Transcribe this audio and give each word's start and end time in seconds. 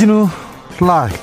주진우 0.00 0.28
라이브 0.80 1.14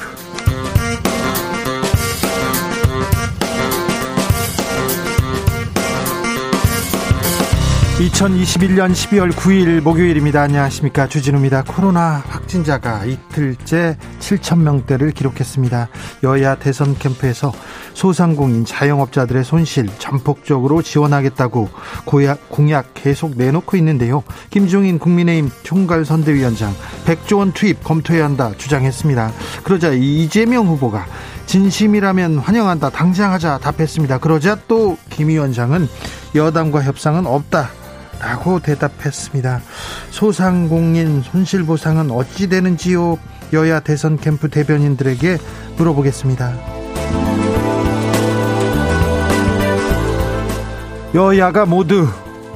(2021년 7.98 8.92
12월 8.92 9.32
9일) 9.32 9.82
목요일입니다. 9.82 10.44
안녕하십니까. 10.44 11.08
주진우입니다. 11.08 11.64
코로나 11.64 12.24
확진자가 12.28 13.06
이틀째 13.06 13.98
7천 14.20 14.60
명대를 14.60 15.10
기록했습니다. 15.10 15.88
여야 16.22 16.54
대선 16.54 16.96
캠프에서 17.00 17.52
소상공인 17.98 18.64
자영업자들의 18.64 19.44
손실 19.44 19.88
전폭적으로 19.98 20.84
지원하겠다고 20.84 21.68
고약, 22.06 22.48
공약 22.50 22.94
계속 22.94 23.36
내놓고 23.36 23.76
있는데요. 23.78 24.24
김종인 24.52 25.00
국민의힘 25.00 25.50
총괄 25.64 26.06
선대위원장 26.06 26.76
100조 27.06 27.40
원 27.40 27.54
투입 27.54 27.84
검토해야 27.84 28.24
한다 28.26 28.52
주장했습니다. 28.56 29.32
그러자 29.64 29.94
이재명 29.94 30.68
후보가 30.68 31.08
진심이라면 31.48 32.38
환영한다 32.38 32.92
당장 32.92 33.34
하자 33.34 33.58
답했습니다. 33.58 34.20
그러자 34.20 34.60
또 34.68 34.96
김 35.10 35.30
위원장은 35.30 35.88
여당과 36.36 36.84
협상은 36.84 37.26
없다 37.26 37.72
라고 38.20 38.60
대답했습니다. 38.60 39.62
소상공인 40.12 41.24
손실보상은 41.24 42.12
어찌 42.12 42.48
되는지요? 42.48 43.18
여야 43.54 43.80
대선 43.80 44.18
캠프 44.18 44.50
대변인들에게 44.50 45.40
물어보겠습니다. 45.78 46.77
여야가 51.16 51.66
모두 51.66 52.06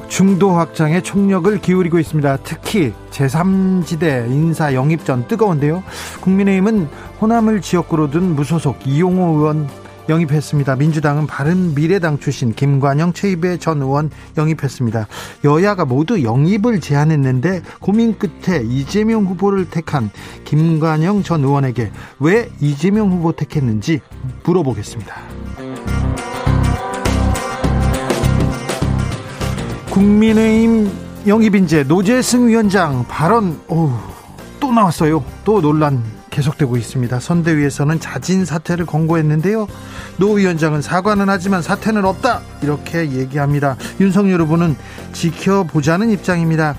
중도 0.08 0.50
확장에 0.50 1.00
총력을 1.00 1.58
기울이고 1.58 1.98
있습니다. 1.98 2.36
특히 2.44 2.92
제3지대 3.10 4.30
인사 4.30 4.74
영입 4.74 5.06
전 5.06 5.26
뜨거운데요. 5.26 5.82
국민의힘은 6.20 6.86
호남을 7.20 7.62
지역구로 7.62 8.10
둔 8.10 8.36
무소속 8.36 8.86
이용호 8.86 9.38
의원 9.38 9.68
영입했습니다. 10.10 10.76
민주당은 10.76 11.26
바른 11.26 11.74
미래당 11.74 12.18
출신 12.18 12.52
김관영 12.52 13.14
최입의 13.14 13.58
전 13.58 13.80
의원 13.80 14.10
영입했습니다. 14.36 15.06
여야가 15.44 15.86
모두 15.86 16.22
영입을 16.22 16.80
제안했는데 16.80 17.62
고민 17.80 18.18
끝에 18.18 18.62
이재명 18.64 19.24
후보를 19.24 19.70
택한 19.70 20.10
김관영 20.44 21.22
전 21.22 21.42
의원에게 21.42 21.90
왜 22.18 22.50
이재명 22.60 23.10
후보 23.10 23.32
택했는지 23.32 24.00
물어보겠습니다. 24.44 25.14
국민의힘 29.92 30.90
영입인재 31.26 31.82
노재승 31.82 32.48
위원장 32.48 33.04
발언 33.08 33.60
오, 33.68 33.90
또 34.58 34.72
나왔어요. 34.72 35.22
또 35.44 35.60
논란 35.60 36.02
계속되고 36.30 36.78
있습니다. 36.78 37.20
선대위에서는 37.20 38.00
자진 38.00 38.46
사퇴를 38.46 38.86
권고했는데요. 38.86 39.68
노 40.16 40.32
위원장은 40.32 40.80
사과는 40.80 41.28
하지만 41.28 41.60
사퇴는 41.60 42.06
없다 42.06 42.40
이렇게 42.62 43.10
얘기합니다. 43.10 43.76
윤석열 44.00 44.40
후보는 44.40 44.76
지켜보자는 45.12 46.08
입장입니다. 46.08 46.74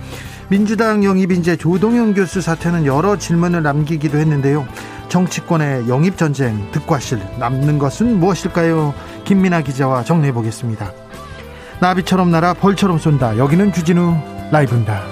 민주당 0.50 1.04
영입인재 1.04 1.58
조동영 1.58 2.16
교수 2.16 2.42
사퇴는 2.42 2.88
여러 2.88 3.16
질문을 3.16 3.62
남기기도 3.62 4.18
했는데요. 4.18 4.68
정치권의 5.10 5.88
영입 5.88 6.18
전쟁 6.18 6.72
득과실 6.72 7.22
남는 7.38 7.78
것은 7.78 8.20
무엇일까요? 8.20 8.96
김민아 9.24 9.62
기자와 9.62 10.04
정리해 10.04 10.34
보겠습니다. 10.34 11.03
나비처럼 11.84 12.32
날아 12.32 12.54
벌처럼 12.54 12.98
쏜다. 12.98 13.38
여기는 13.38 13.74
주진우 13.74 14.16
라이브입니다. 14.52 15.04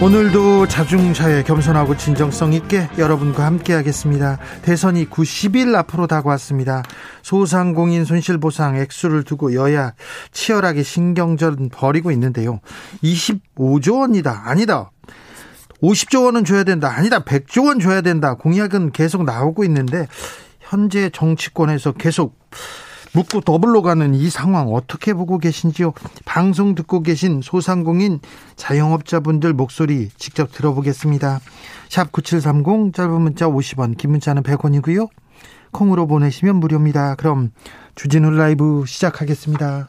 오늘도 0.00 0.66
자중차에 0.66 1.42
겸손하고 1.42 1.98
진정성 1.98 2.54
있게 2.54 2.88
여러분과 2.96 3.44
함께 3.44 3.74
하겠습니다. 3.74 4.38
대선이 4.62 5.10
90일 5.10 5.74
앞으로 5.74 6.06
다가왔습니다. 6.06 6.82
소상공인 7.20 8.06
손실보상 8.06 8.76
액수를 8.76 9.24
두고 9.24 9.52
여야 9.54 9.92
치열하게 10.32 10.84
신경전 10.84 11.68
벌이고 11.68 12.10
있는데요. 12.12 12.60
25조 13.04 14.00
원이다. 14.00 14.44
아니다. 14.46 14.90
50조 15.82 16.24
원은 16.24 16.44
줘야 16.44 16.64
된다. 16.64 16.92
아니다. 16.94 17.20
100조 17.20 17.66
원 17.66 17.80
줘야 17.80 18.00
된다. 18.00 18.34
공약은 18.34 18.92
계속 18.92 19.24
나오고 19.24 19.64
있는데 19.64 20.06
현재 20.60 21.10
정치권에서 21.10 21.92
계속 21.92 22.38
묻고 23.14 23.42
더블로 23.42 23.82
가는 23.82 24.14
이 24.14 24.30
상황 24.30 24.68
어떻게 24.68 25.12
보고 25.12 25.36
계신지요? 25.38 25.92
방송 26.24 26.74
듣고 26.74 27.02
계신 27.02 27.42
소상공인 27.42 28.20
자영업자분들 28.56 29.52
목소리 29.52 30.08
직접 30.16 30.50
들어보겠습니다. 30.50 31.40
샵 31.90 32.10
9730 32.10 32.94
짧은 32.94 33.20
문자 33.20 33.46
50원, 33.46 33.98
긴 33.98 34.12
문자는 34.12 34.42
100원이고요. 34.42 35.08
콩으로 35.72 36.06
보내시면 36.06 36.56
무료입니다. 36.56 37.16
그럼 37.16 37.50
주진우 37.96 38.30
라이브 38.30 38.84
시작하겠습니다. 38.86 39.88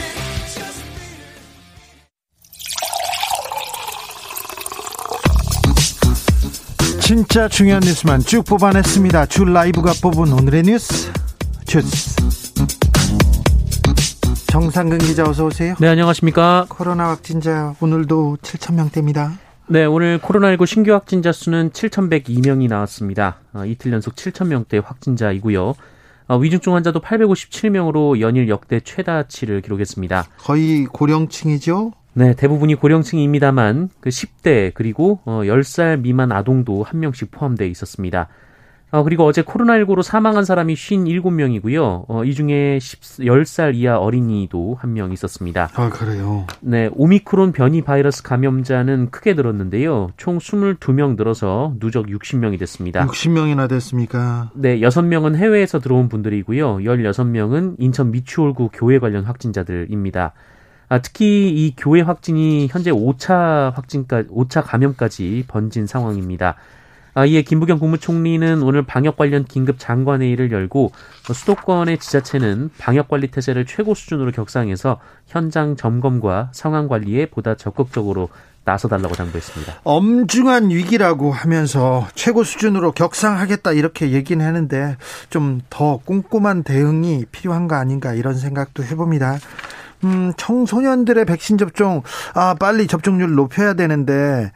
진짜 7.11 7.49
중요한 7.49 7.81
뉴스만 7.81 8.21
쭉 8.21 8.45
뽑아냈습니다. 8.45 9.25
주 9.25 9.43
라이브가 9.43 9.91
뽑은 10.01 10.31
오늘의 10.31 10.63
뉴스 10.63 11.11
주스. 11.65 12.15
정상근 14.47 14.99
기자 14.99 15.25
어서 15.25 15.43
오세요. 15.47 15.75
네, 15.81 15.89
안녕하십니까. 15.89 16.67
코로나 16.69 17.09
확진자 17.09 17.75
오늘도 17.81 18.37
7천 18.41 18.75
명대입니다. 18.75 19.33
네, 19.67 19.83
오늘 19.83 20.19
코로나19 20.19 20.65
신규 20.65 20.93
확진자 20.93 21.33
수는 21.33 21.71
7,102명이 21.71 22.69
나왔습니다. 22.69 23.39
어, 23.51 23.65
이틀 23.65 23.91
연속 23.91 24.15
7,000명대 24.15 24.81
확진자이고요. 24.81 25.73
어, 26.29 26.37
위중증 26.37 26.75
환자도 26.75 27.01
857명으로 27.01 28.21
연일 28.21 28.47
역대 28.47 28.79
최다치를 28.79 29.59
기록했습니다. 29.59 30.27
거의 30.37 30.85
고령층이죠? 30.85 31.91
네, 32.13 32.33
대부분이 32.35 32.75
고령층입니다만 32.75 33.89
그 34.01 34.09
10대 34.09 34.71
그리고 34.73 35.19
어 35.25 35.41
10살 35.45 36.01
미만 36.01 36.31
아동도 36.31 36.83
한 36.83 36.99
명씩 36.99 37.31
포함되어 37.31 37.67
있었습니다. 37.67 38.27
어, 38.93 39.03
그리고 39.03 39.23
어제 39.23 39.41
코로나19로 39.41 40.03
사망한 40.03 40.43
사람이 40.43 40.73
57명이고요. 40.73 42.03
어, 42.09 42.23
이 42.25 42.33
중에 42.33 42.77
10, 42.77 42.99
10살 43.21 43.73
이하 43.75 43.97
어린이도 43.97 44.75
한 44.81 44.91
명 44.91 45.13
있었습니다. 45.13 45.69
아, 45.75 45.89
그래요? 45.89 46.45
네, 46.59 46.89
오미크론 46.91 47.53
변이 47.53 47.81
바이러스 47.81 48.21
감염자는 48.21 49.11
크게 49.11 49.33
늘었는데요. 49.35 50.09
총 50.17 50.39
22명 50.39 51.15
늘어서 51.15 51.73
누적 51.79 52.07
60명이 52.07 52.59
됐습니다. 52.59 53.07
60명이나 53.07 53.69
됐습니까? 53.69 54.51
네, 54.55 54.77
6명은 54.81 55.35
해외에서 55.37 55.79
들어온 55.79 56.09
분들이고요. 56.09 56.79
16명은 56.79 57.75
인천 57.79 58.11
미추홀구 58.11 58.71
교회 58.73 58.99
관련 58.99 59.23
확진자들입니다. 59.23 60.33
아, 60.91 60.99
특히 61.01 61.47
이 61.47 61.73
교회 61.77 62.01
확진이 62.01 62.67
현재 62.69 62.91
5차 62.91 63.73
확진까지 63.75 64.27
5차 64.27 64.61
감염까지 64.61 65.45
번진 65.47 65.87
상황입니다. 65.87 66.55
아, 67.13 67.25
이에 67.25 67.43
김부겸 67.43 67.79
국무총리는 67.79 68.61
오늘 68.61 68.81
방역 68.83 69.15
관련 69.15 69.45
긴급 69.45 69.79
장관회의를 69.79 70.51
열고 70.51 70.91
수도권의 71.33 71.97
지자체는 71.97 72.71
방역 72.77 73.07
관리 73.07 73.27
태세를 73.27 73.65
최고 73.67 73.93
수준으로 73.93 74.33
격상해서 74.33 74.99
현장 75.27 75.77
점검과 75.77 76.49
상황 76.51 76.89
관리에 76.89 77.27
보다 77.27 77.55
적극적으로 77.55 78.27
나서달라고 78.65 79.15
당부했습니다. 79.15 79.81
엄중한 79.85 80.71
위기라고 80.71 81.31
하면서 81.31 82.05
최고 82.15 82.43
수준으로 82.43 82.91
격상하겠다 82.91 83.71
이렇게 83.71 84.11
얘기는 84.11 84.45
하는데 84.45 84.97
좀 85.29 85.61
더 85.69 85.97
꼼꼼한 86.03 86.63
대응이 86.63 87.25
필요한 87.31 87.69
거 87.69 87.75
아닌가 87.75 88.13
이런 88.13 88.35
생각도 88.35 88.83
해봅니다. 88.83 89.37
음, 90.03 90.33
청소년들의 90.37 91.25
백신 91.25 91.57
접종, 91.57 92.03
아, 92.33 92.55
빨리 92.55 92.87
접종률 92.87 93.35
높여야 93.35 93.73
되는데, 93.73 94.51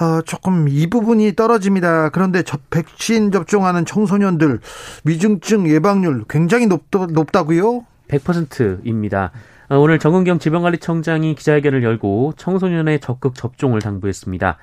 어, 0.00 0.20
조금 0.22 0.68
이 0.68 0.88
부분이 0.88 1.34
떨어집니다. 1.34 2.10
그런데 2.10 2.42
저 2.42 2.58
백신 2.70 3.32
접종하는 3.32 3.84
청소년들 3.84 4.60
위중증 5.04 5.68
예방률 5.68 6.24
굉장히 6.28 6.66
높, 6.66 6.84
높다고요? 6.90 7.86
100%입니다. 8.08 9.32
어, 9.68 9.78
오늘 9.78 9.98
정은경 9.98 10.38
질병관리청장이 10.38 11.34
기자회견을 11.34 11.82
열고 11.82 12.34
청소년의 12.36 13.00
적극 13.00 13.34
접종을 13.34 13.80
당부했습니다. 13.80 14.58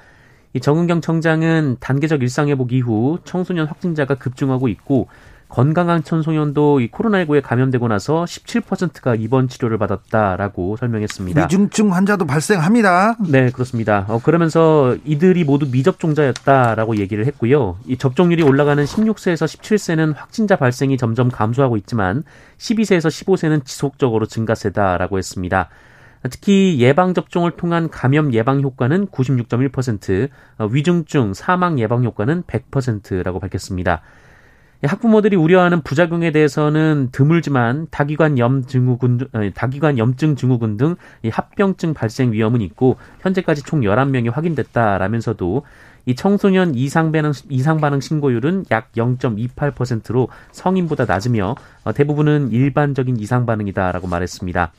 이 0.53 0.59
정은경 0.59 1.01
청장은 1.01 1.77
단계적 1.79 2.21
일상회복 2.21 2.73
이후 2.73 3.17
청소년 3.23 3.65
확진자가 3.67 4.15
급증하고 4.15 4.67
있고 4.67 5.07
건강한 5.53 6.03
청소년도 6.03 6.79
이 6.79 6.89
코로나19에 6.89 7.43
감염되고 7.43 7.87
나서 7.87 8.23
17%가 8.23 9.13
입원 9.13 9.47
치료를 9.47 9.77
받았다라고 9.77 10.77
설명했습니다. 10.77 11.43
위중증 11.43 11.93
환자도 11.93 12.25
발생합니다. 12.25 13.17
네, 13.29 13.51
그렇습니다. 13.51 14.03
어, 14.07 14.19
그러면서 14.19 14.97
이들이 15.05 15.43
모두 15.43 15.67
미접종자였다라고 15.69 16.97
얘기를 16.97 17.27
했고요. 17.27 17.77
이 17.85 17.97
접종률이 17.97 18.41
올라가는 18.41 18.83
16세에서 18.83 19.45
17세는 19.45 20.15
확진자 20.15 20.55
발생이 20.55 20.97
점점 20.97 21.29
감소하고 21.29 21.77
있지만 21.77 22.23
12세에서 22.57 23.09
15세는 23.09 23.63
지속적으로 23.63 24.25
증가세다라고 24.25 25.19
했습니다. 25.19 25.69
특히 26.31 26.77
예방 26.79 27.13
접종을 27.13 27.51
통한 27.51 27.89
감염 27.91 28.33
예방 28.33 28.61
효과는 28.61 29.05
96.1%, 29.05 30.29
어, 30.57 30.65
위중증 30.65 31.35
사망 31.35 31.77
예방 31.77 32.03
효과는 32.03 32.41
100%라고 32.43 33.39
밝혔습니다. 33.39 34.01
학부모들이 34.87 35.35
우려하는 35.35 35.81
부작용에 35.81 36.31
대해서는 36.31 37.09
드물지만 37.11 37.87
다기관 37.89 38.37
염 38.37 38.63
증후군 38.63 39.27
다기관 39.55 39.97
염증 39.97 40.35
증후군 40.35 40.77
등 40.77 40.95
합병증 41.31 41.93
발생 41.93 42.33
위험은 42.33 42.61
있고 42.61 42.97
현재까지 43.21 43.63
총 43.63 43.81
11명이 43.81 44.31
확인됐다라면서도 44.31 45.63
이 46.05 46.15
청소년 46.15 46.75
이상 46.75 47.11
반응 47.13 47.31
이상 47.49 47.79
반응 47.79 48.01
신고율은 48.01 48.65
약 48.71 48.91
0.28%로 48.91 50.27
성인보다 50.51 51.05
낮으며 51.05 51.55
어, 51.85 51.93
대부분은 51.93 52.51
일반적인 52.51 53.17
이상 53.19 53.45
반응이다라고 53.45 54.07
말했습니다. 54.07 54.71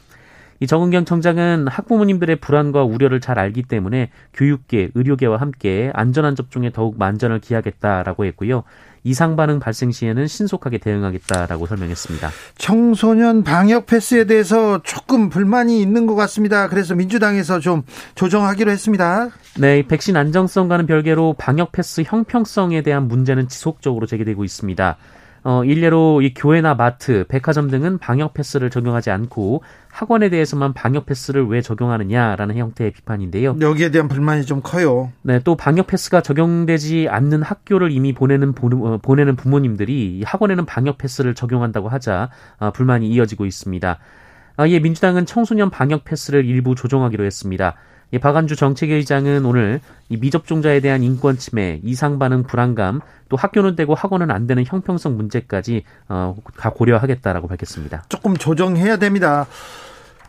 이 0.61 0.67
정은경 0.67 1.05
청장은 1.05 1.67
학부모님들의 1.69 2.37
불안과 2.37 2.85
우려를 2.85 3.21
잘 3.21 3.39
알기 3.39 3.63
때문에 3.65 4.11
교육계, 4.33 4.91
의료계와 4.95 5.39
함께 5.39 5.91
안전한 5.95 6.37
접종에 6.37 6.71
더욱 6.71 6.99
만전을 6.99 7.41
기하겠다라고 7.41 8.25
했고요. 8.27 8.65
이상 9.07 9.37
반응 9.37 9.59
발생 9.59 9.93
시에는 9.93 10.27
신속하게 10.27 10.79
대응하겠다라고 10.79 11.67
설명했습니다. 11.67 12.31
청소년 12.57 13.45
방역 13.45 13.85
패스에 13.85 14.25
대해서 14.25 14.81
조금 14.83 15.29
불만이 15.29 15.81
있는 15.81 16.07
것 16.07 16.15
같습니다. 16.15 16.69
그래서 16.69 16.95
민주당에서 16.95 17.61
좀 17.61 17.83
조정하기로 18.15 18.71
했습니다. 18.71 19.29
네, 19.59 19.87
백신 19.87 20.17
안정성과는 20.17 20.87
별개로 20.87 21.35
방역 21.39 21.73
패스 21.73 22.03
형평성에 22.05 22.83
대한 22.83 23.07
문제는 23.07 23.49
지속적으로 23.49 24.07
제기되고 24.07 24.43
있습니다. 24.43 24.97
어, 25.45 25.63
일례로 25.63 26.23
이 26.23 26.33
교회나 26.33 26.75
마트, 26.75 27.27
백화점 27.29 27.71
등은 27.71 27.99
방역 27.99 28.33
패스를 28.33 28.71
적용하지 28.71 29.11
않고 29.11 29.63
학원에 29.91 30.31
대해서만 30.31 30.73
방역 30.73 31.05
패스를 31.05 31.47
왜 31.47 31.61
적용하느냐라는 31.61 32.57
형태의 32.57 32.93
비판인데요. 32.93 33.57
여기에 33.61 33.91
대한 33.91 34.09
불만이 34.09 34.47
좀 34.47 34.63
커요. 34.63 35.13
네, 35.21 35.41
또 35.45 35.55
방역 35.55 35.87
패스가 35.87 36.23
적용되지 36.23 37.09
않는 37.11 37.43
학교를 37.43 37.93
이미 37.93 38.15
보내는 38.15 38.55
어, 38.59 38.99
보내는 39.03 39.37
부모님들이 39.37 40.23
학원에는 40.25 40.65
방역 40.65 40.97
패스를 40.97 41.35
적용한다고 41.35 41.91
하자 41.91 42.31
어, 42.59 42.71
불만이 42.71 43.07
이어지고 43.11 43.45
있습니다. 43.45 43.99
아, 44.57 44.69
예, 44.69 44.79
민주당은 44.79 45.27
청소년 45.27 45.69
방역 45.69 46.05
패스를 46.05 46.47
일부 46.47 46.75
조정하기로 46.75 47.25
했습니다. 47.25 47.75
이 48.15 48.19
박안주 48.21 48.55
정책의장은 48.55 49.45
오늘 49.45 49.81
이 50.09 50.17
미접종자에 50.17 50.79
대한 50.79 51.03
인권 51.03 51.37
침해, 51.37 51.81
이상 51.83 52.21
반응 52.21 52.45
불안감, 52.45 53.01
또 53.29 53.37
학교는 53.37 53.75
되고 53.75 53.93
학원은 53.93 54.31
안 54.31 54.47
되는 54.47 54.65
형평성 54.65 55.17
문제까지 55.17 55.83
어, 56.09 56.37
고려하겠다라고 56.77 57.49
밝혔습니다. 57.49 58.05
조금 58.09 58.37
조정해야 58.37 58.99
됩니다. 58.99 59.47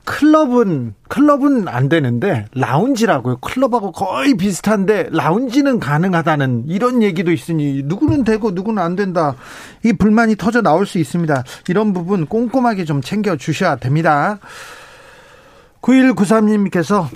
클럽은 0.03 0.95
클럽은 1.09 1.67
안 1.67 1.87
되는데 1.87 2.47
라운지라고요. 2.55 3.37
클럽하고 3.37 3.91
거의 3.91 4.35
비슷한데 4.35 5.09
라운지는 5.11 5.79
가능하다는 5.79 6.65
이런 6.67 7.03
얘기도 7.03 7.31
있으니 7.31 7.83
누구는 7.85 8.23
되고 8.23 8.49
누구는 8.49 8.81
안 8.81 8.95
된다. 8.95 9.35
이 9.83 9.93
불만이 9.93 10.37
터져 10.37 10.63
나올 10.63 10.87
수 10.87 10.97
있습니다. 10.97 11.43
이런 11.69 11.93
부분 11.93 12.25
꼼꼼하게 12.25 12.85
좀 12.85 13.01
챙겨 13.01 13.35
주셔야 13.35 13.75
됩니다. 13.75 14.39
9193님께서 15.81 17.07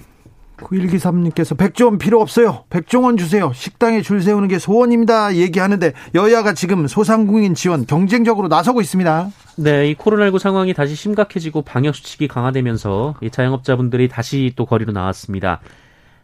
9123님께서 0.61 1.57
백종원 1.57 1.97
필요 1.97 2.21
없어요. 2.21 2.65
백종원 2.69 3.17
주세요. 3.17 3.51
식당에 3.53 4.01
줄 4.01 4.21
세우는 4.21 4.47
게 4.47 4.59
소원입니다. 4.59 5.35
얘기하는데 5.35 5.93
여야가 6.15 6.53
지금 6.53 6.87
소상공인 6.87 7.55
지원 7.55 7.85
경쟁적으로 7.85 8.47
나서고 8.47 8.81
있습니다. 8.81 9.29
네, 9.57 9.89
이 9.89 9.95
코로나19 9.95 10.39
상황이 10.39 10.73
다시 10.73 10.95
심각해지고 10.95 11.63
방역 11.63 11.95
수칙이 11.95 12.27
강화되면서 12.27 13.15
이 13.21 13.29
자영업자분들이 13.29 14.07
다시 14.07 14.53
또 14.55 14.65
거리로 14.65 14.91
나왔습니다. 14.91 15.61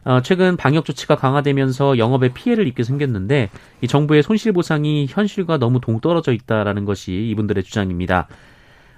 어, 0.04 0.22
최근 0.22 0.56
방역 0.56 0.84
조치가 0.84 1.16
강화되면서 1.16 1.98
영업에 1.98 2.28
피해를 2.32 2.68
입게 2.68 2.84
생겼는데 2.84 3.50
이 3.80 3.88
정부의 3.88 4.22
손실 4.22 4.52
보상이 4.52 5.06
현실과 5.10 5.58
너무 5.58 5.80
동떨어져 5.80 6.32
있다라는 6.32 6.84
것이 6.84 7.12
이분들의 7.30 7.64
주장입니다. 7.64 8.28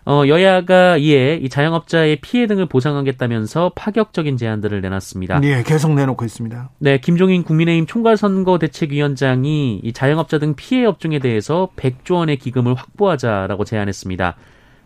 어, 0.09 0.27
여야가 0.27 0.97
이에 0.97 1.39
이 1.43 1.51
자영업자의 1.51 2.17
피해 2.23 2.47
등을 2.47 2.65
보상하겠다면서 2.65 3.73
파격적인 3.77 4.39
제안들을 4.39 4.81
내놨습니다. 4.81 5.41
네, 5.41 5.63
계속 5.63 5.93
내놓고 5.93 6.25
있습니다. 6.25 6.71
네, 6.79 6.99
김종인 6.99 7.43
국민의힘 7.43 7.85
총괄선거대책위원장이 7.87 9.81
이 9.83 9.93
자영업자 9.93 10.39
등 10.39 10.55
피해 10.57 10.87
업종에 10.87 11.19
대해서 11.19 11.69
100조 11.77 12.15
원의 12.15 12.39
기금을 12.39 12.75
확보하자라고 12.75 13.65
제안했습니다. 13.65 14.37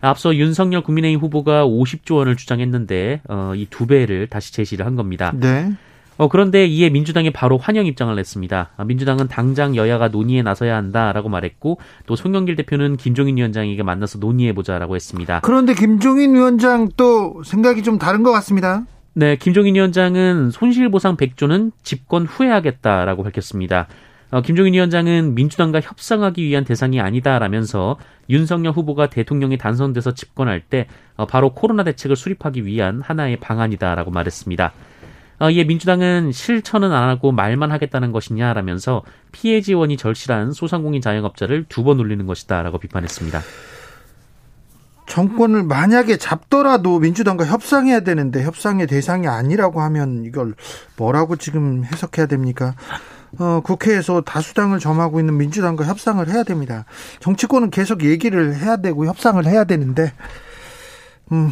앞서 0.01 0.35
윤석열 0.35 0.81
국민의힘 0.81 1.21
후보가 1.21 1.65
50조 1.65 2.15
원을 2.17 2.35
주장했는데 2.35 3.21
어, 3.29 3.53
이 3.55 3.67
두 3.69 3.87
배를 3.87 4.27
다시 4.27 4.51
제시를 4.53 4.85
한 4.85 4.95
겁니다. 4.97 5.31
네. 5.39 5.71
어, 6.17 6.27
그런데 6.27 6.65
이에 6.65 6.89
민주당이 6.89 7.31
바로 7.31 7.57
환영 7.57 7.85
입장을 7.85 8.13
냈습니다. 8.15 8.69
아, 8.75 8.83
민주당은 8.83 9.27
당장 9.27 9.75
여야가 9.75 10.09
논의에 10.09 10.41
나서야 10.41 10.75
한다라고 10.75 11.29
말했고 11.29 11.79
또 12.05 12.15
송영길 12.15 12.55
대표는 12.55 12.97
김종인 12.97 13.37
위원장에게 13.37 13.83
만나서 13.83 14.19
논의해보자라고 14.19 14.95
했습니다. 14.95 15.39
그런데 15.43 15.73
김종인 15.73 16.35
위원장 16.35 16.89
또 16.95 17.41
생각이 17.43 17.83
좀 17.83 17.97
다른 17.97 18.23
것 18.23 18.31
같습니다. 18.31 18.85
네, 19.15 19.35
김종인 19.35 19.75
위원장은 19.75 20.51
손실보상 20.51 21.17
100조는 21.17 21.71
집권 21.83 22.25
후에 22.25 22.49
하겠다라고 22.49 23.23
밝혔습니다. 23.23 23.87
어, 24.31 24.41
김종인 24.41 24.73
위원장은 24.73 25.35
민주당과 25.35 25.81
협상하기 25.81 26.43
위한 26.43 26.63
대상이 26.63 26.99
아니다라면서 26.99 27.97
윤석열 28.31 28.73
후보가 28.73 29.07
대통령이 29.07 29.59
당선돼서 29.59 30.15
집권할 30.15 30.61
때 30.61 30.87
어, 31.15 31.27
바로 31.27 31.53
코로나 31.53 31.83
대책을 31.83 32.15
수립하기 32.15 32.65
위한 32.65 33.01
하나의 33.01 33.37
방안이다라고 33.37 34.09
말했습니다. 34.09 34.73
어, 35.39 35.49
이에 35.49 35.63
민주당은 35.63 36.31
실천은 36.31 36.91
안 36.91 37.09
하고 37.09 37.31
말만 37.31 37.71
하겠다는 37.71 38.11
것이냐라면서 38.11 39.03
피해 39.31 39.61
지원이 39.61 39.97
절실한 39.97 40.53
소상공인 40.53 41.01
자영업자를 41.01 41.65
두 41.69 41.83
번 41.83 41.99
올리는 41.99 42.25
것이다라고 42.25 42.77
비판했습니다. 42.77 43.41
정권을 45.05 45.63
만약에 45.63 46.15
잡더라도 46.17 46.97
민주당과 46.99 47.45
협상해야 47.45 47.99
되는데 48.01 48.41
협상의 48.43 48.87
대상이 48.87 49.27
아니라고 49.27 49.81
하면 49.81 50.23
이걸 50.25 50.55
뭐라고 50.95 51.35
지금 51.35 51.83
해석해야 51.83 52.25
됩니까? 52.27 52.75
어, 53.39 53.59
국회에서 53.63 54.21
다수당을 54.21 54.79
점하고 54.79 55.19
있는 55.19 55.37
민주당과 55.37 55.85
협상을 55.85 56.25
해야 56.29 56.43
됩니다. 56.43 56.85
정치권은 57.19 57.71
계속 57.71 58.03
얘기를 58.03 58.55
해야 58.55 58.77
되고 58.77 59.05
협상을 59.05 59.43
해야 59.45 59.63
되는데, 59.65 60.13
음, 61.31 61.49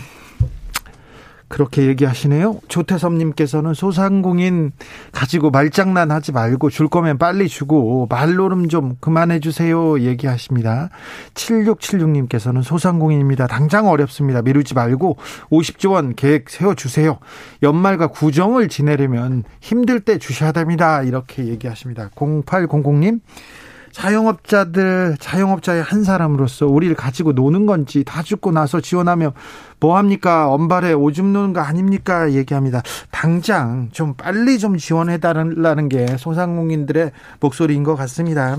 그렇게 1.52 1.86
얘기하시네요. 1.88 2.62
조태섭님께서는 2.70 3.74
소상공인 3.74 4.72
가지고 5.12 5.52
말장난 5.52 6.10
하지 6.10 6.32
말고 6.32 6.70
줄 6.70 6.88
거면 6.88 7.18
빨리 7.18 7.50
주고 7.50 8.08
말노름 8.10 8.70
좀 8.70 8.96
그만해 9.02 9.42
주세요. 9.42 10.00
얘기하십니다. 10.00 10.90
7676님께서는 11.34 12.64
소상공인입니다. 12.64 13.48
당장 13.48 13.90
어렵습니다. 13.90 14.42
미루지 14.42 14.74
말고 14.74 15.18
50조 15.52 15.92
원 15.92 16.16
계획 16.16 16.50
세워주세요. 16.50 17.20
연말과 17.62 18.08
구정을 18.08 18.70
지내려면 18.70 19.44
힘들 19.60 20.00
때 20.00 20.20
주셔야 20.20 20.54
됩니다. 20.54 21.04
이렇게 21.04 21.48
얘기하십니다. 21.48 22.12
0800님. 22.16 23.20
자영업자들, 23.92 25.18
자영업자의 25.20 25.84
한 25.84 26.04
사람으로서 26.04 26.68
우리를 26.68 26.96
가지고 26.96 27.34
노는 27.34 27.66
건지 27.66 28.04
다 28.06 28.24
죽고 28.24 28.52
나서 28.52 28.82
지원하면 28.82 29.32
뭐합니까? 29.80 30.50
엄발에 30.50 30.94
오줌 30.94 31.34
누는 31.34 31.54
거 31.54 31.62
아닙니까? 31.62 32.32
얘기합니다. 32.32 32.82
당장 33.10 33.90
좀 33.92 34.14
빨리 34.16 34.60
좀 34.60 34.78
지원해 34.78 35.18
달라는 35.18 35.90
게 35.90 36.18
소상공인들의 36.18 37.12
목소리인 37.40 37.84
것 37.84 37.96
같습니다. 37.96 38.58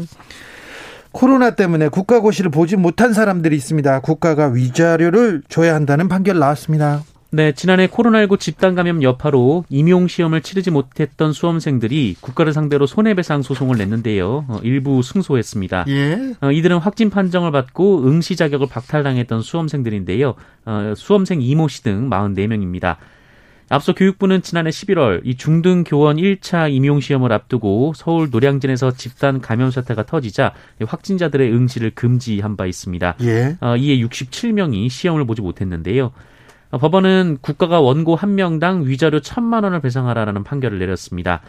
코로나 1.13 1.51
때문에 1.51 1.89
국가고시를 1.89 2.51
보지 2.51 2.77
못한 2.77 3.13
사람들이 3.13 3.55
있습니다. 3.57 4.01
국가가 4.01 4.47
위자료를 4.47 5.43
줘야 5.49 5.75
한다는 5.75 6.09
판결 6.09 6.39
나왔습니다. 6.39 7.03
네, 7.35 7.53
지난해 7.53 7.87
코로나19 7.87 8.39
집단 8.39 8.75
감염 8.75 9.03
여파로 9.03 9.65
임용 9.71 10.07
시험을 10.07 10.43
치르지 10.43 10.71
못했던 10.71 11.33
수험생들이 11.33 12.17
국가를 12.21 12.53
상대로 12.53 12.85
손해배상 12.85 13.41
소송을 13.41 13.79
냈는데요. 13.79 14.45
어, 14.49 14.61
일부 14.63 15.03
승소했습니다. 15.03 15.87
예. 15.89 16.35
어, 16.43 16.53
이들은 16.53 16.77
확진 16.77 17.09
판정을 17.09 17.51
받고 17.51 18.07
응시 18.07 18.37
자격을 18.37 18.67
박탈당했던 18.69 19.41
수험생들인데요. 19.41 20.35
어, 20.67 20.93
수험생 20.95 21.41
이모 21.41 21.69
씨 21.69 21.83
등 21.83 22.11
44명입니다. 22.11 22.97
앞서 23.71 23.95
교육부는 23.95 24.43
지난해 24.43 24.69
11월 24.69 25.23
이 25.25 25.35
중등 25.35 25.85
교원 25.85 26.19
1차 26.19 26.71
임용 26.71 27.01
시험을 27.01 27.33
앞두고 27.33 27.95
서울 27.97 28.29
노량진에서 28.31 28.93
집단 28.93 29.41
감염 29.41 29.71
사태가 29.71 30.05
터지자 30.05 30.53
확진자들의 30.87 31.51
응시를 31.51 31.93
금지한 31.95 32.59
바 32.59 32.67
있습니다. 32.67 33.17
예. 33.23 33.57
어, 33.63 33.75
이에 33.79 33.97
67명이 33.97 34.91
시험을 34.91 35.25
보지 35.25 35.41
못했는데요. 35.41 36.13
어, 36.73 36.79
법원은 36.79 37.39
국가가 37.43 37.81
원고 37.81 38.17
한 38.17 38.35
명당 38.35 38.87
위자료 38.87 39.21
1천만 39.21 39.63
원을 39.63 39.81
배상하라는 39.81 40.43
판결을 40.43 40.79
내렸습니다. 40.79 41.43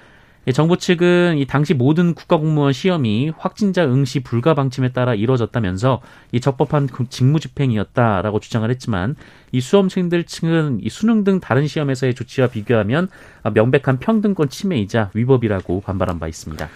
예, 0.45 0.51
정부 0.51 0.75
측은 0.75 1.37
이 1.37 1.45
당시 1.45 1.73
모든 1.73 2.13
국가공무원 2.13 2.73
시험이 2.73 3.31
확진자 3.37 3.85
응시 3.85 4.19
불가 4.19 4.53
방침에 4.53 4.91
따라 4.91 5.15
이루어졌다면서 5.15 6.01
이 6.33 6.41
적법한 6.41 6.87
그 6.87 7.07
직무집행이었다라고 7.07 8.41
주장을 8.41 8.69
했지만 8.69 9.15
이 9.53 9.61
수험생들 9.61 10.25
측은 10.25 10.79
이 10.83 10.89
수능 10.89 11.23
등 11.23 11.39
다른 11.39 11.67
시험에서의 11.67 12.15
조치와 12.15 12.47
비교하면 12.47 13.07
명백한 13.53 13.99
평등권 13.99 14.49
침해이자 14.49 15.11
위법이라고 15.13 15.79
반발한 15.79 16.19
바 16.19 16.27
있습니다. 16.27 16.67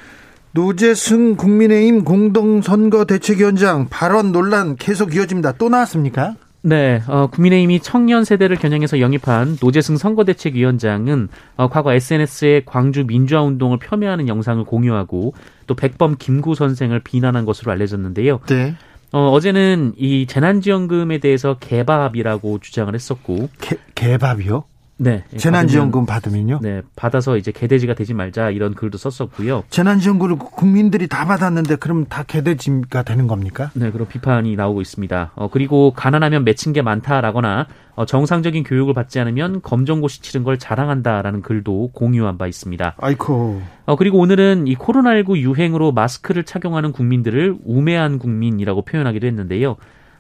노재승 0.54 1.36
국민의힘 1.36 2.06
공동선거대책위원장 2.06 3.90
발언 3.90 4.32
논란 4.32 4.78
계속 4.78 5.14
이어집니다. 5.14 5.58
또 5.58 5.68
나왔습니까? 5.68 6.36
네, 6.62 7.02
어, 7.08 7.28
국민의힘이 7.28 7.80
청년 7.80 8.24
세대를 8.24 8.58
겨냥해서 8.58 9.00
영입한 9.00 9.58
노재승 9.62 9.98
선거대책위원장은 9.98 11.30
어, 11.56 11.70
과거 11.70 11.94
SNS에 11.94 12.64
광주 12.66 13.06
민주화 13.06 13.42
운동을 13.44 13.78
폄훼하는 13.80 14.28
영상을 14.28 14.64
공유하고 14.66 15.34
또 15.68 15.76
백범 15.76 16.16
김구 16.18 16.56
선생을 16.56 17.00
비난한 17.02 17.46
것으로 17.46 17.72
알려졌는데요. 17.72 18.40
네. 18.48 18.76
어, 19.14 19.30
어제는 19.30 19.94
이 19.98 20.26
재난지원금에 20.28 21.20
대해서 21.20 21.58
개밥이라고 21.60 22.60
주장을 22.60 22.94
했었고. 22.94 23.50
개, 23.62 23.78
개밥이요? 23.96 24.66
네. 24.98 25.24
재난지원금 25.36 26.06
받으면, 26.06 26.50
요 26.50 26.60
네. 26.62 26.82
받아서 26.96 27.38
이제 27.38 27.52
개돼지가 27.52 27.94
되지 27.94 28.14
말자 28.14 28.50
이런 28.50 28.74
글도 28.74 28.98
썼었고요. 28.98 29.64
재난지원금을 29.70 30.38
국민들이 30.38 31.08
다 31.08 31.26
받았는데 31.26 31.76
그럼 31.78 32.06
다 32.06 32.24
개돼지가 32.24 33.04
되는 33.04 33.28
겁니까? 33.28 33.72
네. 33.74 33.92
그런 33.92 34.08
비판이 34.08 34.56
나오고 34.56 34.82
있습니다. 34.82 35.32
어, 35.36 35.50
그리고 35.50 35.92
가난하면 35.96 36.44
맺힌 36.44 36.74
게 36.74 36.82
많다라거나 36.82 37.68
어, 37.96 38.06
정상적인 38.06 38.64
교육을 38.64 38.94
받지 38.94 39.20
않으면 39.20 39.62
검정고시 39.62 40.22
치른 40.22 40.44
걸 40.44 40.60
자랑한다라는 40.60 41.42
글도 41.42 41.92
공유한 41.94 42.38
바 42.38 42.46
있습니다. 42.48 42.96
아이코. 42.98 43.62
어, 43.86 43.96
그리고 43.96 44.20
오늘은 44.20 44.68
이 44.68 44.76
코로나19 44.76 45.38
유행으로 45.38 45.92
마스크를 45.92 46.44
착용하는 46.44 46.92
국민들을 46.92 47.58
우매한 47.66 48.20
국민이라고 48.20 48.84
표현하기도 48.84 49.26
했는데요. 49.26 49.78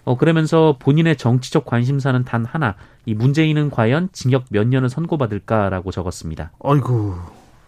어, 0.07 0.15
그러면서 0.15 0.77
본인의 0.79 1.17
정치적 1.17 1.65
관심사는 1.65 2.23
단 2.23 2.45
하나, 2.45 2.75
이 3.05 3.13
문재인은 3.13 3.69
과연 3.69 4.07
징역 4.13 4.45
몇 4.49 4.65
년을 4.65 4.89
선고받을까라고 4.89 5.91
적었습니다. 5.91 6.51
아이고, 6.63 7.15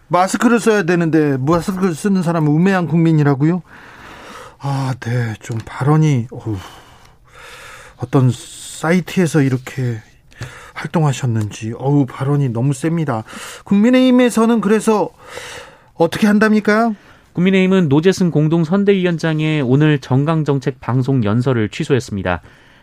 마스크를 0.08 0.58
써야 0.58 0.84
되는데 0.84 1.36
마스크를 1.36 1.94
쓰는 1.94 2.22
사람은 2.22 2.50
우매한 2.50 2.86
국민이라고요? 2.86 3.60
아, 4.58 4.94
네, 5.00 5.34
좀 5.40 5.58
발언이 5.66 6.28
어후, 6.32 6.56
어떤 7.98 8.30
사이트에서 8.32 9.42
이렇게 9.42 10.00
활동하셨는지 10.72 11.74
어우 11.76 12.06
발언이 12.06 12.48
너무 12.48 12.72
셉니다. 12.72 13.22
국민의힘에서는 13.64 14.62
그래서 14.62 15.10
어떻게 15.92 16.26
한답니까? 16.26 16.94
국민의힘은 17.32 17.88
노재승 17.88 18.30
공동선대위원장의 18.30 19.62
오늘 19.62 19.98
정강정책 19.98 20.80
방송 20.80 21.24
연설을 21.24 21.68
취소했습니다. 21.68 22.42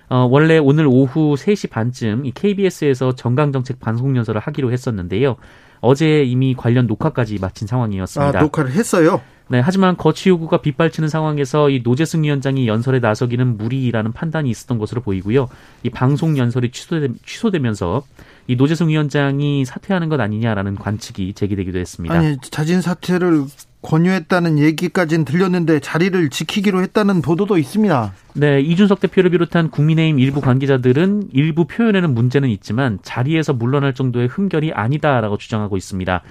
어, 0.09 0.27
원래 0.29 0.57
오늘 0.57 0.87
오후 0.87 1.35
3시 1.35 1.69
반쯤 1.69 2.25
이 2.25 2.31
KBS에서 2.31 3.15
정강정책 3.15 3.79
방송 3.79 4.15
연설을 4.15 4.39
하기로 4.39 4.71
했었는데요. 4.71 5.35
어제 5.81 6.23
이미 6.23 6.55
관련 6.55 6.87
녹화까지 6.87 7.39
마친 7.39 7.67
상황이었습니다. 7.67 8.39
아, 8.39 8.41
녹화를 8.41 8.71
했어요? 8.71 9.21
네, 9.49 9.59
하지만 9.59 9.95
거취 9.95 10.29
요구가 10.29 10.57
빗발치는 10.61 11.07
상황에서 11.07 11.69
이 11.69 11.81
노재승 11.83 12.23
위원장이 12.23 12.67
연설에 12.67 12.99
나서기는 12.99 13.57
무리라는 13.57 14.11
판단이 14.11 14.49
있었던 14.49 14.77
것으로 14.77 15.01
보이고요. 15.01 15.47
이 15.83 15.89
방송 15.89 16.37
연설이 16.37 16.71
취소되, 16.71 17.09
취소되면서 17.25 18.03
이 18.47 18.55
노재승 18.55 18.87
위원장이 18.87 19.65
사퇴하는 19.65 20.09
것 20.09 20.19
아니냐라는 20.19 20.75
관측이 20.75 21.33
제기되기도 21.33 21.79
했습니다. 21.79 22.15
아니, 22.15 22.37
자진 22.41 22.81
사퇴를 22.81 23.43
권유했다는 23.81 24.57
얘기까지는 24.59 25.23
들렸는데 25.23 25.79
자리를 25.79 26.29
지키기로 26.29 26.81
했다는 26.81 27.21
보도도 27.21 27.57
있습니다. 27.57 28.13
네, 28.33 28.59
이준석 28.61 28.99
대표를 28.99 29.29
비롯한 29.31 29.69
국민의힘 29.69 30.19
일부 30.19 30.41
관계자들은 30.41 31.29
일부 31.33 31.65
표현에는 31.65 32.13
문제는 32.13 32.49
있지만 32.49 32.99
자리에서 33.03 33.53
물러날 33.53 33.93
정도의 33.93 34.27
흠결이 34.27 34.71
아니다라고 34.73 35.37
주장하고 35.37 35.77
있습니다. 35.77 36.21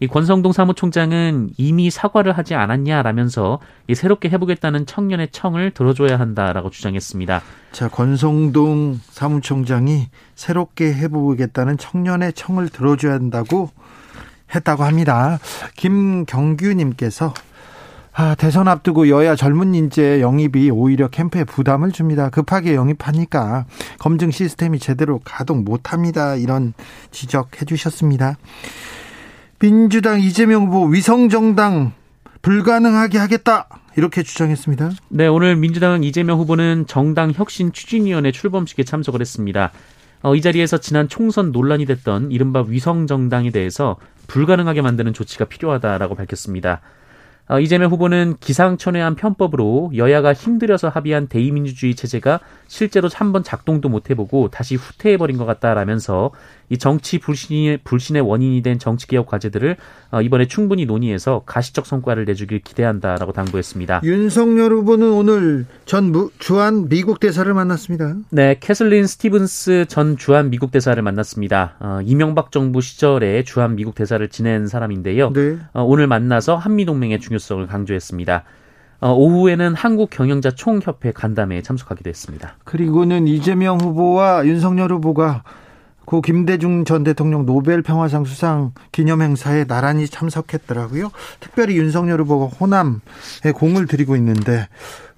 이 0.00 0.06
권성동 0.06 0.52
사무총장은 0.52 1.50
이미 1.56 1.90
사과를 1.90 2.36
하지 2.36 2.54
않았냐라면서 2.54 3.60
이 3.88 3.94
새롭게 3.94 4.28
해보겠다는 4.28 4.84
청년의 4.84 5.28
청을 5.32 5.70
들어줘야 5.70 6.18
한다라고 6.18 6.70
주장했습니다. 6.70 7.40
자, 7.72 7.88
권성동 7.88 9.00
사무총장이 9.02 10.08
새롭게 10.34 10.92
해보겠다는 10.92 11.78
청년의 11.78 12.34
청을 12.34 12.68
들어줘야 12.68 13.14
한다고 13.14 13.70
했다고 14.54 14.84
합니다. 14.84 15.38
김경규님께서 15.76 17.32
아, 18.18 18.34
대선 18.34 18.66
앞두고 18.66 19.10
여야 19.10 19.36
젊은 19.36 19.74
인재 19.74 20.22
영입이 20.22 20.70
오히려 20.70 21.08
캠프에 21.08 21.44
부담을 21.44 21.92
줍니다. 21.92 22.30
급하게 22.30 22.74
영입하니까 22.74 23.66
검증 23.98 24.30
시스템이 24.30 24.78
제대로 24.78 25.20
가동 25.22 25.64
못합니다. 25.64 26.34
이런 26.34 26.72
지적해 27.10 27.66
주셨습니다. 27.66 28.38
민주당 29.58 30.20
이재명 30.20 30.66
후보 30.66 30.84
위성정당 30.84 31.92
불가능하게 32.42 33.18
하겠다. 33.18 33.68
이렇게 33.96 34.22
주장했습니다. 34.22 34.90
네, 35.08 35.26
오늘 35.26 35.56
민주당 35.56 36.04
이재명 36.04 36.38
후보는 36.38 36.84
정당 36.86 37.32
혁신 37.34 37.72
추진위원회 37.72 38.32
출범식에 38.32 38.84
참석을 38.84 39.22
했습니다. 39.22 39.72
어, 40.22 40.34
이 40.34 40.42
자리에서 40.42 40.76
지난 40.78 41.08
총선 41.08 41.52
논란이 41.52 41.86
됐던 41.86 42.30
이른바 42.32 42.64
위성 42.68 43.06
정당에 43.06 43.50
대해서 43.50 43.96
불가능하게 44.26 44.82
만드는 44.82 45.14
조치가 45.14 45.46
필요하다라고 45.46 46.14
밝혔습니다. 46.14 46.82
어, 47.48 47.60
이재명 47.60 47.90
후보는 47.92 48.36
기상천외한 48.40 49.14
편법으로 49.14 49.92
여야가 49.96 50.34
힘들여서 50.34 50.88
합의한 50.88 51.28
대의민주주의 51.28 51.94
체제가 51.94 52.40
실제로 52.66 53.08
한 53.14 53.32
번 53.32 53.44
작동도 53.44 53.88
못 53.88 54.10
해보고 54.10 54.50
다시 54.50 54.74
후퇴해버린 54.74 55.38
것 55.38 55.46
같다라면서 55.46 56.32
이 56.68 56.78
정치 56.78 57.18
불신의, 57.18 57.78
불신의 57.84 58.22
원인이 58.22 58.62
된 58.62 58.78
정치 58.78 59.06
개혁 59.06 59.26
과제들을 59.26 59.76
어, 60.12 60.20
이번에 60.22 60.46
충분히 60.46 60.86
논의해서 60.86 61.42
가시적 61.46 61.86
성과를 61.86 62.24
내주길 62.24 62.60
기대한다라고 62.60 63.32
당부했습니다. 63.32 64.00
윤석열 64.04 64.72
후보는 64.72 65.12
오늘 65.12 65.66
전 65.84 66.12
주한 66.38 66.88
미국 66.88 67.20
대사를 67.20 67.52
만났습니다. 67.52 68.14
네, 68.30 68.56
캐슬린 68.60 69.06
스티븐스 69.06 69.86
전 69.88 70.16
주한 70.16 70.50
미국 70.50 70.70
대사를 70.70 71.00
만났습니다. 71.02 71.74
어, 71.80 72.00
이명박 72.04 72.50
정부 72.50 72.80
시절에 72.80 73.42
주한 73.44 73.76
미국 73.76 73.94
대사를 73.94 74.26
지낸 74.28 74.66
사람인데요. 74.66 75.32
네. 75.32 75.58
어, 75.72 75.82
오늘 75.82 76.06
만나서 76.06 76.56
한미 76.56 76.84
동맹의 76.84 77.20
중요성을 77.20 77.66
강조했습니다. 77.66 78.44
어, 79.00 79.12
오후에는 79.12 79.74
한국 79.74 80.10
경영자 80.10 80.52
총협회 80.52 81.12
간담회에 81.12 81.62
참석하기도 81.62 82.08
했습니다. 82.08 82.56
그리고는 82.64 83.28
이재명 83.28 83.78
후보와 83.80 84.46
윤석열 84.46 84.90
후보가 84.92 85.44
고 86.06 86.22
김대중 86.22 86.84
전 86.84 87.02
대통령 87.02 87.44
노벨 87.44 87.82
평화상 87.82 88.24
수상 88.24 88.72
기념 88.92 89.22
행사에 89.22 89.64
나란히 89.64 90.06
참석했더라고요. 90.06 91.10
특별히 91.40 91.76
윤석열 91.76 92.20
후보가 92.20 92.46
호남에 92.46 93.52
공을 93.54 93.86
들이고 93.86 94.14
있는데 94.16 94.68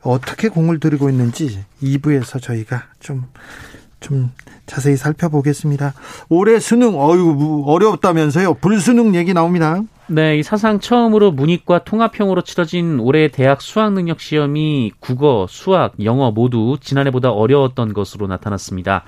어떻게 0.01 0.49
공을 0.49 0.81
들이고 0.81 1.11
있는지 1.11 1.65
2부에서 1.83 2.41
저희가 2.41 2.85
좀좀 3.01 4.33
자세히 4.65 4.97
살펴보겠습니다. 4.97 5.93
올해 6.31 6.59
수능 6.59 6.99
어유 6.99 7.65
어렵다면서요. 7.67 8.55
불수능 8.55 9.15
얘기 9.15 9.35
나옵니다. 9.35 9.83
네, 10.07 10.39
이 10.39 10.43
사상 10.43 10.81
처음으로 10.81 11.33
문이과 11.33 11.85
통합형으로 11.85 12.41
치러진 12.41 12.99
올해 12.99 13.29
대학 13.29 13.61
수학 13.61 13.93
능력 13.93 14.21
시험이 14.21 14.91
국어, 15.01 15.47
수학, 15.51 15.93
영어 16.03 16.31
모두 16.31 16.79
지난해보다 16.81 17.31
어려웠던 17.31 17.93
것으로 17.93 18.27
나타났습니다. 18.27 19.05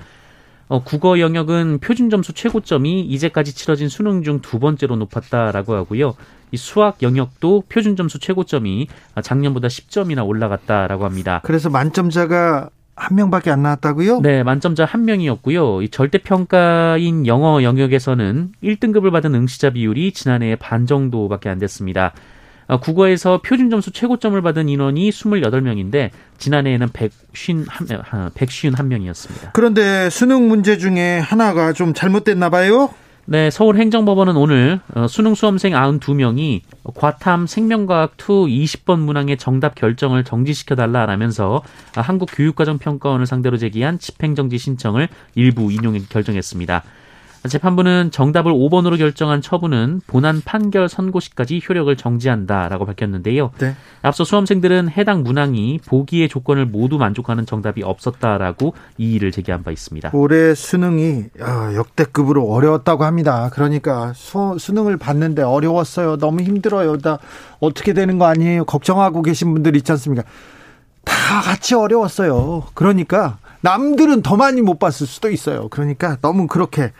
어, 0.71 0.81
국어 0.81 1.19
영역은 1.19 1.79
표준 1.79 2.09
점수 2.09 2.31
최고점이 2.31 3.01
이제까지 3.01 3.53
치러진 3.53 3.89
수능 3.89 4.23
중 4.23 4.39
두 4.41 4.57
번째로 4.57 4.95
높았다라고 4.95 5.75
하고요. 5.75 6.15
이 6.51 6.55
수학 6.57 7.03
영역도 7.03 7.63
표준 7.67 7.97
점수 7.97 8.19
최고점이 8.19 8.87
작년보다 9.21 9.67
10점이나 9.67 10.25
올라갔다라고 10.25 11.03
합니다. 11.03 11.41
그래서 11.43 11.69
만점자가 11.69 12.69
한 12.95 13.15
명밖에 13.17 13.51
안 13.51 13.63
나왔다고요? 13.63 14.21
네, 14.21 14.43
만점자 14.43 14.85
한 14.85 15.03
명이었고요. 15.03 15.81
이 15.81 15.89
절대 15.89 16.19
평가인 16.19 17.27
영어 17.27 17.63
영역에서는 17.63 18.53
1등급을 18.63 19.11
받은 19.11 19.35
응시자 19.35 19.71
비율이 19.71 20.13
지난해에 20.13 20.55
반 20.55 20.85
정도밖에 20.85 21.49
안 21.49 21.59
됐습니다. 21.59 22.13
어, 22.71 22.77
국어에서 22.79 23.41
표준 23.43 23.69
점수 23.69 23.91
최고점을 23.91 24.41
받은 24.41 24.69
인원이 24.69 25.09
28명인데 25.09 26.09
지난해에는 26.37 26.87
151명, 26.87 28.31
151명이었습니다. 28.33 29.49
그런데 29.51 30.09
수능 30.09 30.47
문제 30.47 30.77
중에 30.77 31.19
하나가 31.19 31.73
좀 31.73 31.93
잘못됐나 31.93 32.49
봐요? 32.49 32.89
네, 33.25 33.49
서울행정법원은 33.49 34.37
오늘 34.37 34.79
어, 34.95 35.07
수능 35.07 35.35
수험생 35.35 35.73
92명이 35.73 36.61
과탐 36.95 37.45
생명과학 37.45 38.13
2 38.17 38.23
20번 38.23 38.99
문항의 38.99 39.37
정답 39.37 39.75
결정을 39.75 40.23
정지시켜 40.23 40.75
달라라면서 40.75 41.63
한국교육과정평가원을 41.93 43.25
상대로 43.25 43.57
제기한 43.57 43.99
집행정지 43.99 44.57
신청을 44.57 45.09
일부 45.35 45.73
인용 45.73 45.99
결정했습니다. 46.07 46.83
재판부는 47.47 48.11
정답을 48.11 48.51
5번으로 48.51 48.97
결정한 48.97 49.41
처분은 49.41 50.01
본안 50.05 50.41
판결 50.45 50.87
선고 50.87 51.19
시까지 51.19 51.61
효력을 51.67 51.95
정지한다라고 51.95 52.85
밝혔는데요. 52.85 53.51
네. 53.59 53.75
앞서 54.03 54.23
수험생들은 54.23 54.89
해당 54.89 55.23
문항이 55.23 55.79
보기의 55.85 56.29
조건을 56.29 56.67
모두 56.67 56.97
만족하는 56.97 57.47
정답이 57.47 57.81
없었다라고 57.83 58.75
이의를 58.97 59.31
제기한 59.31 59.63
바 59.63 59.71
있습니다. 59.71 60.11
올해 60.13 60.53
수능이 60.53 61.25
아, 61.41 61.73
역대급으로 61.75 62.47
어려웠다고 62.47 63.05
합니다. 63.05 63.49
그러니까 63.51 64.13
수, 64.13 64.57
수능을 64.59 64.97
봤는데 64.97 65.41
어려웠어요. 65.41 66.17
너무 66.17 66.41
힘들어요. 66.41 66.99
나 66.99 67.17
어떻게 67.59 67.93
되는 67.93 68.19
거 68.19 68.25
아니에요? 68.25 68.65
걱정하고 68.65 69.23
계신 69.23 69.53
분들 69.53 69.75
있지 69.75 69.91
않습니까? 69.91 70.23
다 71.03 71.41
같이 71.41 71.73
어려웠어요. 71.73 72.65
그러니까 72.75 73.39
남들은 73.61 74.21
더 74.21 74.37
많이 74.37 74.61
못 74.61 74.79
봤을 74.79 75.07
수도 75.07 75.29
있어요. 75.29 75.69
그러니까 75.69 76.17
너무 76.21 76.47
그렇게 76.47 76.91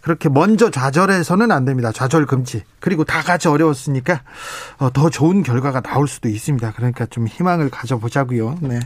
그렇게 0.00 0.28
먼저 0.28 0.70
좌절해서는 0.70 1.50
안 1.50 1.64
됩니다. 1.64 1.92
좌절 1.92 2.26
금지. 2.26 2.64
그리고 2.80 3.04
다 3.04 3.22
같이 3.22 3.48
어려웠으니까 3.48 4.22
어, 4.78 4.92
더 4.92 5.10
좋은 5.10 5.42
결과가 5.42 5.80
나올 5.80 6.08
수도 6.08 6.28
있습니다. 6.28 6.72
그러니까 6.72 7.06
좀 7.06 7.26
희망을 7.26 7.70
가져보자고요. 7.70 8.58
네. 8.62 8.80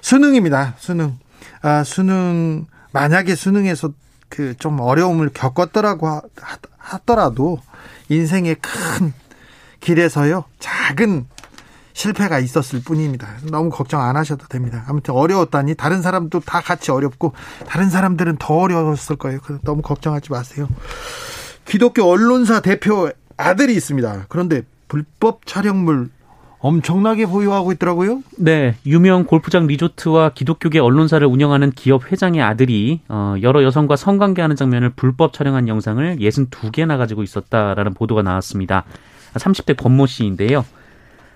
수능입니다. 0.00 0.74
수능. 0.78 1.18
아, 1.62 1.82
수능 1.84 2.66
만약에 2.92 3.34
수능에서 3.34 3.90
그 4.28 4.54
좀 4.58 4.80
어려움을 4.80 5.30
겪었더라고 5.34 6.22
하더라도 6.78 7.60
인생의 8.08 8.56
큰 8.60 9.12
길에서요. 9.80 10.44
작은 10.58 11.26
실패가 11.92 12.38
있었을 12.38 12.82
뿐입니다. 12.84 13.28
너무 13.50 13.70
걱정 13.70 14.00
안 14.00 14.16
하셔도 14.16 14.46
됩니다. 14.46 14.84
아무튼 14.88 15.14
어려웠다니 15.14 15.74
다른 15.74 16.02
사람도 16.02 16.40
다 16.40 16.60
같이 16.60 16.90
어렵고 16.90 17.32
다른 17.66 17.90
사람들은 17.90 18.36
더 18.38 18.54
어려웠을 18.54 19.16
거예요. 19.16 19.40
너무 19.62 19.82
걱정하지 19.82 20.30
마세요. 20.32 20.68
기독교 21.64 22.04
언론사 22.04 22.60
대표 22.60 23.10
아들이 23.36 23.74
있습니다. 23.74 24.26
그런데 24.28 24.62
불법 24.88 25.46
촬영물 25.46 26.10
엄청나게 26.62 27.26
보유하고 27.26 27.72
있더라고요. 27.72 28.22
네, 28.38 28.76
유명 28.86 29.24
골프장 29.24 29.66
리조트와 29.66 30.30
기독교계 30.30 30.78
언론사를 30.78 31.26
운영하는 31.26 31.72
기업 31.72 32.10
회장의 32.10 32.40
아들이 32.40 33.00
어, 33.08 33.34
여러 33.42 33.64
여성과 33.64 33.96
성관계하는 33.96 34.54
장면을 34.54 34.90
불법 34.90 35.32
촬영한 35.32 35.66
영상을 35.66 36.18
62개나 36.18 36.98
가지고 36.98 37.24
있었다라는 37.24 37.94
보도가 37.94 38.22
나왔습니다. 38.22 38.84
30대 39.34 39.76
권모 39.76 40.06
씨인데요. 40.06 40.64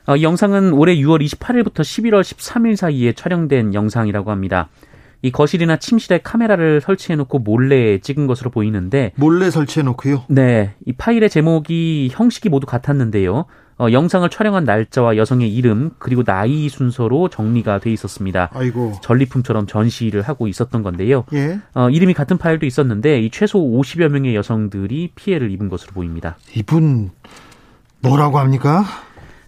어, 0.06 0.16
이 0.16 0.22
영상은 0.22 0.72
올해 0.72 0.94
6월 0.96 1.24
28일부터 1.24 1.80
11월 1.80 2.22
13일 2.22 2.76
사이에 2.76 3.12
촬영된 3.12 3.74
영상이라고 3.74 4.30
합니다. 4.30 4.68
이 5.22 5.32
거실이나 5.32 5.78
침실에 5.78 6.18
카메라를 6.18 6.80
설치해놓고 6.80 7.40
몰래 7.40 7.98
찍은 7.98 8.26
것으로 8.26 8.50
보이는데 8.50 9.12
몰래 9.16 9.50
설치해놓고요. 9.50 10.24
네, 10.28 10.74
이 10.84 10.92
파일의 10.92 11.30
제목이 11.30 12.10
형식이 12.12 12.48
모두 12.48 12.66
같았는데요. 12.66 13.46
어, 13.78 13.88
영상을 13.90 14.28
촬영한 14.30 14.64
날짜와 14.64 15.16
여성의 15.16 15.52
이름 15.52 15.90
그리고 15.98 16.22
나이 16.22 16.68
순서로 16.68 17.28
정리가 17.28 17.80
돼 17.80 17.90
있었습니다. 17.92 18.50
아이고. 18.54 18.94
전리품처럼 19.02 19.66
전시를 19.66 20.22
하고 20.22 20.46
있었던 20.48 20.82
건데요. 20.82 21.24
예. 21.34 21.58
어, 21.74 21.90
이름이 21.90 22.14
같은 22.14 22.38
파일도 22.38 22.64
있었는데 22.64 23.20
이 23.20 23.30
최소 23.30 23.58
50여 23.58 24.08
명의 24.08 24.34
여성들이 24.36 25.12
피해를 25.14 25.50
입은 25.50 25.68
것으로 25.68 25.92
보입니다. 25.92 26.36
이분 26.54 27.10
뭐라고 28.00 28.38
합니까? 28.38 28.84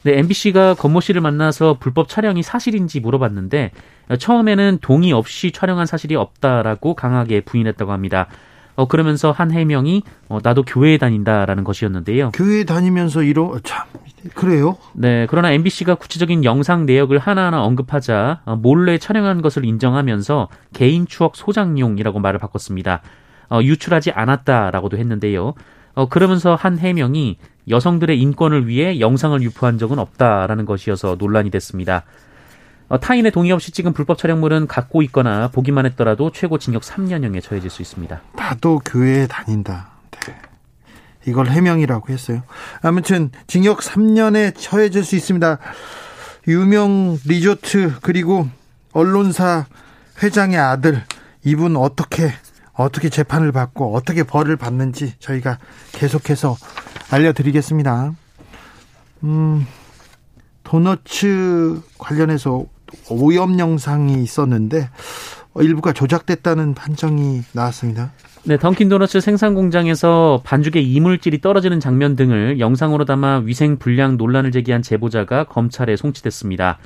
네, 0.09 0.21
MBC가 0.21 0.73
권모 0.73 1.03
씨를 1.03 1.21
만나서 1.21 1.77
불법 1.79 2.09
촬영이 2.09 2.43
사실인지 2.43 3.01
물어봤는데 3.01 3.73
처음에는 4.19 4.79
동의 4.81 5.13
없이 5.13 5.53
촬영한 5.53 5.85
사실이 5.85 6.17
없다라고 6.17 6.95
강하게 6.95 7.43
부인했다고 7.43 7.93
합니다. 7.93 8.27
어, 8.75 8.89
그러면서 8.89 9.33
한 9.33 9.51
해명이 9.51 10.05
어, 10.31 10.39
나도 10.43 10.63
교회에 10.63 10.97
다닌다라는 10.97 11.63
것이었는데요. 11.63 12.31
교회에 12.31 12.65
다니면서 12.65 13.23
이러 13.23 13.59
참 13.63 13.85
그래요? 14.33 14.79
네, 14.95 15.27
그러나 15.29 15.53
MBC가 15.53 15.97
구체적인 15.97 16.43
영상 16.43 16.87
내역을 16.87 17.19
하나하나 17.19 17.63
언급하자 17.63 18.41
어, 18.47 18.57
몰래 18.57 18.97
촬영한 18.97 19.43
것을 19.43 19.67
인정하면서 19.67 20.49
개인 20.73 21.07
추억 21.07 21.37
소장용이라고 21.37 22.19
말을 22.19 22.39
바꿨습니다. 22.39 23.03
어, 23.51 23.61
유출하지 23.63 24.13
않았다라고도 24.13 24.97
했는데요. 24.97 25.53
어, 25.99 26.09
그러면서 26.09 26.55
한 26.55 26.79
해명이 26.79 27.37
여성들의 27.69 28.21
인권을 28.21 28.67
위해 28.67 29.01
영상을 29.01 29.41
유포한 29.43 29.79
적은 29.79 29.99
없다라는 29.99 30.65
것이어서 30.65 31.17
논란이 31.19 31.51
됐습니다. 31.51 32.05
어, 32.89 32.99
타인의 32.99 33.33
동의 33.33 33.53
없이 33.53 33.71
찍은 33.71 33.93
불법 33.93 34.17
촬영물은 34.19 34.67
갖고 34.67 35.03
있거나 35.03 35.49
보기만 35.49 35.85
했더라도 35.87 36.31
최고 36.33 36.59
징역 36.59 36.83
3년형에 36.83 37.43
처해질 37.43 37.69
수 37.69 37.83
있습니다. 37.83 38.21
나도 38.35 38.81
교회에 38.85 39.27
다닌다. 39.27 39.91
네. 40.27 40.35
이걸 41.27 41.49
해명이라고 41.49 42.09
했어요. 42.09 42.43
아무튼 42.81 43.31
징역 43.47 43.81
3년에 43.81 44.55
처해질 44.57 45.05
수 45.05 45.17
있습니다. 45.17 45.59
유명 46.49 47.19
리조트 47.27 47.97
그리고 48.01 48.49
언론사 48.93 49.67
회장의 50.23 50.59
아들 50.59 51.03
이분 51.45 51.77
어떻게 51.77 52.33
어떻게 52.79 53.09
재판을 53.09 53.51
받고 53.53 53.95
어떻게 53.95 54.23
벌을 54.23 54.57
받는지 54.57 55.15
저희가 55.19 55.59
계속해서 55.93 56.57
알려드리겠습니다. 57.11 58.13
음, 59.25 59.67
도너츠 60.63 61.81
관련해서 61.99 62.65
오염 63.11 63.59
영상이 63.59 64.23
있었는데 64.23 64.89
일부가 65.57 65.93
조작됐다는 65.93 66.75
판정이 66.75 67.43
나왔습니다. 67.53 68.13
네, 68.45 68.57
던킨 68.57 68.89
도너츠 68.89 69.21
생산 69.21 69.55
공장에서 69.55 70.41
반죽에 70.45 70.81
이물질이 70.81 71.41
떨어지는 71.41 71.81
장면 71.81 72.15
등을 72.15 72.61
영상으로 72.61 73.05
담아 73.05 73.43
위생 73.45 73.79
불량 73.79 74.17
논란을 74.17 74.53
제기한 74.53 74.83
제보자가 74.83 75.45
검찰에 75.45 75.97
송치됐습니다. 75.97 76.79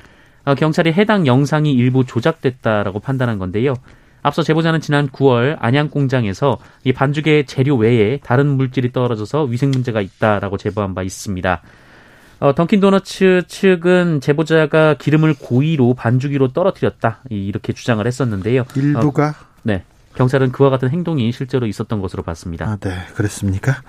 어, 0.45 0.55
경찰이 0.55 0.93
해당 0.95 1.27
영상이 1.27 1.71
일부 1.73 2.05
조작됐다라고 2.07 3.01
판단한 3.01 3.39
건데요. 3.39 3.75
앞서 4.23 4.43
제보자는 4.43 4.81
지난 4.81 5.09
9월 5.09 5.57
안양 5.61 5.91
공장에서 5.91 6.59
이 6.85 6.93
반죽의 6.93 7.47
재료 7.47 7.77
외에 7.77 8.19
다른 8.19 8.47
물질이 8.47 8.93
떨어져서 8.93 9.45
위생 9.45 9.71
문제가 9.71 10.01
있다라고 10.01 10.57
제보한 10.57 10.95
바 10.95 11.03
있습니다. 11.03 11.63
어, 12.41 12.55
던킨 12.55 12.81
도너츠 12.81 13.43
측은 13.47 14.21
제보자가 14.21 14.95
기름을 14.95 15.35
고의로 15.35 15.95
반죽 15.95 16.33
위로 16.33 16.53
떨어뜨렸다 16.53 17.21
이렇게 17.31 17.73
주장을 17.73 18.05
했었는데요. 18.05 18.65
일부가 18.75 19.29
어, 19.29 19.47
네 19.63 19.85
경찰은 20.17 20.53
그와 20.53 20.71
같은 20.71 20.91
행동이 20.91 21.31
실제로 21.33 21.67
있었던 21.67 22.01
것으로 22.01 22.23
봤습니다. 22.23 22.67
아, 22.67 22.77
네 22.81 22.91
그렇습니까? 23.15 23.83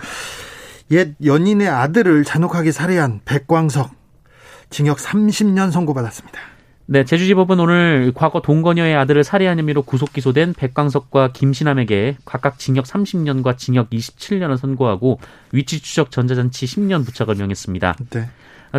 옛 0.92 1.16
연인의 1.24 1.68
아들을 1.68 2.24
잔혹하게 2.24 2.72
살해한 2.72 3.22
백광석 3.26 3.92
징역 4.70 4.98
30년 4.98 5.72
선고받았습니다. 5.72 6.53
네, 6.86 7.06
제주지법은 7.06 7.60
오늘 7.62 8.12
과거 8.14 8.42
동거녀의 8.42 8.96
아들을 8.96 9.24
살해한 9.24 9.58
혐의로 9.58 9.84
구속 9.84 10.12
기소된 10.12 10.54
백광석과 10.54 11.32
김신남에게 11.32 12.18
각각 12.26 12.60
징역 12.60 12.86
30년과 12.86 13.58
징역 13.58 13.90
27년을 13.90 14.58
선고하고 14.58 15.20
위치 15.54 15.82
추적 15.82 16.12
전자장치 16.12 16.66
10년 16.66 17.06
부착을 17.06 17.36
명했습니다. 17.36 17.96
네. 18.12 18.30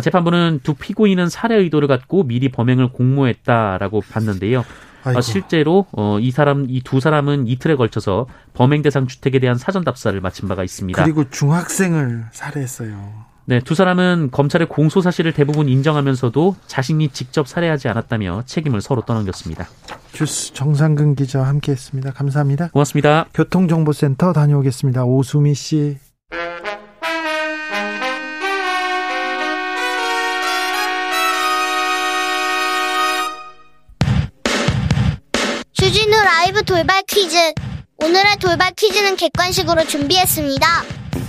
재판부는 0.01 0.59
두 0.61 0.75
피고인은 0.75 1.29
살해 1.29 1.55
의도를 1.55 1.87
갖고 1.87 2.23
미리 2.23 2.49
범행을 2.49 2.89
공모했다라고 2.89 4.01
봤는데요. 4.01 4.63
아이고. 5.03 5.21
실제로 5.21 5.85
어, 5.91 6.19
이 6.19 6.31
사람 6.31 6.65
이 6.69 6.81
두 6.81 6.99
사람은 6.99 7.47
이틀에 7.47 7.75
걸쳐서 7.75 8.27
범행 8.53 8.81
대상 8.81 9.07
주택에 9.07 9.39
대한 9.39 9.57
사전 9.57 9.83
답사를 9.83 10.19
마친 10.21 10.47
바가 10.47 10.63
있습니다. 10.63 11.01
그리고 11.01 11.29
중학생을 11.29 12.25
살해했어요. 12.31 13.25
네, 13.47 13.59
두 13.59 13.75
사람은 13.75 14.29
검찰의 14.31 14.67
공소 14.67 15.01
사실을 15.01 15.31
대부분 15.31 15.69
인정하면서도 15.69 16.55
자신이 16.65 17.09
직접 17.09 17.47
살해하지 17.47 17.87
않았다며 17.87 18.41
책임을 18.47 18.81
서로 18.81 19.03
떠넘겼습니다. 19.03 19.67
주스 20.11 20.51
정상근 20.53 21.13
기자와 21.13 21.47
함께했습니다. 21.49 22.13
감사합니다. 22.13 22.69
고맙습니다. 22.69 23.27
교통정보센터 23.35 24.33
다녀오겠습니다. 24.33 25.05
오수미 25.05 25.53
씨. 25.53 25.97
주진우 35.73 36.11
라이브 36.23 36.63
돌발 36.63 37.03
퀴즈. 37.07 37.37
오늘의 38.05 38.37
돌발 38.37 38.71
퀴즈는 38.75 39.15
객관식으로 39.15 39.83
준비했습니다. 39.85 40.67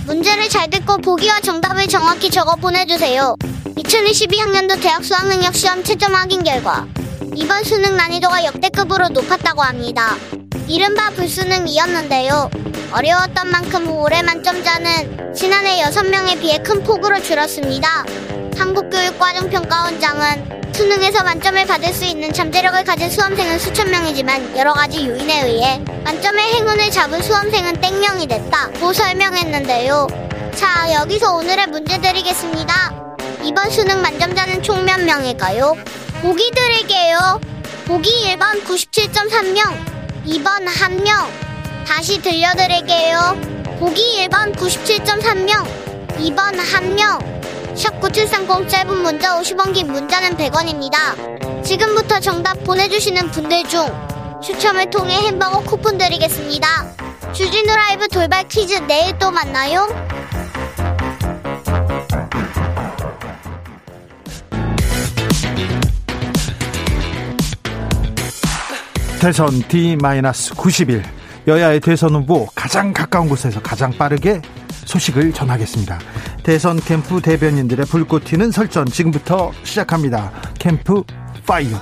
문제를 0.05 0.47
잘 0.47 0.69
듣고 0.69 0.97
보기와 0.97 1.39
정답을 1.39 1.87
정확히 1.87 2.29
적어 2.29 2.55
보내주세요. 2.55 3.35
2022학년도 3.77 4.79
대학 4.79 5.03
수학능력 5.03 5.55
시험 5.55 5.83
채점 5.83 6.13
확인 6.13 6.43
결과 6.43 6.85
이번 7.33 7.63
수능 7.63 7.97
난이도가 7.97 8.45
역대급으로 8.45 9.09
높았다고 9.09 9.63
합니다. 9.63 10.15
이른바 10.67 11.09
불수능이었는데요. 11.11 12.49
어려웠던 12.91 13.49
만큼 13.49 13.89
올해 13.89 14.21
만점자는 14.21 15.33
지난해 15.33 15.81
6명에 15.83 16.39
비해 16.39 16.57
큰 16.59 16.83
폭으로 16.83 17.21
줄었습니다. 17.21 18.05
한국교육과정평가원장은 18.57 20.57
수능에서 20.73 21.23
만점을 21.23 21.65
받을 21.65 21.93
수 21.93 22.05
있는 22.05 22.31
잠재력을 22.33 22.83
가진 22.83 23.09
수험생은 23.09 23.57
수천 23.59 23.89
명이지만 23.89 24.55
여러 24.57 24.73
가지 24.73 25.07
요인에 25.07 25.47
의해 25.47 25.79
만점의 26.03 26.53
행운을 26.53 26.91
잡은 26.91 27.21
수험생은 27.21 27.81
땡명이 27.81 28.27
됐다고 28.27 28.93
설명했는데요. 28.93 30.07
자, 30.55 30.93
여기서 30.93 31.33
오늘의 31.35 31.67
문제 31.67 31.99
드리겠습니다. 31.99 33.15
이번 33.43 33.69
수능 33.71 34.01
만점자는 34.01 34.61
총 34.63 34.85
몇 34.85 35.01
명일까요? 35.03 35.75
보기 36.21 36.51
드릴게요. 36.51 37.39
보기 37.85 38.09
1번 38.35 38.63
97.3명, 38.65 39.96
2번 40.27 40.65
1명. 40.65 41.25
다시 41.87 42.21
들려드릴게요. 42.21 43.37
보기 43.79 44.27
1번 44.27 44.53
97.3명, 44.57 45.65
2번 46.17 46.53
1명. 46.57 47.37
샵9730 47.73 48.67
짧은 48.67 48.97
문자 48.97 49.39
50원 49.39 49.73
긴 49.73 49.87
문자는 49.87 50.35
100원입니다. 50.35 51.63
지금부터 51.63 52.19
정답 52.19 52.61
보내주시는 52.65 53.31
분들 53.31 53.63
중 53.69 53.87
추첨을 54.43 54.89
통해 54.89 55.15
햄버거 55.27 55.61
쿠폰 55.61 55.97
드리겠습니다. 55.97 56.67
주진우 57.31 57.73
라이브 57.73 58.09
돌발 58.09 58.45
퀴즈 58.49 58.73
내일 58.85 59.17
또 59.19 59.31
만나요. 59.31 59.87
대선 69.19 69.49
D-90일 69.67 71.03
여야의 71.47 71.79
대선 71.79 72.13
후보 72.13 72.45
가장 72.53 72.93
가까운 72.93 73.27
곳에서 73.27 73.59
가장 73.61 73.91
빠르게 73.91 74.41
소식을 74.85 75.33
전하겠습니다. 75.33 75.97
대선 76.43 76.79
캠프 76.79 77.19
대변인들의 77.19 77.87
불꽃 77.87 78.25
튀는 78.25 78.51
설전 78.51 78.85
지금부터 78.85 79.51
시작합니다. 79.63 80.31
캠프 80.59 81.03
파이어. 81.47 81.77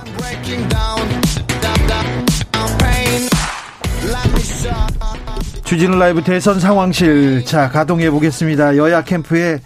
주진우 5.64 5.98
라이브 5.98 6.22
대선 6.22 6.58
상황실 6.58 7.44
자 7.44 7.68
가동해 7.68 8.10
보겠습니다. 8.10 8.76
여야 8.78 9.02
캠프의 9.04 9.60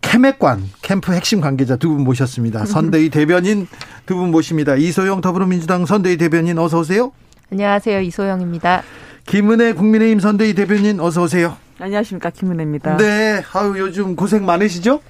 케맥관 0.00 0.64
캠프 0.82 1.12
핵심 1.12 1.40
관계자 1.40 1.76
두 1.76 1.88
분 1.88 2.04
모셨습니다. 2.04 2.64
선대위 2.66 3.10
대변인 3.10 3.66
두 4.06 4.16
분 4.16 4.30
모십니다. 4.30 4.74
이소영 4.76 5.20
더불어민주당 5.20 5.84
선대위 5.86 6.16
대변인 6.16 6.58
어서 6.58 6.78
오세요. 6.80 7.12
안녕하세요. 7.52 8.00
이소영입니다. 8.00 8.82
김은혜 9.26 9.74
국민의힘 9.74 10.20
선대위 10.20 10.54
대변인 10.54 11.00
어서 11.00 11.22
오세요. 11.22 11.56
안녕하십니까 11.78 12.30
김은혜입니다. 12.30 12.96
네, 12.96 13.42
아유 13.52 13.74
요즘 13.78 14.16
고생 14.16 14.44
많으시죠? 14.46 15.00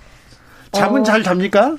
잠은 0.73 1.01
어, 1.01 1.05
잘 1.05 1.23
잡니까? 1.23 1.77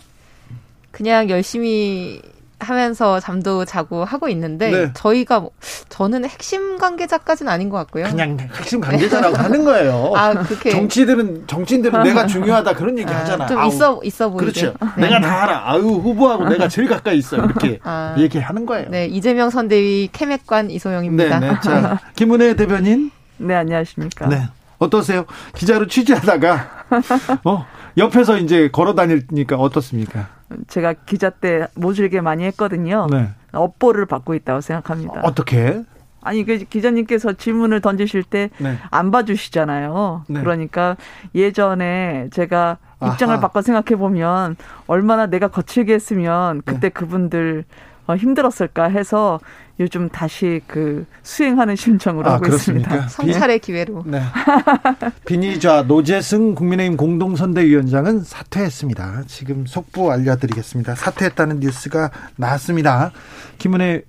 그냥 0.92 1.30
열심히 1.30 2.22
하면서 2.60 3.20
잠도 3.20 3.64
자고 3.66 4.04
하고 4.04 4.28
있는데 4.30 4.70
네. 4.72 4.92
저희가 4.94 5.40
뭐- 5.40 5.52
저는 5.90 6.26
핵심 6.26 6.78
관계자까지는 6.78 7.52
아닌 7.52 7.70
것 7.70 7.78
같고요. 7.78 8.06
그냥 8.06 8.38
핵심 8.56 8.82
관계자라고 8.82 9.36
하는 9.38 9.64
거예요. 9.64 10.12
아 10.16 10.34
그렇게 10.34 10.70
정치들은 10.72 11.48
정치인들은 11.48 12.04
내가 12.04 12.26
중요하다 12.28 12.74
그런 12.76 12.98
얘기 12.98 13.12
아, 13.12 13.20
하잖아. 13.20 13.48
좀 13.48 13.58
아우, 13.58 13.68
있어 13.70 14.00
있어 14.04 14.30
보이게. 14.30 14.52
그렇죠. 14.52 14.74
내가 15.00 15.20
다 15.22 15.44
알아. 15.44 15.72
아유 15.72 15.82
후보하고 15.84 16.50
내가 16.50 16.68
제일 16.68 16.88
가까이 16.90 17.18
있어 17.18 17.38
이렇게 17.38 17.80
아. 17.84 18.16
얘기하는 18.18 18.66
거예요. 18.66 18.90
네 18.90 19.06
이재명 19.08 19.50
선대위 19.50 20.10
케맥관 20.12 20.68
네, 20.68 20.74
이소영입니다. 20.74 21.40
네. 21.40 21.52
자, 21.64 22.00
김은혜 22.16 22.56
대변인. 22.56 23.12
네, 23.38 23.56
안녕하십니까. 23.56 24.28
네. 24.28 24.48
어떠세요? 24.80 25.26
기자로 25.56 25.88
취재하다가 25.88 26.70
어 27.46 27.66
옆에서 27.98 28.38
이제 28.38 28.70
걸어 28.72 28.96
다니니까 28.96 29.56
어떻습니까? 29.58 30.28
제가 30.68 30.94
기자 31.06 31.30
때 31.30 31.68
모질게 31.76 32.22
많이 32.22 32.44
했거든요. 32.46 33.08
네. 33.10 33.30
업보를 33.52 34.06
받고 34.06 34.36
있다고 34.36 34.62
생각합니다. 34.62 35.22
어떻게? 35.24 35.84
아니, 36.22 36.44
그 36.44 36.58
기자님께서 36.58 37.34
질문을 37.34 37.82
던지실 37.82 38.24
때안 38.24 38.50
네. 38.60 39.12
봐주시잖아요. 39.12 40.26
네. 40.28 40.40
그러니까 40.42 40.98
예전에 41.34 42.30
제가 42.32 42.78
입장을 43.02 43.34
아하. 43.34 43.42
바꿔 43.42 43.62
생각해 43.62 43.98
보면 43.98 44.58
얼마나 44.88 45.28
내가 45.28 45.48
거칠게 45.48 45.94
했으면 45.94 46.62
네. 46.66 46.74
그때 46.74 46.90
그분들 46.90 47.64
어, 48.10 48.16
힘들었을까 48.16 48.86
해서 48.86 49.40
요즘 49.80 50.10
다시 50.10 50.62
그 50.66 51.06
수행하는 51.22 51.76
심정으로 51.76 52.28
아, 52.28 52.34
하고 52.34 52.46
그렇습니까? 52.46 52.96
있습니다. 52.96 53.08
성찰의 53.10 53.60
기회로. 53.60 54.04
네. 54.08 54.20
비니좌 55.26 55.84
노재승 55.84 56.56
국민의힘 56.56 56.98
공동선대위원장은 56.98 58.24
사퇴했습니다. 58.24 59.26
지금 59.28 59.68
속보 59.68 60.12
알려드리겠습니다. 60.12 60.96
사퇴했다는 60.96 61.60
뉴스가 61.60 62.10
나왔습니다. 62.36 63.12
김은혜 63.60 64.02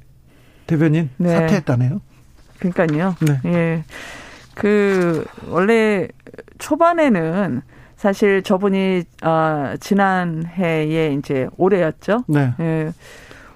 대변인 0.66 1.10
네. 1.18 1.36
사퇴했다네요. 1.36 2.00
그러니까요. 2.58 3.16
네. 3.20 3.40
예. 3.52 3.84
그 4.54 5.26
원래 5.46 6.08
초반에는 6.56 7.60
사실 7.98 8.42
저분이 8.42 9.02
어 9.24 9.74
지난해에 9.78 11.12
이제 11.18 11.48
올해였죠. 11.58 12.24
네. 12.28 12.54
예. 12.60 12.92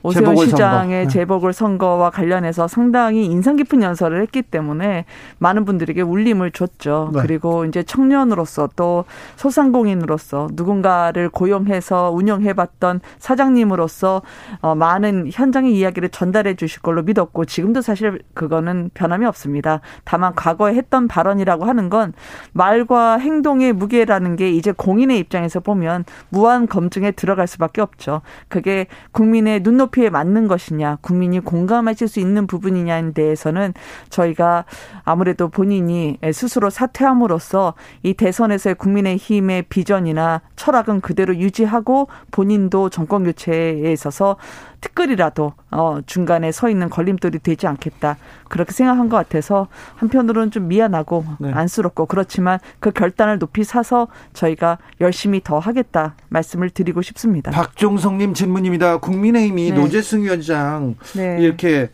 오세훈. 0.05 0.37
시장의 0.37 1.07
네. 1.07 1.09
재보궐 1.09 1.55
선거와 1.55 2.11
관련해서 2.11 2.69
상당히 2.69 3.25
인상 3.25 3.57
깊은 3.57 3.83
연설을 3.83 4.21
했기 4.21 4.43
때문에 4.43 5.07
많은 5.39 5.65
분들에게 5.65 6.03
울림을 6.03 6.51
줬죠. 6.51 7.11
네. 7.15 7.21
그리고 7.23 7.65
이제 7.65 7.83
청년으로서 7.83 8.69
또 8.77 9.07
소상공인으로서 9.37 10.49
누군가를 10.53 11.31
고용해서 11.31 12.11
운영해봤던 12.11 13.01
사장님으로서 13.19 14.21
어, 14.61 14.75
많은 14.75 15.31
현장의 15.33 15.75
이야기를 15.75 16.11
전달해 16.11 16.55
주실 16.55 16.83
걸로 16.83 17.03
믿었고 17.03 17.47
지금도 17.47 17.81
사실 17.81 18.21
그거는 18.35 18.91
변함이 18.93 19.25
없습니다. 19.25 19.81
다만 20.05 20.35
과거에 20.35 20.75
했던 20.75 21.09
발언이라고 21.09 21.65
하는 21.65 21.89
건 21.89 22.13
말과 22.53 23.17
행동의 23.17 23.73
무게라는 23.73 24.37
게 24.37 24.51
이제 24.51 24.71
공인의 24.71 25.19
입장에서 25.19 25.61
보면 25.61 26.05
무한 26.29 26.67
검증에 26.67 27.13
들어갈 27.13 27.47
수밖에 27.47 27.81
없죠. 27.81 28.21
그게 28.49 28.87
국민의 29.13 29.63
눈높이 29.63 29.94
에 29.99 30.11
맞는 30.11 30.49
것이냐, 30.49 30.99
국민이 31.01 31.41
공감하실 31.41 32.09
수 32.09 32.21
있는 32.21 32.47
부분이냐에 32.47 33.13
대해서는 33.13 33.75
저희가 34.11 34.65
아무래도 35.05 35.49
본인이 35.49 36.19
스스로 36.33 36.71
사퇴함으로써 36.71 37.75
이 38.03 38.15
대선에서의 38.15 38.75
국민의힘의 38.77 39.65
비전이나 39.69 40.41
철학은 40.57 41.01
그대로 41.01 41.37
유지하고 41.37 42.09
본인도 42.31 42.91
정권 42.91 43.25
교체에 43.25 43.93
있어서 43.93 44.37
티끌이라도 44.85 45.55
어 45.71 45.99
중간에 46.05 46.53
서 46.53 46.69
있는 46.69 46.91
걸림돌이 46.91 47.39
되지 47.39 47.67
않겠다 47.67 48.17
그렇게 48.49 48.73
생각한 48.73 49.09
것 49.09 49.17
같아서 49.17 49.69
한편으로는 49.97 50.51
좀 50.51 50.69
미안하고 50.69 51.25
네. 51.39 51.53
안쓰럽고 51.53 52.05
그렇지만 52.07 52.59
그 52.81 52.91
결단을 52.91 53.39
높이 53.39 53.65
사서 53.65 54.09
저희가 54.35 54.79
열심히 55.01 55.41
더 55.43 55.59
하겠다 55.59 56.15
말씀을 56.29 56.69
드리고 56.71 57.01
싶습니다. 57.03 57.51
박종성님 57.51 58.35
질문입니다. 58.35 58.99
국민의힘이 58.99 59.71
네. 59.71 59.77
노재승 59.77 60.23
위원장 60.23 60.97
네. 61.17 61.39
이렇게 61.41 61.91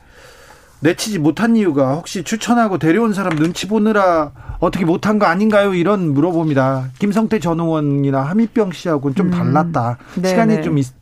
내치지 0.81 1.18
못한 1.18 1.55
이유가 1.57 1.94
혹시 1.94 2.24
추천하고 2.24 2.79
데려온 2.79 3.12
사람 3.12 3.37
눈치 3.37 3.68
보느라 3.68 4.33
어떻게 4.61 4.85
못한 4.85 5.18
거 5.18 5.26
아닌가요? 5.26 5.74
이런 5.74 6.12
물어봅니다. 6.12 6.88
김성태 6.98 7.38
전 7.38 7.61
의원이나 7.61 8.22
함익병 8.22 8.72
씨하고는 8.72 9.14
좀 9.14 9.31
달랐다. 9.31 9.98
네, 10.16 10.29
시간이 10.29 10.57
네. 10.57 10.62
좀, 10.62 10.76
있- 10.79 11.00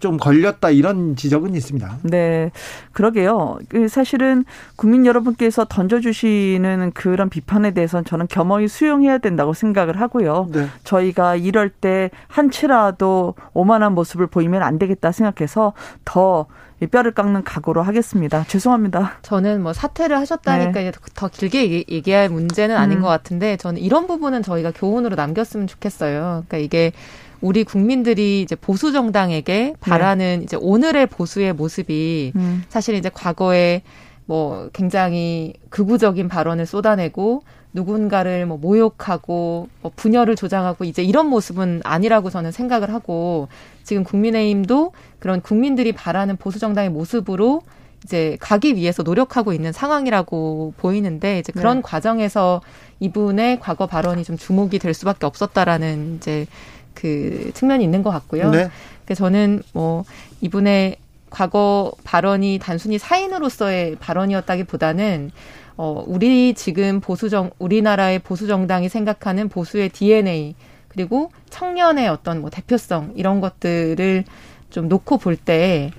좀 0.00 0.16
걸렸다. 0.16 0.70
이런 0.70 1.14
지적은 1.14 1.54
있습니다. 1.54 1.98
네, 2.04 2.50
그러게요. 2.92 3.58
그 3.68 3.86
사실은 3.88 4.44
국민 4.76 5.06
여러분께서 5.06 5.66
던져주시는 5.68 6.92
그런 6.94 7.28
비판에 7.28 7.72
대해서는 7.72 8.04
저는 8.04 8.26
겸허히 8.28 8.66
수용해야 8.66 9.18
된다고 9.18 9.52
생각을 9.52 10.00
하고요. 10.00 10.48
네. 10.52 10.66
저희가 10.84 11.36
이럴 11.36 11.68
때 11.68 12.10
한치라도 12.28 13.34
오만한 13.52 13.94
모습을 13.94 14.26
보이면 14.26 14.62
안 14.62 14.78
되겠다 14.78 15.12
생각해서 15.12 15.74
더이 16.04 16.86
뼈를 16.90 17.12
깎는 17.12 17.44
각오로 17.44 17.82
하겠습니다. 17.82 18.44
죄송합니다. 18.48 19.18
저는 19.22 19.62
뭐 19.62 19.72
사퇴를 19.72 20.16
하셨다니까 20.18 20.80
이제 20.80 20.92
더 21.14 21.28
길게 21.28 21.62
얘기- 21.62 21.84
얘기 21.90 22.10
할 22.12 22.28
문제는 22.30 22.76
아닌 22.76 22.98
음. 22.98 23.02
것 23.02 23.08
같은데 23.08 23.56
저는 23.58 23.80
이런 23.82 24.06
부분은 24.06 24.42
저희가 24.42 24.72
교훈으로 24.74 25.14
남겼으면 25.16 25.66
좋겠어요. 25.66 26.44
그러니까 26.48 26.56
이게 26.56 26.92
우리 27.40 27.64
국민들이 27.64 28.42
이제 28.42 28.54
보수 28.54 28.92
정당에게 28.92 29.74
바라는 29.80 30.42
이제 30.42 30.56
오늘의 30.60 31.06
보수의 31.06 31.54
모습이 31.54 32.32
음. 32.36 32.64
사실 32.68 32.94
이제 32.94 33.10
과거에 33.12 33.82
뭐 34.26 34.68
굉장히 34.72 35.54
극우적인 35.70 36.28
발언을 36.28 36.66
쏟아내고 36.66 37.42
누군가를 37.72 38.46
뭐 38.46 38.58
모욕하고 38.58 39.68
뭐 39.80 39.92
분열을 39.94 40.36
조장하고 40.36 40.84
이제 40.84 41.02
이런 41.02 41.28
모습은 41.28 41.82
아니라고 41.84 42.30
저는 42.30 42.52
생각을 42.52 42.92
하고 42.92 43.48
지금 43.84 44.04
국민의힘도 44.04 44.92
그런 45.18 45.40
국민들이 45.40 45.92
바라는 45.92 46.36
보수 46.36 46.58
정당의 46.58 46.90
모습으로 46.90 47.62
이제 48.04 48.36
가기 48.40 48.76
위해서 48.76 49.02
노력하고 49.02 49.52
있는 49.52 49.72
상황이라고 49.72 50.74
보이는데 50.78 51.38
이제 51.38 51.52
그런 51.52 51.78
네. 51.78 51.82
과정에서 51.82 52.62
이분의 52.98 53.60
과거 53.60 53.86
발언이 53.86 54.24
좀 54.24 54.36
주목이 54.36 54.78
될 54.78 54.94
수밖에 54.94 55.26
없었다라는 55.26 56.16
이제 56.16 56.46
그 56.94 57.50
측면이 57.54 57.84
있는 57.84 58.02
것 58.02 58.10
같고요. 58.10 58.50
네. 58.50 58.68
그래서 59.04 59.24
저는 59.24 59.62
뭐 59.72 60.04
이분의 60.40 60.96
과거 61.30 61.92
발언이 62.04 62.58
단순히 62.60 62.98
사인으로서의 62.98 63.96
발언이었다기보다는 63.96 65.30
어 65.76 66.04
우리 66.06 66.54
지금 66.54 67.00
보수정 67.00 67.50
우리나라의 67.58 68.18
보수 68.18 68.46
정당이 68.46 68.88
생각하는 68.88 69.48
보수의 69.48 69.90
DNA 69.90 70.54
그리고 70.88 71.30
청년의 71.50 72.08
어떤 72.08 72.40
뭐 72.40 72.50
대표성 72.50 73.12
이런 73.16 73.40
것들을 73.40 74.24
좀 74.70 74.88
놓고 74.88 75.18
볼 75.18 75.36
때 75.36 75.90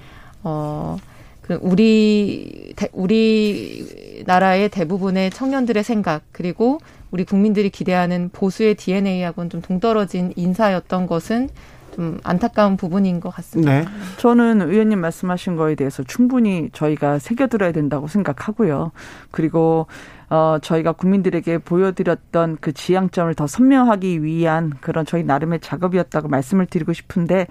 어, 0.43 0.97
그 1.41 1.59
우리 1.61 2.73
우리 2.93 4.23
나라의 4.25 4.69
대부분의 4.69 5.31
청년들의 5.31 5.83
생각 5.83 6.23
그리고 6.31 6.79
우리 7.11 7.25
국민들이 7.25 7.69
기대하는 7.69 8.29
보수의 8.31 8.75
DNA하고는 8.75 9.49
좀 9.49 9.61
동떨어진 9.61 10.33
인사였던 10.35 11.07
것은 11.07 11.49
좀 11.95 12.19
안타까운 12.23 12.77
부분인 12.77 13.19
것 13.19 13.29
같습니다. 13.31 13.81
네. 13.81 13.85
저는 14.17 14.61
의원님 14.61 14.99
말씀하신 14.99 15.57
거에 15.57 15.75
대해서 15.75 16.03
충분히 16.03 16.69
저희가 16.71 17.19
새겨들어야 17.19 17.73
된다고 17.73 18.07
생각하고요. 18.07 18.91
그리고 19.29 19.87
어, 20.31 20.59
저희가 20.61 20.93
국민들에게 20.93 21.57
보여드렸던 21.57 22.59
그 22.61 22.71
지향점을 22.71 23.35
더 23.35 23.47
선명하기 23.47 24.23
위한 24.23 24.71
그런 24.79 25.05
저희 25.05 25.25
나름의 25.25 25.59
작업이었다고 25.59 26.29
말씀을 26.29 26.67
드리고 26.67 26.93
싶은데 26.93 27.47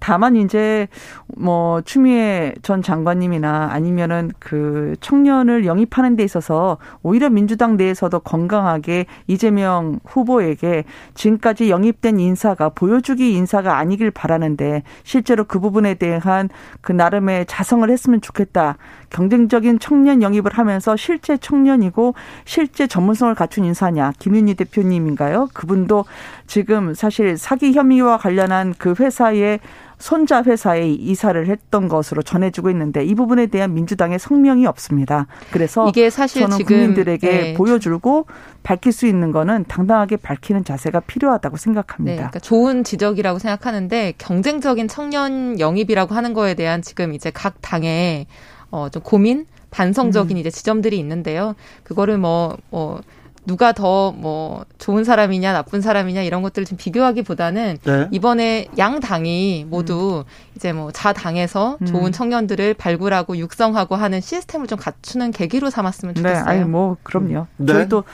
다만 0.00 0.34
이제 0.34 0.88
뭐 1.28 1.80
추미애 1.82 2.52
전 2.62 2.82
장관님이나 2.82 3.68
아니면은 3.70 4.32
그 4.40 4.96
청년을 5.00 5.64
영입하는 5.64 6.16
데 6.16 6.24
있어서 6.24 6.78
오히려 7.04 7.30
민주당 7.30 7.76
내에서도 7.76 8.18
건강하게 8.18 9.06
이재명 9.28 10.00
후보에게 10.04 10.84
지금까지 11.14 11.70
영입된 11.70 12.18
인사가 12.18 12.68
보여주기 12.68 13.32
인사가 13.32 13.78
아니길 13.78 14.10
바라는데 14.10 14.82
실제로 15.04 15.44
그 15.44 15.60
부분에 15.60 15.94
대한 15.94 16.48
그 16.80 16.90
나름의 16.90 17.46
자성을 17.46 17.88
했으면 17.88 18.20
좋겠다. 18.20 18.76
경쟁적인 19.10 19.78
청년 19.78 20.20
영입을 20.20 20.52
하면서 20.52 20.96
실제 20.96 21.36
청년이고 21.36 22.14
실제 22.44 22.86
전문성을 22.86 23.34
갖춘 23.34 23.64
인사냐 23.64 24.12
김윤희 24.18 24.54
대표님인가요? 24.54 25.48
그분도 25.52 26.04
지금 26.46 26.94
사실 26.94 27.36
사기 27.36 27.72
혐의와 27.72 28.18
관련한 28.18 28.74
그 28.76 28.94
회사의 28.98 29.60
손자 29.98 30.42
회사에 30.42 30.90
이사를 30.90 31.46
했던 31.46 31.88
것으로 31.88 32.22
전해지고 32.22 32.70
있는데 32.70 33.04
이 33.04 33.14
부분에 33.14 33.46
대한 33.46 33.74
민주당의 33.74 34.18
성명이 34.18 34.66
없습니다. 34.66 35.26
그래서 35.50 35.88
이게 35.88 36.10
사실 36.10 36.42
저는 36.42 36.58
지금 36.58 36.76
국민들에게 36.76 37.28
네. 37.28 37.54
보여주고 37.54 38.26
밝힐 38.62 38.92
수 38.92 39.06
있는 39.06 39.32
거는 39.32 39.64
당당하게 39.66 40.16
밝히는 40.16 40.64
자세가 40.64 41.00
필요하다고 41.00 41.56
생각합니다. 41.56 42.10
네, 42.10 42.16
그러니까 42.16 42.38
좋은 42.40 42.84
지적이라고 42.84 43.38
생각하는데 43.38 44.14
경쟁적인 44.18 44.88
청년 44.88 45.58
영입이라고 45.58 46.14
하는 46.14 46.34
거에 46.34 46.54
대한 46.54 46.82
지금 46.82 47.14
이제 47.14 47.30
각 47.30 47.54
당의 47.60 48.26
어, 48.70 48.88
좀 48.88 49.02
고민, 49.02 49.46
반성적인 49.74 50.36
음. 50.36 50.40
이제 50.40 50.50
지점들이 50.50 50.98
있는데요. 51.00 51.54
그거를 51.82 52.16
뭐, 52.16 52.56
뭐, 52.70 53.00
누가 53.46 53.72
더 53.72 54.14
뭐 54.16 54.64
좋은 54.78 55.04
사람이냐 55.04 55.52
나쁜 55.52 55.82
사람이냐 55.82 56.22
이런 56.22 56.40
것들을 56.40 56.64
좀 56.64 56.78
비교하기보다는 56.78 57.76
네. 57.84 58.08
이번에 58.10 58.68
양 58.78 59.00
당이 59.00 59.66
모두 59.68 60.24
음. 60.26 60.54
이제 60.56 60.72
뭐 60.72 60.90
자당에서 60.92 61.76
음. 61.82 61.86
좋은 61.86 62.10
청년들을 62.12 62.72
발굴하고 62.74 63.36
육성하고 63.36 63.96
하는 63.96 64.22
시스템을 64.22 64.66
좀 64.66 64.78
갖추는 64.78 65.32
계기로 65.32 65.68
삼았으면 65.68 66.14
네, 66.14 66.22
좋겠어요. 66.22 66.44
네, 66.44 66.50
아니 66.50 66.64
뭐 66.64 66.96
그럼요. 67.02 67.46
네. 67.58 67.72
저희도 67.74 68.04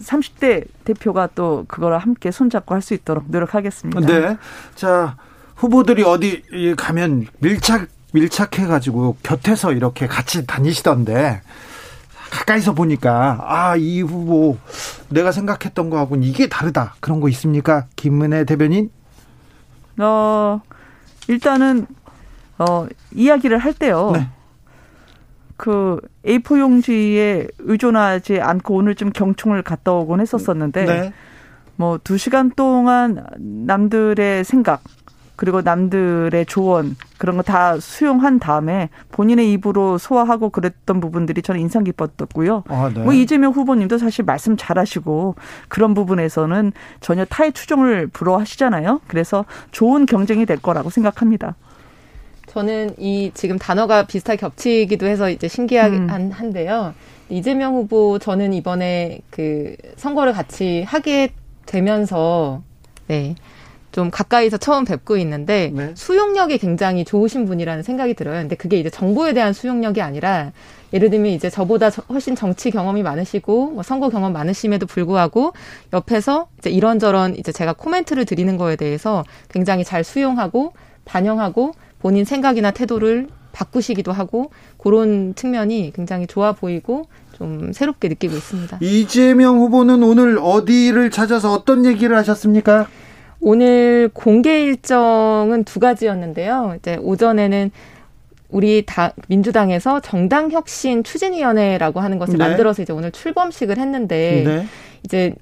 30대 0.00 0.64
대표가 0.84 1.28
또 1.36 1.64
그걸 1.68 1.96
함께 1.98 2.32
손잡고 2.32 2.74
할 2.74 2.82
수 2.82 2.94
있도록 2.94 3.26
노력하겠습니다. 3.28 4.00
네. 4.00 4.36
자, 4.74 5.16
후보들이 5.54 6.02
어디 6.02 6.42
가면 6.76 7.26
밀착 7.38 7.86
밀착해가지고 8.12 9.16
곁에서 9.22 9.72
이렇게 9.72 10.06
같이 10.06 10.46
다니시던데 10.46 11.40
가까이서 12.30 12.74
보니까 12.74 13.38
아 13.42 13.76
이 13.76 14.02
후보 14.02 14.56
내가 15.08 15.32
생각했던 15.32 15.90
거하고는 15.90 16.24
이게 16.24 16.48
다르다 16.48 16.94
그런 17.00 17.20
거 17.20 17.28
있습니까 17.28 17.86
김은혜 17.96 18.44
대변인? 18.44 18.90
어 19.98 20.60
일단은 21.28 21.86
어 22.58 22.86
이야기를 23.14 23.58
할 23.58 23.72
때요. 23.74 24.12
네. 24.14 24.28
그 25.56 26.00
A4 26.24 26.58
용지에 26.58 27.46
의존하지 27.58 28.40
않고 28.40 28.74
오늘 28.76 28.94
좀 28.94 29.10
경총을 29.10 29.62
갔다 29.62 29.92
오곤 29.92 30.20
했었었는데 30.20 30.84
네. 30.84 31.12
뭐두 31.76 32.16
시간 32.18 32.50
동안 32.50 33.24
남들의 33.38 34.44
생각 34.44 34.82
그리고 35.40 35.62
남들의 35.62 36.44
조언 36.44 36.96
그런 37.16 37.36
거 37.38 37.42
다 37.42 37.80
수용한 37.80 38.38
다음에 38.38 38.90
본인의 39.10 39.50
입으로 39.52 39.96
소화하고 39.96 40.50
그랬던 40.50 41.00
부분들이 41.00 41.40
저는 41.40 41.58
인상 41.58 41.82
깊었고요. 41.82 42.64
아, 42.68 42.90
네. 42.94 43.00
뭐 43.00 43.14
이재명 43.14 43.52
후보님도 43.52 43.96
사실 43.96 44.26
말씀 44.26 44.58
잘하시고 44.58 45.36
그런 45.68 45.94
부분에서는 45.94 46.72
전혀 47.00 47.24
타의 47.24 47.52
추종을 47.54 48.06
불허하시잖아요. 48.08 49.00
그래서 49.08 49.46
좋은 49.70 50.04
경쟁이 50.04 50.44
될 50.44 50.58
거라고 50.58 50.90
생각합니다. 50.90 51.56
저는 52.46 52.96
이 52.98 53.30
지금 53.32 53.58
단어가 53.58 54.06
비슷하게 54.06 54.36
겹치기도 54.36 55.06
해서 55.06 55.30
이제 55.30 55.48
신기한 55.48 56.10
음. 56.10 56.30
한데요. 56.30 56.92
이재명 57.30 57.74
후보 57.74 58.18
저는 58.18 58.52
이번에 58.52 59.20
그 59.30 59.74
선거를 59.96 60.34
같이 60.34 60.82
하게 60.82 61.32
되면서 61.64 62.62
네. 63.06 63.34
좀 63.92 64.10
가까이서 64.10 64.56
처음 64.58 64.84
뵙고 64.84 65.16
있는데 65.18 65.72
네. 65.74 65.92
수용력이 65.94 66.58
굉장히 66.58 67.04
좋으신 67.04 67.46
분이라는 67.46 67.82
생각이 67.82 68.14
들어요. 68.14 68.40
근데 68.40 68.54
그게 68.54 68.78
이제 68.78 68.90
정보에 68.90 69.32
대한 69.32 69.52
수용력이 69.52 70.00
아니라 70.00 70.52
예를 70.92 71.10
들면 71.10 71.32
이제 71.32 71.50
저보다 71.50 71.90
훨씬 72.08 72.34
정치 72.34 72.70
경험이 72.70 73.02
많으시고 73.02 73.70
뭐 73.70 73.82
선거 73.82 74.08
경험 74.08 74.32
많으심에도 74.32 74.86
불구하고 74.86 75.52
옆에서 75.92 76.48
이제 76.58 76.70
이런저런 76.70 77.36
이제 77.36 77.52
제가 77.52 77.72
코멘트를 77.72 78.24
드리는 78.24 78.56
거에 78.56 78.76
대해서 78.76 79.24
굉장히 79.48 79.84
잘 79.84 80.04
수용하고 80.04 80.72
반영하고 81.04 81.72
본인 82.00 82.24
생각이나 82.24 82.70
태도를 82.70 83.28
바꾸시기도 83.52 84.12
하고 84.12 84.50
그런 84.78 85.34
측면이 85.34 85.92
굉장히 85.94 86.26
좋아 86.26 86.52
보이고 86.52 87.06
좀 87.36 87.72
새롭게 87.72 88.08
느끼고 88.08 88.36
있습니다. 88.36 88.78
이재명 88.80 89.58
후보는 89.58 90.02
오늘 90.02 90.38
어디를 90.40 91.10
찾아서 91.10 91.52
어떤 91.52 91.84
얘기를 91.84 92.16
하셨습니까? 92.16 92.86
오늘 93.40 94.10
공개 94.12 94.64
일정은 94.64 95.64
두 95.64 95.80
가지였는데요. 95.80 96.76
이제 96.78 96.96
오전에는 96.96 97.70
우리 98.50 98.84
다 98.84 99.12
민주당에서 99.28 100.00
정당 100.00 100.50
혁신 100.50 101.04
추진위원회라고 101.04 102.00
하는 102.00 102.18
것을 102.18 102.36
네. 102.36 102.44
만들어서 102.48 102.82
이제 102.82 102.92
오늘 102.92 103.12
출범식을 103.12 103.78
했는데 103.78 104.42
네. 104.44 104.66
이제 105.04 105.34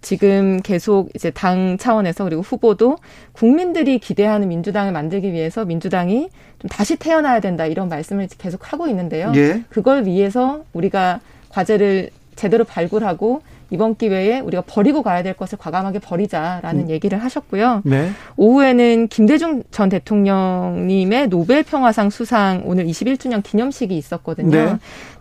지금 0.00 0.60
계속 0.62 1.10
이제 1.14 1.30
당 1.30 1.76
차원에서 1.78 2.24
그리고 2.24 2.42
후보도 2.42 2.98
국민들이 3.32 3.98
기대하는 3.98 4.48
민주당을 4.48 4.92
만들기 4.92 5.32
위해서 5.32 5.64
민주당이 5.64 6.28
좀 6.58 6.68
다시 6.68 6.96
태어나야 6.96 7.40
된다 7.40 7.66
이런 7.66 7.88
말씀을 7.88 8.28
계속 8.38 8.72
하고 8.72 8.86
있는데요. 8.88 9.32
예. 9.34 9.62
그걸 9.68 10.04
위해서 10.06 10.62
우리가 10.72 11.20
과제를 11.50 12.10
제대로 12.36 12.64
발굴하고 12.64 13.42
이번 13.70 13.96
기회에 13.96 14.40
우리가 14.40 14.62
버리고 14.66 15.02
가야 15.02 15.22
될 15.22 15.34
것을 15.34 15.58
과감하게 15.58 15.98
버리자라는 15.98 16.84
음. 16.84 16.90
얘기를 16.90 17.22
하셨고요. 17.22 17.82
네. 17.84 18.10
오후에는 18.36 19.08
김대중 19.08 19.62
전 19.70 19.88
대통령님의 19.88 21.28
노벨 21.28 21.62
평화상 21.62 22.08
수상 22.08 22.62
오늘 22.64 22.86
21주년 22.86 23.42
기념식이 23.42 23.96
있었거든요. 23.96 24.50
네. 24.50 24.78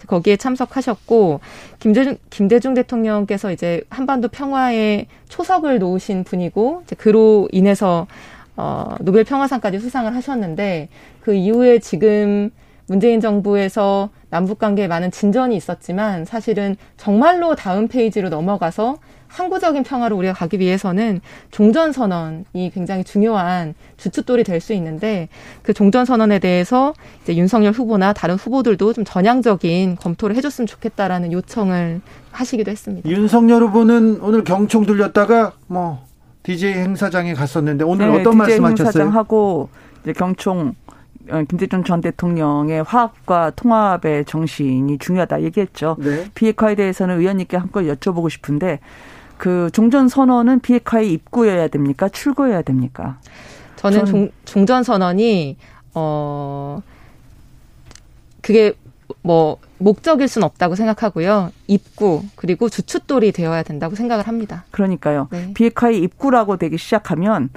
거기에 0.07 0.38
참석하셨고 0.38 1.41
김대중 1.79 2.17
김대중 2.29 2.73
대통령께서 2.73 3.51
이제 3.51 3.81
한반도 3.89 4.29
평화에 4.29 5.07
초석을 5.27 5.79
놓으신 5.79 6.23
분이고 6.23 6.83
이제 6.86 6.95
그로 6.95 7.49
인해서 7.51 8.07
어 8.55 8.95
노벨 9.01 9.23
평화상까지 9.25 9.79
수상을 9.79 10.15
하셨는데 10.15 10.88
그 11.21 11.33
이후에 11.33 11.79
지금 11.79 12.51
문재인 12.88 13.19
정부에서 13.19 14.10
남북 14.30 14.60
관계에 14.60 14.88
많은 14.88 15.12
진전이 15.12 15.56
있었지만 15.56 16.26
사실은 16.26 16.76
정말로 16.95 17.56
다음 17.56 17.88
페이지로 17.88 18.30
넘어가서 18.30 18.97
항구적인 19.28 19.84
평화로 19.84 20.15
우리가 20.15 20.34
가기 20.34 20.58
위해서는 20.60 21.19
종전 21.52 21.91
선언이 21.91 22.71
굉장히 22.73 23.04
중요한 23.04 23.73
주춧돌이 23.97 24.45
될 24.45 24.62
수 24.62 24.71
있는데 24.73 25.28
그 25.63 25.73
종전 25.73 26.06
선언에 26.06 26.39
대해서 26.39 26.93
이제 27.23 27.36
윤석열 27.36 27.73
후보나 27.73 28.13
다른 28.13 28.36
후보들도 28.36 28.93
좀 28.93 29.04
전향적인 29.06 29.97
검토를 29.97 30.36
해줬으면 30.38 30.65
좋겠다라는 30.65 31.32
요청을 31.34 32.02
하시기도 32.32 32.71
했습니다. 32.71 33.08
윤석열 33.10 33.63
후보는 33.63 34.19
오늘 34.21 34.43
경총 34.45 34.86
들렸다가 34.86 35.52
뭐 35.67 36.06
DJ 36.43 36.73
행사장에 36.73 37.34
갔었는데 37.34 37.84
오늘 37.84 38.12
네, 38.12 38.19
어떤 38.19 38.38
말씀하셨어요? 38.38 38.86
행사장 38.88 39.13
하고 39.13 39.69
이제 40.04 40.13
경총 40.13 40.73
어, 40.87 40.87
김대중 41.48 41.84
전 41.84 42.02
대통령의 42.02 42.84
화합과 42.84 43.52
통합의 43.52 44.26
정신이 44.26 44.98
중요하다 44.98 45.44
얘기했죠. 45.44 45.98
네. 46.00 46.30
비핵화에 46.34 46.76
대해서는 46.76 47.20
의원님께 47.20 47.58
한번 47.58 47.86
여쭤보고 47.86 48.30
싶은데 48.30 48.80
그 49.38 49.70
종전 49.72 50.08
선언은 50.08 50.62
비핵화의 50.62 51.12
입구여야 51.13 51.68
됩니까? 51.68 52.10
출구여야 52.10 52.63
됩니까? 52.63 53.20
저는 53.76 54.06
종, 54.06 54.30
종전 54.46 54.84
선언이 54.84 55.58
어 55.94 56.82
그게 58.42 58.74
뭐 59.22 59.58
목적일 59.78 60.28
수는 60.28 60.46
없다고 60.46 60.76
생각하고요. 60.76 61.52
입구 61.68 62.24
그리고 62.36 62.70
주춧돌이 62.70 63.32
되어야 63.32 63.63
된다고 63.63 63.96
생각을 63.96 64.28
합니다. 64.28 64.66
그러니까요. 64.72 65.28
네. 65.32 65.52
비핵화의 65.54 66.00
입구라고 66.00 66.58
되기 66.58 66.78
시작하면 66.78 67.50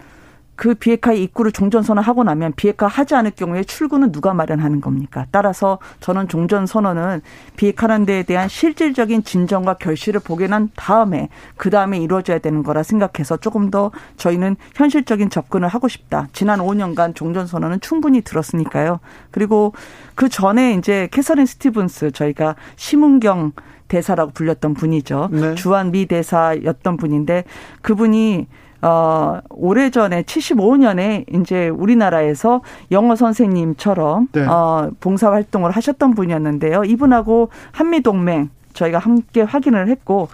그 0.61 0.75
비핵화의 0.75 1.23
입구를 1.23 1.53
종전 1.53 1.83
선언 1.83 2.05
하고 2.05 2.23
나면 2.23 2.53
비핵화 2.55 2.87
하지 2.87 3.15
않을 3.15 3.31
경우에 3.31 3.65
출구는 3.65 4.13
누가 4.13 4.35
마련하는 4.35 4.83
겁니까? 4.83 5.25
따라서 5.31 5.79
저는 6.01 6.29
종전 6.29 6.67
선언은 6.67 7.23
비핵화하는 7.57 8.05
데에 8.05 8.25
대한 8.25 8.47
실질적인 8.47 9.25
진정과 9.25 9.79
결실을 9.79 10.21
보게 10.21 10.49
난 10.49 10.69
다음에 10.77 11.31
그 11.57 11.71
다음에 11.71 11.97
이루어져야 11.97 12.41
되는 12.41 12.63
거라 12.63 12.83
생각해서 12.83 13.39
조금 13.39 13.71
더 13.71 13.91
저희는 14.19 14.57
현실적인 14.75 15.31
접근을 15.31 15.67
하고 15.67 15.89
싶다. 15.89 16.29
지난 16.35 16.59
5년간 16.59 17.15
종전 17.15 17.47
선언은 17.47 17.81
충분히 17.81 18.21
들었으니까요. 18.21 19.01
그리고 19.31 19.73
그 20.15 20.29
전에 20.29 20.75
이제 20.75 21.09
캐서린 21.11 21.47
스티븐스 21.47 22.11
저희가 22.11 22.55
심은경 22.77 23.53
대사라고 23.89 24.33
불렸던 24.33 24.75
분이죠. 24.75 25.31
네. 25.33 25.55
주한 25.55 25.91
미 25.91 26.05
대사였던 26.05 26.99
분인데 26.99 27.45
그분이 27.81 28.47
어, 28.83 29.41
오래전에 29.51 30.23
75년에 30.23 31.25
이제 31.35 31.69
우리나라에서 31.69 32.63
영어 32.91 33.17
선생님처럼 33.17 34.29
네. 34.33 34.47
어, 34.47 34.91
봉사 35.01 35.31
활동을 35.31 35.71
하셨던 35.71 36.15
분이었는데요. 36.15 36.85
이분하고 36.85 37.51
한미 37.73 38.01
동맹 38.03 38.51
저희가 38.73 38.99
함께 38.99 39.43
확인을 39.43 39.89
했고 39.89 40.29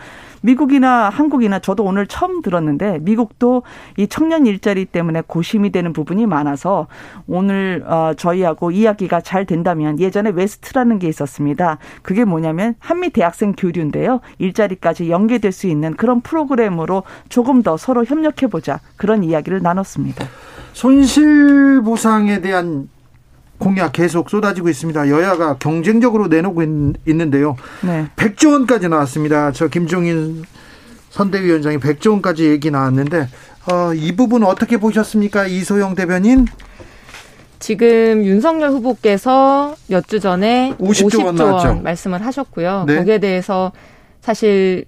미국이나 0.46 1.08
한국이나 1.08 1.58
저도 1.58 1.82
오늘 1.82 2.06
처음 2.06 2.40
들었는데 2.40 3.00
미국도 3.02 3.64
이 3.96 4.06
청년 4.06 4.46
일자리 4.46 4.84
때문에 4.84 5.22
고심이 5.26 5.70
되는 5.70 5.92
부분이 5.92 6.26
많아서 6.26 6.86
오늘 7.26 7.82
어 7.84 8.14
저희하고 8.16 8.70
이야기가 8.70 9.22
잘 9.22 9.44
된다면 9.44 9.98
예전에 9.98 10.30
WEST라는 10.30 11.00
게 11.00 11.08
있었습니다. 11.08 11.78
그게 12.02 12.24
뭐냐면 12.24 12.76
한미 12.78 13.10
대학생 13.10 13.54
교류인데요. 13.56 14.20
일자리까지 14.38 15.10
연계될 15.10 15.50
수 15.50 15.66
있는 15.66 15.94
그런 15.96 16.20
프로그램으로 16.20 17.02
조금 17.28 17.62
더 17.62 17.76
서로 17.76 18.04
협력해 18.04 18.46
보자. 18.48 18.78
그런 18.96 19.24
이야기를 19.24 19.62
나눴습니다. 19.62 20.26
손실 20.72 21.82
보상에 21.82 22.40
대한 22.40 22.88
공약 23.58 23.92
계속 23.92 24.30
쏟아지고 24.30 24.68
있습니다. 24.68 25.08
여야가 25.08 25.56
경쟁적으로 25.58 26.28
내놓고 26.28 26.62
있, 26.62 26.68
는데요 27.16 27.56
네. 27.82 28.06
100조 28.16 28.52
원까지 28.52 28.88
나왔습니다. 28.88 29.52
저 29.52 29.68
김종인 29.68 30.44
선대위원장이 31.10 31.78
100조 31.78 32.10
원까지 32.10 32.44
얘기 32.48 32.70
나왔는데 32.70 33.28
어, 33.72 33.94
이 33.94 34.14
부분 34.14 34.44
어떻게 34.44 34.76
보셨습니까? 34.76 35.46
이소영 35.46 35.94
대변인? 35.94 36.46
지금 37.58 38.24
윤석열 38.24 38.70
후보께서 38.70 39.74
몇 39.88 40.06
주 40.06 40.20
전에 40.20 40.74
50조, 40.78 41.10
50조 41.10 41.24
원, 41.24 41.66
원 41.66 41.82
말씀을 41.82 42.24
하셨고요. 42.24 42.84
네. 42.86 42.96
거기에 42.96 43.18
대해서 43.18 43.72
사실 44.20 44.84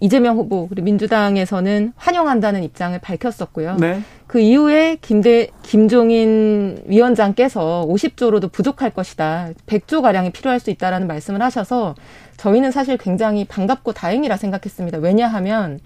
이재명 0.00 0.36
후보 0.36 0.66
그리고 0.66 0.84
민주당에서는 0.86 1.92
환영한다는 1.96 2.64
입장을 2.64 2.98
밝혔었고요. 2.98 3.76
네. 3.76 4.00
그 4.26 4.40
이후에 4.40 4.96
김대 5.00 5.48
김종인 5.62 6.82
위원장께서 6.86 7.86
50조로도 7.88 8.50
부족할 8.50 8.90
것이다. 8.90 9.50
100조 9.66 10.02
가량이 10.02 10.30
필요할 10.32 10.58
수 10.58 10.70
있다라는 10.70 11.06
말씀을 11.06 11.42
하셔서 11.42 11.94
저희는 12.38 12.70
사실 12.70 12.96
굉장히 12.96 13.44
반갑고 13.44 13.92
다행이라 13.92 14.38
생각했습니다. 14.38 14.98
왜냐하면 14.98 15.78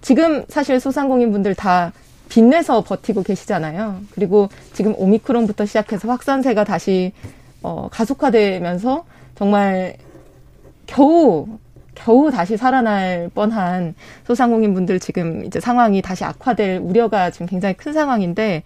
지금 0.00 0.44
사실 0.48 0.80
소상공인 0.80 1.30
분들 1.30 1.54
다 1.54 1.92
빚내서 2.28 2.82
버티고 2.82 3.22
계시잖아요. 3.22 4.00
그리고 4.10 4.48
지금 4.72 4.94
오미크론부터 4.96 5.66
시작해서 5.66 6.08
확산세가 6.08 6.64
다시 6.64 7.12
어 7.62 7.88
가속화되면서 7.92 9.04
정말 9.36 9.96
겨우 10.86 11.46
겨우 11.94 12.30
다시 12.30 12.56
살아날 12.56 13.30
뻔한 13.34 13.94
소상공인 14.26 14.74
분들 14.74 15.00
지금 15.00 15.44
이제 15.44 15.60
상황이 15.60 16.02
다시 16.02 16.24
악화될 16.24 16.80
우려가 16.82 17.30
지금 17.30 17.46
굉장히 17.46 17.74
큰 17.74 17.92
상황인데 17.92 18.62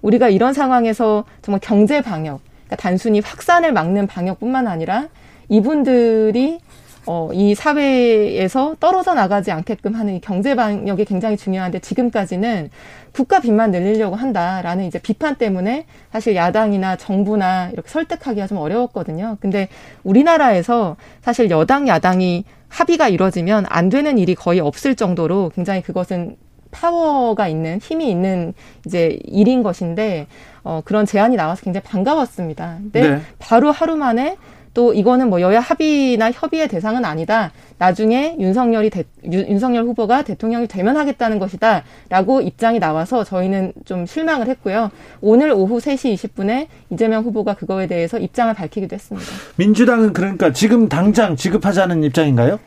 우리가 0.00 0.28
이런 0.28 0.52
상황에서 0.52 1.24
정말 1.42 1.60
경제 1.60 2.00
방역, 2.00 2.40
그러니까 2.64 2.76
단순히 2.76 3.20
확산을 3.20 3.72
막는 3.72 4.06
방역뿐만 4.06 4.66
아니라 4.66 5.08
이분들이 5.48 6.60
어, 7.04 7.30
이 7.32 7.56
사회에서 7.56 8.76
떨어져 8.78 9.14
나가지 9.14 9.50
않게끔 9.50 9.94
하는 9.94 10.14
이 10.14 10.20
경제 10.20 10.54
방역이 10.54 11.04
굉장히 11.04 11.36
중요한데 11.36 11.80
지금까지는 11.80 12.70
국가 13.12 13.40
빚만 13.40 13.72
늘리려고 13.72 14.14
한다라는 14.14 14.84
이제 14.84 15.00
비판 15.00 15.34
때문에 15.34 15.86
사실 16.12 16.36
야당이나 16.36 16.96
정부나 16.96 17.70
이렇게 17.72 17.88
설득하기가 17.88 18.46
좀 18.46 18.58
어려웠거든요. 18.58 19.36
근데 19.40 19.68
우리나라에서 20.04 20.96
사실 21.22 21.50
여당, 21.50 21.88
야당이 21.88 22.44
합의가 22.72 23.08
이루어지면 23.08 23.66
안 23.68 23.90
되는 23.90 24.16
일이 24.16 24.34
거의 24.34 24.58
없을 24.58 24.94
정도로 24.94 25.52
굉장히 25.54 25.82
그것은 25.82 26.36
파워가 26.70 27.46
있는 27.48 27.78
힘이 27.80 28.10
있는 28.10 28.54
이제 28.86 29.18
일인 29.24 29.62
것인데 29.62 30.26
어 30.64 30.80
그런 30.82 31.04
제안이 31.04 31.36
나와서 31.36 31.62
굉장히 31.62 31.84
반가웠습니다. 31.84 32.78
근데 32.78 33.10
네. 33.10 33.20
바로 33.38 33.70
하루 33.70 33.96
만에 33.96 34.38
또 34.74 34.94
이거는 34.94 35.28
뭐 35.28 35.40
여야 35.40 35.60
합의나 35.60 36.30
협의의 36.30 36.68
대상은 36.68 37.04
아니다. 37.04 37.52
나중에 37.78 38.36
윤석열이 38.38 38.90
대, 38.90 39.04
윤석열 39.30 39.84
후보가 39.84 40.22
대통령이 40.22 40.66
되면 40.66 40.96
하겠다는 40.96 41.38
것이다라고 41.38 42.40
입장이 42.40 42.78
나와서 42.78 43.24
저희는 43.24 43.72
좀 43.84 44.06
실망을 44.06 44.48
했고요. 44.48 44.90
오늘 45.20 45.50
오후 45.52 45.78
3시 45.78 46.14
20분에 46.14 46.68
이재명 46.90 47.24
후보가 47.24 47.54
그거에 47.54 47.86
대해서 47.86 48.18
입장을 48.18 48.52
밝히기도 48.54 48.94
했습니다. 48.94 49.28
민주당은 49.56 50.12
그러니까 50.12 50.52
지금 50.52 50.88
당장 50.88 51.36
지급하자는 51.36 52.02
입장인가요? 52.04 52.58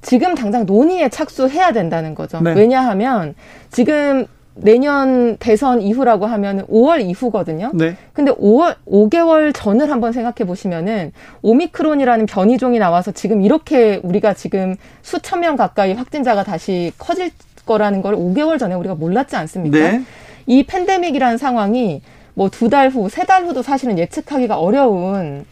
지금 0.00 0.34
당장 0.34 0.64
논의에 0.66 1.08
착수해야 1.08 1.72
된다는 1.72 2.14
거죠. 2.14 2.40
네. 2.40 2.52
왜냐하면 2.54 3.34
지금 3.70 4.26
내년 4.58 5.36
대선 5.36 5.82
이후라고 5.82 6.26
하면 6.26 6.66
5월 6.66 7.00
이후거든요. 7.04 7.70
네. 7.74 7.96
근데 8.12 8.32
5월 8.32 8.76
5개월 8.86 9.52
전을 9.54 9.90
한번 9.90 10.12
생각해 10.12 10.46
보시면은 10.46 11.12
오미크론이라는 11.42 12.26
변이종이 12.26 12.78
나와서 12.78 13.12
지금 13.12 13.42
이렇게 13.42 14.00
우리가 14.02 14.32
지금 14.34 14.76
수천 15.02 15.40
명 15.40 15.56
가까이 15.56 15.92
확진자가 15.92 16.42
다시 16.42 16.92
커질 16.98 17.30
거라는 17.66 18.00
걸 18.00 18.14
5개월 18.16 18.58
전에 18.58 18.74
우리가 18.74 18.94
몰랐지 18.94 19.36
않습니까? 19.36 19.78
네. 19.78 20.02
이 20.46 20.62
팬데믹이라는 20.64 21.36
상황이 21.38 22.00
뭐 22.34 22.48
두 22.48 22.68
달 22.70 22.88
후, 22.90 23.08
세 23.08 23.24
달 23.24 23.44
후도 23.44 23.62
사실은 23.62 23.98
예측하기가 23.98 24.58
어려운 24.58 25.44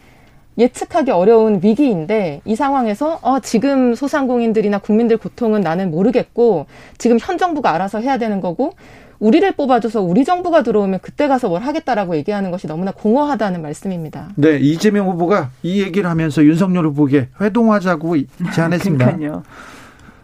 예측하기 0.57 1.11
어려운 1.11 1.59
위기인데 1.61 2.41
이 2.45 2.55
상황에서 2.55 3.19
어 3.21 3.39
지금 3.39 3.93
소상공인들이나 3.95 4.77
국민들 4.79 5.17
고통은 5.17 5.61
나는 5.61 5.91
모르겠고 5.91 6.65
지금 6.97 7.17
현 7.19 7.37
정부가 7.37 7.73
알아서 7.73 7.99
해야 7.99 8.17
되는 8.17 8.39
거고 8.41 8.73
우리를 9.19 9.49
뽑아줘서 9.53 10.01
우리 10.01 10.25
정부가 10.25 10.61
들어오면 10.63 10.99
그때 11.01 11.27
가서 11.27 11.47
뭘 11.49 11.61
하겠다라고 11.61 12.15
얘기하는 12.17 12.51
것이 12.51 12.67
너무나 12.67 12.91
공허하다는 12.91 13.61
말씀입니다. 13.61 14.29
네, 14.35 14.57
이재명 14.57 15.09
후보가 15.09 15.51
이 15.63 15.81
얘기를 15.81 16.09
하면서 16.09 16.43
윤석열 16.43 16.85
후보에게 16.87 17.29
회동하자고 17.39 18.15
제안했습니다. 18.53 19.05
그러니까요. 19.05 19.43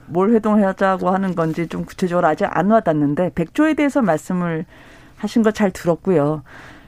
뭘 0.07 0.31
회동하자고 0.33 1.09
하는 1.09 1.35
건지 1.35 1.67
좀 1.67 1.85
구체적으로 1.85 2.27
아직 2.27 2.45
안 2.49 2.69
와닿는데 2.69 3.31
백조에 3.33 3.75
대해서 3.75 4.01
말씀을 4.01 4.65
하신 5.15 5.41
거 5.43 5.51
잘 5.51 5.71
들었고요. 5.71 6.43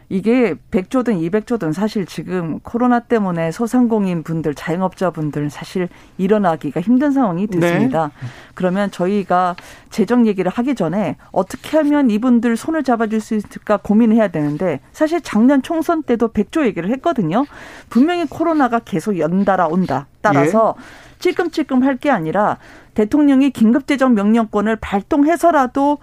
이게 0.10 0.56
100조든 0.72 1.20
200조든 1.30 1.74
사실 1.74 2.06
지금 2.06 2.60
코로나 2.60 3.00
때문에 3.00 3.52
소상공인 3.52 4.24
분들, 4.24 4.54
자영업자 4.56 5.12
분들 5.12 5.50
사실 5.50 5.90
일어나기가 6.18 6.82
힘든 6.82 7.12
상황이 7.12 7.48
됐습니다. 7.48 8.12
네. 8.20 8.28
그러면 8.54 8.92
저희가 8.92 9.56
재정 9.90 10.28
얘기를 10.28 10.52
하기 10.52 10.76
전에 10.76 11.18
어떻게 11.32 11.78
하면 11.78 12.10
이분들 12.10 12.58
손을 12.58 12.84
잡아줄 12.84 13.22
수 13.22 13.36
있을까 13.36 13.78
고민해야 13.78 14.30
되는데 14.30 14.80
사실 14.92 15.22
작년 15.22 15.62
총선 15.62 16.04
때도 16.04 16.30
100조 16.30 16.66
얘기를 16.66 16.90
했거든요. 16.92 17.46
분명히 17.90 18.26
코로나가 18.26 18.80
계속 18.80 19.18
연달아 19.18 19.68
온다. 19.68 20.08
따라서 20.22 20.76
예. 20.78 20.84
찔끔찔끔 21.20 21.84
할 21.84 21.98
게 21.98 22.10
아니라 22.10 22.58
대통령이 22.96 23.52
긴급재정 23.52 24.14
명령권을 24.14 24.76
발동해서라도 24.78 26.00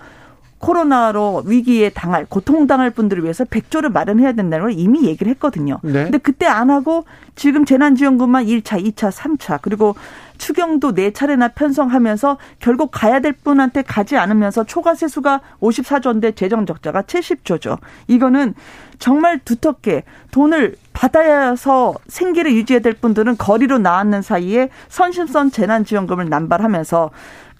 코로나로 0.60 1.42
위기에 1.46 1.88
당할 1.88 2.26
고통당할 2.26 2.90
분들을 2.90 3.22
위해서 3.24 3.44
100조를 3.44 3.90
마련해야 3.90 4.32
된다는 4.32 4.66
걸 4.66 4.72
이미 4.78 5.04
얘기를 5.04 5.30
했거든요. 5.32 5.78
네. 5.82 6.04
근데 6.04 6.18
그때 6.18 6.46
안 6.46 6.70
하고 6.70 7.04
지금 7.34 7.64
재난지원금만 7.64 8.44
1차, 8.44 8.84
2차, 8.84 9.10
3차 9.10 9.60
그리고 9.62 9.96
추경도 10.36 10.94
4차례나 10.94 11.54
편성하면서 11.54 12.38
결국 12.60 12.90
가야 12.92 13.20
될 13.20 13.32
분한테 13.32 13.82
가지 13.82 14.16
않으면서 14.16 14.64
초과 14.64 14.94
세수가 14.94 15.40
54조인데 15.60 16.36
재정 16.36 16.66
적자가 16.66 17.02
70조죠. 17.02 17.78
이거는 18.08 18.54
정말 18.98 19.38
두텁게 19.38 20.04
돈을 20.30 20.76
받아서 20.92 21.94
생계를 22.08 22.52
유지해야 22.52 22.80
될 22.80 22.94
분들은 22.94 23.38
거리로 23.38 23.78
나왔는 23.78 24.22
사이에 24.22 24.68
선심선 24.88 25.50
재난지원금을 25.50 26.28
남발하면서 26.28 27.10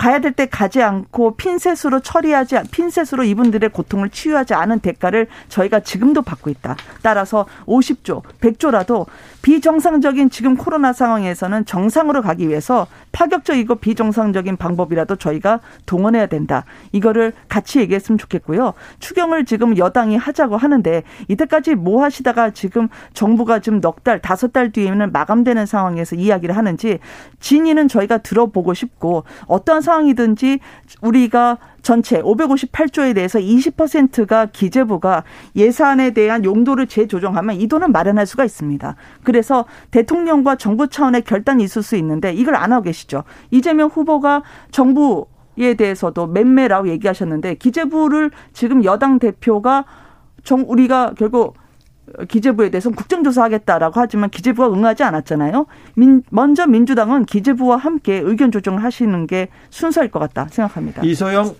가야 0.01 0.18
될 0.18 0.32
때 0.32 0.46
가지 0.46 0.82
않고 0.82 1.36
핀셋으로 1.36 2.01
처리하지 2.01 2.57
핀셋으로 2.70 3.24
이분들의 3.24 3.68
고통을 3.68 4.09
치유하지 4.09 4.55
않은 4.55 4.78
대가를 4.78 5.26
저희가 5.48 5.80
지금도 5.80 6.22
받고 6.22 6.48
있다. 6.48 6.76
따라서 7.03 7.44
50조, 7.66 8.22
100조라도 8.40 9.07
비정상적인 9.42 10.30
지금 10.30 10.57
코로나 10.57 10.92
상황에서는 10.92 11.66
정상으로 11.66 12.22
가기 12.22 12.48
위해서 12.48 12.86
파격적이고 13.12 13.74
비정상적인 13.76 14.57
방법이라도 14.57 15.16
저희가 15.16 15.61
동원해야 15.84 16.26
된다. 16.26 16.64
이거를 16.92 17.32
같이 17.48 17.80
얘기했으면 17.80 18.16
좋겠고요. 18.18 18.72
추경을 19.01 19.44
지금 19.44 19.76
여당이 19.76 20.16
하자고 20.16 20.57
하는데 20.57 21.03
이때까지 21.28 21.74
뭐 21.74 22.03
하시다가 22.05 22.51
지금 22.51 22.88
정부가 23.12 23.59
지금 23.59 23.80
넉 23.80 24.05
달, 24.05 24.20
다섯 24.22 24.53
달 24.53 24.70
뒤에는 24.70 25.12
마감되는 25.12 25.66
상황에서 25.66 26.16
이야기를 26.16 26.57
하는지 26.57 27.01
진위는 27.40 27.88
저희가 27.88 28.18
들어보고 28.18 28.72
싶고 28.74 29.24
어떠한 29.46 29.82
상황이든지 29.91 30.61
우리가 31.03 31.59
전체 31.82 32.22
558조에 32.22 33.14
대해서 33.14 33.38
20%가 33.38 34.47
기재부가 34.47 35.24
예산에 35.57 36.12
대한 36.12 36.45
용도를 36.45 36.86
재조정하면 36.86 37.61
이 37.61 37.66
돈은 37.66 37.91
마련할 37.93 38.26
수가 38.26 38.45
있습니다. 38.45 38.95
그래서 39.24 39.64
대통령과 39.91 40.57
정부 40.57 40.88
차원의 40.88 41.22
결단이 41.22 41.64
있을 41.64 41.82
수 41.82 41.97
있는데 41.97 42.32
이걸 42.32 42.55
안 42.55 42.72
하고 42.72 42.84
계시죠. 42.84 43.24
이재명 43.51 43.88
후보가 43.88 44.43
정부 44.70 45.26
에 45.59 45.74
대해서도 45.74 46.28
맴매라고 46.28 46.88
얘기하셨는데 46.88 47.57
기재부를 47.57 48.30
지금 48.55 48.82
여당 48.82 49.18
대표가 49.18 49.84
정 50.43 50.64
우리가 50.66 51.12
결국 51.18 51.55
기재부에 52.28 52.70
대해서 52.70 52.90
국정조사하겠다라고 52.90 54.00
하지만 54.00 54.30
기재부가 54.30 54.68
응하지 54.72 55.02
않았잖아요. 55.02 55.66
민, 55.94 56.22
먼저 56.30 56.66
민주당은 56.66 57.24
기재부와 57.24 57.76
함께 57.76 58.14
의견 58.24 58.50
조정을 58.52 58.82
하시는 58.82 59.26
게 59.26 59.48
순서일 59.70 60.11
것 60.11 60.18
같다 60.18 60.48
생각합니다. 60.50 61.02
이소영 61.04 61.54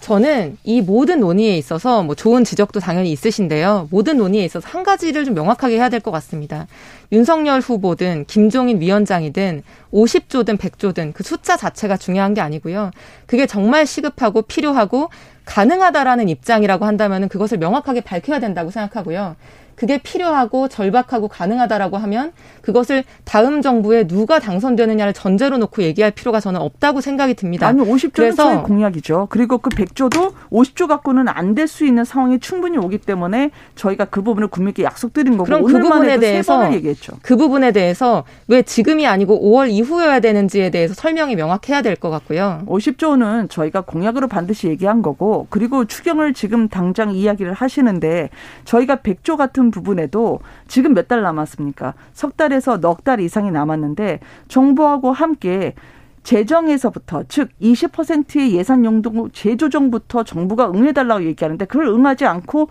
저는 0.00 0.56
이 0.64 0.80
모든 0.80 1.20
논의에 1.20 1.58
있어서 1.58 2.02
뭐 2.02 2.14
좋은 2.14 2.42
지적도 2.42 2.80
당연히 2.80 3.12
있으신데요. 3.12 3.88
모든 3.90 4.16
논의에 4.16 4.42
있어서 4.46 4.66
한 4.66 4.82
가지를 4.82 5.26
좀 5.26 5.34
명확하게 5.34 5.76
해야 5.76 5.90
될 5.90 6.00
것 6.00 6.10
같습니다. 6.12 6.66
윤석열 7.12 7.60
후보든 7.60 8.24
김종인 8.26 8.80
위원장이든 8.80 9.62
50조든 9.92 10.56
100조든 10.56 11.12
그 11.12 11.22
숫자 11.22 11.58
자체가 11.58 11.98
중요한 11.98 12.32
게 12.32 12.40
아니고요. 12.40 12.92
그게 13.26 13.46
정말 13.46 13.86
시급하고 13.86 14.40
필요하고 14.42 15.10
가능하다라는 15.44 16.30
입장이라고 16.30 16.86
한다면 16.86 17.28
그것을 17.28 17.58
명확하게 17.58 18.00
밝혀야 18.00 18.40
된다고 18.40 18.70
생각하고요. 18.70 19.36
그게 19.80 19.96
필요하고 19.96 20.68
절박하고 20.68 21.28
가능하다라고 21.28 21.96
하면 21.96 22.32
그것을 22.60 23.02
다음 23.24 23.62
정부에 23.62 24.06
누가 24.06 24.38
당선되느냐를 24.38 25.14
전제로 25.14 25.56
놓고 25.56 25.82
얘기할 25.82 26.10
필요가 26.10 26.38
저는 26.38 26.60
없다고 26.60 27.00
생각이 27.00 27.32
듭니다. 27.32 27.66
아니 27.66 27.80
50조는 27.80 28.36
저희 28.36 28.62
공약이죠. 28.62 29.28
그리고 29.30 29.56
그 29.56 29.70
100조도 29.70 30.34
50조 30.52 30.86
갖고는 30.86 31.28
안 31.28 31.54
될 31.54 31.66
수 31.66 31.86
있는 31.86 32.04
상황이 32.04 32.38
충분히 32.40 32.76
오기 32.76 32.98
때문에 32.98 33.52
저희가 33.74 34.04
그 34.04 34.20
부분을 34.22 34.48
국민께 34.48 34.82
약속드린 34.82 35.38
거고 35.38 35.44
그럼 35.44 35.64
그 35.64 35.72
부분에 35.78 36.18
대해서 36.18 36.72
얘기했죠. 36.74 37.14
그 37.22 37.36
부분에 37.38 37.72
대해서 37.72 38.24
왜 38.48 38.60
지금이 38.60 39.06
아니고 39.06 39.40
5월 39.40 39.70
이후여야 39.70 40.20
되는지에 40.20 40.68
대해서 40.70 40.92
설명이 40.92 41.36
명확해야 41.36 41.80
될 41.80 41.96
것 41.96 42.10
같고요. 42.10 42.62
50조는 42.66 43.48
저희가 43.48 43.80
공약으로 43.82 44.28
반드시 44.28 44.68
얘기한 44.68 45.00
거고 45.00 45.46
그리고 45.48 45.86
추경을 45.86 46.34
지금 46.34 46.68
당장 46.68 47.12
이야기를 47.14 47.54
하시는데 47.54 48.28
저희가 48.66 48.96
100조 48.96 49.36
같은 49.38 49.69
부분에도 49.70 50.40
지금 50.68 50.94
몇 50.94 51.08
달 51.08 51.22
남았습니까? 51.22 51.94
석 52.12 52.36
달에서 52.36 52.80
넉 52.80 53.04
달 53.04 53.20
이상이 53.20 53.50
남았는데 53.50 54.20
정부하고 54.48 55.12
함께 55.12 55.74
재정에서부터 56.22 57.24
즉 57.28 57.48
20%의 57.62 58.52
예산 58.52 58.84
용도 58.84 59.28
재조정부터 59.30 60.24
정부가 60.24 60.70
응해달라고 60.70 61.24
얘기하는데 61.24 61.64
그걸 61.64 61.86
응하지 61.88 62.26
않고 62.26 62.68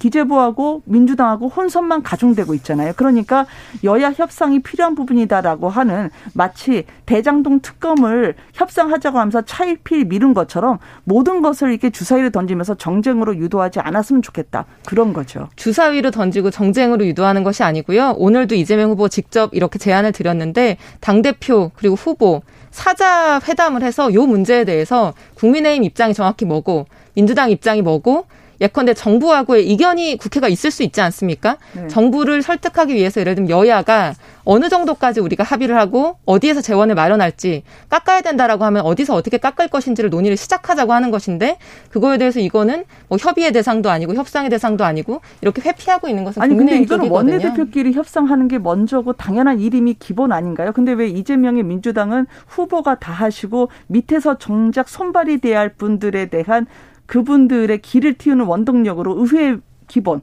기재부하고 0.00 0.82
민주당하고 0.86 1.48
혼선만 1.48 2.02
가중되고 2.02 2.54
있잖아요. 2.54 2.92
그러니까 2.96 3.46
여야 3.84 4.10
협상이 4.10 4.60
필요한 4.60 4.96
부분이다라고 4.96 5.68
하는 5.68 6.10
마치 6.34 6.84
대장동 7.06 7.60
특검을 7.60 8.34
협상하자고 8.54 9.18
하면서 9.18 9.42
차일피일 9.42 10.06
미룬 10.06 10.34
것처럼 10.34 10.78
모든 11.04 11.42
것을 11.42 11.70
이렇게 11.70 11.90
주사위로 11.90 12.30
던지면서 12.30 12.74
정쟁으로 12.74 13.36
유도하지 13.36 13.78
않았으면 13.80 14.22
좋겠다. 14.22 14.64
그런 14.86 15.12
거죠. 15.12 15.48
주사위로 15.54 16.10
던지고 16.10 16.50
정쟁으로 16.50 17.06
유도하는 17.06 17.44
것이 17.44 17.62
아니고요. 17.62 18.14
오늘도 18.16 18.56
이재명 18.56 18.90
후보 18.90 19.08
직접 19.08 19.54
이렇게 19.54 19.78
제안을 19.78 20.12
드렸는데 20.12 20.78
당대표 21.00 21.70
그리고 21.76 21.94
후보 21.94 22.42
사자 22.70 23.40
회담을 23.46 23.82
해서 23.82 24.12
요 24.14 24.26
문제에 24.26 24.64
대해서 24.64 25.12
국민의힘 25.34 25.84
입장이 25.84 26.14
정확히 26.14 26.44
뭐고 26.44 26.86
민주당 27.14 27.50
입장이 27.50 27.82
뭐고 27.82 28.26
예컨대 28.60 28.94
정부하고의 28.94 29.66
이견이 29.70 30.16
국회가 30.18 30.48
있을 30.48 30.70
수 30.70 30.82
있지 30.82 31.00
않습니까? 31.00 31.56
네. 31.74 31.88
정부를 31.88 32.42
설득하기 32.42 32.94
위해서 32.94 33.20
예를 33.20 33.34
들면 33.34 33.50
여야가 33.50 34.14
어느 34.44 34.68
정도까지 34.68 35.20
우리가 35.20 35.44
합의를 35.44 35.76
하고 35.76 36.18
어디에서 36.24 36.60
재원을 36.60 36.94
마련할지 36.94 37.62
깎아야 37.88 38.20
된다라고 38.20 38.64
하면 38.64 38.82
어디서 38.82 39.14
어떻게 39.14 39.38
깎을 39.38 39.68
것인지를 39.68 40.10
논의를 40.10 40.36
시작하자고 40.36 40.92
하는 40.92 41.10
것인데 41.10 41.58
그거에 41.90 42.18
대해서 42.18 42.40
이거는 42.40 42.84
뭐 43.08 43.18
협의의 43.20 43.52
대상도 43.52 43.90
아니고 43.90 44.14
협상의 44.14 44.50
대상도 44.50 44.84
아니고 44.84 45.20
이렇게 45.40 45.62
회피하고 45.62 46.08
있는 46.08 46.24
것은 46.24 46.42
아니 46.42 46.56
근데 46.56 46.78
이거는 46.78 47.08
원내대표끼리 47.10 47.92
협상하는 47.92 48.48
게 48.48 48.58
먼저고 48.58 49.12
당연한 49.12 49.60
일임이 49.60 49.94
기본 49.98 50.32
아닌가요? 50.32 50.72
근데 50.72 50.92
왜 50.92 51.08
이재명의 51.08 51.62
민주당은 51.62 52.26
후보가 52.46 52.96
다 52.96 53.12
하시고 53.12 53.68
밑에서 53.86 54.38
정작 54.38 54.88
손발이 54.88 55.38
돼야 55.38 55.60
할 55.60 55.70
분들에 55.70 56.26
대한 56.26 56.66
그분들의 57.10 57.82
길을 57.82 58.14
틔우는 58.14 58.44
원동력으로 58.44 59.16
의회 59.18 59.56
기본 59.88 60.20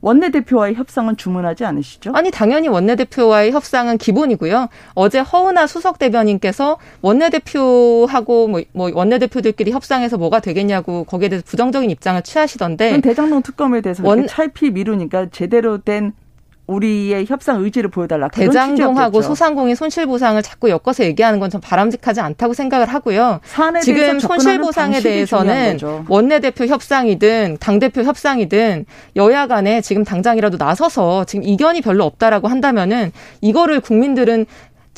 원내대표와의 0.00 0.76
협상은 0.76 1.16
주문하지 1.16 1.64
않으시죠? 1.64 2.12
아니 2.14 2.30
당연히 2.30 2.68
원내대표와의 2.68 3.50
협상은 3.50 3.98
기본이고요. 3.98 4.68
어제 4.94 5.18
허은하 5.18 5.66
수석 5.66 5.98
대변인께서 5.98 6.78
원내대표하고 7.02 8.46
뭐, 8.46 8.62
뭐 8.72 8.88
원내대표들끼리 8.94 9.72
협상해서 9.72 10.16
뭐가 10.16 10.38
되겠냐고 10.38 11.02
거기에 11.02 11.28
대해서 11.28 11.44
부정적인 11.44 11.90
입장을 11.90 12.22
취하시던데. 12.22 13.00
대장동 13.00 13.42
특검에 13.42 13.80
대해서 13.80 14.06
원... 14.06 14.28
차일피 14.28 14.70
미루니까 14.70 15.30
제대로 15.32 15.78
된 15.78 16.12
우리의 16.68 17.24
협상 17.26 17.62
의지를 17.64 17.90
보여달라. 17.90 18.28
대장동하고 18.28 19.18
소상공인 19.22 19.74
손실보상을 19.74 20.40
자꾸 20.42 20.70
엮어서 20.70 21.02
얘기하는 21.04 21.40
건 21.40 21.48
좀 21.48 21.62
바람직하지 21.62 22.20
않다고 22.20 22.52
생각을 22.52 22.86
하고요. 22.92 23.40
지금 23.80 24.18
손실보상에 24.20 25.00
대해서는 25.00 25.78
원내대표 26.08 26.66
협상이든 26.66 27.56
당대표 27.58 28.02
협상이든 28.02 28.84
여야 29.16 29.46
간에 29.46 29.80
지금 29.80 30.04
당장이라도 30.04 30.58
나서서 30.58 31.24
지금 31.24 31.42
이견이 31.44 31.80
별로 31.80 32.04
없다라고 32.04 32.48
한다면은 32.48 33.12
이거를 33.40 33.80
국민들은 33.80 34.44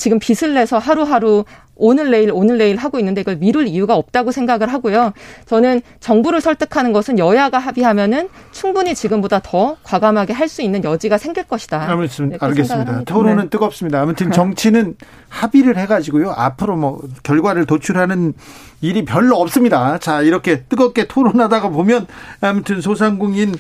지금 0.01 0.19
빚을 0.19 0.55
내서 0.55 0.79
하루하루 0.79 1.45
오늘 1.77 2.11
내일 2.11 2.31
오늘 2.33 2.57
내일 2.57 2.77
하고 2.77 2.99
있는데 2.99 3.21
이걸 3.21 3.37
미룰 3.37 3.67
이유가 3.67 3.97
없다고 3.97 4.33
생각을 4.33 4.73
하고요. 4.73 5.13
저는 5.47 5.83
정부를 6.01 6.41
설득하는 6.41 6.93
것은 6.93 7.19
여야가 7.19 7.59
합의하면은 7.59 8.31
충분히 8.51 8.95
지금보다 8.95 9.41
더 9.43 9.77
과감하게 9.83 10.33
할 10.33 10.49
수 10.51 10.63
있는 10.63 10.83
여지가 10.83 11.17
생길 11.17 11.45
것이다. 11.45 11.89
아무튼 11.89 12.37
알겠습니다. 12.41 13.05
토론은 13.05 13.45
네. 13.45 13.51
뜨겁습니다. 13.51 14.01
아무튼 14.01 14.33
정치는 14.33 14.97
합의를 15.29 15.77
해가지고요. 15.79 16.31
앞으로 16.31 16.77
뭐 16.77 17.01
결과를 17.23 17.67
도출하는 17.67 18.33
일이 18.81 19.05
별로 19.05 19.37
없습니다. 19.37 19.99
자 19.99 20.23
이렇게 20.23 20.63
뜨겁게 20.65 21.07
토론하다가 21.07 21.69
보면 21.69 22.07
아무튼 22.41 22.81
소상공인 22.81 23.55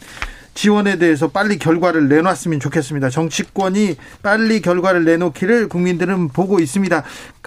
지원에 0.54 0.98
대해서 0.98 1.28
빨리 1.28 1.58
결과를 1.58 2.08
내놨으면 2.08 2.60
좋겠습니다. 2.60 3.10
정치권이 3.10 3.96
빨리 4.22 4.60
결과를 4.60 5.04
내놓기를 5.04 5.68
국민들은 5.68 6.28
보고 6.28 6.60
있습니다. 6.60 7.02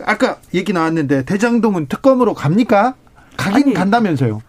아까 0.06 0.38
얘기 0.54 0.74
나왔는데 0.74 1.26
대장동은 1.26 1.88
특검으로 1.88 2.34
갑니까? 2.34 2.95
가긴 3.38 3.64
아니, 3.68 3.74
간다면서요. 3.74 4.41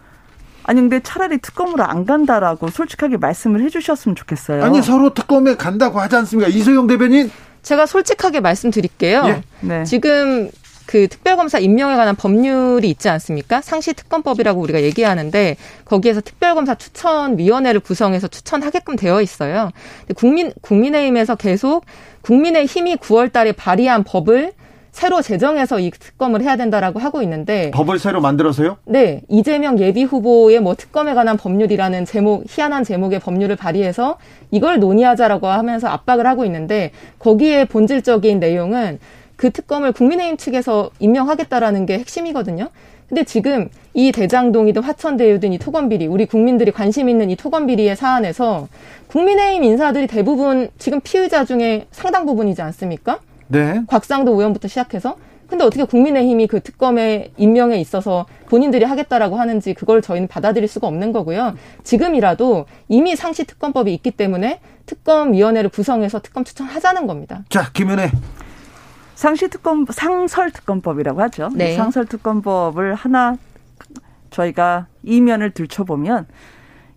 아니 0.63 0.81
근데 0.81 0.99
차라리 1.01 1.37
특검으로 1.37 1.83
안 1.83 2.05
간다라고 2.05 2.69
솔직하게 2.69 3.17
말씀을 3.17 3.61
해주셨으면 3.63 4.15
좋겠어요. 4.15 4.63
아니 4.63 4.81
서로 4.81 5.13
특검에 5.13 5.55
간다고 5.55 5.99
하지 5.99 6.15
않습니까? 6.15 6.49
이소영 6.49 6.87
대변인. 6.87 7.31
제가 7.61 7.85
솔직하게 7.85 8.41
말씀드릴게요. 8.41 9.23
예. 9.25 9.43
네. 9.61 9.83
지금 9.85 10.49
그 10.85 11.07
특별검사 11.07 11.59
임명에 11.59 11.95
관한 11.95 12.15
법률이 12.15 12.89
있지 12.89 13.09
않습니까? 13.09 13.61
상시 13.61 13.93
특검법이라고 13.93 14.61
우리가 14.61 14.81
얘기하는데 14.83 15.57
거기에서 15.85 16.21
특별검사 16.21 16.75
추천위원회를 16.75 17.79
구성해서 17.79 18.27
추천하게끔 18.27 18.95
되어 18.95 19.21
있어요. 19.21 19.71
국민 20.15 20.51
국민의힘에서 20.61 21.35
계속 21.35 21.85
국민의힘이 22.21 22.97
9월달에 22.97 23.55
발의한 23.55 24.03
법을 24.03 24.53
새로 24.95 25.21
제정해서 25.21 25.81
이 25.81 25.91
특검을 25.91 26.41
해야 26.41 26.55
된다라고 26.55 26.99
하고 26.99 27.21
있는데 27.21 27.69
법을 27.71 27.99
새로 27.99 28.21
만들어서요? 28.21 28.77
네 28.85 29.23
이재명 29.27 29.77
예비 29.79 30.05
후보의 30.05 30.61
뭐 30.61 30.73
특검에 30.73 31.13
관한 31.13 31.35
법률이라는 31.35 32.05
제목 32.05 32.45
희한한 32.47 32.85
제목의 32.85 33.19
법률을 33.19 33.57
발의해서 33.57 34.17
이걸 34.51 34.79
논의하자라고 34.79 35.47
하면서 35.47 35.89
압박을 35.89 36.25
하고 36.25 36.45
있는데 36.45 36.91
거기에 37.19 37.65
본질적인 37.65 38.39
내용은 38.39 38.99
그 39.35 39.51
특검을 39.51 39.91
국민의힘 39.91 40.37
측에서 40.37 40.91
임명하겠다라는 40.99 41.85
게 41.85 41.99
핵심이거든요. 41.99 42.69
근데 43.07 43.23
지금 43.23 43.69
이 43.93 44.11
대장동이든 44.11 44.81
화천대유든 44.81 45.53
이 45.53 45.57
토건비리, 45.59 46.07
우리 46.07 46.25
국민들이 46.25 46.71
관심 46.71 47.07
있는 47.07 47.29
이 47.29 47.35
토건비리의 47.35 47.95
사안에서 47.95 48.67
국민의힘 49.07 49.63
인사들이 49.63 50.07
대부분 50.07 50.69
지금 50.79 50.99
피의자 51.01 51.45
중에 51.45 51.85
상당 51.91 52.25
부분이지 52.25 52.61
않습니까? 52.61 53.19
네. 53.47 53.81
곽상도 53.87 54.31
의원부터 54.33 54.67
시작해서. 54.67 55.17
근데 55.47 55.63
어떻게 55.63 55.83
국민의힘이 55.83 56.47
그 56.47 56.59
특검에 56.59 57.29
임명에 57.37 57.79
있어서 57.79 58.25
본인들이 58.47 58.83
하겠다라고 58.83 59.35
하는지 59.35 59.75
그걸 59.75 60.01
저희는 60.01 60.27
받아들일 60.27 60.67
수가 60.67 60.87
없는 60.87 61.11
거고요. 61.11 61.55
지금이라도 61.83 62.65
이미 62.87 63.15
상시 63.15 63.45
특검법이 63.45 63.93
있기 63.93 64.09
때문에 64.09 64.59
특검위원회를 64.87 65.69
구성해서 65.69 66.21
특검 66.21 66.43
추천하자는 66.43 67.05
겁니다. 67.05 67.43
자, 67.49 67.71
김은혜. 67.71 68.09
상시 69.15 69.47
특검 69.49 69.85
상설 69.89 70.51
특검법이라고 70.51 71.21
하죠. 71.23 71.49
네. 71.55 71.75
상설 71.75 72.05
특검법을 72.05 72.93
하나 72.93 73.37
저희가 74.29 74.87
이면을 75.03 75.51
들춰보면 75.51 76.27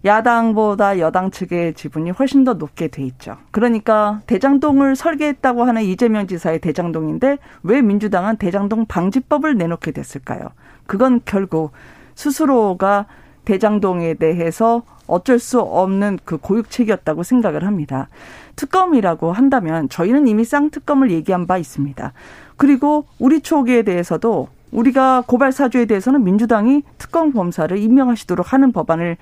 야당보다 0.04 0.98
여당 0.98 1.30
측의 1.30 1.74
지분이 1.74 2.10
훨씬 2.10 2.44
더 2.44 2.54
높게 2.54 2.88
돼 2.88 3.02
있죠. 3.02 3.36
그러니까 3.50 4.20
대장동을 4.26 4.94
설계했다고 4.96 5.64
하는 5.64 5.82
이재명 5.82 6.26
지사의 6.26 6.60
대장동인데 6.60 7.38
왜 7.62 7.82
민주당은 7.82 8.36
대장동 8.36 8.86
방지법을 8.86 9.56
내놓게 9.56 9.90
됐을까요? 9.92 10.50
그건 10.86 11.20
결국 11.24 11.72
스스로가 12.14 13.06
대장동에 13.48 14.12
대해서 14.12 14.82
어쩔 15.06 15.38
수 15.38 15.58
없는 15.58 16.18
그 16.26 16.36
고육책이었다고 16.36 17.22
생각을 17.22 17.64
합니다. 17.64 18.08
특검이라고 18.56 19.32
한다면 19.32 19.88
저희는 19.88 20.28
이미 20.28 20.44
쌍특검을 20.44 21.10
얘기한 21.10 21.46
바 21.46 21.56
있습니다. 21.56 22.12
그리고 22.58 23.06
우리 23.18 23.40
초기에 23.40 23.84
대해서도 23.84 24.48
우리가 24.70 25.24
고발 25.26 25.52
사주에 25.52 25.86
대해서는 25.86 26.24
민주당이 26.24 26.82
특검 26.98 27.32
검사를 27.32 27.74
임명하시도록 27.74 28.52
하는 28.52 28.70
법안을 28.70 29.16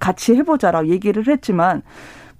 같이 0.00 0.34
해보자라고 0.34 0.88
얘기를 0.88 1.28
했지만 1.28 1.82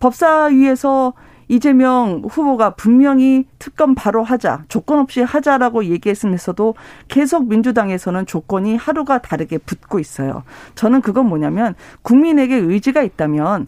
법사위에서 0.00 1.12
이재명 1.50 2.22
후보가 2.30 2.76
분명히 2.76 3.44
특검 3.58 3.96
바로 3.96 4.22
하자, 4.22 4.62
조건 4.68 5.00
없이 5.00 5.20
하자라고 5.20 5.84
얘기했으면서도 5.86 6.76
계속 7.08 7.48
민주당에서는 7.48 8.24
조건이 8.26 8.76
하루가 8.76 9.18
다르게 9.18 9.58
붙고 9.58 9.98
있어요. 9.98 10.44
저는 10.76 11.00
그건 11.00 11.26
뭐냐면 11.26 11.74
국민에게 12.02 12.54
의지가 12.54 13.02
있다면 13.02 13.66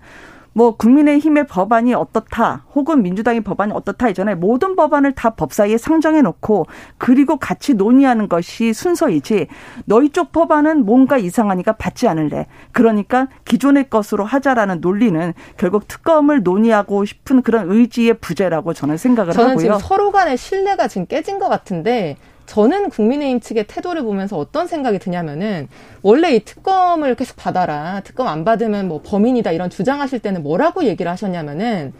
뭐 0.52 0.76
국민의힘의 0.76 1.46
법안이 1.46 1.94
어떻다 1.94 2.64
혹은 2.74 3.02
민주당의 3.02 3.40
법안이 3.42 3.72
어떻다 3.72 4.08
이전에 4.08 4.34
모든 4.34 4.76
법안을 4.76 5.12
다 5.12 5.30
법사위에 5.30 5.78
상정해 5.78 6.22
놓고 6.22 6.66
그리고 6.98 7.36
같이 7.36 7.74
논의하는 7.74 8.28
것이 8.28 8.72
순서이지 8.72 9.46
너희 9.86 10.10
쪽 10.10 10.32
법안은 10.32 10.84
뭔가 10.84 11.16
이상하니까 11.18 11.72
받지 11.72 12.08
않을래 12.08 12.46
그러니까 12.72 13.28
기존의 13.44 13.88
것으로 13.90 14.24
하자라는 14.24 14.80
논리는 14.80 15.32
결국 15.56 15.88
특검을 15.88 16.42
논의하고 16.42 17.04
싶은 17.04 17.42
그런 17.42 17.70
의지의 17.70 18.14
부재라고 18.14 18.74
저는 18.74 18.96
생각을 18.96 19.32
저는 19.32 19.50
하고요. 19.50 19.62
지금 19.62 19.78
서로 19.78 20.10
간의 20.10 20.36
신뢰가 20.36 20.88
지금 20.88 21.06
깨진 21.06 21.38
것 21.38 21.48
같은데 21.48 22.16
저는 22.52 22.90
국민의힘 22.90 23.40
측의 23.40 23.64
태도를 23.66 24.02
보면서 24.02 24.36
어떤 24.36 24.66
생각이 24.66 24.98
드냐면은 24.98 25.68
원래 26.02 26.34
이 26.34 26.44
특검을 26.44 27.14
계속 27.14 27.34
받아라. 27.36 28.02
특검 28.04 28.28
안 28.28 28.44
받으면 28.44 28.88
뭐 28.88 29.00
범인이다 29.02 29.52
이런 29.52 29.70
주장하실 29.70 30.18
때는 30.18 30.42
뭐라고 30.42 30.84
얘기를 30.84 31.10
하셨냐면은 31.10 31.94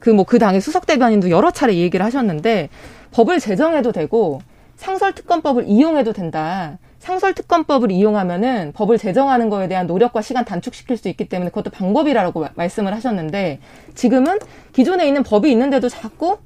그뭐 0.00 0.24
그 0.24 0.38
당의 0.38 0.60
수석 0.60 0.84
대변인도 0.84 1.30
여러 1.30 1.50
차례 1.50 1.74
얘기를 1.76 2.04
하셨는데 2.04 2.68
법을 3.12 3.40
제정해도 3.40 3.92
되고 3.92 4.42
상설특검법을 4.76 5.64
이용해도 5.68 6.12
된다. 6.12 6.76
상설특검법을 6.98 7.90
이용하면은 7.90 8.72
법을 8.74 8.98
제정하는 8.98 9.48
거에 9.48 9.68
대한 9.68 9.86
노력과 9.86 10.20
시간 10.20 10.44
단축시킬 10.44 10.98
수 10.98 11.08
있기 11.08 11.30
때문에 11.30 11.48
그것도 11.48 11.70
방법이라고 11.70 12.40
마- 12.40 12.50
말씀을 12.56 12.92
하셨는데 12.92 13.58
지금은 13.94 14.38
기존에 14.74 15.06
있는 15.06 15.22
법이 15.22 15.50
있는데도 15.50 15.88
자꾸 15.88 16.36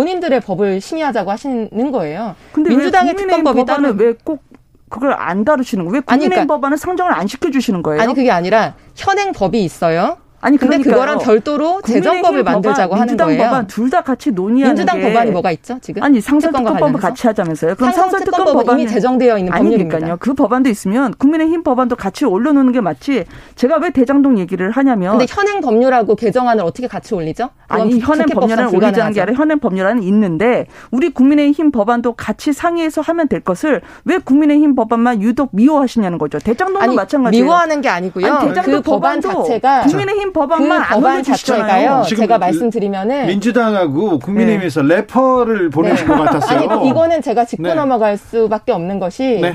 본인들의 0.00 0.40
법을 0.40 0.78
심의하자고 0.82 1.30
하시는 1.30 1.90
거예요. 1.90 2.36
근데 2.52 2.68
민주당의 2.68 3.16
특검법이 3.16 3.64
따로 3.64 3.82
법안을 3.84 3.98
왜꼭 4.06 4.42
그걸 4.90 5.14
안 5.14 5.42
다루시는 5.42 5.86
거예요? 5.86 5.92
왜 5.94 5.98
아니, 6.04 6.04
국민의힘 6.20 6.30
그러니까- 6.46 6.54
법안을 6.54 6.76
상정을 6.76 7.12
안 7.14 7.26
시켜주시는 7.26 7.82
거예요? 7.82 8.02
아니 8.02 8.12
그게 8.14 8.30
아니라 8.30 8.74
현행 8.94 9.32
법이 9.32 9.64
있어요. 9.64 10.18
아니, 10.46 10.58
근데 10.58 10.78
그러니까요. 10.78 10.94
그거랑 10.94 11.18
별도로 11.18 11.82
재정법을 11.82 12.44
만들자고 12.44 12.90
법안, 12.90 13.00
하는 13.00 13.06
민주당 13.12 13.26
거예요. 13.28 13.42
법안 13.42 13.66
둘 13.66 13.90
다 13.90 14.00
같이 14.02 14.30
논의하는 14.30 14.74
민주당 14.74 15.00
게 15.00 15.08
법안이 15.12 15.30
뭐가 15.32 15.50
있죠 15.52 15.78
지금? 15.80 16.02
아니 16.02 16.20
상설 16.20 16.50
특검과 16.50 16.70
특검법을 16.72 16.92
관련해서? 17.00 17.08
같이 17.08 17.26
하자면서요. 17.26 17.74
그럼 17.76 17.90
상설 17.92 18.02
상설 18.02 18.20
특검 18.20 18.32
특검법은 18.40 18.64
법안이 18.66 18.82
이미 18.82 18.90
제정되어 18.92 19.38
있는 19.38 19.52
아니니까요. 19.52 19.80
법률입니다. 19.88 20.16
그 20.16 20.34
법안도 20.34 20.70
있으면 20.70 21.14
국민의힘 21.18 21.62
법안도 21.62 21.96
같이 21.96 22.24
올려놓는 22.24 22.72
게 22.72 22.80
맞지. 22.80 23.24
제가 23.56 23.78
왜 23.78 23.90
대장동 23.90 24.38
얘기를 24.38 24.70
하냐면 24.70 25.18
근데 25.18 25.26
현행 25.28 25.60
법률하고 25.60 26.14
개정안을 26.16 26.64
어떻게 26.64 26.86
같이 26.88 27.14
올리죠? 27.14 27.50
아니 27.68 27.98
현행 28.00 28.26
법률은 28.28 28.66
올리자는 28.74 29.12
게. 29.12 29.20
아니라 29.20 29.36
현행 29.36 29.58
법률안은 29.58 30.02
있는데 30.04 30.66
우리 30.90 31.10
국민의힘 31.10 31.70
법안도 31.72 32.12
같이 32.14 32.52
상의해서 32.52 33.00
하면 33.00 33.28
될 33.28 33.40
것을 33.40 33.80
왜 34.04 34.18
국민의힘 34.18 34.74
법안만 34.76 35.22
유독 35.22 35.50
미워하시냐는 35.52 36.18
거죠. 36.18 36.38
대장동도 36.38 36.92
마찬가지예요. 36.94 37.44
미워하는 37.44 37.80
게 37.80 37.88
아니고요. 37.88 38.26
아니, 38.32 38.48
대장동 38.48 38.74
그 38.74 38.82
법안 38.82 39.20
자체가 39.20 39.82
국민의힘 39.82 40.32
그 40.32 40.35
법안만 40.40 40.82
안 40.82 40.88
법안. 41.00 41.22
자체가요. 41.22 42.02
제가 42.06 42.36
그 42.36 42.40
말씀드리면은 42.40 43.26
민주당하고 43.26 44.18
국민의힘에서 44.18 44.82
래퍼를 44.82 45.70
보내신 45.70 46.06
것 46.06 46.14
같았어요. 46.16 46.60
네. 46.60 46.66
아니 46.68 46.88
이거는 46.88 47.22
제가 47.22 47.46
짚고 47.46 47.62
네. 47.62 47.74
넘어갈 47.74 48.18
수밖에 48.18 48.72
없는 48.72 48.98
것이 48.98 49.38
네. 49.40 49.54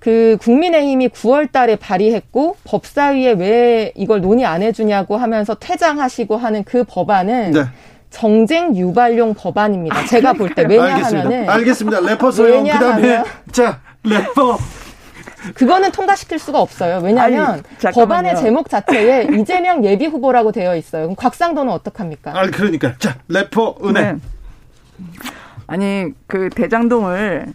그 0.00 0.36
국민의힘이 0.40 1.08
9월 1.08 1.52
달에 1.52 1.76
발의했고 1.76 2.56
법사위에 2.64 3.32
왜 3.32 3.92
이걸 3.94 4.20
논의 4.20 4.44
안 4.44 4.62
해주냐고 4.62 5.16
하면서 5.16 5.54
퇴장하시고 5.54 6.36
하는 6.36 6.64
그 6.64 6.82
법안은 6.84 7.52
네. 7.52 7.62
정쟁 8.10 8.74
유발용 8.74 9.34
법안입니다. 9.34 10.06
제가 10.06 10.32
볼 10.32 10.50
때 10.54 10.64
왜냐하면은 10.68 11.48
알겠습니다. 11.48 11.52
알겠습니다. 11.52 12.00
래퍼 12.00 12.30
소영 12.32 12.64
그다음에 12.64 13.22
자 13.52 13.80
래퍼 14.02 14.58
그거는 15.54 15.92
통과시킬 15.92 16.38
수가 16.38 16.60
없어요. 16.60 17.00
왜냐하면 17.02 17.62
아니. 17.84 17.94
법안의 17.94 18.36
제목 18.36 18.68
자체에 18.68 19.28
이재명 19.38 19.84
예비 19.84 20.06
후보라고 20.06 20.52
되어 20.52 20.76
있어요. 20.76 21.04
그럼 21.04 21.16
곽상도는 21.16 21.72
어떡합니까? 21.72 22.38
아 22.38 22.46
그러니까 22.46 22.96
자 22.98 23.16
래퍼 23.28 23.76
은혜 23.84 24.12
네. 24.12 24.18
아니 25.66 26.06
그 26.26 26.50
대장동을 26.50 27.46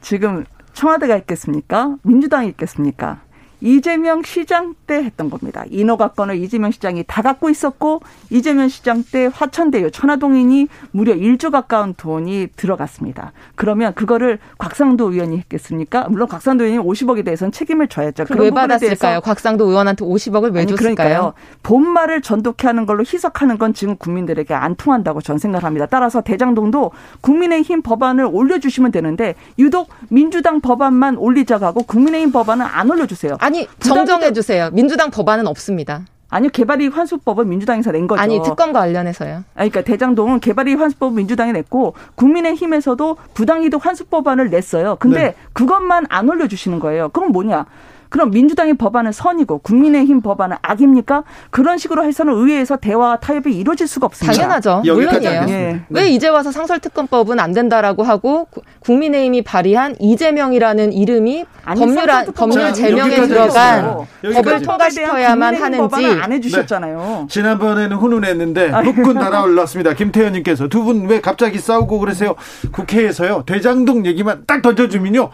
지금 0.00 0.44
청와대가 0.72 1.16
있겠습니까? 1.16 1.96
민주당이 2.02 2.48
있겠습니까? 2.48 3.20
이재명 3.60 4.22
시장 4.22 4.74
때 4.86 4.96
했던 4.96 5.30
겁니다. 5.30 5.64
인허가권을 5.70 6.36
이재명 6.36 6.70
시장이 6.70 7.04
다 7.06 7.22
갖고 7.22 7.50
있었고 7.50 8.00
이재명 8.30 8.68
시장 8.68 9.04
때 9.04 9.30
화천대유 9.32 9.90
천화동인이 9.90 10.68
무려 10.92 11.14
1조 11.14 11.50
가까운 11.50 11.94
돈이 11.94 12.48
들어갔습니다. 12.56 13.32
그러면 13.54 13.94
그거를 13.94 14.38
곽상도 14.58 15.12
의원이 15.12 15.38
했겠습니까? 15.38 16.08
물론 16.08 16.28
곽상도 16.28 16.64
의원이 16.64 16.86
50억에 16.86 17.24
대해서는 17.24 17.52
책임을 17.52 17.88
져야죠. 17.88 18.24
그럼 18.24 18.40
왜 18.42 18.50
받았을까요? 18.50 19.20
곽상도 19.20 19.66
의원한테 19.66 20.04
50억을 20.04 20.52
왜 20.54 20.60
아니, 20.62 20.66
줬을까요? 20.68 20.94
그러니까요. 20.94 21.32
본말을 21.62 22.22
전독해 22.22 22.66
하는 22.66 22.86
걸로 22.86 23.02
희석하는 23.02 23.58
건 23.58 23.74
지금 23.74 23.96
국민들에게 23.96 24.54
안 24.54 24.74
통한다고 24.74 25.20
전 25.20 25.38
생각합니다. 25.38 25.86
따라서 25.86 26.20
대장동도 26.20 26.92
국민의힘 27.20 27.82
법안을 27.82 28.28
올려주시면 28.30 28.92
되는데 28.92 29.34
유독 29.58 29.90
민주당 30.08 30.60
법안만 30.60 31.16
올리자고 31.16 31.66
하고 31.66 31.82
국민의힘 31.82 32.32
법안은 32.32 32.64
안 32.64 32.90
올려주세요. 32.90 33.36
아니 33.50 33.66
정정해 33.80 34.32
주세요. 34.32 34.70
민주당 34.72 35.10
법안은 35.10 35.48
없습니다. 35.48 36.04
아니요, 36.32 36.50
개발이익 36.52 36.96
환수법은 36.96 37.48
민주당에서 37.48 37.90
낸 37.90 38.06
거죠. 38.06 38.22
아니 38.22 38.40
특검과 38.40 38.78
관련해서요. 38.78 39.42
아니, 39.56 39.68
그러니까 39.68 39.82
대장동은 39.82 40.38
개발이익 40.38 40.78
환수법은 40.78 41.16
민주당이 41.16 41.52
냈고 41.52 41.94
국민의힘에서도 42.14 43.16
부당이득 43.34 43.84
환수법안을 43.84 44.50
냈어요. 44.50 44.96
근데 45.00 45.20
네. 45.20 45.34
그것만 45.52 46.06
안 46.08 46.28
올려주시는 46.28 46.78
거예요. 46.78 47.08
그건 47.08 47.32
뭐냐? 47.32 47.66
그럼 48.10 48.30
민주당의 48.32 48.74
법안은 48.74 49.12
선이고 49.12 49.58
국민의힘 49.58 50.20
법안은 50.20 50.56
악입니까? 50.62 51.22
그런 51.50 51.78
식으로 51.78 52.04
해서는 52.04 52.34
의회에서 52.34 52.76
대화 52.76 53.16
타협이 53.16 53.56
이루어질 53.56 53.86
수가 53.86 54.06
없습니다. 54.06 54.36
당연하죠. 54.36 54.82
물론이에요. 54.84 55.44
예. 55.48 55.80
왜 55.88 56.08
이제 56.10 56.28
와서 56.28 56.50
상설특검법은 56.52 57.40
안 57.40 57.52
된다라고 57.52 58.02
하고 58.02 58.48
국민의힘이 58.80 59.42
발의한 59.42 59.94
이재명이라는 60.00 60.92
이름이 60.92 61.44
아니, 61.64 61.80
법률 61.80 62.06
법률 62.34 62.74
제명에 62.74 63.26
들어간 63.26 63.96
법을 64.34 64.62
통과시켜야만 64.62 65.54
하는지 65.54 66.06
안 66.06 66.32
해주셨잖아요. 66.32 66.98
네. 66.98 67.26
지난번에는 67.28 67.96
훈훈했는데 67.96 68.72
북군 68.82 69.14
달아올랐습니다. 69.14 69.94
김태현님께서 69.94 70.68
두 70.68 70.80
분 70.80 71.06
왜 71.06 71.20
갑자기 71.20 71.58
싸우고 71.58 71.98
그러세요? 72.00 72.34
국회에서요 72.72 73.44
대장동 73.46 74.06
얘기만 74.06 74.44
딱 74.46 74.62
던져주면요. 74.62 75.30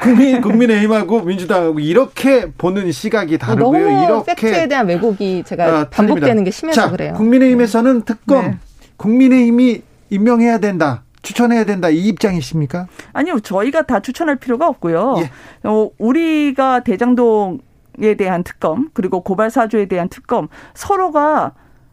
국민 0.00 0.40
국민의힘하고 0.40 1.22
민주당하고 1.22 1.78
이렇게 1.80 2.50
보는 2.52 2.90
시각이 2.90 3.38
다르고요. 3.38 3.90
너무 3.90 4.04
이렇게 4.04 4.34
팩트에 4.34 4.68
대한 4.68 4.88
왜곡이 4.88 5.44
제가 5.44 5.64
아, 5.80 5.88
반복되는 5.90 6.42
게 6.44 6.50
심해서 6.50 6.82
자, 6.82 6.90
그래요. 6.90 7.12
국민의힘에서는 7.14 8.02
특검 8.02 8.44
네. 8.44 8.58
국민의힘이 8.96 9.82
임명해야 10.10 10.58
된다. 10.58 11.02
추천해야 11.22 11.64
된다 11.64 11.90
이 11.90 12.08
입장이십니까? 12.08 12.86
아니요, 13.12 13.40
저희가 13.40 13.82
다 13.82 14.00
추천할 14.00 14.36
필요가 14.36 14.66
없고요. 14.68 15.16
예. 15.18 15.30
어, 15.68 15.90
우리가 15.98 16.82
대장동 16.82 17.60
에 18.02 18.14
대한 18.14 18.42
특검 18.44 18.88
그리고 18.94 19.20
고발 19.20 19.50
사주에 19.50 19.84
대한 19.84 20.08
특검 20.08 20.48
서로가 20.72 21.52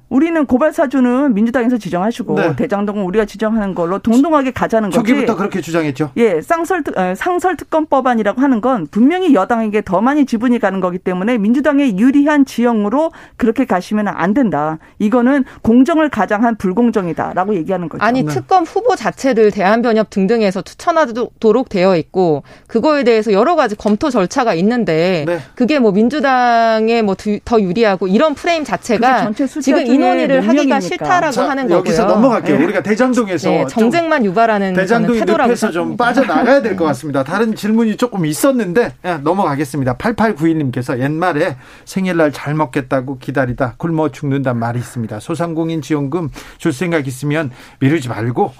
우리는 0.09 0.45
고발 0.45 0.71
사주는 0.73 1.33
민주당에서 1.33 1.77
지정하시고 1.77 2.35
네. 2.35 2.55
대장동은 2.55 3.03
우리가 3.03 3.25
지정하는 3.25 3.75
걸로 3.75 3.99
동동하게 3.99 4.51
가자는 4.51 4.89
거지. 4.89 4.97
초기부터 4.97 5.35
그렇게 5.35 5.61
주장했죠. 5.61 6.11
예, 6.17 6.41
쌍설 6.41 6.83
상설 7.15 7.57
특검법안이라고 7.57 8.41
하는 8.41 8.61
건 8.61 8.87
분명히 8.89 9.33
여당에게 9.33 9.81
더 9.81 10.01
많이 10.01 10.25
지분이 10.25 10.59
가는 10.59 10.79
거기 10.79 10.97
때문에 10.97 11.37
민주당에 11.37 11.97
유리한 11.97 12.45
지형으로 12.45 13.11
그렇게 13.35 13.65
가시면 13.65 14.07
안 14.07 14.33
된다. 14.33 14.79
이거는 14.99 15.43
공정을 15.61 16.09
가장한 16.09 16.55
불공정이다라고 16.55 17.55
얘기하는 17.55 17.89
거죠. 17.89 18.03
아니 18.03 18.23
네. 18.23 18.33
특검 18.33 18.63
후보 18.63 18.95
자체를 18.95 19.51
대한변협 19.51 20.09
등등에서 20.09 20.61
추천하도록 20.61 21.69
되어 21.69 21.97
있고 21.97 22.43
그거에 22.67 23.03
대해서 23.03 23.33
여러 23.33 23.55
가지 23.55 23.75
검토 23.75 24.09
절차가 24.09 24.53
있는데 24.55 25.25
네. 25.27 25.39
그게 25.55 25.79
뭐 25.79 25.91
민주당에 25.91 27.01
뭐 27.01 27.15
더 27.43 27.59
유리하고 27.61 28.07
이런 28.07 28.35
프레임 28.35 28.63
자체가 28.63 29.31
지금 29.61 29.87
인원위를 29.97 30.47
하기가 30.47 30.79
싫다라고 30.79 31.31
자, 31.31 31.49
하는 31.49 31.63
거고요. 31.63 31.77
여기서 31.79 32.05
넘어갈게요. 32.05 32.57
네. 32.57 32.63
우리가 32.65 32.81
대장동에서 32.81 33.49
네, 33.49 33.65
정쟁만 33.67 34.23
유발하는 34.25 34.73
대장동이 34.73 35.21
늪에서 35.21 35.71
좀 35.71 35.97
빠져나가야 35.97 36.61
될 36.61 36.77
것 36.77 36.85
같습니다. 36.85 37.23
다른 37.23 37.55
질문이 37.55 37.97
조금 37.97 38.25
있었는데 38.25 38.93
네, 39.01 39.17
넘어가겠습니다. 39.17 39.95
8891님께서 39.97 40.99
옛말에 40.99 41.57
생일날 41.85 42.31
잘 42.31 42.53
먹겠다고 42.53 43.17
기다리다 43.17 43.73
굶어 43.77 44.09
죽는단 44.09 44.57
말이 44.57 44.79
있습니다. 44.79 45.19
소상공인 45.19 45.81
지원금 45.81 46.29
줄 46.57 46.71
생각 46.73 47.07
있으면 47.07 47.51
미루지 47.79 48.09
말고 48.09 48.53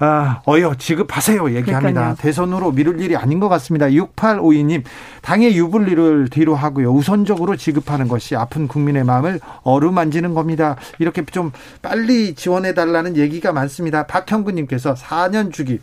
아, 0.00 0.42
어여 0.46 0.74
지급하세요 0.78 1.48
얘기합니다. 1.50 1.80
그러니까요. 1.80 2.14
대선으로 2.18 2.72
미룰 2.72 3.00
일이 3.00 3.16
아닌 3.16 3.40
것 3.40 3.48
같습니다. 3.48 3.86
6852님 3.86 4.84
당의 5.22 5.56
유불리를 5.56 6.28
뒤로 6.30 6.54
하고요. 6.54 6.92
우선적으로 6.92 7.56
지급하는 7.56 8.06
것이 8.06 8.36
아픈 8.36 8.68
국민의 8.68 9.04
마음을 9.04 9.40
어루만지는 9.62 10.34
겁니다. 10.34 10.76
이렇게 10.98 11.24
좀 11.24 11.50
빨리 11.82 12.34
지원해 12.34 12.74
달라는 12.74 13.16
얘기가 13.16 13.52
많습니다. 13.52 14.06
박형근님께서 14.06 14.94
4년 14.94 15.52
주기 15.52 15.80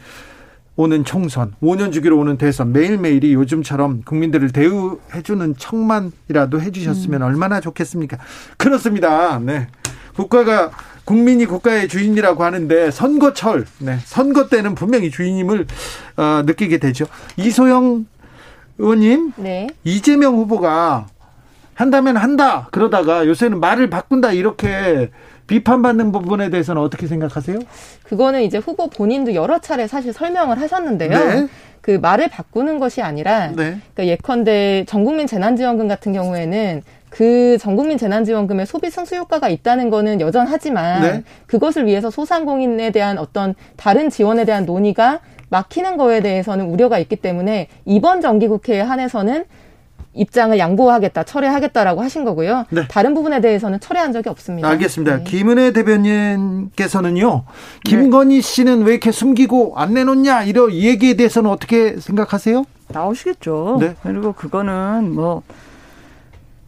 오는 0.78 1.06
총선, 1.06 1.54
5년 1.62 1.94
주기로 1.94 2.18
오는 2.18 2.38
대선 2.38 2.74
매일매일이 2.74 3.34
요즘처럼 3.34 4.02
국민들을 4.04 4.52
대우해주는 4.52 5.56
척만이라도 5.58 6.62
해주셨으면 6.62 7.22
음. 7.22 7.28
얼마나 7.28 7.62
좋겠습니까? 7.62 8.18
그렇습니다. 8.58 9.40
네. 9.40 9.68
국가가 10.16 10.72
국민이 11.06 11.46
국가의 11.46 11.88
주인이라고 11.88 12.44
하는데 12.44 12.92
선거철, 12.92 13.66
네, 13.80 13.98
선거 14.04 14.50
때는 14.50 14.76
분명히 14.76 15.12
주인임을 15.12 15.68
어, 16.18 16.42
느끼게 16.46 16.80
되죠. 16.80 17.06
이소영 17.38 18.06
의원님, 18.78 19.34
네. 19.38 19.68
이재명 19.84 20.36
후보가 20.36 21.08
한다면 21.76 22.18
한다 22.18 22.68
그러다가 22.72 23.26
요새는 23.28 23.60
말을 23.60 23.90
바꾼다 23.90 24.32
이렇게 24.32 25.12
비판받는 25.48 26.12
부분에 26.12 26.50
대해서는 26.50 26.82
어떻게 26.82 27.08
생각하세요? 27.08 27.60
그거는 28.04 28.42
이제 28.42 28.58
후보 28.58 28.90
본인도 28.90 29.36
여러 29.36 29.60
차례 29.60 29.86
사실 29.88 30.12
설명을 30.12 30.60
하셨는데요. 30.60 31.10
네. 31.10 31.48
그 31.82 31.92
말을 31.92 32.30
바꾸는 32.30 32.80
것이 32.80 33.04
아니라 33.04 33.50
네. 33.50 33.80
그러니까 33.94 34.08
예컨대 34.08 34.86
전국민 34.88 35.28
재난지원금 35.28 35.88
같은 35.88 36.14
경우에는 36.14 36.82
그 37.16 37.58
전국민 37.62 37.98
재난지원금의 37.98 38.66
소비 38.66 38.90
승수 38.90 39.16
효과가 39.16 39.48
있다는 39.48 39.90
거는 39.90 40.20
여전하지만 40.20 41.02
네. 41.02 41.24
그것을 41.46 41.86
위해서 41.86 42.10
소상공인에 42.10 42.92
대한 42.92 43.18
어떤 43.18 43.56
다른 43.78 44.10
지원에 44.10 44.44
대한 44.44 44.66
논의가 44.66 45.22
막히는 45.48 45.96
거에 45.96 46.20
대해서는 46.20 46.66
우려가 46.66 47.00
있기 47.00 47.16
때문에 47.16 47.70
이번 47.86 48.20
정기국회에 48.20 48.82
한해서는 48.82 49.46
입장을 50.14 50.60
양보하겠다, 50.60 51.24
철회하겠다라고 51.24 52.02
하신 52.02 52.26
거고요. 52.26 52.66
네. 52.70 52.86
다른 52.90 53.14
부분에 53.14 53.40
대해서는 53.40 53.80
철회한 53.80 54.12
적이 54.12 54.28
없습니다. 54.28 54.68
알겠습니다. 54.68 55.20
네. 55.20 55.24
김은혜 55.24 55.72
대변인께서는요, 55.72 57.44
김건희 57.86 58.42
씨는 58.42 58.84
왜 58.84 58.92
이렇게 58.92 59.14
숨기고 59.14 59.76
안 59.78 59.94
내놓냐 59.94 60.44
이런 60.44 60.74
얘기에 60.74 61.16
대해서는 61.16 61.50
어떻게 61.50 61.96
생각하세요? 61.98 62.66
나오시겠죠. 62.90 63.78
네. 63.80 63.96
그리고 64.04 64.34
그거는 64.34 65.14
뭐 65.14 65.44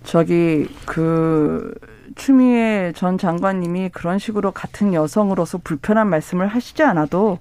저기 0.07 0.65
그 0.85 1.73
추미애 2.15 2.93
전 2.95 3.17
장관님이 3.17 3.89
그런 3.89 4.19
식으로 4.19 4.51
같은 4.51 4.93
여성으로서 4.93 5.57
불편한 5.57 6.07
말씀을 6.07 6.47
하시지 6.47 6.81
않아도 6.81 7.39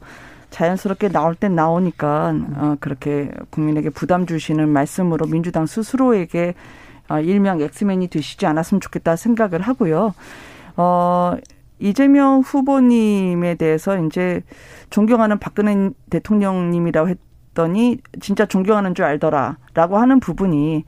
자연스럽게 0.50 1.10
나올 1.10 1.36
땐 1.36 1.54
나오니까 1.54 2.34
어, 2.56 2.76
그렇게 2.80 3.30
국민에게 3.50 3.90
부담 3.90 4.26
주시는 4.26 4.68
말씀으로 4.68 5.26
민주당 5.26 5.66
스스로에게 5.66 6.54
어, 7.08 7.20
일명 7.20 7.60
엑스맨이 7.60 8.08
되시지 8.08 8.46
않았으면 8.46 8.80
좋겠다 8.80 9.14
생각을 9.14 9.60
하고요. 9.60 10.12
어, 10.76 11.36
이재명 11.78 12.40
후보님에 12.40 13.54
대해서 13.54 13.96
이제 13.96 14.42
존경하는 14.90 15.38
박근혜 15.38 15.90
대통령님이라고 16.10 17.10
했더니 17.10 17.98
진짜 18.20 18.44
존경하는 18.44 18.96
줄 18.96 19.04
알더라라고 19.04 19.98
하는 19.98 20.18
부분이 20.18 20.84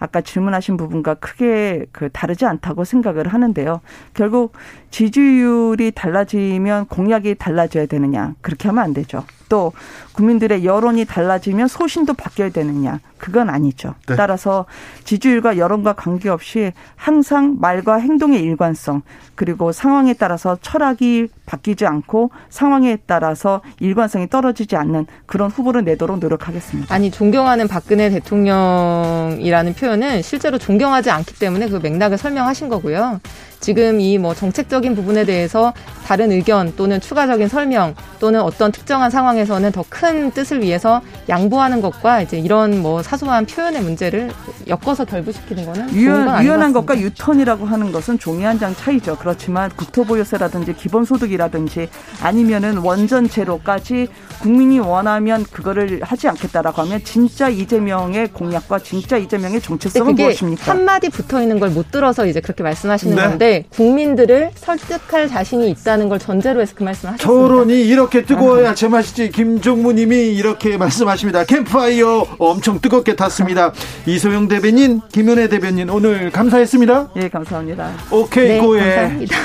아까 0.00 0.20
질문하신 0.20 0.76
부분과 0.76 1.14
크게 1.14 1.86
그 1.92 2.08
다르지 2.10 2.46
않다고 2.46 2.84
생각을 2.84 3.28
하는데요. 3.28 3.80
결국 4.14 4.52
지지율이 4.90 5.92
달라지면 5.92 6.86
공약이 6.86 7.36
달라져야 7.36 7.86
되느냐 7.86 8.34
그렇게 8.40 8.68
하면 8.68 8.82
안 8.82 8.92
되죠. 8.94 9.24
또 9.50 9.72
국민들의 10.12 10.64
여론이 10.64 11.04
달라지면 11.04 11.68
소신도 11.68 12.14
바뀌어야 12.14 12.48
되느냐 12.48 13.00
그건 13.18 13.50
아니죠. 13.50 13.94
네. 14.06 14.16
따라서 14.16 14.64
지지율과 15.04 15.58
여론과 15.58 15.92
관계없이 15.92 16.72
항상 16.96 17.56
말과 17.60 17.96
행동의 17.96 18.40
일관성 18.40 19.02
그리고 19.34 19.72
상황에 19.72 20.14
따라서 20.14 20.56
철학이 20.62 21.28
바뀌지 21.44 21.84
않고 21.84 22.30
상황에 22.48 22.96
따라서 23.06 23.60
일관성이 23.80 24.28
떨어지지 24.28 24.76
않는 24.76 25.06
그런 25.26 25.50
후보를 25.50 25.84
내도록 25.84 26.18
노력하겠습니다. 26.18 26.94
아니 26.94 27.10
존경하는 27.10 27.68
박근혜 27.68 28.08
대통령이라는 28.08 29.74
표현은 29.74 30.22
실제로 30.22 30.58
존경하지 30.58 31.10
않기 31.10 31.38
때문에 31.38 31.68
그 31.68 31.76
맥락을 31.76 32.16
설명하신 32.16 32.68
거고요. 32.68 33.20
지금 33.60 34.00
이 34.00 34.18
뭐 34.18 34.34
정책적인 34.34 34.94
부분에 34.94 35.24
대해서 35.24 35.72
다른 36.06 36.32
의견 36.32 36.74
또는 36.76 37.00
추가적인 37.00 37.48
설명 37.48 37.94
또는 38.18 38.40
어떤 38.42 38.72
특정한 38.72 39.10
상황에서는 39.10 39.70
더 39.72 39.84
큰 39.90 40.30
뜻을 40.30 40.62
위해서 40.62 41.00
양보하는 41.28 41.80
것과 41.80 42.22
이제 42.22 42.38
이런 42.38 42.80
뭐 42.80 43.02
사소한 43.02 43.44
표현의 43.46 43.82
문제를 43.82 44.30
엮어서 44.68 45.04
결부시키는 45.04 45.66
거는 45.66 45.92
유연, 45.94 46.42
유연한 46.44 46.72
것과 46.72 46.98
유턴이라고 47.00 47.64
하는 47.66 47.92
것은 47.92 48.18
종이 48.18 48.44
한 48.44 48.58
장 48.60 48.74
차이죠. 48.74 49.16
그렇지만 49.18 49.70
국토보유세라든지 49.70 50.74
기본소득이라든지 50.74 51.88
아니면은 52.22 52.78
원전 52.78 53.28
제로까지 53.28 54.08
국민이 54.42 54.78
원하면 54.78 55.44
그거를 55.50 56.00
하지 56.02 56.28
않겠다라고 56.28 56.82
하면 56.82 57.02
진짜 57.04 57.48
이재명의 57.48 58.28
공약과 58.28 58.80
진짜 58.80 59.16
이재명의 59.16 59.60
정체성은 59.62 60.14
무엇입니까? 60.14 60.70
한 60.72 60.84
마디 60.84 61.08
붙어 61.08 61.40
있는 61.42 61.58
걸 61.58 61.70
못 61.70 61.90
들어서 61.92 62.26
이제 62.26 62.40
그렇게 62.40 62.62
말씀하시는 62.64 63.14
네. 63.16 63.22
건데 63.22 63.49
국민들을 63.70 64.50
설득할 64.54 65.28
자신이 65.28 65.70
있다는 65.70 66.08
걸 66.08 66.18
전제로 66.18 66.60
해서 66.60 66.74
그 66.76 66.82
말씀을 66.82 67.14
하셨습니다. 67.14 67.48
토론이 67.48 67.82
이렇게 67.86 68.24
뜨거워야 68.24 68.74
제맛이지 68.74 69.30
김종무님이 69.30 70.34
이렇게 70.34 70.76
말씀하십니다. 70.76 71.44
캠프파이어 71.44 72.26
엄청 72.38 72.80
뜨겁게 72.80 73.16
탔습니다. 73.16 73.72
이소영 74.06 74.48
대변인, 74.48 75.00
김은혜 75.12 75.48
대변인 75.48 75.90
오늘 75.90 76.30
감사했습니다. 76.30 77.10
예, 77.16 77.28
감사합니다. 77.28 77.90
오케이 78.10 78.48
네, 78.48 78.58
고에 78.60 78.80
감사합니다. 78.80 79.36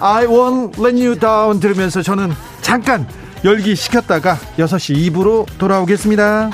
I 0.00 0.26
won't 0.26 0.78
let 0.84 1.04
you 1.04 1.18
down 1.18 1.60
들으면서 1.60 2.02
저는 2.02 2.30
잠깐 2.60 3.06
열기 3.44 3.74
식혔다가 3.74 4.36
6시 4.58 5.10
2부로 5.10 5.46
돌아오겠습니다. 5.58 6.50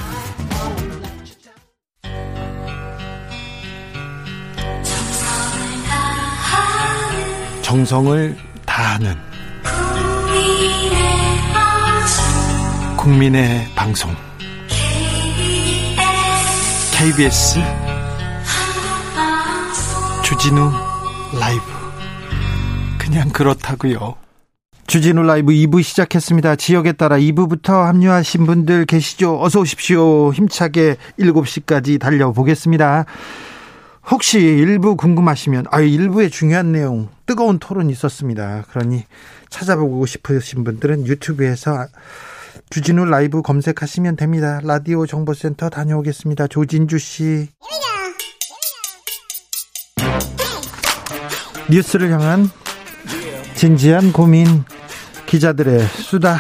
정성을 7.69 8.35
다하는 8.65 9.15
국민의 12.97 13.67
방송 13.77 14.11
KBS 16.97 17.61
주진우 20.25 20.71
라이브 21.39 21.63
그냥 22.97 23.29
그렇다고요. 23.29 24.15
주진우 24.87 25.25
라이브 25.25 25.53
2부 25.53 25.83
시작했습니다. 25.83 26.57
지역에 26.57 26.93
따라 26.93 27.19
2부부터 27.19 27.85
합류하신 27.85 28.47
분들 28.47 28.87
계시죠? 28.87 29.43
어서 29.43 29.61
오십시오. 29.61 30.33
힘차게 30.33 30.97
7시까지 31.19 32.01
달려보겠습니다. 32.01 33.05
혹시 34.11 34.39
일부 34.39 34.97
궁금하시면 34.97 35.67
아 35.71 35.81
일부의 35.81 36.31
중요한 36.31 36.73
내용 36.73 37.09
뜨거운 37.27 37.59
토론 37.59 37.91
있었습니다. 37.91 38.65
그러니 38.71 39.05
찾아보고 39.51 40.07
싶으신 40.07 40.65
분들은 40.65 41.07
유튜브에서 41.07 41.87
주진우 42.71 43.05
라이브 43.05 43.43
검색하시면 43.43 44.17
됩니다. 44.17 44.61
라디오 44.63 45.07
정보센터 45.07 45.69
다녀오겠습니다. 45.69 46.47
조진주 46.47 46.99
씨. 46.99 47.49
뉴스를 51.71 52.11
향한 52.11 52.49
진지한 53.55 54.13
고민 54.13 54.65
기자들의 55.27 55.87
수다 55.87 56.39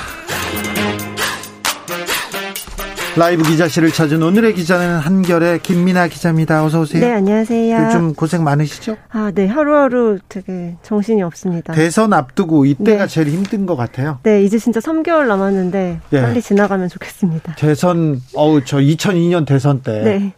라이브 3.16 3.42
기자실을 3.42 3.90
찾은 3.90 4.22
오늘의 4.22 4.54
기자는 4.54 4.98
한결의 4.98 5.58
김민아 5.60 6.06
기자입니다. 6.06 6.64
어서 6.64 6.80
오세요. 6.82 7.00
네, 7.00 7.12
안녕하세요. 7.14 7.86
요즘 7.86 8.14
고생 8.14 8.44
많으시죠? 8.44 8.96
아, 9.10 9.32
네. 9.34 9.46
하루하루 9.46 10.18
되게 10.28 10.76
정신이 10.82 11.22
없습니다. 11.22 11.72
대선 11.72 12.12
앞두고 12.12 12.64
이때가 12.64 13.06
네. 13.06 13.08
제일 13.08 13.28
힘든 13.28 13.66
것 13.66 13.74
같아요. 13.74 14.20
네, 14.22 14.44
이제 14.44 14.56
진짜 14.58 14.78
3개월 14.78 15.26
남았는데 15.26 16.00
예. 16.12 16.22
빨리 16.22 16.40
지나가면 16.40 16.88
좋겠습니다. 16.90 17.56
대선 17.56 18.20
어우 18.34 18.64
저 18.64 18.76
2002년 18.78 19.44
대선 19.46 19.80
때 19.82 20.02
네. 20.04 20.32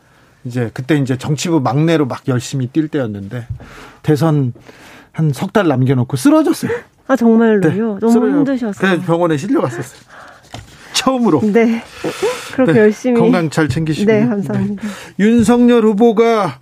이제 0.44 0.70
그때 0.72 0.96
이제 0.96 1.18
정치부 1.18 1.60
막내로 1.60 2.06
막 2.06 2.22
열심히 2.28 2.68
뛸 2.68 2.88
때였는데 2.88 3.46
대선 4.02 4.54
한 5.12 5.32
석 5.34 5.52
달 5.52 5.68
남겨놓고 5.68 6.16
쓰러졌어요. 6.16 6.70
아, 7.08 7.16
정말로요? 7.16 7.98
너무 8.00 8.12
쓰러져- 8.12 8.36
힘드셔서. 8.38 8.80
그래서 8.80 9.02
병원에 9.02 9.36
실려갔었어요. 9.36 10.00
처음으로. 11.04 11.40
네. 11.52 11.82
그렇게 12.52 12.72
네, 12.72 12.80
열심히. 12.80 13.18
건강 13.18 13.48
잘 13.48 13.68
챙기시고. 13.68 14.10
네, 14.10 14.26
감사합니다. 14.26 14.82
윤석열 15.18 15.84
후보가 15.86 16.58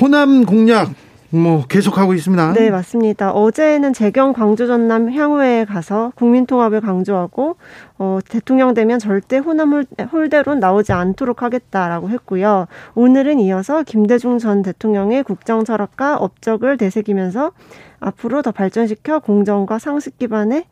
호남 0.00 0.44
공약 0.44 0.90
뭐 1.30 1.64
계속하고 1.68 2.14
있습니다. 2.14 2.52
네, 2.52 2.70
맞습니다. 2.70 3.32
어제는 3.32 3.92
재경 3.92 4.32
광주 4.32 4.66
전남 4.68 5.10
향후회에 5.12 5.64
가서 5.64 6.12
국민 6.14 6.46
통합을 6.46 6.80
강조하고 6.80 7.56
어, 7.98 8.18
대통령 8.28 8.72
되면 8.74 8.98
절대 9.00 9.38
호남 9.38 9.72
홀- 9.72 9.86
홀대론 10.12 10.60
나오지 10.60 10.92
않도록 10.92 11.42
하겠다라고 11.42 12.08
했고요. 12.10 12.66
오늘은 12.94 13.40
이어서 13.40 13.82
김대중 13.82 14.38
전 14.38 14.62
대통령의 14.62 15.24
국정 15.24 15.64
철학과 15.64 16.16
업적을 16.16 16.76
되새기면서 16.76 17.50
앞으로 17.98 18.42
더 18.42 18.52
발전시켜 18.52 19.18
공정과 19.20 19.78
상식 19.80 20.18
기반의 20.18 20.64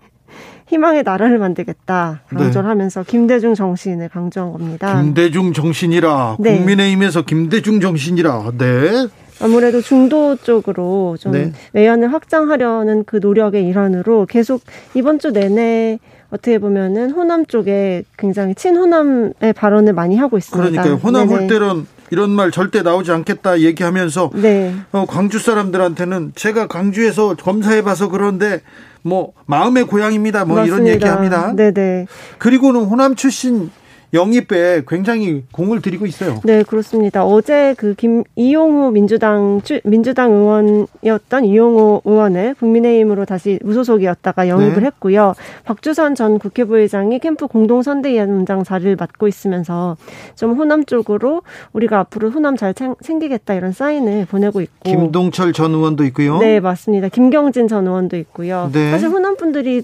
희망의 0.69 1.03
나라를 1.03 1.39
만들겠다 1.39 2.23
강조를 2.29 2.69
하면서 2.69 3.03
김대중 3.03 3.55
정신을 3.55 4.09
강조한 4.09 4.53
겁니다. 4.53 4.95
네. 4.95 5.03
김대중 5.03 5.53
정신이라 5.53 6.37
네. 6.41 6.57
국민의힘에서 6.57 7.23
김대중 7.23 7.81
정신이라 7.81 8.53
네. 8.57 9.07
아무래도 9.41 9.81
중도 9.81 10.37
쪽으로 10.37 11.17
좀 11.19 11.33
네. 11.33 11.53
외연을 11.73 12.13
확장하려는 12.13 13.05
그 13.05 13.19
노력의 13.21 13.67
일환으로 13.67 14.27
계속 14.27 14.63
이번 14.95 15.19
주 15.19 15.33
내내 15.33 15.99
어떻게 16.31 16.59
보면은 16.59 17.11
호남 17.11 17.45
쪽에 17.45 18.05
굉장히 18.17 18.55
친호남의 18.55 19.53
발언을 19.55 19.93
많이 19.93 20.17
하고 20.17 20.39
있습니다. 20.39 20.71
그러니까 20.71 20.97
호남 20.97 21.29
네네. 21.29 21.41
홀대론 21.41 21.87
이런 22.11 22.31
말 22.31 22.51
절대 22.51 22.83
나오지 22.83 23.11
않겠다 23.11 23.61
얘기하면서 23.61 24.31
네. 24.35 24.75
어, 24.93 25.05
광주 25.07 25.39
사람들한테는 25.39 26.33
제가 26.35 26.69
광주에서 26.69 27.35
검사해봐서 27.35 28.09
그런데 28.09 28.61
뭐 29.03 29.33
마음의 29.47 29.85
고향입니다. 29.85 30.45
뭐 30.45 30.57
이런 30.59 30.71
맞습니다. 30.85 30.95
얘기합니다. 30.95 31.53
네네. 31.55 32.07
그리고는 32.39 32.85
호남 32.85 33.15
출신 33.15 33.71
영입에 34.15 34.83
굉장히 34.87 35.43
공을 35.53 35.81
들이고 35.81 36.05
있어요. 36.07 36.41
네, 36.45 36.63
그렇습니다. 36.63 37.25
어제 37.25 37.75
그 37.79 37.95
김 37.95 38.25
이용호 38.37 38.91
민주당 38.91 39.61
출- 39.65 39.81
민주당 39.85 40.33
의원이었던 40.33 41.45
이용호 41.45 42.03
의원을 42.05 42.55
국민의힘으로 42.55 43.25
다시 43.25 43.59
무소속이었다가 43.63 44.49
영입을 44.49 44.81
네. 44.81 44.87
했고요. 44.87 45.35
박주선 45.65 46.15
전 46.15 46.39
국회부의장이 46.39 47.19
캠프 47.21 47.47
공동 47.47 47.83
선대위원장 47.83 48.65
자리를 48.65 48.97
맡고 48.97 49.29
있으면서 49.29 49.97
좀 50.35 50.55
호남 50.55 50.85
쪽으로 50.85 51.43
우리가 51.73 52.01
앞으로 52.01 52.31
호남 52.31 52.57
잘 52.57 52.75
챙- 52.75 52.97
챙기겠다 53.03 53.55
이런 53.55 53.73
사인을 53.73 54.27
보내고 54.27 54.61
있고. 54.61 54.73
김동철 54.91 55.53
전 55.53 55.73
의원도 55.73 56.05
있고요. 56.07 56.39
네, 56.39 56.61
맞습니다. 56.61 57.09
김경진 57.09 57.69
전 57.69 57.87
의원도 57.87 58.17
있고요. 58.19 58.71
네. 58.73 58.91
사실 58.91 59.09
호남 59.09 59.37
분들이 59.37 59.83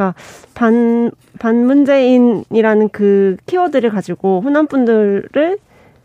그러니까 0.00 0.14
반 0.54 1.10
반문재인이라는 1.38 2.88
그 2.88 3.36
키워드를 3.44 3.90
가지고 3.90 4.40
호남 4.40 4.66
분들을 4.66 5.58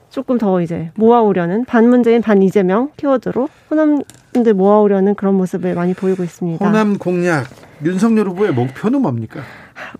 조금 0.09 0.37
더 0.37 0.61
이제 0.61 0.91
모아오려는 0.95 1.65
반문재인 1.65 2.21
반이재명 2.21 2.91
키워드로 2.97 3.49
호남 3.71 4.01
분들 4.33 4.53
모아오려는 4.53 5.15
그런 5.15 5.35
모습을 5.35 5.75
많이 5.75 5.93
보이고 5.93 6.23
있습니다. 6.23 6.65
호남 6.65 6.97
공약 6.97 7.47
윤석열 7.83 8.27
후보의 8.27 8.53
목표는 8.53 9.01
뭡니까? 9.01 9.41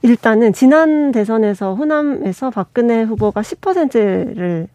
일단은 0.01 0.53
지난 0.53 1.11
대선에서 1.11 1.75
호남에서 1.75 2.49
박근혜 2.49 3.03
후보가 3.03 3.41
10%를 3.41 4.67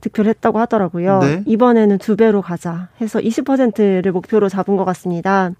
득표를 0.00 0.30
했다고 0.30 0.58
하더라고요. 0.60 1.18
네. 1.20 1.42
이번에는 1.46 1.98
두 1.98 2.16
배로 2.16 2.42
가자 2.42 2.88
해서 3.00 3.18
20%를 3.18 4.12
목표로 4.12 4.48
잡은 4.48 4.76
것 4.76 4.84
같습니다. 4.84 5.50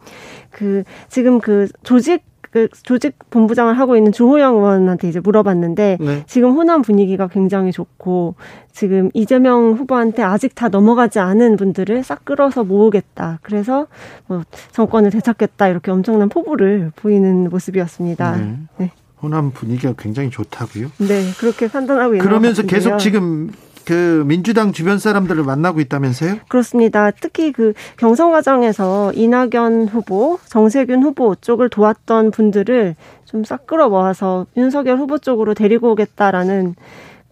그 0.50 0.84
지금 1.08 1.40
그 1.40 1.68
조직 1.82 2.22
그 2.56 2.68
조직 2.84 3.18
본부장을 3.28 3.78
하고 3.78 3.98
있는 3.98 4.12
주호영 4.12 4.56
의원한테 4.56 5.10
이제 5.10 5.20
물어봤는데 5.20 5.98
네. 6.00 6.24
지금 6.26 6.52
호남 6.52 6.80
분위기가 6.80 7.28
굉장히 7.28 7.70
좋고 7.70 8.34
지금 8.72 9.10
이재명 9.12 9.72
후보한테 9.72 10.22
아직 10.22 10.54
다 10.54 10.70
넘어가지 10.70 11.18
않은 11.18 11.58
분들을 11.58 12.02
싹 12.02 12.24
끌어서 12.24 12.64
모으겠다. 12.64 13.40
그래서 13.42 13.88
뭐 14.26 14.42
정권을 14.72 15.10
되찾겠다 15.10 15.68
이렇게 15.68 15.90
엄청난 15.90 16.30
포부를 16.30 16.92
보이는 16.96 17.50
모습이었습니다. 17.50 18.36
네. 18.36 18.56
네. 18.78 18.92
호남 19.22 19.50
분위기가 19.50 19.92
굉장히 19.98 20.30
좋다고요. 20.30 20.90
네, 20.96 21.30
그렇게 21.38 21.68
판단하고 21.68 22.14
있는 22.14 22.26
그러면서. 22.26 22.62
계속 22.62 22.96
지금 22.96 23.50
그 23.86 24.24
민주당 24.26 24.72
주변 24.72 24.98
사람들을 24.98 25.42
만나고 25.44 25.80
있다면서요? 25.80 26.40
그렇습니다. 26.48 27.10
특히 27.12 27.52
그 27.52 27.72
경선 27.96 28.32
과정에서 28.32 29.12
이낙연 29.14 29.88
후보, 29.88 30.38
정세균 30.46 31.02
후보 31.02 31.34
쪽을 31.36 31.70
도왔던 31.70 32.32
분들을 32.32 32.96
좀 33.24 33.44
싹 33.44 33.66
끌어 33.66 33.88
모아서 33.88 34.46
윤석열 34.56 34.98
후보 34.98 35.18
쪽으로 35.18 35.54
데리고 35.54 35.92
오겠다라는 35.92 36.74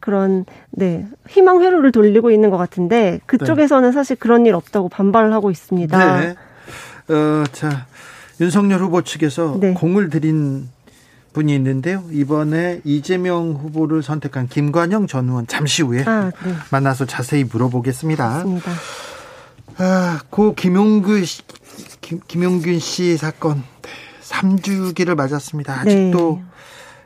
그런 0.00 0.44
네 0.70 1.06
희망 1.28 1.62
회로를 1.62 1.90
돌리고 1.92 2.30
있는 2.30 2.50
것 2.50 2.56
같은데 2.58 3.20
그쪽에서는 3.26 3.90
사실 3.92 4.16
그런 4.16 4.46
일 4.46 4.54
없다고 4.54 4.88
반발을 4.88 5.32
하고 5.32 5.50
있습니다. 5.50 6.20
네. 6.20 6.34
어, 7.08 7.44
자, 7.52 7.86
윤석열 8.40 8.80
후보 8.80 9.02
측에서 9.02 9.56
네. 9.60 9.74
공을 9.74 10.10
들인 10.10 10.68
분이 11.34 11.54
있는데요. 11.56 12.02
이번에 12.10 12.80
이재명 12.84 13.52
후보를 13.52 14.02
선택한 14.02 14.48
김관영 14.48 15.06
전 15.06 15.28
의원 15.28 15.46
잠시 15.46 15.82
후에 15.82 16.04
아, 16.06 16.30
네, 16.44 16.54
만나서 16.70 17.04
자세히 17.04 17.44
물어보겠습니다. 17.44 18.26
맞습니다. 18.26 18.70
아, 19.76 20.20
고 20.30 20.54
김용규 20.54 21.22
씨, 21.24 21.42
김, 22.00 22.20
김용균 22.26 22.78
씨 22.78 23.18
사건 23.18 23.62
네, 23.82 23.90
3주기를 24.22 25.14
맞았습니다. 25.14 25.80
아직도 25.80 26.40
네. 26.40 26.54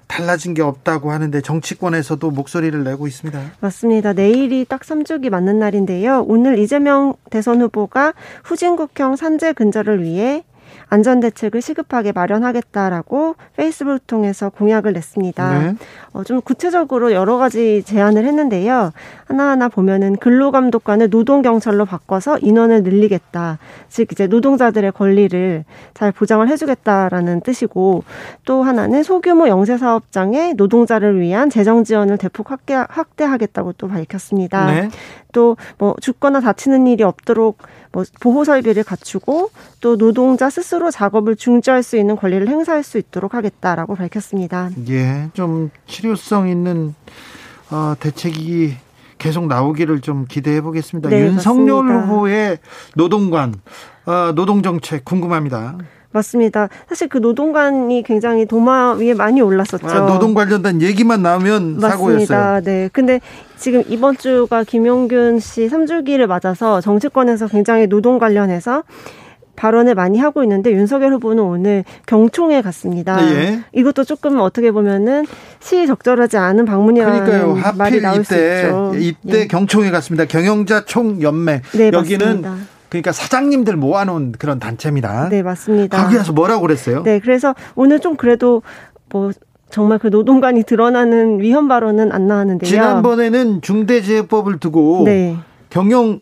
달라진 0.07 0.55
게 0.55 0.63
없다고 0.63 1.13
하는데 1.13 1.41
정치권에서도 1.41 2.31
목소리를 2.31 2.83
내고 2.83 3.07
있습니다. 3.07 3.41
맞습니다. 3.61 4.13
내일이 4.15 4.65
딱 4.65 4.81
3주기 4.81 5.31
맞는 5.31 5.59
날인데요. 5.59 6.25
오늘 6.27 6.59
이재명 6.59 7.15
대선 7.31 7.61
후보가 7.61 8.15
후진국형 8.45 9.17
산재 9.17 9.53
근절을 9.53 10.03
위해 10.03 10.45
안전 10.91 11.21
대책을 11.21 11.61
시급하게 11.61 12.13
마련하겠다라고 12.13 13.37
페이스북 13.57 14.07
통해서 14.07 14.49
공약을 14.49 14.93
냈습니다. 14.93 15.59
네. 15.59 15.75
어, 16.13 16.25
좀 16.25 16.41
구체적으로 16.41 17.13
여러 17.13 17.37
가지 17.37 17.83
제안을 17.85 18.25
했는데요. 18.25 18.93
하나하나 19.27 19.69
보면은 19.69 20.17
근로감독관을 20.17 21.11
노동경찰로 21.11 21.85
바꿔서 21.85 22.39
인원을 22.39 22.83
늘리겠다. 22.83 23.59
즉, 23.89 24.13
이제 24.13 24.27
노동자들의 24.27 24.93
권리를 24.93 25.65
잘 25.95 26.13
보장을 26.13 26.49
해주겠다라는 26.49 27.43
뜻이고, 27.43 28.05
또 28.45 28.63
하나는 28.63 29.03
소규모 29.03 29.49
영세사업장에 29.49 30.55
노동자를 30.55 31.21
위한 31.21 31.51
재정 31.51 31.85
지원을 31.85 32.17
대폭 32.17 32.51
확대, 32.51 32.75
확대하겠다고 32.75 33.75
또 33.75 33.89
밝혔습니다. 33.89 34.67
네. 34.73 34.89
또뭐 35.33 35.95
죽거나 36.01 36.41
다치는 36.41 36.87
일이 36.87 37.03
없도록 37.03 37.59
뭐 37.93 38.05
보호 38.21 38.45
설비를 38.45 38.85
갖추고 38.85 39.51
또 39.81 39.97
노동자 39.97 40.51
스스로 40.51 40.91
작업을 40.91 41.37
중지할 41.37 41.83
수 41.83 41.97
있는 41.97 42.17
권리를 42.17 42.47
행사할 42.49 42.83
수 42.83 42.99
있도록 42.99 43.35
하겠다라고 43.35 43.95
밝혔습니다. 43.95 44.71
예, 44.89 45.29
좀 45.35 45.71
실효성 45.87 46.49
있는 46.49 46.95
어, 47.71 47.95
대책이 47.99 48.77
계속 49.19 49.47
나오기를 49.47 50.01
좀 50.01 50.27
기대해 50.27 50.61
보겠습니다. 50.61 51.11
네, 51.11 51.23
윤석열 51.23 51.83
맞습니다. 51.85 52.07
후보의 52.07 52.59
노동관, 52.95 53.55
어, 54.07 54.33
노동정책 54.35 55.05
궁금합니다. 55.05 55.77
맞습니다. 56.19 56.69
사실 56.89 57.09
그 57.09 57.19
노동관이 57.19 58.03
굉장히 58.03 58.47
도마 58.47 58.95
위에 58.95 59.15
많이 59.15 59.41
올랐었죠. 59.41 59.87
아, 59.89 60.07
노동 60.07 60.35
관련된 60.35 60.83
얘기만 60.83 61.23
나오면 61.23 61.81
사고였어요. 61.81 62.39
맞습니다. 62.39 62.61
네. 62.61 62.91
근데 62.93 63.21
지금 63.57 63.83
이번 63.89 64.17
주가 64.17 64.65
김용균 64.65 65.39
씨 65.41 65.69
3주기를 65.69 66.27
맞아서 66.27 66.81
정치권에서 66.81 67.49
굉장히 67.49 67.87
노동 67.87 68.19
관련해서 68.19 68.83
발언을 69.57 69.97
많이 69.97 70.19
하고 70.21 70.45
있는데 70.45 70.71
윤석열 70.71 71.13
후보는 71.15 71.43
오늘 71.43 71.85
경총에 72.07 72.63
갔습니다. 72.63 73.21
예. 73.33 73.61
이것도 73.73 74.05
조금 74.05 74.39
어떻게 74.39 74.71
보면은 74.71 75.27
시적절하지 75.59 76.37
않은 76.37 76.65
방문이라는 76.65 77.25
그러니까요. 77.25 77.55
말이 77.77 77.97
하필 77.97 78.03
나올 78.03 78.25
수 78.25 78.35
이때 78.35 78.63
있죠. 78.63 78.93
이때 78.97 79.41
예. 79.41 79.47
경총에 79.49 79.91
갔습니다. 79.91 80.27
경영자 80.27 80.85
총연맹. 80.85 81.63
네, 81.73 81.91
여기는 81.93 82.27
맞습니다. 82.43 82.78
그러니까 82.89 83.13
사장님들 83.13 83.77
모아놓은 83.77 84.33
그런 84.33 84.59
단체입니다. 84.59 85.29
네, 85.29 85.43
맞습니다. 85.43 86.03
거기 86.03 86.17
가서 86.17 86.33
뭐라고 86.33 86.63
그랬어요? 86.63 87.03
네, 87.03 87.19
그래서 87.19 87.55
오늘 87.75 88.01
좀 88.01 88.17
그래도 88.17 88.63
뭐 89.11 89.31
정말 89.71 89.99
그 89.99 90.07
노동관이 90.09 90.63
드러나는 90.63 91.41
위헌 91.41 91.69
발언은 91.69 92.13
안 92.13 92.27
나왔는데요. 92.27 92.69
지난번에는 92.69 93.61
중대재해법을 93.61 94.59
두고 94.59 95.03
네. 95.05 95.37
경영 95.71 96.07
뭐- 96.07 96.21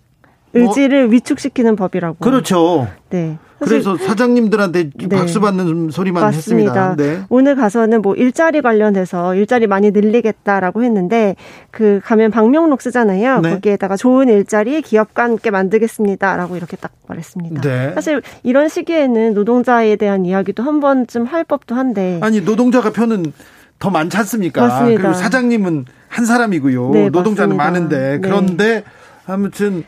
의지를 0.56 1.12
위축시키는 1.12 1.76
법이라고. 1.76 2.16
그렇죠. 2.18 2.88
네. 3.10 3.38
그래서 3.58 3.96
사장님들한테 3.96 4.90
네. 4.90 5.16
박수 5.16 5.40
받는 5.40 5.88
소리만 5.90 6.22
맞습니다. 6.24 6.90
했습니다. 6.90 6.96
네. 6.96 7.22
오늘 7.30 7.56
가서는 7.56 8.02
뭐 8.02 8.14
일자리 8.14 8.60
관련해서 8.60 9.34
일자리 9.34 9.66
많이 9.66 9.92
늘리겠다라고 9.92 10.82
했는데 10.82 11.36
그 11.70 12.00
가면 12.04 12.30
방명록 12.30 12.82
쓰잖아요. 12.82 13.40
네. 13.40 13.50
거기에다가 13.50 13.96
좋은 13.96 14.28
일자리 14.28 14.82
기업과 14.82 15.22
함께 15.22 15.50
만들겠습니다라고 15.50 16.56
이렇게 16.56 16.76
딱 16.76 16.92
말했습니다. 17.06 17.62
네. 17.62 17.92
사실 17.94 18.20
이런 18.42 18.68
시기에는 18.68 19.32
노동자에 19.32 19.96
대한 19.96 20.26
이야기도 20.26 20.62
한 20.62 20.80
번쯤 20.80 21.24
할 21.24 21.44
법도 21.44 21.74
한데 21.74 22.20
아니 22.22 22.42
노동자가 22.42 22.90
표는 22.90 23.32
더 23.78 23.88
많지 23.88 24.16
않습니까? 24.18 24.66
맞습니다. 24.66 25.00
그리고 25.02 25.14
사장님은 25.14 25.86
한 26.08 26.26
사람이고요. 26.26 26.90
네, 26.90 27.08
노동자는 27.08 27.56
맞습니다. 27.56 27.64
많은데 27.64 28.10
네. 28.12 28.18
그런데 28.20 28.84
아무튼 29.26 29.84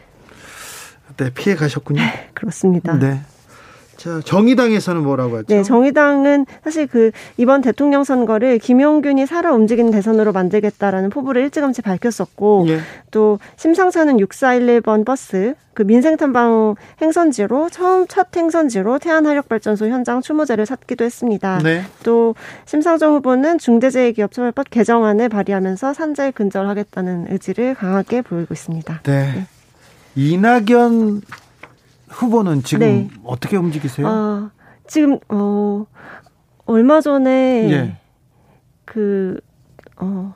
네 1.18 1.30
피해 1.34 1.54
가셨군요. 1.54 2.00
그렇습니다. 2.34 2.98
네. 2.98 3.20
자 3.98 4.20
정의당에서는 4.24 5.02
뭐라고 5.02 5.38
하죠? 5.38 5.46
네, 5.48 5.64
정의당은 5.64 6.46
사실 6.62 6.86
그 6.86 7.10
이번 7.36 7.62
대통령 7.62 8.04
선거를 8.04 8.58
김용균이 8.58 9.26
살아 9.26 9.52
움직이는 9.52 9.90
대선으로 9.90 10.32
만들겠다라는 10.32 11.10
포부를 11.10 11.42
일찌감치 11.42 11.82
밝혔었고 11.82 12.66
예. 12.68 12.78
또 13.10 13.40
심상찮은 13.56 14.18
6411번 14.18 15.04
버스 15.04 15.54
그 15.74 15.82
민생 15.82 16.16
탐방 16.16 16.76
행선지로 17.02 17.70
처음 17.70 18.06
첫 18.06 18.28
행선지로 18.36 19.00
태안 19.00 19.26
화력 19.26 19.48
발전소 19.48 19.88
현장 19.88 20.20
추모제를 20.20 20.64
샀기도 20.64 21.04
했습니다. 21.04 21.58
네. 21.58 21.82
또 22.04 22.36
심상정 22.66 23.14
후보는 23.14 23.58
중대재해기업처벌법 23.58 24.70
개정안을 24.70 25.28
발의하면서 25.28 25.92
산재 25.94 26.30
근절하겠다는 26.32 27.26
의지를 27.30 27.74
강하게 27.74 28.22
보이고 28.22 28.54
있습니다. 28.54 29.00
네. 29.02 29.46
이낙연 30.18 31.22
후보는 32.08 32.64
지금 32.64 32.80
네. 32.86 33.08
어떻게 33.22 33.56
움직이세요? 33.56 34.08
아, 34.08 34.50
지금 34.88 35.18
어 35.28 35.86
얼마 36.66 37.00
전에 37.00 37.70
예. 37.70 37.96
그 38.84 39.38
어, 39.96 40.34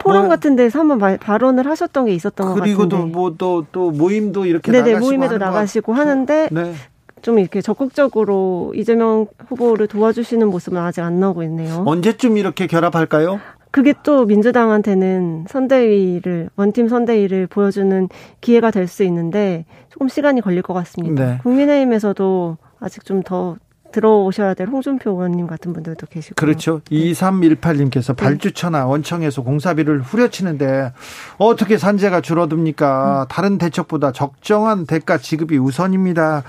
포럼 0.00 0.22
뭐- 0.22 0.28
같은 0.30 0.56
데서 0.56 0.80
한번 0.80 0.98
말- 0.98 1.18
발언을 1.18 1.64
하셨던 1.66 2.06
게 2.06 2.14
있었던 2.14 2.48
것 2.48 2.54
그리고 2.54 2.88
또 2.88 2.96
같은데. 2.96 3.12
뭐또 3.16 3.66
또 3.70 3.90
모임도 3.92 4.46
이렇게 4.46 4.72
네네 4.72 4.94
나가시고 4.94 5.06
모임에도 5.06 5.38
나가시고 5.38 5.92
같- 5.92 6.00
하는데 6.00 6.48
네. 6.50 6.74
좀 7.22 7.38
이렇게 7.38 7.60
적극적으로 7.60 8.72
이재명 8.74 9.26
후보를 9.46 9.86
도와주시는 9.86 10.48
모습은 10.48 10.78
아직 10.80 11.02
안 11.02 11.20
나오고 11.20 11.44
있네요. 11.44 11.84
언제쯤 11.86 12.36
이렇게 12.36 12.66
결합할까요? 12.66 13.38
그게 13.70 13.94
또 14.02 14.24
민주당한테는 14.24 15.46
선대위를 15.48 16.50
원팀 16.56 16.88
선대위를 16.88 17.46
보여주는 17.46 18.08
기회가 18.40 18.70
될 18.70 18.88
수 18.88 19.04
있는데 19.04 19.64
조금 19.88 20.08
시간이 20.08 20.40
걸릴 20.40 20.62
것 20.62 20.74
같습니다. 20.74 21.24
네. 21.24 21.38
국민의힘에서도 21.42 22.56
아직 22.80 23.04
좀 23.04 23.22
더 23.22 23.56
들어오셔야 23.92 24.54
될 24.54 24.68
홍준표 24.68 25.10
의원님 25.10 25.46
같은 25.46 25.72
분들도 25.72 26.06
계시고 26.06 26.34
그렇죠. 26.36 26.80
2318님께서 26.90 28.16
발주처나 28.16 28.86
원청에서 28.86 29.42
공사비를 29.42 30.00
후려치는데 30.00 30.92
어떻게 31.38 31.76
산재가 31.78 32.20
줄어듭니까? 32.20 33.26
다른 33.28 33.58
대책보다 33.58 34.12
적정한 34.12 34.86
대가 34.86 35.18
지급이 35.18 35.58
우선입니다. 35.58 36.44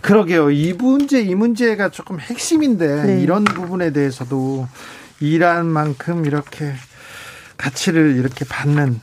그러게요. 0.00 0.50
이 0.50 0.72
문제, 0.72 1.20
이 1.20 1.34
문제가 1.34 1.90
조금 1.90 2.18
핵심인데 2.18 3.02
네. 3.04 3.20
이런 3.20 3.44
부분에 3.44 3.92
대해서도 3.92 4.66
일한 5.20 5.66
만큼 5.66 6.26
이렇게 6.26 6.72
가치를 7.56 8.16
이렇게 8.16 8.44
받는 8.44 9.00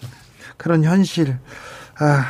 그런 0.58 0.84
현실. 0.84 1.38
아, 1.98 2.26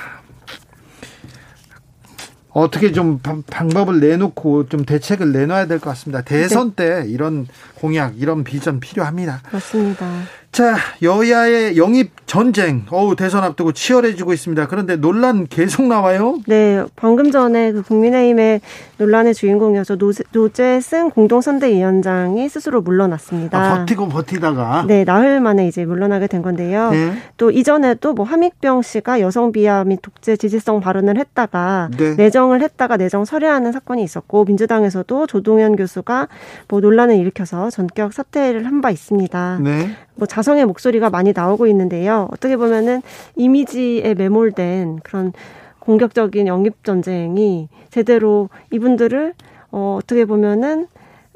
어떻게 2.49 2.91
좀 2.91 3.19
방- 3.19 3.41
방법을 3.43 3.99
내놓고 3.99 4.69
좀 4.69 4.85
대책을 4.85 5.31
내놔야 5.31 5.65
될 5.67 5.79
것 5.79 5.89
같습니다. 5.91 6.21
대선 6.21 6.73
때 6.73 7.03
이런 7.07 7.47
공약, 7.75 8.17
이런 8.19 8.43
비전 8.43 8.79
필요합니다. 8.79 9.41
맞습니다. 9.51 10.07
자, 10.53 10.75
여야의 11.01 11.77
영입 11.77 12.11
전쟁, 12.27 12.85
어우, 12.91 13.15
대선 13.15 13.43
앞두고 13.43 13.71
치열해지고 13.73 14.33
있습니다. 14.33 14.67
그런데 14.67 14.95
논란 14.95 15.47
계속 15.47 15.87
나와요? 15.87 16.37
네, 16.47 16.83
방금 16.95 17.31
전에 17.31 17.71
그 17.71 17.81
국민의힘의 17.81 18.61
논란의 18.97 19.33
주인공이어서 19.33 19.95
노재- 19.97 20.23
노재승 20.31 21.09
공동선대위원장이 21.09 22.47
스스로 22.49 22.81
물러났습니다. 22.81 23.57
아, 23.59 23.77
버티고 23.79 24.07
버티다가. 24.09 24.85
네, 24.87 25.03
나흘 25.03 25.39
만에 25.41 25.67
이제 25.67 25.85
물러나게 25.85 26.27
된 26.27 26.43
건데요. 26.43 26.91
네. 26.91 27.13
또 27.37 27.49
이전에도 27.49 28.13
뭐 28.13 28.23
함익병 28.23 28.83
씨가 28.83 29.21
여성 29.21 29.51
비하 29.51 29.83
및 29.83 29.99
독재 30.03 30.37
지지성 30.37 30.81
발언을 30.81 31.17
했다가 31.17 31.89
네. 31.97 32.13
내정을 32.15 32.61
했다가 32.61 32.97
내정 32.97 33.25
철회하는 33.25 33.71
사건이 33.71 34.03
있었고 34.03 34.45
민주당에서도 34.45 35.25
조동현 35.27 35.77
교수가 35.77 36.27
뭐 36.67 36.79
논란을 36.79 37.15
일으켜서 37.15 37.71
전격 37.71 38.13
사퇴를 38.13 38.65
한 38.67 38.81
바 38.83 38.91
있습니다. 38.91 39.59
네. 39.63 39.95
뭐 40.15 40.27
자성의 40.27 40.65
목소리가 40.65 41.09
많이 41.09 41.33
나오고 41.35 41.67
있는데요. 41.67 42.27
어떻게 42.31 42.57
보면은 42.57 43.01
이미지에 43.35 44.13
매몰된 44.13 44.99
그런 45.03 45.33
공격적인 45.79 46.47
영입 46.47 46.83
전쟁이 46.83 47.67
제대로 47.89 48.49
이분들을 48.71 49.33
어 49.71 49.97
어떻게 50.01 50.25
보면은 50.25 50.87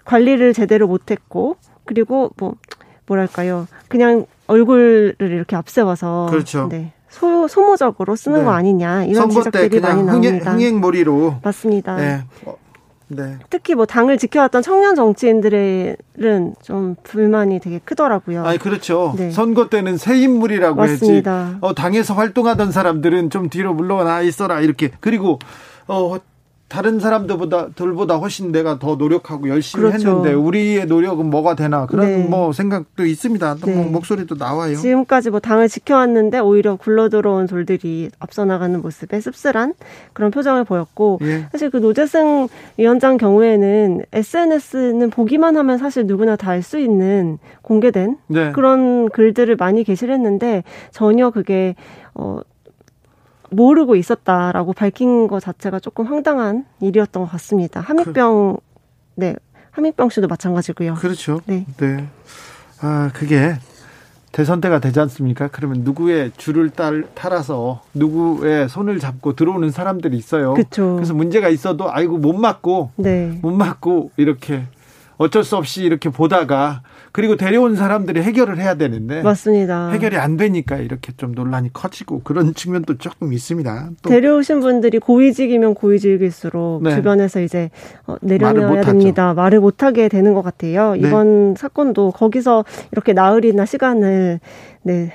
관리를 0.06 0.54
제대로 0.54 0.88
못했고 0.88 1.58
그리고 1.86 2.32
뭐 2.38 2.56
뭐랄까요 3.08 3.68
그냥 3.88 4.26
얼굴을 4.48 5.16
이렇게 5.20 5.56
앞세워서 5.56 6.28
그렇죠. 6.30 6.70
네. 6.70 6.94
소, 7.10 7.48
소모적으로 7.48 8.16
쓰는 8.16 8.40
네. 8.40 8.46
거 8.46 8.52
아니냐 8.52 9.06
이런 9.06 9.30
지적들이 9.30 9.80
많이 9.80 10.02
그냥 10.02 10.16
흥행, 10.16 10.32
나옵니다. 10.32 10.52
흥행몰이로. 10.54 11.36
맞습니다. 11.44 11.96
네. 11.96 12.24
어, 13.10 13.16
네. 13.16 13.38
특히 13.50 13.76
뭐 13.76 13.86
당을 13.86 14.18
지켜왔던 14.18 14.62
청년 14.62 14.96
정치인들은 14.96 16.56
좀 16.62 16.96
불만이 17.04 17.60
되게 17.60 17.80
크더라고요. 17.80 18.46
아니, 18.46 18.58
그렇죠. 18.58 19.14
네. 19.18 19.32
선거 19.32 19.70
때는 19.70 19.98
새 19.98 20.18
인물이라고 20.18 20.84
했지. 20.84 21.06
맞습니다. 21.06 21.58
어, 21.62 21.74
당에서 21.74 22.14
활동하던 22.14 22.72
사람들은 22.72 23.30
좀 23.30 23.50
뒤로 23.50 23.74
물러나 23.74 24.22
있어라, 24.22 24.60
이렇게. 24.62 24.92
그리고, 25.00 25.40
어, 25.88 26.18
다른 26.68 27.00
사람들보다, 27.00 27.70
들보다 27.70 28.18
훨씬 28.18 28.52
내가 28.52 28.78
더 28.78 28.96
노력하고 28.96 29.48
열심히 29.48 29.84
그렇죠. 29.84 30.10
했는데, 30.10 30.34
우리의 30.34 30.86
노력은 30.88 31.30
뭐가 31.30 31.56
되나. 31.56 31.86
그런 31.86 32.06
네. 32.06 32.18
뭐 32.28 32.52
생각도 32.52 33.06
있습니다. 33.06 33.56
또뭐 33.56 33.76
네. 33.76 33.90
목소리도 33.90 34.36
나와요. 34.36 34.76
지금까지 34.76 35.30
뭐 35.30 35.40
당을 35.40 35.70
지켜왔는데 35.70 36.40
오히려 36.40 36.76
굴러 36.76 37.08
들어온 37.08 37.48
돌들이 37.48 38.10
앞서 38.20 38.44
나가는 38.44 38.82
모습에 38.82 39.22
씁쓸한 39.22 39.76
그런 40.14 40.30
표정을 40.32 40.66
보였고 40.66 41.20
예. 41.22 41.48
사실 41.52 41.70
그 41.70 41.78
노재승 41.78 42.48
위원장 42.78 43.18
경우에는 43.18 44.04
SNS는 44.12 45.10
보기만 45.10 45.56
하면 45.58 45.78
사실 45.78 46.06
누구나 46.06 46.36
다 46.36 46.52
알 46.52 46.64
수 46.64 46.80
있는 46.80 47.38
공개된 47.62 48.18
네. 48.28 48.52
그런 48.52 49.10
글들을 49.10 49.56
많이 49.58 49.84
게시했는데 49.84 50.64
전혀 50.92 51.30
그게 51.30 51.76
어 52.14 52.40
모르고 53.50 53.96
있었다라고 53.96 54.74
밝힌 54.74 55.28
것 55.28 55.42
자체가 55.42 55.80
조금 55.80 56.06
황당한 56.06 56.66
일이었던 56.82 57.24
것 57.24 57.32
같습니다. 57.32 57.80
함익병 57.82 58.58
네 59.16 59.36
함익병 59.72 60.10
씨도 60.10 60.28
마찬가지고요. 60.28 60.96
그렇죠. 60.96 61.42
네. 61.46 61.66
네. 61.78 62.08
아, 62.82 63.10
그게 63.14 63.56
대선 64.32 64.62
때가 64.62 64.80
되지 64.80 65.00
않습니까? 65.00 65.48
그러면 65.52 65.82
누구의 65.82 66.32
줄을 66.38 66.70
딸, 66.70 67.06
따라서 67.16 67.82
누구의 67.94 68.70
손을 68.70 69.00
잡고 69.00 69.36
들어오는 69.36 69.72
사람들이 69.72 70.18
있어요. 70.18 70.54
그쵸. 70.54 70.96
그래서 70.96 71.14
문제가 71.14 71.50
있어도 71.50 71.92
아이고 71.92 72.18
못 72.18 72.34
맞고 72.34 72.92
네. 72.98 73.40
못 73.42 73.52
맞고 73.52 74.12
이렇게 74.18 74.64
어쩔 75.18 75.44
수 75.44 75.58
없이 75.58 75.84
이렇게 75.84 76.10
보다가 76.10 76.82
그리고 77.18 77.36
데려온 77.36 77.76
사람들이 77.76 78.22
해결을 78.22 78.60
해야 78.60 78.76
되는데 78.76 79.24
맞습니다. 79.24 79.90
해결이 79.90 80.18
안 80.18 80.38
되니까 80.38 80.78
이렇게 80.78 81.12
좀 81.18 81.32
논란이 81.32 81.74
커지고 81.74 82.22
그런 82.22 82.54
측면도 82.54 83.00
조금 83.00 83.34
있습니다. 83.34 83.90
또 84.04 84.10
데려오신 84.12 84.60
분들이 84.60 85.00
고위직이면 85.00 85.74
고위직일수록 85.74 86.84
네. 86.84 86.94
주변에서 86.94 87.42
이제 87.42 87.72
어, 88.06 88.18
내려놔야. 88.22 88.82
됩니다. 88.84 89.34
말을 89.34 89.62
못하게 89.62 90.10
되는 90.10 90.36
것 90.36 90.44
같아요. 90.44 90.92
네. 90.92 91.08
이번 91.08 91.56
사건도 91.58 92.12
거기서 92.12 92.66
이렇게 92.92 93.14
나흘이나 93.14 93.66
시간을 93.66 94.40
네, 94.84 95.12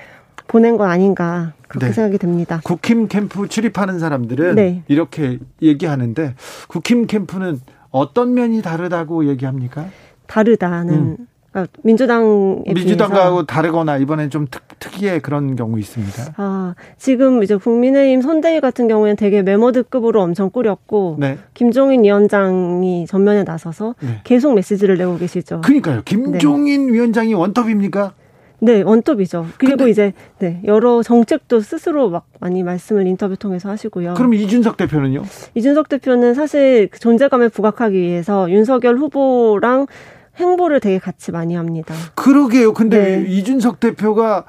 보낸 0.48 0.78
건 0.78 0.90
아닌가 0.90 1.52
그렇게 1.68 1.86
네. 1.86 1.92
생각이 1.92 2.18
됩니다. 2.18 2.60
국힘 2.64 3.06
캠프 3.06 3.46
출입하는 3.46 4.00
사람들은 4.00 4.56
네. 4.56 4.82
이렇게 4.88 5.38
얘기하는데 5.62 6.34
국힘 6.66 7.06
캠프는 7.06 7.60
어떤 7.90 8.34
면이 8.34 8.60
다르다고 8.60 9.28
얘기합니까? 9.28 9.86
다르다는 10.26 10.94
음. 10.94 11.16
그러니까 11.52 11.72
민주당에 11.82 12.62
민주당하고 12.74 13.44
다르거나 13.44 13.98
이번엔 13.98 14.30
좀 14.30 14.46
특, 14.50 14.62
특이의 14.78 15.20
그런 15.20 15.54
경우 15.54 15.78
있습니다. 15.78 16.34
아, 16.36 16.74
지금 16.96 17.42
이제 17.42 17.56
국민의힘 17.56 18.22
선대위 18.22 18.60
같은 18.60 18.88
경우에는 18.88 19.16
되게 19.16 19.42
메모드급으로 19.42 20.22
엄청 20.22 20.50
꾸렸고 20.50 21.16
네. 21.20 21.38
김종인 21.52 22.04
위원장이 22.04 23.06
전면에 23.06 23.44
나서서 23.44 23.94
네. 24.00 24.20
계속 24.24 24.54
메시지를 24.54 24.96
내고 24.96 25.18
계시죠. 25.18 25.60
그러니까요. 25.60 26.02
김종인 26.04 26.92
위원장이 26.92 27.34
원톱입니까? 27.34 28.14
네, 28.64 28.80
원톱이죠. 28.80 29.48
그리고 29.58 29.88
이제 29.88 30.12
네, 30.38 30.60
여러 30.64 31.02
정책도 31.02 31.60
스스로 31.60 32.10
막 32.10 32.26
많이 32.38 32.62
말씀을 32.62 33.08
인터뷰 33.08 33.36
통해서 33.36 33.68
하시고요. 33.68 34.14
그럼 34.14 34.34
이준석 34.34 34.76
대표는요? 34.76 35.24
이준석 35.54 35.88
대표는 35.88 36.34
사실 36.34 36.88
그 36.92 37.00
존재감을 37.00 37.48
부각하기 37.48 37.98
위해서 37.98 38.48
윤석열 38.48 38.98
후보랑 38.98 39.88
행보를 40.36 40.80
되게 40.80 40.98
같이 40.98 41.30
많이 41.30 41.54
합니다. 41.54 41.94
그러게요. 42.14 42.72
근데 42.72 43.18
네. 43.18 43.24
이준석 43.28 43.80
대표가 43.80 44.44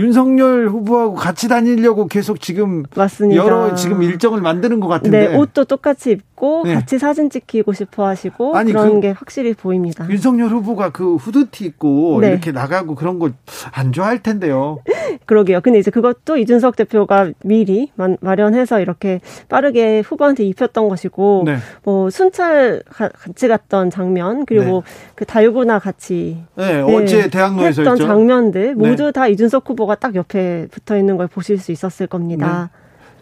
윤석열 0.00 0.68
후보하고 0.68 1.14
같이 1.14 1.48
다니려고 1.48 2.06
계속 2.06 2.40
지금 2.40 2.84
맞습니다. 2.96 3.44
여러 3.44 3.74
지금 3.74 4.02
일정을 4.02 4.40
만드는 4.40 4.80
것 4.80 4.88
같은데 4.88 5.28
네, 5.28 5.36
옷도 5.36 5.64
똑같이 5.64 6.12
입고 6.12 6.62
네. 6.64 6.74
같이 6.74 6.98
사진 6.98 7.28
찍히고 7.28 7.72
싶어 7.74 8.06
하시고 8.06 8.56
아니, 8.56 8.72
그런 8.72 8.94
그- 8.94 9.00
게 9.00 9.10
확실히 9.10 9.52
보입니다. 9.54 10.06
윤석열 10.08 10.48
후보가 10.48 10.90
그 10.90 11.16
후드티 11.16 11.64
입고 11.66 12.18
네. 12.20 12.28
이렇게 12.30 12.50
나가고 12.52 12.94
그런 12.94 13.18
거 13.18 13.30
안 13.72 13.92
좋아할 13.92 14.22
텐데요. 14.22 14.78
그러게요. 15.26 15.60
근데 15.60 15.78
이제 15.78 15.90
그것도 15.90 16.36
이준석 16.38 16.76
대표가 16.76 17.30
미리 17.44 17.90
마, 17.94 18.08
마련해서 18.20 18.80
이렇게 18.80 19.20
빠르게 19.48 20.00
후보한테 20.00 20.44
입혔던 20.44 20.88
것이고 20.88 21.42
네. 21.46 21.56
뭐 21.84 22.10
순찰 22.10 22.82
가- 22.88 23.08
같이 23.10 23.48
갔던 23.48 23.90
장면 23.90 24.44
그리고 24.46 24.82
그 25.14 25.24
달고나 25.26 25.78
같이 25.78 26.38
네, 26.56 26.80
네, 26.80 26.80
어제 26.82 27.28
대학로에서 27.28 27.82
했던 27.82 27.94
했죠. 27.94 28.06
장면들 28.06 28.74
모두 28.74 29.04
네. 29.06 29.12
다 29.12 29.26
이준석 29.28 29.68
후보가 29.68 29.89
딱 29.94 30.14
옆에 30.14 30.66
붙어 30.70 30.96
있는 30.96 31.16
걸 31.16 31.26
보실 31.26 31.58
수 31.58 31.72
있었을 31.72 32.06
겁니다. 32.06 32.70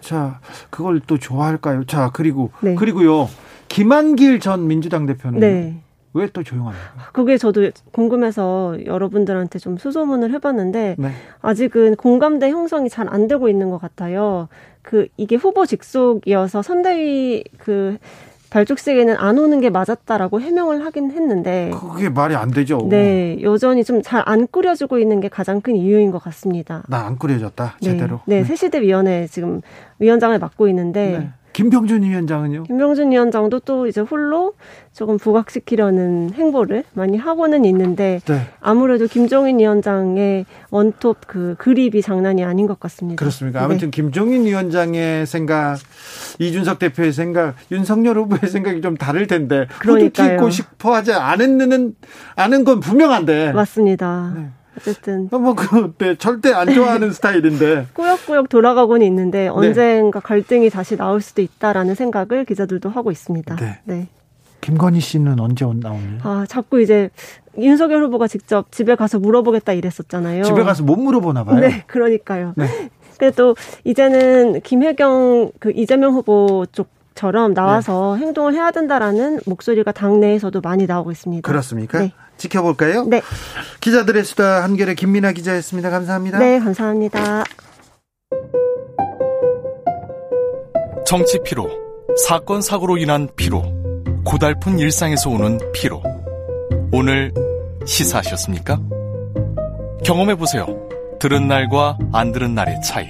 자, 0.00 0.40
그걸 0.70 1.00
또 1.06 1.18
좋아할까요? 1.18 1.84
자, 1.84 2.10
그리고 2.12 2.50
네. 2.60 2.74
그리고요. 2.74 3.28
김한길 3.68 4.40
전 4.40 4.66
민주당 4.66 5.06
대표는 5.06 5.40
네. 5.40 5.80
왜또 6.14 6.42
조용합니까? 6.42 7.10
그게 7.12 7.36
저도 7.36 7.70
궁금해서 7.92 8.78
여러분들한테 8.86 9.58
좀 9.58 9.76
수소문을 9.76 10.32
해봤는데 10.32 10.96
네. 10.98 11.10
아직은 11.42 11.96
공감대 11.96 12.48
형성이 12.50 12.88
잘 12.88 13.08
안 13.08 13.28
되고 13.28 13.48
있는 13.48 13.70
것 13.70 13.78
같아요. 13.78 14.48
그 14.82 15.06
이게 15.18 15.36
후보 15.36 15.66
직속이어서 15.66 16.62
선대위 16.62 17.44
그 17.58 17.98
발족식에는 18.50 19.16
안 19.18 19.38
오는 19.38 19.60
게 19.60 19.68
맞았다라고 19.70 20.40
해명을 20.40 20.84
하긴 20.84 21.10
했는데 21.10 21.70
그게 21.78 22.08
말이 22.08 22.34
안 22.34 22.50
되죠. 22.50 22.86
네 22.88 23.38
여전히 23.42 23.84
좀 23.84 24.02
잘 24.02 24.22
안 24.26 24.46
꾸려지고 24.46 24.98
있는 24.98 25.20
게 25.20 25.28
가장 25.28 25.60
큰 25.60 25.76
이유인 25.76 26.10
것 26.10 26.22
같습니다. 26.22 26.82
나 26.88 27.06
안 27.06 27.16
꾸려졌다. 27.18 27.76
네, 27.82 27.90
제대로. 27.92 28.20
네, 28.26 28.44
새시대 28.44 28.80
위원회 28.80 29.26
지금 29.26 29.60
위원장을 29.98 30.38
맡고 30.38 30.68
있는데 30.68 31.18
네. 31.18 31.30
김병준 31.58 32.04
위원장은요? 32.04 32.62
김병준 32.62 33.10
위원장도 33.10 33.58
또 33.60 33.88
이제 33.88 34.00
홀로 34.00 34.54
조금 34.92 35.18
부각시키려는 35.18 36.30
행보를 36.32 36.84
많이 36.92 37.16
하고는 37.18 37.64
있는데 37.64 38.20
네. 38.26 38.42
아무래도 38.60 39.08
김종인 39.08 39.58
위원장의 39.58 40.46
원톱 40.70 41.26
그 41.26 41.56
그립이 41.58 42.00
장난이 42.00 42.44
아닌 42.44 42.68
것 42.68 42.78
같습니다. 42.78 43.18
그렇습니까? 43.18 43.58
네. 43.58 43.64
아무튼 43.64 43.90
김종인 43.90 44.46
위원장의 44.46 45.26
생각, 45.26 45.78
이준석 46.38 46.78
대표의 46.78 47.12
생각, 47.12 47.56
윤석열 47.72 48.18
후보의 48.18 48.48
생각이 48.48 48.80
좀 48.80 48.96
다를 48.96 49.26
텐데 49.26 49.66
그러니까요. 49.80 50.34
입고 50.34 50.50
싶어 50.50 50.94
하지 50.94 51.12
않는 51.12 51.96
않은 52.36 52.62
건 52.62 52.78
분명한데. 52.78 53.50
맞습니다. 53.50 54.32
네. 54.36 54.46
어쨌든 54.78 55.28
뭐그 55.30 55.94
네, 55.98 56.14
절대 56.16 56.52
안 56.52 56.72
좋아하는 56.72 57.12
스타일인데. 57.12 57.88
꾸역꾸역 57.94 58.48
돌아가고는 58.48 59.00
네. 59.00 59.06
있는데 59.06 59.48
언젠가 59.48 60.20
갈등이 60.20 60.70
다시 60.70 60.96
나올 60.96 61.20
수도 61.20 61.42
있다라는 61.42 61.94
생각을 61.94 62.44
기자들도 62.44 62.88
하고 62.88 63.10
있습니다. 63.10 63.56
네. 63.84 64.08
김건희 64.60 65.00
씨는 65.00 65.40
언제 65.40 65.64
나오니? 65.64 66.18
아 66.22 66.44
자꾸 66.48 66.80
이제 66.82 67.10
윤석열 67.58 68.02
후보가 68.04 68.26
직접 68.28 68.70
집에 68.72 68.94
가서 68.94 69.18
물어보겠다 69.18 69.72
이랬었잖아요. 69.72 70.44
집에 70.44 70.62
가서 70.62 70.82
못 70.82 70.96
물어보나 70.96 71.44
봐요. 71.44 71.60
네, 71.60 71.84
그러니까요. 71.86 72.54
네. 72.56 72.66
그래도 73.18 73.56
이제는 73.84 74.60
김혜경 74.60 75.52
그 75.58 75.72
이재명 75.74 76.14
후보 76.14 76.66
쪽 76.70 76.88
처럼 77.14 77.52
나와서 77.52 78.16
네. 78.16 78.26
행동을 78.26 78.54
해야 78.54 78.70
된다라는 78.70 79.40
목소리가 79.44 79.90
당내에서도 79.90 80.60
많이 80.60 80.86
나오고 80.86 81.10
있습니다. 81.10 81.50
그렇습니까? 81.50 81.98
네. 81.98 82.12
지켜볼까요? 82.38 83.04
네, 83.04 83.20
기자들의 83.80 84.24
수다 84.24 84.62
한결의 84.62 84.94
김민아 84.94 85.32
기자였습니다. 85.32 85.90
감사합니다. 85.90 86.38
네, 86.38 86.58
감사합니다. 86.58 87.44
정치 91.06 91.38
피로, 91.44 91.68
사건 92.26 92.60
사고로 92.60 92.98
인한 92.98 93.28
피로, 93.36 93.62
고달픈 94.24 94.78
일상에서 94.78 95.30
오는 95.30 95.58
피로. 95.72 96.02
오늘 96.92 97.32
시사하셨습니까? 97.86 98.78
경험해 100.04 100.34
보세요. 100.36 100.66
들은 101.18 101.48
날과 101.48 101.98
안 102.12 102.32
들은 102.32 102.54
날의 102.54 102.80
차이. 102.82 103.08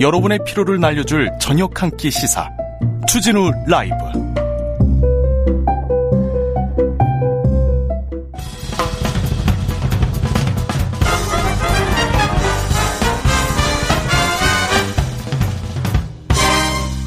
여러분의 0.00 0.40
피로를 0.46 0.80
날려줄 0.80 1.30
저녁 1.40 1.82
한 1.82 1.90
끼 1.96 2.10
시사. 2.10 2.48
추진우 3.08 3.50
라이브. 3.66 3.94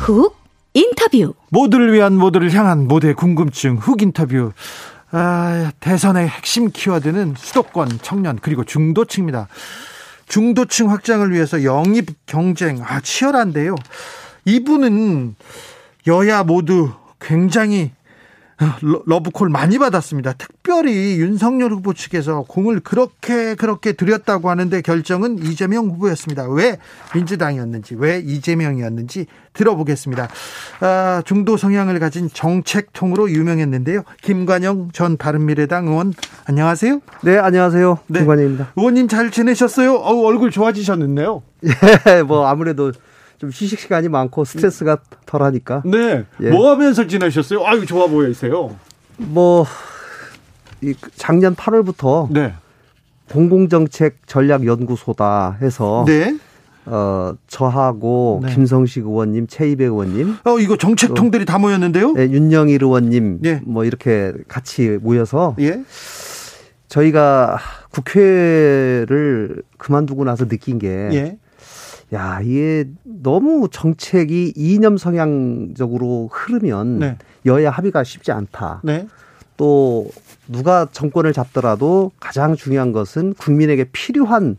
훅 0.03 0.35
인터뷰. 0.73 1.33
모두를 1.49 1.93
위한 1.93 2.17
모두를 2.17 2.51
향한 2.53 2.89
모두의 2.89 3.13
궁금증 3.13 3.77
훅 3.77 4.01
인터뷰. 4.01 4.51
아, 5.11 5.71
대선의 5.79 6.27
핵심 6.27 6.71
키워드는 6.71 7.35
수도권, 7.37 7.99
청년, 8.01 8.37
그리고 8.41 8.65
중도층입니다. 8.65 9.47
중도층 10.27 10.89
확장을 10.89 11.31
위해서 11.31 11.63
영입 11.63 12.25
경쟁, 12.25 12.83
아, 12.83 12.99
치열한데요. 12.99 13.75
이분은 14.43 15.35
여야 16.07 16.43
모두 16.43 16.91
굉장히 17.21 17.91
아, 18.01 18.02
러- 18.81 19.01
러브콜 19.05 19.49
많이 19.49 19.77
받았습니다. 19.79 20.33
특별히 20.33 21.19
윤석열 21.19 21.71
후보 21.71 21.93
측에서 21.93 22.43
공을 22.47 22.79
그렇게 22.81 23.55
그렇게 23.55 23.93
들였다고 23.93 24.49
하는데 24.49 24.81
결정은 24.81 25.39
이재명 25.39 25.87
후보였습니다. 25.89 26.47
왜 26.49 26.77
민주당이었는지, 27.15 27.95
왜 27.97 28.19
이재명이었는지 28.19 29.25
들어보겠습니다. 29.53 30.27
아, 30.81 31.21
중도 31.25 31.57
성향을 31.57 31.99
가진 31.99 32.29
정책통으로 32.31 33.29
유명했는데요. 33.31 34.03
김관영 34.21 34.89
전 34.93 35.17
바른미래당 35.17 35.87
의원 35.87 36.13
안녕하세요. 36.45 37.01
네, 37.23 37.37
안녕하세요. 37.37 37.99
네. 38.07 38.19
김관입니다. 38.19 38.71
의원님 38.75 39.07
잘 39.07 39.31
지내셨어요? 39.31 39.93
어우, 39.95 40.25
얼굴 40.25 40.51
좋아지셨는데요. 40.51 41.41
예, 42.07 42.21
뭐 42.23 42.47
아무래도 42.47 42.91
좀 43.37 43.49
휴식 43.49 43.79
시간이 43.79 44.09
많고 44.09 44.45
스트레스가 44.45 44.97
덜하니까 45.25 45.83
네. 45.85 46.25
예. 46.41 46.49
뭐 46.49 46.71
하면서 46.71 47.05
지내셨어요? 47.07 47.65
아유, 47.65 47.85
좋아 47.85 48.07
보이세요. 48.07 48.75
뭐이 49.17 49.65
작년 51.15 51.55
8월부터 51.55 52.31
네. 52.31 52.53
공공정책 53.31 54.27
전략연구소다 54.27 55.57
해서 55.61 56.03
네. 56.07 56.37
어 56.85 57.33
저하고 57.47 58.41
네. 58.43 58.53
김성식 58.53 59.05
의원님, 59.05 59.47
최이배 59.47 59.85
의원님, 59.85 60.35
어, 60.43 60.59
이거 60.59 60.75
정책 60.75 61.13
통들이 61.13 61.45
다 61.45 61.57
모였는데요? 61.57 62.11
네, 62.11 62.23
윤영일 62.29 62.83
의원님 62.83 63.39
예. 63.45 63.61
뭐 63.63 63.85
이렇게 63.85 64.33
같이 64.49 64.99
모여서 65.01 65.55
예. 65.59 65.81
저희가 66.89 67.57
국회를 67.91 69.63
그만두고 69.77 70.25
나서 70.25 70.45
느낀 70.47 70.77
게 70.77 70.87
예. 71.13 71.37
야, 72.13 72.39
이게 72.43 72.85
너무 73.03 73.67
정책이 73.71 74.53
이념 74.55 74.97
성향적으로 74.97 76.29
흐르면 76.31 76.99
네. 76.99 77.17
여야 77.45 77.71
합의가 77.71 78.03
쉽지 78.03 78.31
않다. 78.31 78.81
네. 78.83 79.07
또 79.57 80.09
누가 80.47 80.87
정권을 80.91 81.33
잡더라도 81.33 82.11
가장 82.19 82.55
중요한 82.55 82.91
것은 82.91 83.33
국민에게 83.33 83.85
필요한 83.91 84.57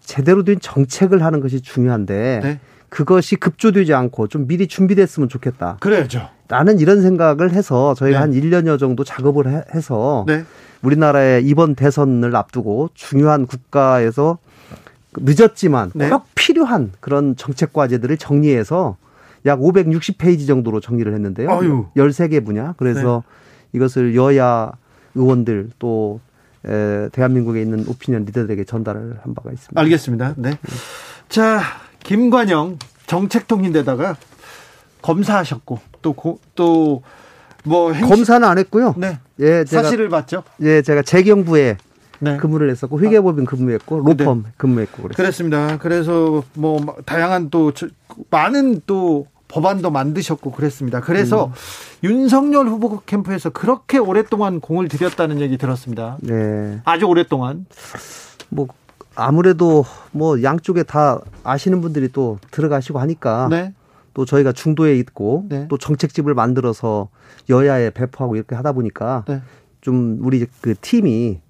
제대로 0.00 0.44
된 0.44 0.58
정책을 0.60 1.22
하는 1.22 1.40
것이 1.40 1.60
중요한데 1.60 2.40
네. 2.42 2.60
그것이 2.88 3.36
급조되지 3.36 3.94
않고 3.94 4.26
좀 4.26 4.46
미리 4.48 4.66
준비됐으면 4.66 5.28
좋겠다. 5.28 5.76
그래야죠. 5.80 6.28
나는 6.48 6.80
이런 6.80 7.00
생각을 7.02 7.52
해서 7.52 7.94
저희가 7.94 8.26
네. 8.26 8.40
한 8.40 8.50
1년여 8.50 8.78
정도 8.78 9.04
작업을 9.04 9.48
해- 9.48 9.62
해서 9.74 10.24
네. 10.26 10.44
우리나라의 10.82 11.44
이번 11.44 11.76
대선을 11.76 12.34
앞두고 12.34 12.90
중요한 12.94 13.46
국가에서 13.46 14.38
늦었지만 15.16 15.92
네. 15.94 16.08
꼭 16.08 16.24
필요한 16.34 16.92
그런 17.00 17.36
정책 17.36 17.72
과제들을 17.72 18.16
정리해서 18.16 18.96
약 19.46 19.58
560페이지 19.58 20.46
정도로 20.46 20.80
정리를 20.80 21.12
했는데요. 21.12 21.50
아유. 21.50 21.86
네. 21.94 22.02
13개 22.02 22.44
분야. 22.44 22.74
그래서 22.76 23.22
이것을 23.72 24.14
여야 24.14 24.72
의원들 25.14 25.70
또 25.78 26.20
에, 26.66 27.08
대한민국에 27.10 27.62
있는 27.62 27.84
오피니언 27.88 28.26
리더들에게 28.26 28.64
전달을 28.64 29.18
한 29.22 29.34
바가 29.34 29.50
있습니다. 29.50 29.80
알겠습니다. 29.80 30.34
네. 30.36 30.58
자, 31.28 31.60
김관영 32.02 32.78
정책통인데다가 33.06 34.16
검사하셨고 35.02 35.80
또 36.02 36.14
또뭐 36.54 37.92
검사는 38.06 38.46
안 38.46 38.58
했고요. 38.58 38.94
네. 38.98 39.18
예, 39.40 39.64
제가 39.64 39.84
사실을 39.84 40.08
봤죠. 40.10 40.42
예, 40.60 40.82
제가 40.82 41.02
재경부에 41.02 41.78
네. 42.20 42.36
근무를 42.36 42.70
했었고 42.70 43.00
회계법인 43.00 43.44
근무했고 43.46 44.00
로펌 44.00 44.42
근무했고 44.56 45.02
그랬어요. 45.02 45.16
그랬습니다. 45.16 45.78
그래서 45.78 46.42
뭐 46.54 46.78
다양한 47.06 47.50
또 47.50 47.72
저- 47.72 47.88
많은 48.30 48.82
또 48.86 49.26
법안도 49.48 49.90
만드셨고 49.90 50.52
그랬습니다. 50.52 51.00
그래서 51.00 51.46
음. 51.46 51.52
윤석열 52.04 52.68
후보 52.68 53.00
캠프에서 53.04 53.50
그렇게 53.50 53.98
오랫동안 53.98 54.60
공을 54.60 54.88
들였다는 54.88 55.40
얘기 55.40 55.58
들었습니다. 55.58 56.18
네. 56.20 56.80
아주 56.84 57.06
오랫동안. 57.06 57.66
뭐 58.48 58.68
아무래도 59.16 59.84
뭐 60.12 60.42
양쪽에 60.42 60.82
다 60.84 61.20
아시는 61.42 61.80
분들이 61.80 62.08
또 62.12 62.38
들어가시고 62.52 63.00
하니까 63.00 63.48
네. 63.50 63.74
또 64.14 64.24
저희가 64.24 64.52
중도에 64.52 64.96
있고 64.98 65.46
네. 65.48 65.66
또 65.68 65.78
정책집을 65.78 66.34
만들어서 66.34 67.08
여야에 67.48 67.90
배포하고 67.90 68.36
이렇게 68.36 68.54
하다 68.54 68.72
보니까 68.72 69.24
네. 69.26 69.40
좀 69.80 70.18
우리 70.22 70.46
그 70.60 70.74
팀이 70.80 71.40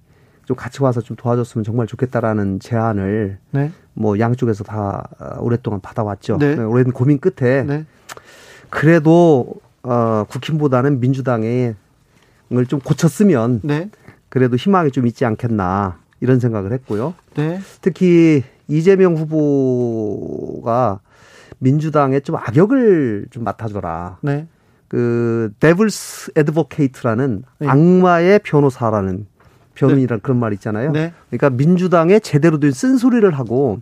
좀 0.50 0.56
같이 0.56 0.82
와서 0.82 1.00
좀 1.00 1.16
도와줬으면 1.16 1.62
정말 1.62 1.86
좋겠다라는 1.86 2.58
제안을 2.58 3.38
네. 3.52 3.70
뭐 3.94 4.18
양쪽에서 4.18 4.64
다 4.64 5.08
어, 5.20 5.36
오랫동안 5.38 5.80
받아왔죠. 5.80 6.38
네. 6.38 6.56
오랜 6.58 6.90
고민 6.90 7.20
끝에 7.20 7.62
네. 7.62 7.86
그래도 8.68 9.46
어 9.84 10.24
국힘보다는 10.28 10.98
민주당의 10.98 11.76
을좀 12.52 12.80
고쳤으면 12.80 13.60
네. 13.62 13.90
그래도 14.28 14.56
희망이 14.56 14.90
좀 14.90 15.06
있지 15.06 15.24
않겠나 15.24 15.98
이런 16.20 16.40
생각을 16.40 16.72
했고요. 16.72 17.14
네. 17.36 17.60
특히 17.80 18.42
이재명 18.66 19.14
후보가 19.14 20.98
민주당에 21.60 22.18
좀 22.18 22.34
악역을 22.34 23.26
좀 23.30 23.44
맡아줘라. 23.44 24.18
네. 24.22 24.48
그 24.88 25.52
devil's 25.60 26.32
advocate라는 26.34 27.44
네. 27.60 27.68
악마의 27.68 28.40
변호사라는 28.42 29.29
변호인이라는 29.80 30.20
그런 30.22 30.38
말 30.38 30.52
있잖아요. 30.54 30.92
네. 30.92 31.12
그러니까 31.28 31.50
민주당에 31.50 32.18
제대로 32.18 32.58
된 32.58 32.72
쓴소리를 32.72 33.30
하고 33.32 33.80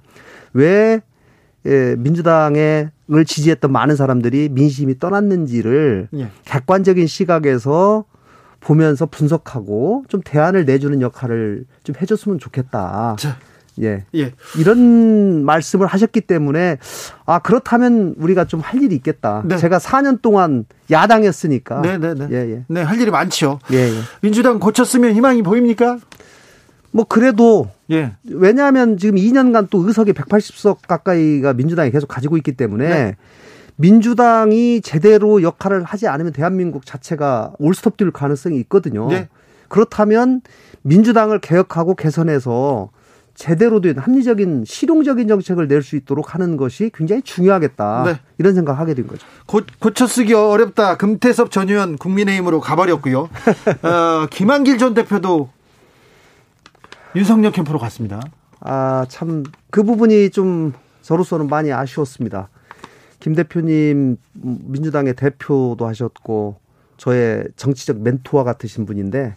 왜 0.53 1.01
예, 1.67 1.97
민주당을 1.99 2.91
지지했던 3.27 3.73
많은 3.73 3.97
사람들이 3.97 4.49
민심이 4.49 4.99
떠났는지를 4.99 6.09
예. 6.15 6.29
객관적인 6.45 7.07
시각에서 7.07 8.05
보면서 8.61 9.07
분석하고 9.07 10.05
좀 10.09 10.21
대안을 10.25 10.65
내주는 10.65 11.01
역할을 11.01 11.65
좀 11.85 11.95
해줬으면 12.01 12.39
좋겠다. 12.39 13.17
자. 13.19 13.37
예. 13.83 14.05
예. 14.15 14.33
이런 14.59 15.45
말씀을 15.45 15.87
하셨기 15.87 16.23
때문에 16.23 16.79
아 17.27 17.39
그렇다면 17.41 18.15
우리가 18.19 18.45
좀 18.45 18.59
할 18.61 18.83
일이 18.83 18.95
있겠다. 18.97 19.43
네. 19.47 19.57
제가 19.57 19.79
4년 19.79 20.21
동안 20.21 20.67
야당이었으니까. 20.91 21.81
네, 21.81 21.97
네, 21.97 22.15
네. 22.15 22.29
예, 22.31 22.37
예. 22.53 22.65
네, 22.69 22.83
할 22.83 23.01
일이 23.01 23.11
많죠. 23.11 23.61
예, 23.73 23.77
예. 23.77 24.01
민주당 24.21 24.59
고쳤으면 24.59 25.15
희망이 25.15 25.43
보입니까? 25.43 25.99
뭐 26.91 27.05
그래도 27.05 27.69
예. 27.91 28.13
왜냐하면 28.29 28.99
지금 28.99 29.17
2년간 29.17 29.69
또 29.71 29.87
의석이 29.87 30.13
180석 30.13 30.79
가까이가 30.87 31.55
민주당이 31.55 31.91
계속 31.91 32.09
가지고 32.09 32.37
있기 32.37 32.53
때문에 32.53 32.89
네. 32.89 33.17
민주당이 33.77 34.81
제대로 34.83 35.43
역할을 35.43 35.85
하지 35.85 36.09
않으면 36.09 36.33
대한민국 36.33 36.85
자체가 36.85 37.53
올스톱 37.59 37.97
뛸 37.97 38.11
가능성이 38.11 38.59
있거든요. 38.61 39.09
네. 39.09 39.29
그렇다면 39.69 40.41
민주당을 40.83 41.39
개혁하고 41.41 41.95
개선해서 41.95 42.91
제대로 43.39 43.81
된 43.81 43.97
합리적인 43.99 44.65
실용적인 44.67 45.29
정책을 45.29 45.69
낼 45.69 45.81
수 45.81 45.95
있도록 45.95 46.35
하는 46.35 46.57
것이 46.57 46.91
굉장히 46.93 47.23
중요하겠다. 47.23 48.03
네. 48.05 48.21
이런 48.39 48.53
생각을 48.57 48.81
하게 48.81 48.95
된 48.95 49.07
거죠. 49.07 49.25
고, 49.47 49.61
고쳐쓰기 49.79 50.35
어렵다. 50.35 50.97
금태섭 50.97 51.53
전 51.53 51.69
의원 51.69 51.97
국민의힘으로 51.97 52.59
가버렸고요. 52.61 53.31
어, 53.83 54.27
김한길 54.29 54.79
전 54.79 54.93
대표도 54.93 55.51
윤석열 57.15 57.53
캠프로 57.53 57.79
갔습니다. 57.79 58.21
아, 58.59 59.07
참, 59.09 59.45
그 59.71 59.85
부분이 59.85 60.31
좀 60.31 60.73
저로서는 61.03 61.47
많이 61.49 61.73
아쉬웠습니다. 61.73 62.49
김 63.21 63.37
대표님, 63.37 64.17
음, 64.45 64.59
민주당의 64.65 65.15
대표도 65.15 65.87
하셨고, 65.87 66.57
저의 66.97 67.45
정치적 67.55 68.01
멘토와 68.01 68.43
같으신 68.43 68.85
분인데, 68.85 69.21
에, 69.21 69.35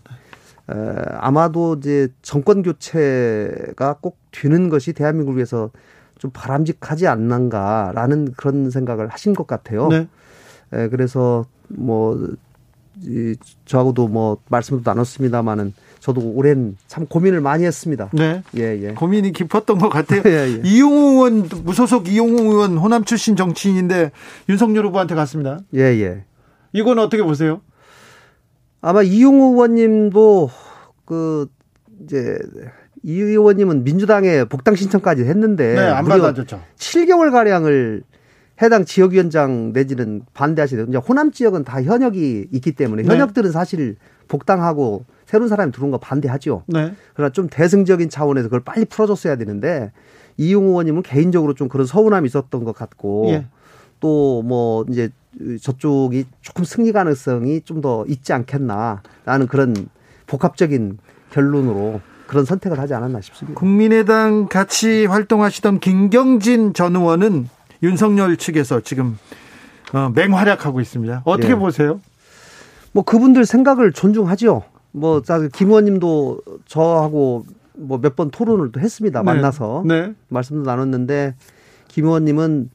아마도 1.19 1.75
이제 1.75 2.09
정권 2.21 2.61
교체가 2.63 3.97
꼭 4.01 4.17
되는 4.31 4.69
것이 4.69 4.93
대한민국을 4.93 5.37
위해서 5.37 5.71
좀 6.17 6.31
바람직하지 6.31 7.07
않는가라는 7.07 8.33
그런 8.37 8.69
생각을 8.69 9.07
하신 9.07 9.33
것 9.33 9.47
같아요. 9.47 9.87
네. 9.87 10.07
에, 10.73 10.87
그래서 10.89 11.45
뭐, 11.67 12.35
이, 13.03 13.35
저하고도 13.65 14.07
뭐 14.07 14.37
말씀도 14.49 14.83
나눴습니다마는 14.85 15.73
저도 15.99 16.21
오랜 16.21 16.77
참 16.87 17.05
고민을 17.05 17.41
많이 17.41 17.63
했습니다. 17.63 18.09
네. 18.13 18.43
예, 18.57 18.79
예. 18.83 18.93
고민이 18.93 19.31
깊었던 19.31 19.79
것 19.79 19.89
같아요. 19.89 20.21
예, 20.27 20.31
예. 20.31 20.61
이용우 20.63 21.13
의원, 21.13 21.49
무소속 21.63 22.07
이용우 22.07 22.39
의원, 22.51 22.77
호남 22.77 23.03
출신 23.03 23.35
정치인인데 23.35 24.11
윤석열 24.49 24.85
후보한테 24.85 25.15
갔습니다. 25.15 25.59
예, 25.75 25.81
예. 25.81 26.23
이건 26.73 26.99
어떻게 26.99 27.23
보세요? 27.23 27.61
아마 28.81 29.03
이용우 29.03 29.53
의원님도 29.53 30.49
그 31.11 31.45
이제 32.05 32.39
이 33.03 33.19
의원님은 33.19 33.83
민주당에 33.83 34.45
복당 34.45 34.75
신청까지 34.75 35.25
했는데 35.25 35.75
네, 35.75 35.81
안 35.81 36.05
받아줬죠. 36.05 36.61
7개월 36.77 37.33
가량을 37.33 38.03
해당 38.61 38.85
지역위원장 38.85 39.73
내지는 39.73 40.21
반대하시대요. 40.33 40.85
이제 40.87 40.97
호남 40.97 41.33
지역은 41.33 41.65
다 41.65 41.83
현역이 41.83 42.47
있기 42.53 42.71
때문에 42.71 43.03
네. 43.03 43.09
현역들은 43.09 43.51
사실 43.51 43.97
복당하고 44.29 45.03
새로운 45.25 45.49
사람이 45.49 45.73
들어온 45.73 45.91
거 45.91 45.97
반대하죠. 45.97 46.63
네. 46.67 46.93
그러나 47.13 47.29
좀 47.33 47.49
대승적인 47.49 48.09
차원에서 48.09 48.47
그걸 48.47 48.61
빨리 48.61 48.85
풀어줬어야 48.85 49.35
되는데 49.35 49.91
이용우 50.37 50.69
의원님은 50.69 51.01
개인적으로 51.01 51.55
좀 51.55 51.67
그런 51.67 51.85
서운함이 51.85 52.25
있었던 52.27 52.63
것 52.63 52.73
같고 52.73 53.25
예. 53.31 53.47
또뭐 53.99 54.85
이제 54.89 55.09
저쪽이 55.61 56.23
조금 56.39 56.63
승리 56.63 56.93
가능성이 56.93 57.59
좀 57.61 57.81
더 57.81 58.05
있지 58.07 58.31
않겠나 58.31 59.01
라는 59.25 59.47
그런 59.47 59.75
복합적인 60.31 60.97
결론으로 61.31 61.99
그런 62.27 62.45
선택을 62.45 62.79
하지 62.79 62.93
않았나 62.93 63.19
싶습니다. 63.19 63.59
국민의당 63.59 64.47
같이 64.47 65.05
활동하시던 65.05 65.79
김경진 65.81 66.73
전 66.73 66.95
의원은 66.95 67.49
윤석열 67.83 68.37
측에서 68.37 68.79
지금 68.79 69.17
어, 69.93 70.09
맹활약하고 70.15 70.79
있습니다. 70.79 71.23
어떻게 71.25 71.51
예. 71.51 71.55
보세요? 71.55 71.99
뭐 72.93 73.03
그분들 73.03 73.45
생각을 73.45 73.91
존중하죠. 73.91 74.63
뭐 74.93 75.21
사실 75.25 75.49
김 75.49 75.67
의원님도 75.67 76.41
저하고 76.65 77.45
뭐 77.75 77.97
몇 77.99 78.15
번 78.15 78.31
토론을 78.31 78.71
또 78.71 78.79
했습니다. 78.79 79.23
만나서 79.23 79.83
네. 79.85 80.13
말씀도 80.29 80.63
나눴는데 80.63 81.35
김 81.89 82.05
의원님은 82.05 82.69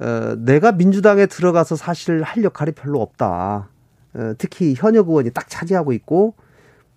어, 0.00 0.34
내가 0.38 0.72
민주당에 0.72 1.26
들어가서 1.26 1.76
사실 1.76 2.22
할 2.22 2.42
역할이 2.42 2.72
별로 2.72 3.00
없다. 3.00 3.68
어, 4.14 4.32
특히 4.38 4.74
현역 4.76 5.08
의원이 5.08 5.30
딱 5.30 5.48
차지하고 5.48 5.92
있고 5.92 6.34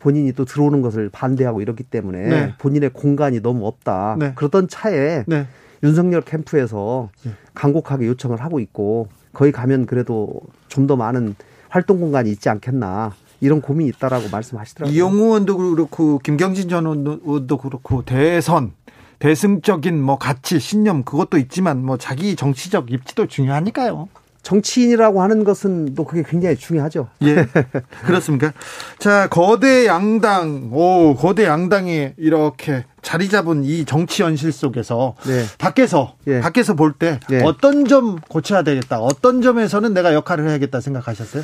본인이 0.03 0.33
또 0.33 0.43
들어오는 0.43 0.81
것을 0.81 1.09
반대하고 1.09 1.61
이렇기 1.61 1.83
때문에 1.83 2.27
네. 2.27 2.53
본인의 2.57 2.89
공간이 2.89 3.41
너무 3.41 3.65
없다. 3.65 4.17
네. 4.19 4.33
그러던 4.35 4.67
차에 4.67 5.23
네. 5.25 5.47
윤석열 5.81 6.21
캠프에서 6.21 7.09
예. 7.25 7.31
간곡하게 7.53 8.07
요청을 8.07 8.41
하고 8.41 8.59
있고 8.59 9.07
거기 9.31 9.53
가면 9.53 9.85
그래도 9.85 10.41
좀 10.67 10.87
더 10.87 10.97
많은 10.97 11.35
활동 11.69 12.01
공간이 12.01 12.29
있지 12.31 12.49
않겠나 12.49 13.13
이런 13.39 13.61
고민이 13.61 13.89
있다라고 13.91 14.27
말씀하시더라고요. 14.29 14.93
이용우 14.93 15.23
의원도 15.23 15.57
그렇고 15.57 16.19
김경진 16.19 16.67
전 16.67 16.85
의원도 16.85 17.57
그렇고 17.57 18.03
대선 18.03 18.73
대승적인 19.19 20.01
뭐 20.01 20.17
가치 20.17 20.59
신념 20.59 21.03
그것도 21.03 21.37
있지만 21.37 21.85
뭐 21.85 21.97
자기 21.97 22.35
정치적 22.35 22.91
입지도 22.91 23.27
중요하니까요. 23.27 24.09
정치인이라고 24.43 25.21
하는 25.21 25.45
것은 25.45 25.95
또 25.95 26.03
그게 26.03 26.21
굉장히 26.21 26.57
중요하죠. 26.57 27.07
예. 27.23 27.47
그렇습니까? 28.05 28.51
자, 28.99 29.27
거대 29.29 29.87
양당, 29.87 30.69
오, 30.73 31.15
거대 31.15 31.45
양당이 31.45 32.11
이렇게 32.17 32.85
자리 33.01 33.29
잡은 33.29 33.63
이 33.63 33.85
정치 33.85 34.21
현실 34.21 34.51
속에서 34.51 35.15
네. 35.25 35.45
밖에서, 35.57 36.17
예. 36.27 36.41
밖에서 36.41 36.75
볼때 36.75 37.21
예. 37.31 37.41
어떤 37.41 37.85
점 37.85 38.19
고쳐야 38.19 38.63
되겠다. 38.63 38.99
어떤 38.99 39.41
점에서는 39.41 39.93
내가 39.93 40.13
역할을 40.13 40.47
해야겠다 40.49 40.81
생각하셨어요? 40.81 41.43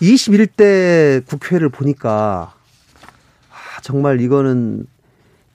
21대 0.00 1.26
국회를 1.26 1.68
보니까 1.68 2.54
아, 3.50 3.80
정말 3.82 4.20
이거는 4.20 4.86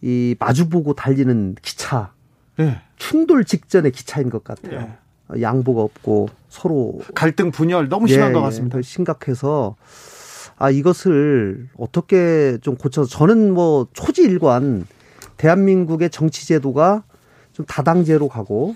이 0.02 0.36
마주보고 0.40 0.94
달리는 0.94 1.56
기차 1.62 2.12
예. 2.60 2.82
충돌 2.98 3.46
직전의 3.46 3.92
기차인 3.94 4.30
것 4.30 4.44
같아요. 4.44 4.92
양보가 5.40 5.82
없고 5.82 6.30
서로 6.50 7.00
갈등 7.16 7.52
분열 7.52 7.88
너무 7.90 8.08
심한 8.08 8.30
예, 8.30 8.34
것 8.34 8.40
예, 8.40 8.44
같습니다. 8.44 8.82
심각해서 8.82 9.76
아 10.58 10.70
이것을 10.70 11.70
어떻게 11.78 12.58
좀 12.62 12.76
고쳐서 12.76 13.08
저는 13.10 13.54
뭐 13.54 13.88
초지일관 13.94 14.86
대한민국의 15.38 16.10
정치 16.10 16.48
제도가 16.48 17.04
좀 17.54 17.66
다당제로 17.66 18.28
가고 18.28 18.76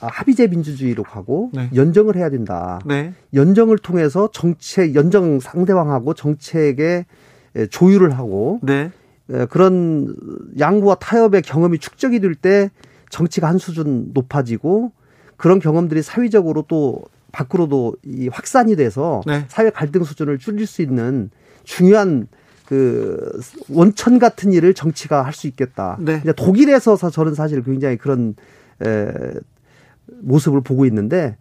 아, 0.00 0.08
합의제 0.08 0.46
민주주의로 0.48 1.02
가고 1.02 1.50
네. 1.54 1.70
연정을 1.74 2.16
해야 2.16 2.28
된다. 2.30 2.78
네. 2.84 3.14
연정을 3.34 3.78
통해서 3.78 4.28
정책 4.32 4.94
연정 4.94 5.40
상대방하고 5.40 6.14
정책의 6.14 7.06
에, 7.56 7.66
조율을 7.66 8.16
하고 8.18 8.60
네. 8.62 8.90
에, 9.30 9.46
그런 9.46 10.14
양보와 10.58 10.96
타협의 10.96 11.42
경험이 11.42 11.78
축적이 11.78 12.20
될 12.20 12.34
때 12.34 12.70
정치가 13.10 13.48
한 13.48 13.56
수준 13.58 14.10
높아지고 14.12 14.92
그런 15.36 15.58
경험들이 15.58 16.02
사회적으로 16.02 16.64
또 16.68 17.02
밖으로도 17.32 17.96
이 18.04 18.28
확산이 18.28 18.76
돼서 18.76 19.20
네. 19.26 19.44
사회 19.48 19.70
갈등 19.70 20.04
수준을 20.04 20.38
줄일 20.38 20.66
수 20.66 20.80
있는 20.82 21.30
중요한 21.64 22.28
그 22.66 23.40
원천 23.68 24.18
같은 24.18 24.52
일을 24.52 24.74
정치가 24.74 25.22
할 25.22 25.32
수 25.32 25.46
있겠다. 25.46 25.98
네. 26.00 26.22
독일에서 26.36 26.96
사- 26.96 27.10
저는 27.10 27.34
사실 27.34 27.62
굉장히 27.62 27.96
그런 27.96 28.34
에, 28.82 29.08
모습을 30.20 30.62
보고 30.62 30.86
있는데 30.86 31.36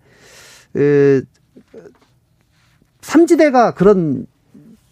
에, 0.75 1.21
삼지대가 3.01 3.73
그런 3.73 4.25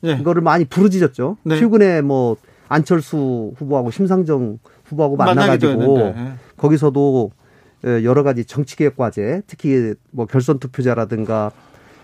예. 0.04 0.18
거를 0.22 0.42
많이 0.42 0.66
부르짖었죠. 0.66 1.38
네. 1.44 1.60
최근에 1.60 2.02
뭐 2.02 2.38
안철수 2.70 3.54
후보하고 3.58 3.92
심상정 3.92 4.60
후보하고 4.86 5.16
만나가지고. 5.18 6.00
예. 6.00 6.34
거기서도 6.58 7.32
에, 7.34 7.43
여러 7.84 8.24
가지 8.24 8.46
정치개혁 8.46 8.96
과제, 8.96 9.42
특히 9.48 9.94
뭐 10.12 10.26
결선 10.26 10.60
투표자라든가 10.60 11.52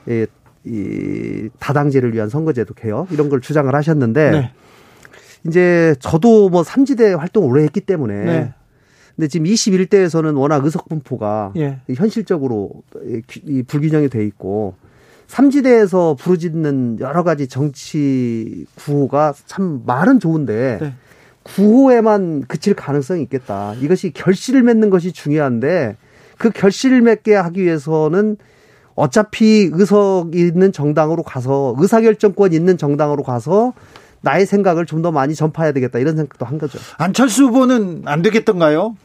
에, 0.07 0.27
이 0.65 1.49
다당제를 1.59 2.13
위한 2.13 2.29
선거제도 2.29 2.73
개혁 2.73 3.11
이런 3.11 3.29
걸 3.29 3.39
주장을 3.39 3.73
하셨는데 3.73 4.31
네. 4.31 4.51
이제 5.47 5.95
저도 5.99 6.49
뭐 6.49 6.63
삼지대 6.63 7.13
활동을 7.13 7.49
오래 7.49 7.63
했기 7.63 7.79
때문에 7.79 8.25
네. 8.25 8.53
근데 9.15 9.27
지금 9.27 9.47
21대에서는 9.47 10.37
워낙 10.37 10.63
의석 10.63 10.87
분포가 10.89 11.53
예. 11.57 11.79
현실적으로 11.93 12.71
이 13.45 13.63
불균형이 13.63 14.09
돼 14.09 14.25
있고 14.25 14.75
삼지대에서 15.27 16.15
부르짖는 16.19 16.97
여러 16.99 17.23
가지 17.23 17.47
정치 17.47 18.65
구호가 18.75 19.33
참 19.45 19.83
말은 19.85 20.19
좋은데 20.19 20.77
네. 20.81 20.93
구호에만 21.55 22.43
그칠 22.47 22.73
가능성이 22.73 23.23
있겠다. 23.23 23.73
이것이 23.81 24.11
결실을 24.11 24.63
맺는 24.63 24.89
것이 24.89 25.11
중요한데 25.11 25.97
그 26.37 26.49
결실을 26.51 27.01
맺게 27.01 27.35
하기 27.35 27.63
위해서는 27.63 28.37
어차피 28.95 29.69
의석 29.71 30.35
있는 30.35 30.71
정당으로 30.71 31.23
가서 31.23 31.75
의사결정권 31.77 32.53
있는 32.53 32.77
정당으로 32.77 33.23
가서 33.23 33.73
나의 34.21 34.45
생각을 34.45 34.85
좀 34.85 35.01
더 35.01 35.11
많이 35.11 35.33
전파해야 35.33 35.71
되겠다 35.71 35.97
이런 35.99 36.17
생각도 36.17 36.45
한 36.45 36.57
거죠. 36.57 36.77
안철수 36.97 37.45
후보는 37.45 38.01
안 38.05 38.21
되겠던가요? 38.21 38.97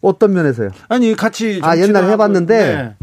어떤 0.00 0.32
면에서요? 0.32 0.70
아니 0.88 1.14
같이 1.14 1.60
아, 1.62 1.70
하고, 1.70 2.10
해봤는데 2.10 2.58
네. 2.58 2.94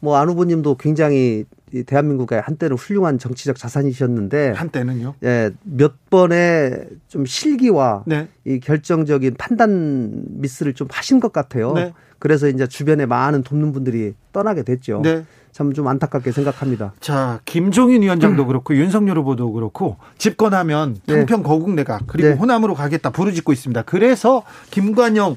뭐안 0.00 0.28
후보님도 0.28 0.76
굉장히 0.76 1.44
이 1.72 1.82
대한민국의 1.82 2.40
한때는 2.40 2.76
훌륭한 2.76 3.18
정치적 3.18 3.56
자산이셨는데 3.56 4.52
한때는요. 4.52 5.14
예, 5.24 5.50
몇 5.62 6.10
번의 6.10 6.86
좀 7.08 7.26
실기와 7.26 8.04
네. 8.06 8.28
이 8.44 8.60
결정적인 8.60 9.34
판단 9.38 10.24
미스를 10.28 10.74
좀 10.74 10.88
하신 10.90 11.20
것 11.20 11.32
같아요. 11.32 11.72
네. 11.72 11.92
그래서 12.18 12.48
이제 12.48 12.66
주변에 12.66 13.06
많은 13.06 13.42
돕는 13.42 13.72
분들이 13.72 14.14
떠나게 14.32 14.62
됐죠. 14.62 15.00
네. 15.02 15.24
참좀 15.52 15.88
안타깝게 15.88 16.30
생각합니다. 16.30 16.92
자, 17.00 17.40
김종인 17.44 18.02
위원장도 18.02 18.46
그렇고 18.46 18.76
윤석열 18.76 19.18
후보도 19.18 19.50
그렇고 19.52 19.96
집권하면 20.18 20.98
네. 21.06 21.14
평평 21.14 21.42
거국 21.42 21.74
내각 21.74 22.06
그리고 22.06 22.28
네. 22.28 22.34
호남으로 22.34 22.74
가겠다 22.74 23.10
부르짖고 23.10 23.52
있습니다. 23.52 23.82
그래서 23.82 24.42
김관영 24.70 25.36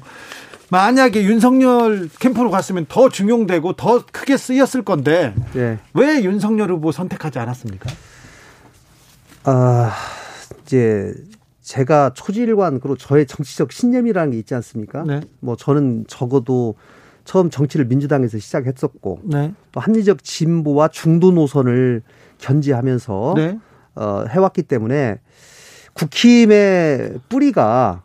만약에 0.72 1.24
윤석열 1.24 2.08
캠프로 2.18 2.50
갔으면 2.50 2.86
더 2.88 3.10
중용되고 3.10 3.74
더 3.74 4.02
크게 4.10 4.38
쓰였을 4.38 4.82
건데 4.82 5.34
예. 5.54 5.78
왜 5.92 6.24
윤석열 6.24 6.70
후보 6.70 6.92
선택하지 6.92 7.38
않았습니까? 7.38 7.90
아, 9.44 9.92
이제 10.62 11.12
제가 11.60 12.14
초지일관 12.14 12.80
그리고 12.80 12.96
저의 12.96 13.26
정치적 13.26 13.70
신념이라는 13.70 14.32
게 14.32 14.38
있지 14.38 14.54
않습니까? 14.54 15.02
네. 15.02 15.20
뭐 15.40 15.56
저는 15.56 16.06
적어도 16.08 16.74
처음 17.26 17.50
정치를 17.50 17.84
민주당에서 17.84 18.38
시작했었고 18.38 19.20
네. 19.24 19.52
또 19.72 19.80
합리적 19.80 20.24
진보와 20.24 20.88
중도 20.88 21.32
노선을 21.32 22.00
견지하면서 22.38 23.34
네. 23.36 23.58
어, 23.94 24.24
해왔기 24.26 24.62
때문에 24.62 25.20
국힘의 25.92 27.18
뿌리가 27.28 28.04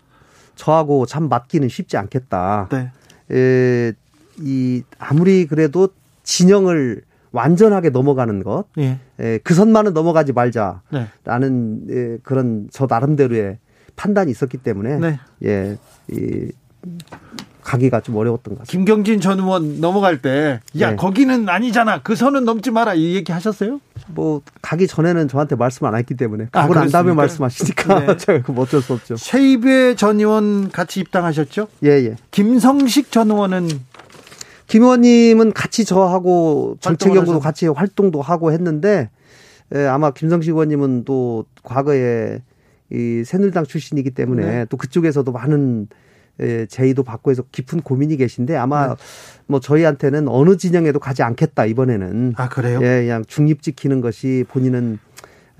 저하고 0.58 1.06
참 1.06 1.30
맞기는 1.30 1.70
쉽지 1.70 1.96
않겠다. 1.96 2.68
네. 2.70 2.92
에, 3.32 3.94
이 4.42 4.84
아무리 5.00 5.48
그래도 5.48 5.90
진영을 6.24 7.04
완전하게 7.32 7.90
넘어가는 7.92 8.44
것, 8.44 8.66
예. 8.78 9.00
에, 9.20 9.38
그 9.40 9.54
선만은 9.54 9.94
넘어가지 9.94 10.34
말자라는 10.34 11.88
네. 11.88 11.94
에, 11.96 12.18
그런 12.24 12.68
저 12.72 12.88
나름대로의 12.90 13.60
판단이 13.96 14.32
있었기 14.32 14.58
때문에 14.58 15.00
네. 15.00 15.20
예, 15.44 15.78
이 16.10 16.52
가기가 17.68 18.00
좀 18.00 18.16
어려웠던 18.16 18.54
것 18.56 18.60
같습니다. 18.62 18.72
김경진 18.72 19.20
전 19.20 19.40
의원 19.40 19.82
넘어갈 19.82 20.22
때 20.22 20.62
야, 20.80 20.92
네. 20.92 20.96
거기는 20.96 21.50
아니잖아. 21.50 22.02
그 22.02 22.16
선은 22.16 22.46
넘지 22.46 22.72
마라. 22.72 22.94
이 22.94 23.14
얘기 23.16 23.34
하셨어요? 23.34 23.82
뭐 24.08 24.42
가기 24.62 24.88
전에는 24.88 25.28
저한테 25.28 25.58
말씀 25.58 25.86
안 25.86 25.94
했기 25.96 26.16
때문에 26.16 26.46
아, 26.54 26.62
가고 26.62 26.76
난 26.76 26.88
다음에? 26.90 27.12
말씀하시니까 27.14 28.06
네. 28.06 28.16
제가 28.18 28.42
그거 28.44 28.62
어쩔 28.62 28.82
수 28.82 28.94
없죠. 28.94 29.16
최입의 29.18 29.98
전 29.98 30.18
의원 30.20 30.70
같이 30.72 31.02
입당하셨죠? 31.02 31.68
예, 31.84 31.90
예. 31.90 32.16
김성식 32.32 33.12
전 33.12 33.30
의원은 33.32 33.68
김 34.68 34.84
의원님은 34.84 35.52
같이 35.52 35.84
저하고 35.84 36.78
정책 36.80 37.14
연구도 37.16 37.40
하셔서- 37.40 37.44
같이 37.44 37.68
활동도 37.68 38.22
하고 38.22 38.54
했는데 38.54 39.10
예, 39.76 39.86
아마 39.88 40.12
김성식 40.12 40.52
의원님은 40.54 41.04
또 41.04 41.44
과거에 41.64 42.40
이 42.94 43.24
새누리당 43.26 43.66
출신이기 43.66 44.12
때문에 44.12 44.46
네. 44.46 44.66
또 44.70 44.78
그쪽에서도 44.78 45.30
많은 45.34 45.88
예, 45.92 46.07
제의도 46.70 47.04
받고 47.04 47.32
해서 47.32 47.44
깊은 47.52 47.82
고민이 47.82 48.18
계신데 48.18 48.56
아마 48.56 48.90
네. 48.90 48.96
뭐 49.48 49.60
저희한테는 49.60 50.28
어느 50.28 50.58
진영에도 50.58 51.00
가지 51.00 51.24
않겠다 51.24 51.66
이번에는 51.66 52.34
아 52.38 52.50
그래요? 52.50 52.80
예, 52.82 53.02
그냥 53.02 53.24
중립 53.26 53.62
지키는 53.62 54.02
것이 54.02 54.46
본인은 54.50 55.00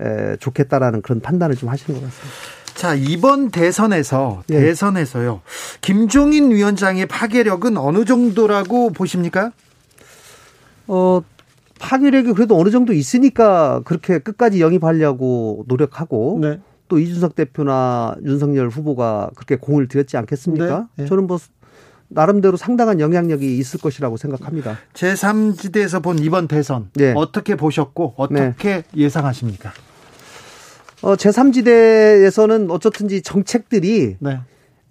에, 0.00 0.36
좋겠다라는 0.36 1.02
그런 1.02 1.20
판단을 1.20 1.56
좀 1.56 1.68
하시는 1.68 1.98
것 1.98 2.06
같습니다. 2.06 2.36
자 2.74 2.94
이번 2.94 3.50
대선에서 3.50 4.44
예. 4.50 4.60
대선에서요 4.60 5.40
김종인 5.80 6.52
위원장의 6.52 7.06
파괴력은 7.06 7.76
어느 7.76 8.04
정도라고 8.04 8.90
보십니까? 8.90 9.50
어, 10.86 11.20
파괴력이 11.80 12.32
그래도 12.32 12.58
어느 12.58 12.70
정도 12.70 12.92
있으니까 12.92 13.82
그렇게 13.84 14.18
끝까지 14.18 14.60
영입하려고 14.60 15.64
노력하고 15.68 16.38
네. 16.40 16.60
또 16.88 16.98
이준석 16.98 17.34
대표나 17.34 18.16
윤석열 18.24 18.68
후보가 18.68 19.30
그렇게 19.36 19.56
공을 19.56 19.88
들였지 19.88 20.16
않겠습니까? 20.16 20.88
네, 20.96 21.02
네. 21.02 21.08
저는 21.08 21.26
뭐 21.26 21.38
나름대로 22.08 22.56
상당한 22.56 23.00
영향력이 23.00 23.58
있을 23.58 23.80
것이라고 23.80 24.16
생각합니다. 24.16 24.78
제3지대에서 24.94 26.02
본 26.02 26.18
이번 26.18 26.48
대선 26.48 26.90
네. 26.94 27.12
어떻게 27.14 27.54
보셨고 27.54 28.14
어떻게 28.16 28.82
예상하십니까? 28.96 29.72
어, 31.02 31.14
제3지대에서는 31.14 32.70
어쨌든지 32.70 33.22
정책들이 33.22 34.16
네. 34.18 34.40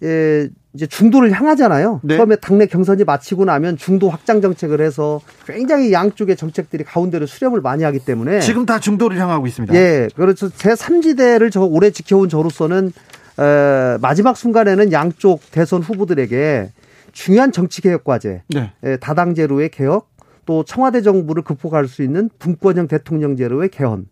예, 0.02 0.48
이제 0.74 0.86
중도를 0.86 1.32
향하잖아요. 1.32 2.00
네. 2.02 2.16
처음에 2.16 2.36
당내 2.36 2.66
경선이 2.66 3.04
마치고 3.04 3.44
나면 3.46 3.76
중도 3.76 4.10
확장 4.10 4.40
정책을 4.40 4.80
해서 4.80 5.20
굉장히 5.46 5.92
양쪽의 5.92 6.36
정책들이 6.36 6.84
가운데로 6.84 7.26
수렴을 7.26 7.60
많이 7.60 7.84
하기 7.84 8.00
때문에 8.00 8.40
지금 8.40 8.66
다 8.66 8.78
중도를 8.78 9.18
향하고 9.18 9.46
있습니다. 9.46 9.74
예, 9.74 10.08
그래서 10.14 10.48
제 10.50 10.70
3지대를 10.70 11.50
저 11.50 11.62
오래 11.62 11.90
지켜온 11.90 12.28
저로서는 12.28 12.92
에, 13.38 13.98
마지막 14.00 14.36
순간에는 14.36 14.92
양쪽 14.92 15.40
대선 15.50 15.80
후보들에게 15.80 16.72
중요한 17.12 17.50
정치 17.50 17.80
개혁 17.80 18.04
과제, 18.04 18.42
네. 18.48 18.72
에, 18.84 18.96
다당제로의 18.98 19.70
개혁, 19.70 20.10
또 20.44 20.64
청와대 20.64 21.00
정부를 21.02 21.42
극복할 21.44 21.88
수 21.88 22.02
있는 22.02 22.28
분권형 22.38 22.88
대통령제로의 22.88 23.70
개헌, 23.70 24.06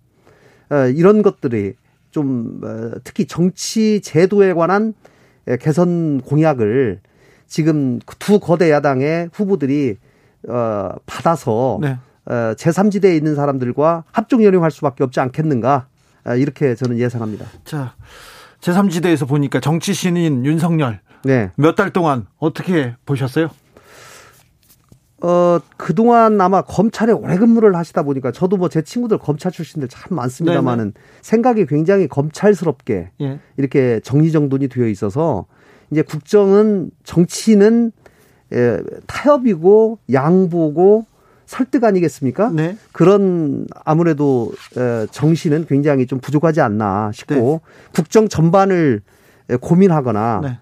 에, 0.72 0.90
이런 0.92 1.22
것들이 1.22 1.74
좀 2.10 2.60
어, 2.64 2.92
특히 3.04 3.26
정치 3.26 4.00
제도에 4.00 4.54
관한 4.54 4.88
에, 4.88 4.92
개선 5.60 6.20
공약을 6.23 7.01
지금 7.47 8.01
그두 8.05 8.40
거대 8.40 8.70
야당의 8.70 9.31
후보들이 9.32 9.97
어, 10.48 10.90
받아서 11.06 11.78
네. 11.81 11.97
어, 12.27 12.32
제3지대에 12.56 13.16
있는 13.16 13.35
사람들과 13.36 14.05
합종 14.10 14.43
연용할 14.44 14.70
수밖에 14.70 15.05
없지 15.05 15.20
않겠는가 15.20 15.86
아, 16.24 16.35
이렇게 16.35 16.74
저는 16.74 16.98
예상합니다. 16.98 17.47
자, 17.64 17.94
제3지대에서 18.60 19.28
보니까 19.28 19.60
정치 19.60 19.94
신인 19.94 20.44
윤석열 20.44 21.01
네. 21.23 21.51
몇 21.56 21.77
달 21.77 21.90
동안 21.93 22.27
어떻게 22.39 22.94
보셨어요? 23.06 23.48
어, 25.26 25.58
그동안 25.76 26.40
아마 26.40 26.62
검찰에 26.62 27.10
오래 27.12 27.36
근무를 27.36 27.74
하시다 27.74 28.04
보니까 28.04 28.30
저도 28.30 28.56
뭐 28.56 28.68
제 28.68 28.82
친구들 28.82 29.18
검찰 29.18 29.50
출신들 29.50 29.88
참 29.88 30.16
많습니다만은 30.16 30.92
생각이 31.22 31.66
굉장히 31.66 32.06
검찰스럽게 32.06 33.10
예. 33.20 33.40
이렇게 33.56 34.00
정리정돈이 34.04 34.68
되어 34.68 34.86
있어서 34.86 35.46
이제 35.90 36.02
국정은 36.02 36.90
정치는 37.02 37.90
에, 38.52 38.78
타협이고 39.06 39.98
양보고 40.12 41.06
설득 41.46 41.82
아니겠습니까? 41.84 42.50
네. 42.50 42.76
그런 42.92 43.66
아무래도 43.84 44.52
에, 44.76 45.06
정신은 45.10 45.66
굉장히 45.66 46.06
좀 46.06 46.20
부족하지 46.20 46.60
않나 46.60 47.10
싶고 47.12 47.34
네. 47.34 47.58
국정 47.94 48.28
전반을 48.28 49.00
에, 49.50 49.56
고민하거나 49.56 50.40
네. 50.42 50.58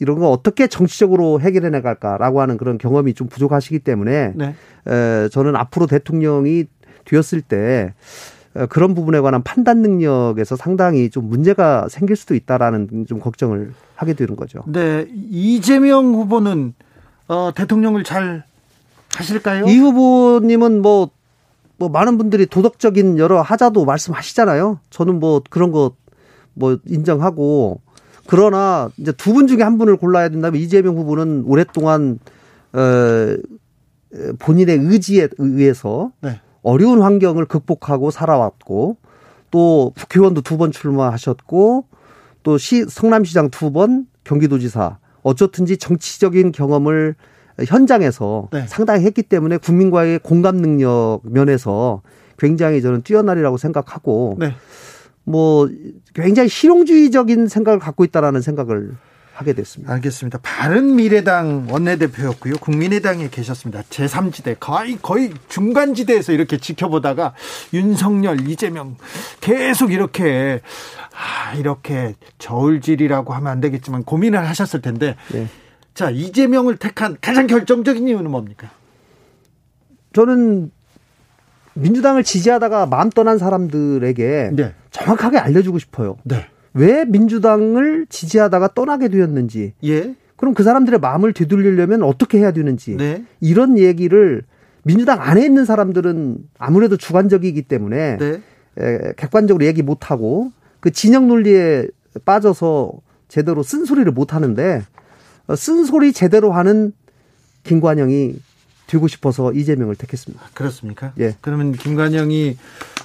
에, 0.00 0.04
이런 0.04 0.18
거 0.18 0.30
어떻게 0.30 0.66
정치적으로 0.66 1.40
해결해 1.40 1.70
나갈까라고 1.70 2.40
하는 2.40 2.56
그런 2.56 2.78
경험이 2.78 3.14
좀 3.14 3.28
부족하시기 3.28 3.80
때문에 3.80 4.32
네. 4.34 4.54
에, 4.86 5.28
저는 5.28 5.56
앞으로 5.56 5.86
대통령이 5.86 6.64
되었을 7.04 7.42
때 7.42 7.94
에, 8.56 8.66
그런 8.66 8.94
부분에 8.94 9.20
관한 9.20 9.42
판단 9.42 9.82
능력에서 9.82 10.56
상당히 10.56 11.10
좀 11.10 11.28
문제가 11.28 11.88
생길 11.88 12.16
수도 12.16 12.34
있다라는 12.34 13.06
좀 13.08 13.20
걱정을 13.20 13.72
하게 13.94 14.14
되는 14.14 14.36
거죠. 14.36 14.60
네. 14.66 15.06
이재명 15.30 16.14
후보는 16.14 16.74
어, 17.28 17.52
대통령을 17.54 18.02
잘 18.02 18.44
하실까요? 19.14 19.66
이 19.66 19.76
후보님은 19.76 20.82
뭐, 20.82 21.10
뭐 21.76 21.88
많은 21.88 22.18
분들이 22.18 22.46
도덕적인 22.46 23.18
여러 23.18 23.40
하자도 23.40 23.84
말씀하시잖아요. 23.84 24.80
저는 24.90 25.20
뭐 25.20 25.42
그런 25.48 25.70
거 25.70 26.00
뭐 26.54 26.78
인정하고 26.86 27.80
그러나 28.30 28.90
이제 28.96 29.10
두 29.12 29.32
분 29.32 29.46
중에 29.48 29.62
한 29.62 29.76
분을 29.76 29.96
골라야 29.96 30.28
된다면 30.28 30.60
이재명 30.60 30.96
후보는 30.96 31.42
오랫동안 31.46 32.18
어 32.72 33.36
본인의 34.38 34.78
의지에 34.82 35.28
의해서 35.38 36.12
네. 36.20 36.40
어려운 36.62 37.00
환경을 37.02 37.46
극복하고 37.46 38.10
살아왔고 38.10 38.96
또 39.50 39.92
국회의원도 39.96 40.42
두 40.42 40.56
번 40.58 40.70
출마하셨고 40.72 41.86
또 42.42 42.56
시 42.58 42.84
성남시장 42.88 43.50
두 43.50 43.70
번 43.72 44.06
경기도지사 44.24 44.98
어쩌든지 45.22 45.76
정치적인 45.78 46.52
경험을 46.52 47.14
현장에서 47.66 48.48
네. 48.52 48.64
상당히 48.68 49.04
했기 49.04 49.22
때문에 49.22 49.56
국민과의 49.58 50.20
공감 50.20 50.56
능력 50.56 51.20
면에서 51.24 52.02
굉장히 52.38 52.80
저는 52.80 53.02
뛰어나리라고 53.02 53.56
생각하고 53.58 54.36
네. 54.38 54.54
뭐 55.24 55.68
굉장히 56.14 56.48
실용주의적인 56.48 57.48
생각을 57.48 57.78
갖고 57.78 58.04
있다라는 58.04 58.40
생각을 58.40 58.96
하게 59.40 59.54
됐습니다. 59.54 59.94
알겠습니다. 59.94 60.38
바른 60.42 60.96
미래당 60.96 61.68
원내대표였고요. 61.70 62.56
국민의당에 62.60 63.30
계셨습니다. 63.30 63.82
제3지대 63.88 64.56
거의 64.60 64.98
거의 65.00 65.32
중간 65.48 65.94
지대에서 65.94 66.32
이렇게 66.32 66.58
지켜보다가 66.58 67.34
윤석열, 67.72 68.46
이재명 68.46 68.96
계속 69.40 69.92
이렇게 69.92 70.60
아, 71.14 71.54
이렇게 71.54 72.14
저울질이라고 72.38 73.32
하면 73.32 73.50
안 73.50 73.60
되겠지만 73.60 74.04
고민을 74.04 74.46
하셨을 74.46 74.82
텐데 74.82 75.16
네. 75.32 75.46
자 75.94 76.10
이재명을 76.10 76.76
택한 76.76 77.16
가장 77.22 77.46
결정적인 77.46 78.08
이유는 78.08 78.30
뭡니까? 78.30 78.68
저는 80.12 80.70
민주당을 81.74 82.24
지지하다가 82.24 82.86
마음 82.86 83.08
떠난 83.08 83.38
사람들에게 83.38 84.50
네, 84.52 84.74
정확하게 84.90 85.38
알려주고 85.38 85.78
싶어요. 85.78 86.16
네, 86.24 86.46
왜 86.74 87.04
민주당을 87.04 88.06
지지하다가 88.08 88.74
떠나게 88.74 89.08
되었는지, 89.08 89.74
예, 89.84 90.14
그럼 90.36 90.54
그 90.54 90.62
사람들의 90.62 91.00
마음을 91.00 91.32
되돌리려면 91.32 92.02
어떻게 92.02 92.38
해야 92.38 92.52
되는지, 92.52 92.96
네, 92.96 93.24
이런 93.40 93.78
얘기를 93.78 94.42
민주당 94.82 95.20
안에 95.20 95.44
있는 95.44 95.64
사람들은 95.64 96.38
아무래도 96.58 96.96
주관적이기 96.96 97.62
때문에 97.62 98.16
네, 98.16 98.40
에, 98.78 99.12
객관적으로 99.16 99.64
얘기 99.64 99.82
못 99.82 100.10
하고 100.10 100.52
그 100.80 100.90
진영 100.90 101.28
논리에 101.28 101.86
빠져서 102.24 102.92
제대로 103.28 103.62
쓴소리를 103.62 104.10
못 104.12 104.34
하는데 104.34 104.82
어, 105.46 105.56
쓴소리 105.56 106.12
제대로 106.12 106.52
하는 106.52 106.92
김관영이 107.64 108.36
되고 108.90 109.06
싶어서 109.06 109.52
이재명을 109.52 109.94
택했습니다. 109.94 110.46
그렇습니까? 110.52 111.12
예. 111.20 111.36
그러면 111.40 111.70
김관영이 111.70 112.56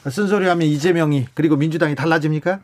쓴소리하면 0.10 0.68
이재명이 0.68 1.28
그리고 1.36 1.58
민주당이 1.58 1.94
달라집니까? 1.94 2.60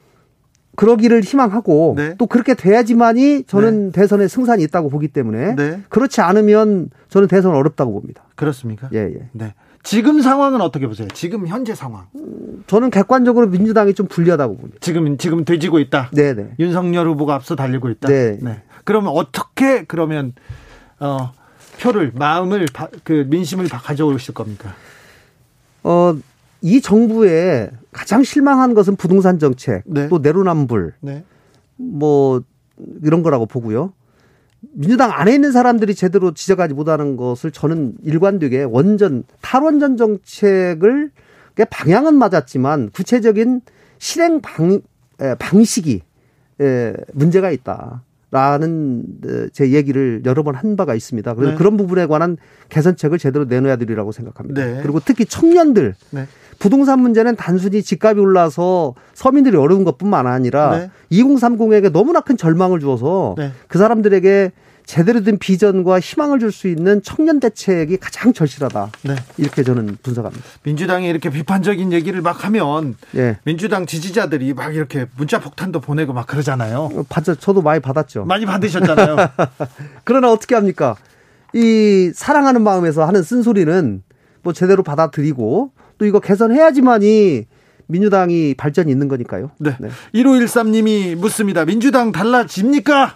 그러기를 0.75 1.21
희망하고 1.21 1.93
네. 1.97 2.15
또 2.17 2.25
그렇게 2.25 2.55
돼야지만이 2.55 3.43
저는 3.43 3.91
대선에 3.91 4.27
승산이 4.27 4.63
있다고 4.63 4.89
보기 4.89 5.09
때문에 5.09 5.55
네. 5.55 5.81
그렇지 5.89 6.21
않으면 6.21 6.89
저는 7.09 7.27
대선 7.27 7.53
어렵다고 7.53 7.91
봅니다. 7.91 8.23
그렇습니까? 8.35 8.89
예, 8.93 8.99
예. 8.99 9.29
네. 9.33 9.53
지금 9.83 10.21
상황은 10.21 10.61
어떻게 10.61 10.87
보세요? 10.87 11.07
지금 11.13 11.45
현재 11.47 11.75
상황. 11.75 12.07
저는 12.65 12.89
객관적으로 12.89 13.47
민주당이 13.47 13.93
좀 13.93 14.07
불리하다고 14.07 14.57
봅니다. 14.57 14.77
지금 14.81 15.17
지금 15.17 15.45
돼지고 15.45 15.79
있다. 15.79 16.09
네, 16.13 16.33
네. 16.33 16.53
윤석열 16.57 17.07
후보가 17.09 17.35
앞서 17.35 17.55
달리고 17.55 17.89
있다. 17.89 18.07
네. 18.07 18.39
그러면 18.83 19.11
어떻게 19.15 19.83
그러면 19.83 20.33
어 20.99 21.33
표를 21.81 22.11
마음을 22.13 22.67
바- 22.73 22.89
그 23.03 23.25
민심을 23.27 23.67
바- 23.67 23.79
가져오실 23.79 24.33
겁니까? 24.33 24.75
어, 25.83 26.15
이 26.61 26.79
정부에 26.79 27.71
가장 27.91 28.23
실망한 28.23 28.73
것은 28.75 28.95
부동산 28.95 29.39
정책, 29.39 29.81
네. 29.85 30.07
또 30.07 30.19
내로남불, 30.19 30.93
네. 31.01 31.23
뭐 31.77 32.41
이런 33.03 33.23
거라고 33.23 33.47
보고요. 33.47 33.93
민주당 34.73 35.11
안에 35.11 35.33
있는 35.33 35.51
사람들이 35.51 35.95
제대로 35.95 36.33
지적하지 36.35 36.75
못하는 36.75 37.17
것을 37.17 37.49
저는 37.51 37.95
일관되게 38.03 38.61
원전 38.63 39.23
탈원전 39.41 39.97
정책을 39.97 41.09
그 41.55 41.65
방향은 41.67 42.13
맞았지만 42.15 42.91
구체적인 42.91 43.61
실행 43.97 44.39
방 44.41 44.81
에, 45.19 45.35
방식이 45.35 46.01
에, 46.61 46.93
문제가 47.13 47.49
있다 47.49 48.03
라는 48.31 49.03
에, 49.27 49.47
제 49.51 49.71
얘기를 49.71 50.21
여러 50.25 50.41
번 50.43 50.55
한 50.55 50.75
바가 50.75 50.95
있습니다. 50.95 51.33
그래서 51.35 51.51
네. 51.51 51.57
그런 51.57 51.77
부분에 51.77 52.05
관한 52.07 52.37
개선책을 52.69 53.17
제대로 53.17 53.45
내놓아야 53.45 53.75
되리라고 53.75 54.11
생각합니다. 54.11 54.65
네. 54.65 54.79
그리고 54.81 54.99
특히 55.03 55.25
청년들 55.25 55.95
네. 56.11 56.27
부동산 56.59 56.99
문제는 56.99 57.35
단순히 57.35 57.81
집값이 57.81 58.19
올라서 58.19 58.93
서민들이 59.13 59.57
어려운 59.57 59.83
것뿐만 59.83 60.27
아니라 60.27 60.77
네. 60.77 60.91
2030에게 61.11 61.91
너무나 61.91 62.21
큰 62.21 62.37
절망을 62.37 62.79
주어서 62.79 63.35
네. 63.37 63.51
그 63.67 63.77
사람들에게 63.77 64.51
제대로 64.85 65.23
된 65.23 65.37
비전과 65.37 65.99
희망을 65.99 66.39
줄 66.39 66.51
수 66.51 66.67
있는 66.67 67.01
청년 67.01 67.39
대책이 67.39 67.97
가장 67.97 68.33
절실하다. 68.33 68.91
네. 69.03 69.15
이렇게 69.37 69.63
저는 69.63 69.97
분석합니다. 70.03 70.43
민주당이 70.63 71.07
이렇게 71.07 71.29
비판적인 71.29 71.93
얘기를 71.93 72.21
막 72.21 72.43
하면 72.45 72.95
예. 73.15 73.37
민주당 73.43 73.85
지지자들이 73.85 74.53
막 74.53 74.75
이렇게 74.75 75.05
문자 75.15 75.39
폭탄도 75.39 75.79
보내고 75.79 76.11
막 76.11 76.27
그러잖아요. 76.27 76.89
어, 76.93 77.05
받죠. 77.07 77.35
저도 77.35 77.61
많이 77.61 77.79
받았죠. 77.79 78.25
많이 78.25 78.45
받으셨잖아요. 78.45 79.15
그러나 80.03 80.31
어떻게 80.31 80.55
합니까? 80.55 80.95
이 81.53 82.11
사랑하는 82.13 82.61
마음에서 82.61 83.05
하는 83.05 83.23
쓴소리는 83.23 84.03
뭐 84.43 84.53
제대로 84.53 84.83
받아들이고 84.83 85.71
또 85.97 86.05
이거 86.05 86.19
개선해야지만이 86.19 87.45
민주당이 87.87 88.55
발전이 88.55 88.91
있는 88.91 89.07
거니까요. 89.07 89.51
네. 89.59 89.75
1513님이 90.15 91.15
묻습니다. 91.15 91.65
민주당 91.65 92.11
달라집니까? 92.11 93.15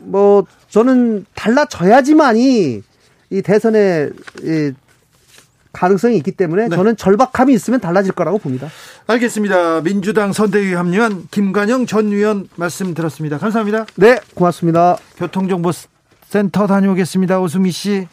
뭐 0.00 0.44
저는 0.70 1.26
달라져야지만이 1.34 2.82
이 3.30 3.42
대선에 3.42 4.10
이 4.42 4.72
가능성이 5.72 6.16
있기 6.16 6.32
때문에 6.32 6.68
네. 6.68 6.76
저는 6.76 6.96
절박함이 6.96 7.52
있으면 7.52 7.80
달라질 7.80 8.12
거라고 8.12 8.38
봅니다. 8.38 8.68
알겠습니다. 9.06 9.82
민주당 9.82 10.32
선대위 10.32 10.74
합류한 10.74 11.28
김관영 11.30 11.86
전 11.86 12.08
의원 12.08 12.48
말씀 12.56 12.94
들었습니다. 12.94 13.38
감사합니다. 13.38 13.86
네, 13.96 14.18
고맙습니다. 14.34 14.96
교통정보센터 15.16 16.66
다녀오겠습니다. 16.66 17.38
오수미 17.40 17.70
씨. 17.70 18.08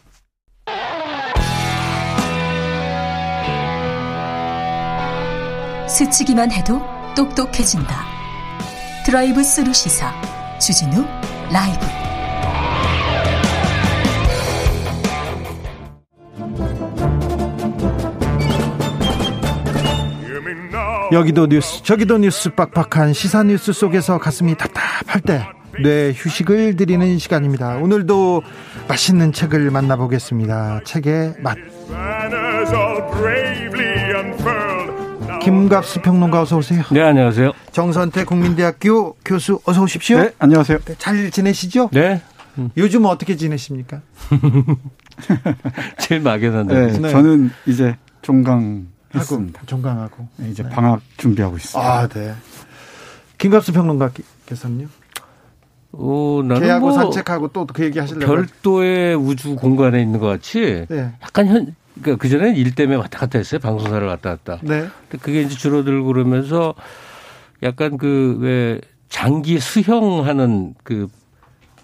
스치기만 5.88 6.52
해도 6.52 6.82
똑똑해진다. 7.16 8.06
드라이브 9.06 9.44
스루 9.44 9.74
시사 9.74 10.12
주진우 10.60 11.06
라이브. 11.52 12.05
여기도 21.16 21.48
뉴스 21.48 21.82
저기도 21.82 22.18
뉴스 22.18 22.50
빡빡한 22.52 23.14
시사 23.14 23.44
뉴스 23.44 23.72
속에서 23.74 24.18
가슴이 24.20 24.56
답답할 24.58 25.22
때 25.22 25.46
뇌 25.82 26.14
휴식을 26.16 26.76
드리는 26.76 27.18
시간입니다. 27.18 27.78
오늘도 27.78 28.44
맛있는 28.88 29.34
책을 29.34 29.72
만나보겠습니다. 29.72 30.82
책의 30.86 31.36
맛. 31.40 31.58
김갑수 35.42 36.02
평론가 36.02 36.42
어서 36.42 36.58
오세요. 36.58 36.84
네, 36.92 37.02
안녕하세요. 37.02 37.52
정선태 37.72 38.24
국민대학교 38.24 39.16
교수 39.26 39.60
어서 39.66 39.84
오십시오. 39.84 40.18
네, 40.20 40.32
안녕하세요. 40.40 40.80
잘 40.98 41.30
지내시죠? 41.30 41.90
네. 41.92 42.22
요즘 42.78 43.06
어떻게 43.06 43.36
지내십니까? 43.36 44.02
제일 46.00 46.22
막연한데. 46.22 46.74
네, 46.88 47.00
네. 47.00 47.10
저는 47.10 47.52
이제 47.66 47.96
종강 48.22 48.88
했습니다. 49.20 49.62
종강하고 49.66 50.28
네, 50.38 50.50
이제 50.50 50.64
방학 50.64 51.02
준비하고 51.18 51.58
있습니다. 51.58 51.94
아, 52.00 52.08
네. 52.08 52.34
김갑수 53.38 53.74
평론가께서는요? 53.74 54.88
어, 55.98 56.42
나는 56.44 56.62
개하고 56.68 56.88
뭐 56.88 56.92
산책하고 56.96 57.48
또 57.50 57.66
그 57.66 57.84
얘기 57.84 58.00
하시려고 58.00 58.26
별도의 58.26 59.16
우주 59.16 59.56
공간에 59.56 60.02
있는 60.02 60.20
것 60.20 60.28
같이 60.28 60.86
네. 60.90 61.14
약간 61.24 61.48
현, 61.48 61.76
그러니까 62.02 62.22
그 62.22 62.30
전에는 62.30 62.56
일 62.56 62.76
때문에 62.76 62.98
왔다 62.98 63.20
갔다 63.20 63.38
했어요. 63.40 63.60
방송사를 63.60 64.06
왔다 64.08 64.32
갔다. 64.32 64.60
네. 64.62 64.88
근데 65.10 65.24
그게 65.24 65.42
이제 65.42 65.56
줄어들고 65.56 66.08
그러면서 66.08 66.74
약간 67.64 67.98
그 67.98 68.38
왜 68.42 68.82
장기 69.08 69.60
수형하는 69.60 70.74
그, 70.84 71.08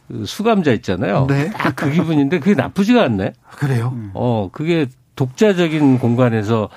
그 0.10 0.26
수감자 0.26 0.72
있잖아요. 0.74 1.28
네. 1.30 1.50
딱 1.52 1.76
그 1.76 1.90
기분인데 1.92 2.40
그게 2.40 2.56
나쁘지가 2.56 3.04
않네. 3.04 3.32
그래요? 3.56 3.96
어, 4.14 4.50
그게 4.52 4.88
독자적인 5.16 6.00
공간에서 6.00 6.68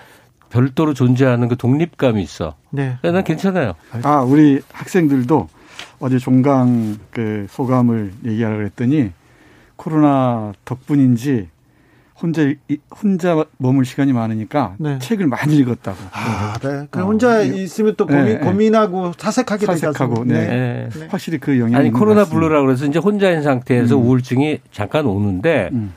별도로 0.50 0.94
존재하는 0.94 1.48
그 1.48 1.56
독립감이 1.56 2.22
있어. 2.22 2.54
네. 2.70 2.96
난 3.02 3.24
괜찮아요. 3.24 3.74
아, 4.02 4.20
우리 4.20 4.60
학생들도 4.72 5.48
어제 6.00 6.18
종강 6.18 6.98
그 7.10 7.46
소감을 7.50 8.12
얘기하려고 8.24 8.58
그랬더니 8.58 9.10
코로나 9.76 10.52
덕분인지 10.64 11.48
혼자 12.22 12.42
이- 12.68 12.78
혼자 13.02 13.44
머물 13.58 13.84
시간이 13.84 14.12
많으니까 14.12 14.76
네. 14.78 14.98
책을 15.00 15.26
많이 15.26 15.56
읽었다고. 15.56 15.98
아, 16.12 16.54
네. 16.62 16.86
그 16.88 17.00
어, 17.00 17.06
혼자 17.06 17.40
있으면 17.42 17.94
또 17.96 18.06
고민, 18.06 18.24
네, 18.24 18.34
네. 18.34 18.38
고민하고 18.38 19.12
사색하게 19.18 19.66
되죠. 19.66 19.92
사색하고, 19.92 20.24
네. 20.24 20.46
네. 20.46 20.88
네. 20.94 21.06
확실히 21.10 21.38
그 21.38 21.58
영향이 21.58 21.74
아니 21.76 21.90
코로나. 21.90 22.24
블루라 22.24 22.62
그래서 22.62 22.86
이제 22.86 23.00
혼자인 23.00 23.42
상태에서 23.42 23.96
음. 23.96 24.02
우울증이 24.04 24.60
잠깐 24.70 25.06
오는데 25.06 25.70
음. 25.72 25.92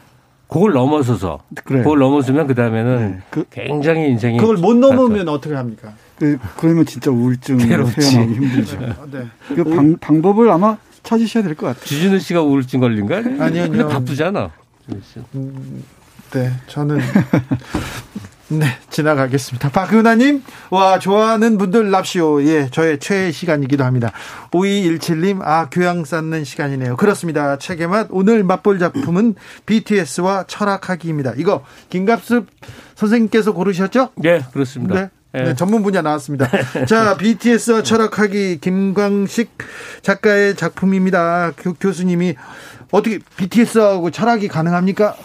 그걸 0.47 0.71
넘어서서 0.73 1.39
그래요. 1.63 1.83
그걸 1.83 1.99
넘어서면 1.99 2.47
그 2.47 2.55
다음에는 2.55 3.11
네. 3.11 3.19
그, 3.29 3.45
굉장히 3.49 4.07
인생이 4.09 4.37
그걸 4.39 4.57
못 4.57 4.75
넘으면 4.75 5.27
어떻게 5.29 5.53
합니까? 5.55 5.93
그 6.17 6.37
그러면 6.57 6.85
진짜 6.85 7.11
우울증 7.11 7.57
괴롭지. 7.57 8.15
헤어나기 8.17 8.33
힘들죠. 8.33 8.79
네. 9.11 9.27
그 9.55 9.63
방, 9.65 9.97
방법을 9.97 10.49
아마 10.49 10.77
찾으셔야 11.03 11.43
될 11.43 11.55
것 11.55 11.67
같아요. 11.67 11.83
주진우 11.85 12.19
씨가 12.19 12.41
우울증 12.41 12.79
걸린 12.79 13.05
거 13.07 13.15
아니에요? 13.15 13.43
아니요, 13.43 13.63
근데 13.63 13.83
아니요. 13.83 13.87
바쁘잖아. 13.89 14.51
네, 16.33 16.51
저는 16.67 16.99
네 18.49 18.65
지나가겠습니다. 18.89 19.69
박은하님, 19.69 20.41
와 20.69 20.99
좋아하는 20.99 21.57
분들 21.57 21.91
납시오. 21.91 22.41
예, 22.43 22.69
저의 22.71 22.97
최애 22.97 23.31
시간이기도 23.31 23.83
합니다. 23.83 24.13
5217님, 24.51 25.41
아 25.41 25.67
교양 25.69 26.05
쌓는 26.05 26.45
시간이네요. 26.45 26.95
그렇습니다. 26.95 27.57
책의 27.57 27.87
맛 27.87 28.07
오늘 28.09 28.45
맛볼 28.45 28.79
작품은 28.79 29.35
BTS와 29.65 30.45
철학하기입니다. 30.47 31.33
이거 31.35 31.65
김갑습 31.89 32.47
선생님께서 32.95 33.53
고르셨죠? 33.53 34.09
네, 34.15 34.41
그렇습니다. 34.53 34.95
네. 34.95 35.09
예. 35.35 35.43
네, 35.43 35.55
전문 35.55 35.83
분야 35.83 36.01
나왔습니다. 36.01 36.49
자, 36.87 37.17
BTS와 37.17 37.83
철학하기 37.83 38.59
김광식 38.61 39.51
작가의 40.01 40.55
작품입니다. 40.55 41.51
교, 41.57 41.73
교수님이 41.73 42.35
어떻게 42.91 43.19
BTS하고 43.35 44.09
철학이 44.09 44.47
가능합니까? 44.47 45.17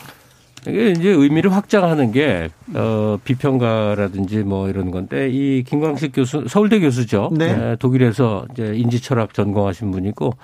이게 0.67 0.91
이제 0.91 1.09
의미를 1.09 1.53
확장하는 1.53 2.13
게, 2.13 2.49
어, 2.75 3.19
비평가라든지 3.25 4.39
뭐 4.39 4.69
이런 4.69 4.91
건데, 4.91 5.29
이 5.31 5.65
김광식 5.65 6.13
교수, 6.15 6.45
서울대 6.49 6.79
교수죠. 6.79 7.31
네. 7.33 7.51
에, 7.51 7.77
독일에서 7.77 8.47
이제 8.53 8.73
인지철학 8.77 9.35
전공하신 9.35 9.91
분이고, 9.91 10.35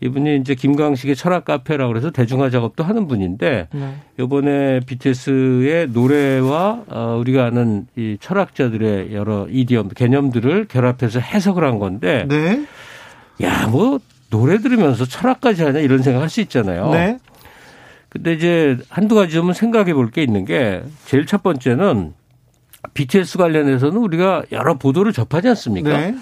이분이 0.00 0.36
이제 0.36 0.54
김광식의 0.54 1.16
철학 1.16 1.44
카페라고 1.44 1.92
그래서 1.92 2.10
대중화 2.10 2.50
작업도 2.50 2.84
하는 2.84 3.08
분인데, 3.08 3.68
네. 3.72 3.94
요번에 4.18 4.80
BTS의 4.80 5.88
노래와 5.88 6.82
어, 6.86 7.16
우리가 7.18 7.46
아는 7.46 7.86
이 7.96 8.16
철학자들의 8.20 9.12
여러 9.14 9.48
이디엄, 9.50 9.88
개념들을 9.88 10.66
결합해서 10.68 11.20
해석을 11.20 11.64
한 11.64 11.78
건데, 11.78 12.26
네. 12.28 12.64
야, 13.42 13.66
뭐, 13.66 13.98
노래 14.30 14.58
들으면서 14.58 15.06
철학까지 15.06 15.62
하냐 15.64 15.78
이런 15.80 16.02
생각 16.02 16.20
할 16.20 16.28
수 16.28 16.42
있잖아요. 16.42 16.90
네. 16.90 17.18
근데 18.08 18.32
이제 18.34 18.78
한두 18.88 19.14
가지 19.14 19.32
좀 19.34 19.52
생각해 19.52 19.92
볼 19.94 20.10
게 20.10 20.22
있는 20.22 20.44
게 20.44 20.82
제일 21.04 21.26
첫 21.26 21.42
번째는 21.42 22.14
BTS 22.94 23.38
관련해서는 23.38 23.96
우리가 23.98 24.44
여러 24.52 24.74
보도를 24.78 25.12
접하지 25.12 25.48
않습니까? 25.48 25.90
네. 25.90 26.14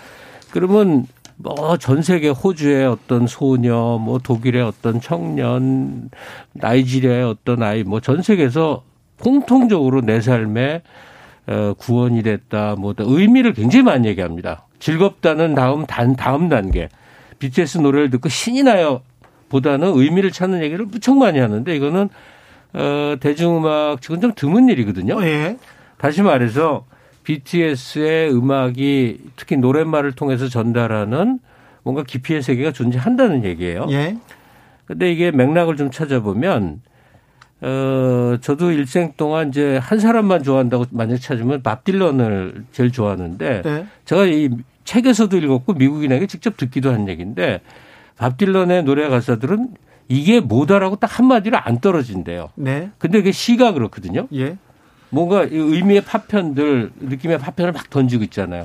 그러면 0.51 1.07
뭐 1.37 1.77
전 1.79 2.03
세계 2.03 2.29
호주의 2.31 2.87
어떤 2.87 3.27
소녀, 3.27 3.99
뭐 4.01 4.19
독일의 4.19 4.63
어떤 4.63 5.01
청년, 5.01 6.11
나이지리아의 6.55 7.25
어떤 7.25 7.63
아이, 7.63 7.83
뭐 7.85 8.01
전 8.01 8.23
세계에서 8.23 8.83
공통적으로 9.21 10.01
내 10.01 10.21
삶에 10.21 10.83
어, 11.47 11.75
구원이 11.79 12.23
됐다, 12.23 12.75
뭐 12.77 12.95
의미를 12.99 13.53
굉장히 13.53 13.85
많이 13.85 14.09
얘기합니다. 14.09 14.67
즐겁다는 14.81 15.55
다음 15.55 15.87
단 15.87 16.17
다음 16.17 16.49
단계. 16.49 16.89
BTS 17.39 17.79
노래를 17.79 18.11
듣고 18.11 18.29
신이 18.29 18.63
나요. 18.63 19.03
보다는 19.49 19.93
의미를 19.97 20.31
찾는 20.31 20.63
얘기를 20.63 20.87
무척 20.87 21.17
많이 21.17 21.39
하는데 21.39 21.75
이거는 21.75 22.09
어 22.75 23.17
대중음악 23.21 24.03
지금 24.03 24.21
좀 24.21 24.33
드문 24.35 24.69
일이거든요. 24.69 25.23
예. 25.23 25.57
다시 25.99 26.23
말해서 26.23 26.85
BTS의 27.25 28.33
음악이 28.33 29.19
특히 29.37 29.57
노랫말을 29.57 30.13
통해서 30.13 30.49
전달하는 30.49 31.39
뭔가 31.83 32.03
깊이의 32.03 32.43
세계가 32.43 32.73
존재한다는 32.73 33.45
얘기예요. 33.45 33.87
예. 33.91 34.17
근데 34.87 35.11
이게 35.11 35.31
맥락을 35.31 35.77
좀 35.77 35.91
찾아보면 35.91 36.81
어 37.63 38.37
저도 38.41 38.71
일생 38.71 39.15
동안 39.17 39.49
이제 39.49 39.79
한 39.79 39.99
사람만 39.99 40.43
좋아한다고 40.43 40.87
만약 40.91 41.17
찾으면 41.19 41.63
밥 41.63 41.85
딜런을 41.85 42.65
제일 42.71 42.93
좋아하는데 42.93 43.63
네. 43.63 43.87
제가 44.05 44.27
이 44.27 44.51
책에서도 44.85 45.37
읽었고 45.37 45.73
미국인에게 45.73 46.27
직접 46.27 46.57
듣기도 46.57 46.93
한 46.93 47.09
얘기인데 47.09 47.61
밥 48.17 48.37
딜런의 48.37 48.85
노래 48.85 49.09
가사들은 49.09 49.69
이게 50.09 50.41
뭐다라고 50.41 50.97
딱 50.97 51.19
한마디로 51.19 51.59
안 51.59 51.81
떨어진대요. 51.81 52.51
네. 52.55 52.91
근데 52.99 53.19
이게 53.19 53.33
시가 53.33 53.73
그렇거든요. 53.73 54.29
예. 54.35 54.57
뭔가 55.11 55.45
이 55.45 55.55
의미의 55.57 56.03
파편들, 56.03 56.93
느낌의 57.01 57.39
파편을 57.39 57.73
막 57.73 57.91
던지고 57.91 58.25
있잖아요. 58.25 58.65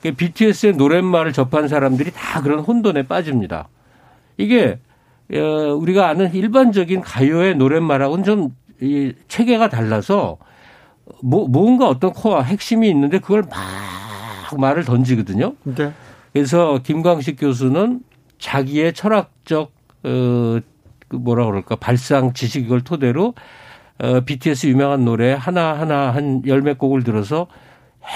그러니까 0.00 0.18
BTS의 0.18 0.74
노랫말을 0.74 1.32
접한 1.32 1.68
사람들이 1.68 2.10
다 2.14 2.42
그런 2.42 2.60
혼돈에 2.60 3.04
빠집니다. 3.04 3.68
이게 4.36 4.78
어, 5.32 5.38
우리가 5.74 6.08
아는 6.08 6.34
일반적인 6.34 7.00
가요의 7.00 7.56
노랫말하고는 7.56 8.24
좀 8.24 8.64
이 8.80 9.12
체계가 9.28 9.68
달라서 9.68 10.38
뭐, 11.22 11.48
뭔가 11.48 11.88
어떤 11.88 12.12
코어 12.12 12.42
핵심이 12.42 12.88
있는데 12.90 13.18
그걸 13.18 13.42
막 13.42 14.58
말을 14.58 14.84
던지거든요. 14.84 15.54
네. 15.64 15.92
그래서 16.32 16.80
김광식 16.82 17.36
교수는 17.38 18.00
자기의 18.38 18.92
철학적 18.92 19.72
어, 20.04 20.58
그 21.08 21.16
뭐라 21.16 21.46
그럴까 21.46 21.76
발상 21.76 22.32
지식 22.32 22.64
이걸 22.64 22.80
토대로 22.82 23.34
어, 23.98 24.20
BTS 24.20 24.66
유명한 24.66 25.04
노래 25.04 25.32
하나 25.32 25.72
하나 25.78 26.10
한 26.12 26.42
열 26.46 26.62
몇 26.62 26.78
곡을 26.78 27.04
들어서 27.04 27.46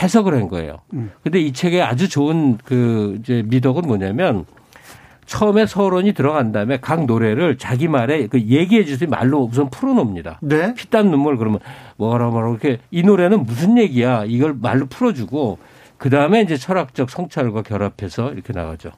해석을 0.02 0.34
한 0.34 0.48
거예요. 0.48 0.78
음. 0.92 1.10
근데 1.22 1.40
이 1.40 1.52
책에 1.52 1.80
아주 1.80 2.08
좋은 2.08 2.58
그 2.64 3.16
이제 3.20 3.42
미덕은 3.46 3.82
뭐냐면 3.86 4.44
처음에 5.24 5.66
서론이 5.66 6.12
들어간 6.14 6.52
다음에 6.52 6.78
각 6.80 7.04
노래를 7.06 7.58
자기 7.58 7.86
말에 7.88 8.26
그 8.28 8.40
얘기해 8.40 8.84
주세요 8.84 9.08
말로 9.10 9.44
우선 9.44 9.70
풀어놓습니다. 9.70 10.40
네. 10.42 10.74
피땀 10.74 11.10
눈물 11.10 11.36
그러면 11.36 11.60
뭐라 11.96 12.28
뭐라 12.28 12.48
이렇게 12.50 12.78
이 12.90 13.02
노래는 13.02 13.44
무슨 13.44 13.78
얘기야 13.78 14.24
이걸 14.26 14.54
말로 14.60 14.86
풀어주고 14.86 15.58
그 15.96 16.10
다음에 16.10 16.42
이제 16.42 16.56
철학적 16.56 17.10
성찰과 17.10 17.62
결합해서 17.62 18.32
이렇게 18.32 18.52
나가죠. 18.52 18.90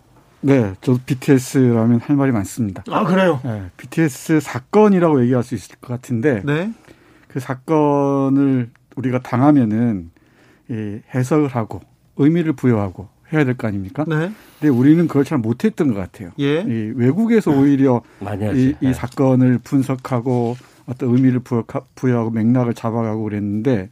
네, 0.43 0.75
저도 0.81 0.99
BTS라면 1.05 2.01
할 2.01 2.17
말이 2.17 2.33
많습니다. 2.33 2.83
아 2.89 3.05
그래요? 3.05 3.41
네, 3.45 3.65
BTS 3.77 4.41
사건이라고 4.41 5.23
얘기할 5.23 5.43
수 5.43 5.55
있을 5.55 5.77
것 5.81 5.89
같은데 5.89 6.43
네. 6.45 6.73
그 7.29 7.41
사건을 7.41 8.71
우리가 8.97 9.21
당하면은 9.21 10.11
이 10.71 11.01
해석을 11.15 11.49
하고 11.49 11.81
의미를 12.17 12.53
부여하고 12.55 13.09
해야 13.33 13.45
될 13.45 13.55
거 13.55 13.69
아닙니까? 13.69 14.05
네. 14.09 14.33
근데 14.59 14.69
우리는 14.69 15.07
그걸 15.07 15.25
잘 15.25 15.39
못했던 15.39 15.93
것 15.95 16.01
같아요. 16.01 16.31
예. 16.41 16.63
이 16.63 16.93
외국에서 16.97 17.51
오히려. 17.53 18.03
이, 18.55 18.75
이 18.81 18.87
네. 18.87 18.93
사건을 18.93 19.59
분석하고 19.63 20.57
어떤 20.87 21.15
의미를 21.15 21.41
부여하- 21.41 21.85
부여하고 21.95 22.31
맥락을 22.31 22.75
잡아가고 22.75 23.23
그랬는데 23.25 23.89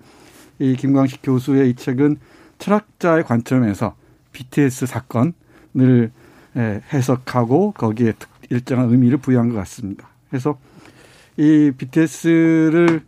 이 0.59 0.75
김광식 0.77 1.20
교수의 1.23 1.70
이 1.70 1.75
책은 1.75 2.16
철학자의 2.59 3.23
관점에서 3.25 3.95
BTS 4.33 4.87
사건을 4.87 5.33
예, 5.77 6.11
해석하고 6.57 7.73
거기에 7.73 8.12
특- 8.19 8.29
일정한 8.51 8.91
의미를 8.91 9.19
부여한 9.19 9.51
것 9.51 9.57
같습니다. 9.57 10.09
그래서 10.31 10.59
이 11.37 11.70
BTS를 11.77 13.03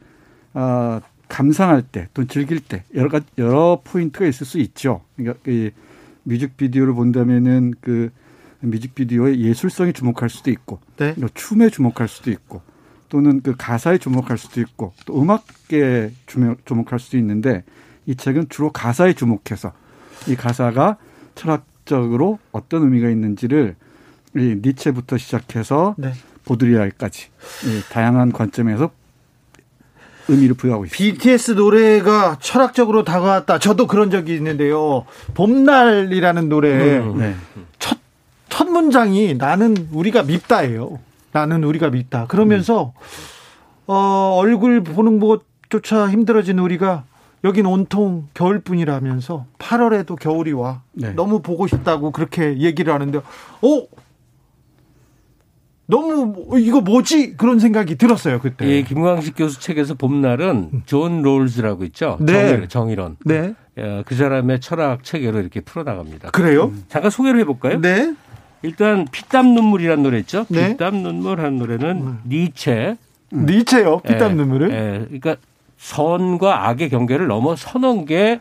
아, 0.53 1.01
감상할 1.29 1.83
때 1.83 2.09
또 2.12 2.27
즐길 2.27 2.61
때 2.61 2.85
여러 2.95 3.09
가지 3.09 3.27
여러 3.39 3.81
포인트가 3.85 4.27
있을 4.27 4.47
수 4.47 4.59
있죠. 4.59 5.03
그러니까 5.17 5.39
이 5.51 5.71
뮤직비디오를 6.25 6.93
본다면은 6.95 7.75
그 7.81 8.11
뮤직비디오의 8.61 9.41
예술성에 9.41 9.93
주목할 9.93 10.29
수도 10.29 10.51
있고 10.51 10.81
네. 10.97 11.15
또 11.21 11.29
춤에 11.33 11.71
주목할 11.71 12.09
수도 12.09 12.31
있고 12.31 12.61
또는 13.09 13.41
그 13.43 13.55
가사에 13.57 13.99
주목할 13.99 14.39
수도 14.39 14.61
있고 14.61 14.93
또 15.07 15.21
음악에 15.21 16.11
주목, 16.27 16.67
주목할 16.67 16.99
수도 16.99 17.17
있는데 17.19 17.65
이 18.07 18.15
책은 18.17 18.49
주로 18.51 18.71
가사에 18.71 19.15
주목해서 19.15 19.73
이 20.29 20.37
가사가 20.37 20.99
철학 21.35 21.65
적으로 21.91 22.39
어떤 22.53 22.85
의미가 22.85 23.11
있는지를 23.11 23.75
이 24.37 24.57
니체부터 24.62 25.19
시작해서 25.19 25.97
네. 25.99 26.12
보드리아까지 26.45 27.27
이 27.65 27.83
다양한 27.91 28.31
관점에서 28.31 28.91
의미를 30.29 30.55
부여하고 30.55 30.85
있습니다. 30.85 31.15
BTS 31.19 31.53
노래가 31.53 32.39
철학적으로 32.41 33.03
다가왔다. 33.03 33.59
저도 33.59 33.89
그런 33.89 34.12
적이 34.12 34.37
있는데요. 34.37 35.05
봄날이라는 35.35 36.49
노래 36.49 36.99
음. 36.99 37.19
네. 37.19 37.35
첫, 37.81 37.99
첫 38.49 38.69
문장이 38.69 39.35
나는 39.35 39.89
우리가 39.91 40.23
밉다예요. 40.23 41.01
나는 41.33 41.65
우리가 41.65 41.91
밉다. 41.91 42.27
그러면서 42.29 42.93
어, 43.89 44.37
얼굴 44.39 44.85
보는 44.85 45.19
것조차 45.19 46.09
힘들어진 46.09 46.61
우리가 46.61 47.05
여긴 47.45 47.67
온통 47.67 48.29
겨울뿐이라면서 48.35 49.47
8월에도 49.59 50.19
겨울이 50.19 50.53
와. 50.53 50.83
네. 50.93 51.12
너무 51.12 51.41
보고 51.41 51.67
싶다고 51.67 52.11
그렇게 52.11 52.59
얘기를 52.59 52.93
하는데 52.93 53.19
어? 53.19 53.87
너무 55.87 56.27
뭐, 56.27 56.59
이거 56.59 56.81
뭐지? 56.81 57.37
그런 57.37 57.59
생각이 57.59 57.97
들었어요, 57.97 58.39
그때. 58.39 58.79
이 58.79 58.85
김광식 58.85 59.35
교수 59.37 59.59
책에서 59.61 59.95
봄날은 59.95 60.83
존 60.87 61.23
롤즈라고 61.23 61.83
있죠. 61.87 62.17
네. 62.21 62.49
정의, 62.49 62.69
정의론. 62.69 63.17
네. 63.25 63.55
예, 63.77 64.05
그 64.07 64.15
사람의 64.15 64.61
철학 64.61 65.03
체계로 65.03 65.41
이렇게 65.41 65.61
풀어나갑니다. 65.61 66.31
그래요? 66.31 66.73
잠깐 66.89 67.11
소개를 67.11 67.41
해볼까요? 67.41 67.81
네. 67.81 68.15
일단 68.62 69.07
피땀 69.11 69.55
눈물이라는 69.55 70.03
노래 70.03 70.19
있죠. 70.21 70.45
네. 70.49 70.69
피땀 70.69 70.97
눈물한 70.97 71.59
노래는 71.59 72.19
니체. 72.29 72.97
니체요. 73.33 74.01
피땀 74.01 74.33
예, 74.33 74.35
눈물을. 74.35 74.71
예, 74.71 75.05
그러니까 75.07 75.37
선과 75.81 76.69
악의 76.69 76.90
경계를 76.90 77.27
넘어 77.27 77.57
서는 77.57 78.05
게 78.05 78.39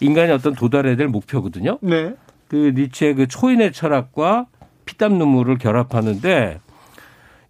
인간이 0.00 0.32
어떤 0.32 0.54
도달해야 0.54 0.96
될 0.96 1.06
목표거든요. 1.06 1.78
네. 1.82 2.14
그 2.48 2.72
니체의 2.74 3.14
그 3.14 3.28
초인의 3.28 3.72
철학과 3.72 4.46
피땀 4.86 5.12
눈물을 5.18 5.58
결합하는데 5.58 6.60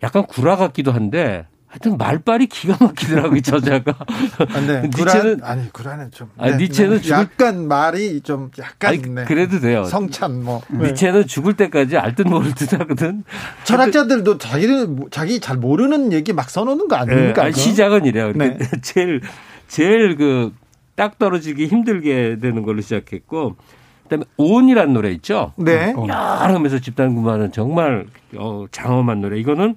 약간 0.03 0.27
구라 0.27 0.57
같기도 0.57 0.91
한데 0.91 1.47
하여튼 1.73 1.97
말빨이 1.97 2.49
기가 2.49 2.77
막히더라고요, 2.79 3.37
이 3.37 3.41
저자가. 3.41 3.95
아, 3.99 4.61
네. 4.61 4.83
니체는 4.95 5.41
아니 5.43 5.73
구라는 5.73 6.11
좀. 6.11 6.29
아니, 6.37 6.57
니체는 6.57 7.01
죽을- 7.01 7.11
약간 7.11 7.67
말이 7.67 8.21
좀 8.21 8.51
약간 8.59 8.91
아니, 8.91 8.99
네. 9.01 9.25
그래도 9.25 9.59
돼요. 9.59 9.83
성찬 9.85 10.45
뭐. 10.45 10.61
네. 10.69 10.89
니체는 10.89 11.27
죽을 11.27 11.55
때까지 11.55 11.97
알듯 11.97 12.29
모를 12.29 12.55
듯 12.55 12.75
하거든. 12.79 13.25
철학자들도 13.65 14.37
자기를 14.37 14.97
자기 15.11 15.41
잘 15.41 15.57
모르는 15.57 16.13
얘기 16.13 16.35
막 16.35 16.51
써놓는 16.51 16.89
거 16.89 16.97
아닙니까? 16.97 17.41
예, 17.43 17.47
아니? 17.47 17.55
시작은 17.55 18.05
이래요. 18.05 18.33
네. 18.35 18.51
근데 18.51 18.67
제일 18.83 19.23
제일 19.67 20.17
그 20.17 20.53
딱 20.95 21.19
떨어지기 21.19 21.69
힘들게 21.69 22.37
되는 22.39 22.63
걸로 22.65 22.83
시작했고 22.83 23.57
그다음에 24.03 24.25
온이라는 24.37 24.93
노래 24.93 25.11
있죠. 25.13 25.55
네. 25.57 25.95
어, 25.97 26.03
여러 26.07 26.55
하면서 26.55 26.79
집단 26.79 27.15
구마는 27.15 27.51
정말 27.51 28.05
어, 28.37 28.67
장엄한 28.71 29.23
노래. 29.23 29.39
이거는 29.41 29.77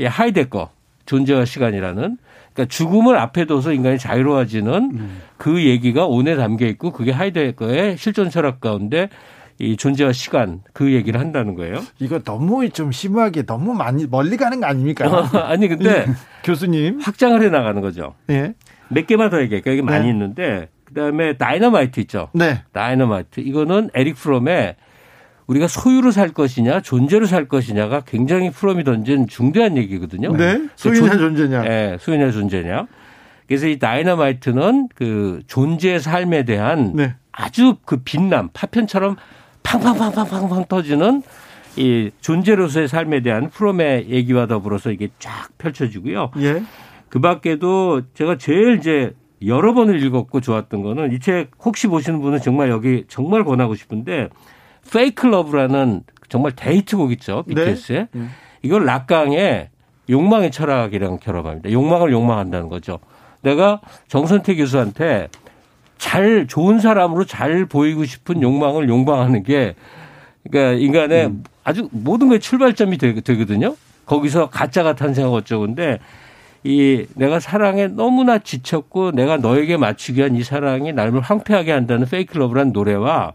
예, 0.00 0.06
하이데 0.06 0.44
거 0.44 0.70
존재와 1.06 1.44
시간이라는 1.44 2.18
그러니까 2.52 2.64
죽음을 2.72 3.16
앞에 3.18 3.46
둬서 3.46 3.72
인간이 3.72 3.98
자유로워지는 3.98 5.08
그 5.36 5.64
얘기가 5.64 6.06
온에 6.06 6.36
담겨 6.36 6.66
있고 6.66 6.92
그게 6.92 7.10
하이데거의 7.12 7.96
실존 7.98 8.30
철학 8.30 8.60
가운데 8.60 9.08
이 9.58 9.76
존재와 9.76 10.12
시간 10.12 10.62
그 10.72 10.92
얘기를 10.92 11.20
한다는 11.20 11.54
거예요. 11.54 11.80
이거 12.00 12.18
너무 12.20 12.68
좀 12.70 12.90
심하게 12.90 13.42
너무 13.42 13.72
많이 13.74 14.06
멀리 14.06 14.36
가는 14.36 14.60
거 14.60 14.66
아닙니까? 14.66 15.28
아니 15.48 15.68
근데 15.68 16.06
교수님. 16.42 17.00
확장을 17.00 17.40
해 17.42 17.48
나가는 17.50 17.80
거죠. 17.80 18.14
예. 18.30 18.54
몇 18.88 19.06
개만 19.06 19.30
더 19.30 19.40
얘기할게요. 19.40 19.74
이게 19.74 19.82
많이 19.82 20.04
네. 20.04 20.10
있는데 20.10 20.68
그다음에 20.84 21.36
다이너마이트 21.36 22.00
있죠. 22.00 22.28
네. 22.34 22.62
다이너마이트 22.72 23.40
이거는 23.40 23.90
에릭 23.94 24.16
프롬의 24.16 24.76
우리가 25.46 25.68
소유로 25.68 26.10
살 26.10 26.30
것이냐 26.30 26.80
존재로 26.80 27.26
살 27.26 27.48
것이냐가 27.48 28.00
굉장히 28.00 28.50
프롬이 28.50 28.84
던진 28.84 29.26
중대한 29.26 29.76
얘기거든요. 29.76 30.34
네. 30.36 30.68
소유냐 30.76 31.16
존재냐. 31.18 31.64
예, 31.66 31.96
소유냐 32.00 32.30
존재냐. 32.30 32.86
그래서 33.46 33.66
이 33.68 33.78
다이너마이트는 33.78 34.88
그 34.94 35.42
존재의 35.46 36.00
삶에 36.00 36.44
대한 36.44 36.92
네. 36.94 37.14
아주 37.30 37.76
그 37.84 37.98
빛남 37.98 38.48
파편처럼 38.54 39.16
팡팡팡팡팡팡 39.62 40.64
터지는 40.68 41.22
이 41.76 42.10
존재로서의 42.20 42.88
삶에 42.88 43.20
대한 43.20 43.50
프롬의 43.50 44.08
얘기와 44.08 44.46
더불어서 44.46 44.92
이게 44.92 45.08
쫙 45.18 45.48
펼쳐지고요. 45.58 46.30
예. 46.38 46.62
그 47.08 47.20
밖에도 47.20 48.02
제가 48.14 48.38
제일 48.38 48.78
이제 48.78 49.12
여러 49.44 49.74
번을 49.74 50.02
읽었고 50.02 50.40
좋았던 50.40 50.82
거는 50.82 51.12
이 51.12 51.18
책 51.18 51.50
혹시 51.64 51.86
보시는 51.88 52.20
분은 52.20 52.40
정말 52.40 52.70
여기 52.70 53.04
정말 53.08 53.44
권하고 53.44 53.74
싶은데 53.74 54.28
Fake 54.92 55.26
Love라는 55.26 56.02
정말 56.28 56.52
데이트곡 56.52 57.12
있죠. 57.12 57.44
네. 57.46 57.54
BTS의. 57.54 58.08
이걸 58.62 58.86
라캉의 58.86 59.68
욕망의 60.08 60.50
철학이랑 60.50 61.18
결합합니다. 61.18 61.70
욕망을 61.70 62.12
욕망한다는 62.12 62.68
거죠. 62.68 62.98
내가 63.42 63.80
정선태 64.08 64.56
교수한테 64.56 65.28
잘 65.98 66.46
좋은 66.46 66.80
사람으로 66.80 67.24
잘 67.24 67.66
보이고 67.66 68.04
싶은 68.04 68.42
욕망을 68.42 68.88
욕망하는 68.88 69.42
게 69.42 69.74
그러니까 70.42 70.78
인간의 70.78 71.32
아주 71.62 71.88
모든 71.92 72.28
거의 72.28 72.40
출발점이 72.40 72.98
되, 72.98 73.20
되거든요. 73.20 73.76
거기서 74.06 74.50
가짜가 74.50 74.94
탄생하고 74.94 75.36
어쩌고인데 75.36 75.98
이 76.64 77.06
내가 77.14 77.40
사랑에 77.40 77.88
너무나 77.88 78.38
지쳤고 78.38 79.12
내가 79.12 79.36
너에게 79.36 79.76
맞추기 79.76 80.18
위한 80.18 80.34
이 80.36 80.42
사랑이 80.42 80.92
나를 80.92 81.20
황폐하게 81.20 81.72
한다는 81.72 82.06
페이크 82.06 82.36
러브란 82.38 82.72
노래와 82.72 83.32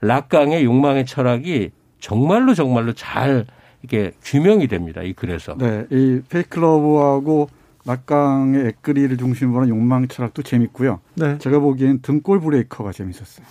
락강의 0.00 0.64
욕망의 0.64 1.06
철학이 1.06 1.70
정말로 1.98 2.54
정말로 2.54 2.92
잘 2.92 3.46
이렇게 3.82 4.12
규명이 4.22 4.68
됩니다. 4.68 5.02
이 5.02 5.12
글에서. 5.12 5.56
네, 5.58 5.86
이 5.90 6.20
페이클러브하고 6.28 7.48
낙강의 7.84 8.66
액그리를 8.68 9.16
중심으로 9.16 9.62
하는 9.62 9.68
욕망 9.70 10.06
철학도 10.06 10.42
재밌고요. 10.42 11.00
네. 11.14 11.38
제가 11.38 11.58
보기엔 11.60 12.00
등골 12.02 12.40
브레이커가 12.40 12.92
재밌었어요. 12.92 13.46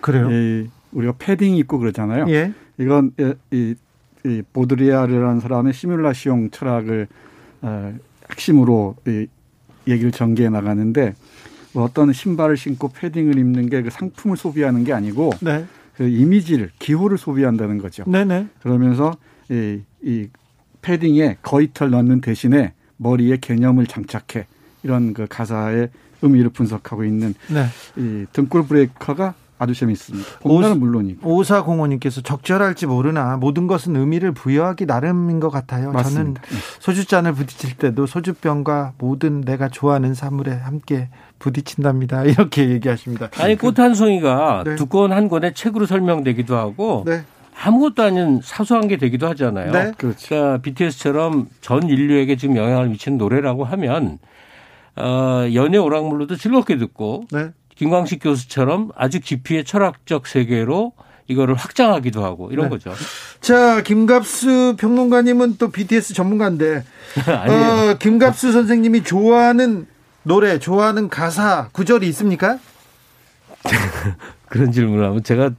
그래요? 0.00 0.30
이 0.30 0.68
우리가 0.92 1.14
패딩 1.18 1.56
입고 1.56 1.78
그러잖아요. 1.78 2.26
예. 2.28 2.52
이건 2.78 3.12
이, 3.18 3.34
이, 3.50 3.74
이 4.24 4.42
보드리아르라는 4.52 5.40
사람의 5.40 5.72
시뮬라시옹 5.74 6.50
철학을 6.50 7.08
어, 7.62 7.94
핵심으로 8.30 8.96
이 9.06 9.26
얘기를 9.86 10.10
전개해 10.12 10.48
나가는데 10.48 11.14
뭐 11.74 11.84
어떤 11.84 12.12
신발을 12.12 12.56
신고 12.56 12.88
패딩을 12.88 13.38
입는 13.38 13.68
게 13.68 13.82
그 13.82 13.90
상품을 13.90 14.36
소비하는 14.36 14.84
게 14.84 14.92
아니고 14.94 15.30
네. 15.40 15.66
그 15.96 16.08
이미지를 16.08 16.70
기호를 16.78 17.18
소비한다는 17.18 17.78
거죠. 17.78 18.04
네네. 18.06 18.48
그러면서 18.62 19.16
이, 19.50 19.80
이 20.02 20.28
패딩에 20.82 21.38
거위털 21.42 21.90
넣는 21.90 22.20
대신에 22.20 22.72
머리에 22.96 23.38
개념을 23.40 23.86
장착해 23.86 24.46
이런 24.82 25.14
그 25.14 25.26
가사의 25.28 25.90
의미를 26.22 26.50
분석하고 26.50 27.04
있는 27.04 27.34
네. 27.48 27.66
이 27.96 28.26
등골 28.32 28.66
브레이커가 28.66 29.34
아주 29.64 29.74
재밌습니다. 29.74 30.28
봄날은 30.40 30.78
물론이고. 30.78 31.28
오사공호님께서 31.28 32.20
적절할지 32.20 32.86
모르나 32.86 33.36
모든 33.36 33.66
것은 33.66 33.96
의미를 33.96 34.32
부여하기 34.32 34.86
나름인 34.86 35.40
것 35.40 35.50
같아요. 35.50 35.90
맞습니다. 35.92 36.40
저는 36.42 36.62
소주잔을 36.80 37.32
부딪힐 37.34 37.76
때도 37.76 38.06
소주병과 38.06 38.92
모든 38.98 39.40
내가 39.40 39.68
좋아하는 39.68 40.14
사물에 40.14 40.52
함께 40.52 41.08
부딪힌답니다. 41.38 42.24
이렇게 42.24 42.68
얘기하십니다. 42.70 43.28
아니 43.38 43.56
꽃 43.56 43.78
한 43.78 43.94
송이가 43.94 44.62
네. 44.64 44.76
두꺼운 44.76 45.12
한 45.12 45.28
권의 45.28 45.54
책으로 45.54 45.86
설명되기도 45.86 46.56
하고 46.56 47.02
네. 47.06 47.24
아무것도 47.62 48.02
아닌 48.02 48.40
사소한 48.42 48.88
게 48.88 48.96
되기도 48.96 49.28
하잖아요. 49.28 49.72
네. 49.72 49.92
그렇죠. 49.96 50.28
그러니까 50.28 50.58
BTS처럼 50.62 51.48
전 51.60 51.88
인류에게 51.88 52.36
지금 52.36 52.56
영향을 52.56 52.88
미치는 52.88 53.18
노래라고 53.18 53.64
하면 53.64 54.18
어, 54.96 55.44
연애 55.54 55.76
오락물로도 55.78 56.36
즐겁게 56.36 56.76
듣고 56.78 57.24
네. 57.32 57.50
김광식 57.76 58.22
교수처럼 58.22 58.90
아주 58.96 59.20
깊이의 59.20 59.64
철학적 59.64 60.26
세계로 60.26 60.92
이거를 61.26 61.54
확장하기도 61.54 62.24
하고 62.24 62.50
이런 62.50 62.66
네. 62.66 62.70
거죠. 62.70 62.92
자, 63.40 63.82
김갑수 63.82 64.76
평론가님은 64.78 65.56
또 65.58 65.70
BTS 65.70 66.14
전문가인데. 66.14 66.84
어, 67.26 67.94
김갑수 67.98 68.52
선생님이 68.52 69.04
좋아하는 69.04 69.86
노래, 70.22 70.58
좋아하는 70.58 71.08
가사, 71.08 71.68
구절이 71.72 72.06
있습니까? 72.08 72.58
그런 74.48 74.70
질문을 74.70 75.04
하면 75.04 75.22
제가 75.22 75.50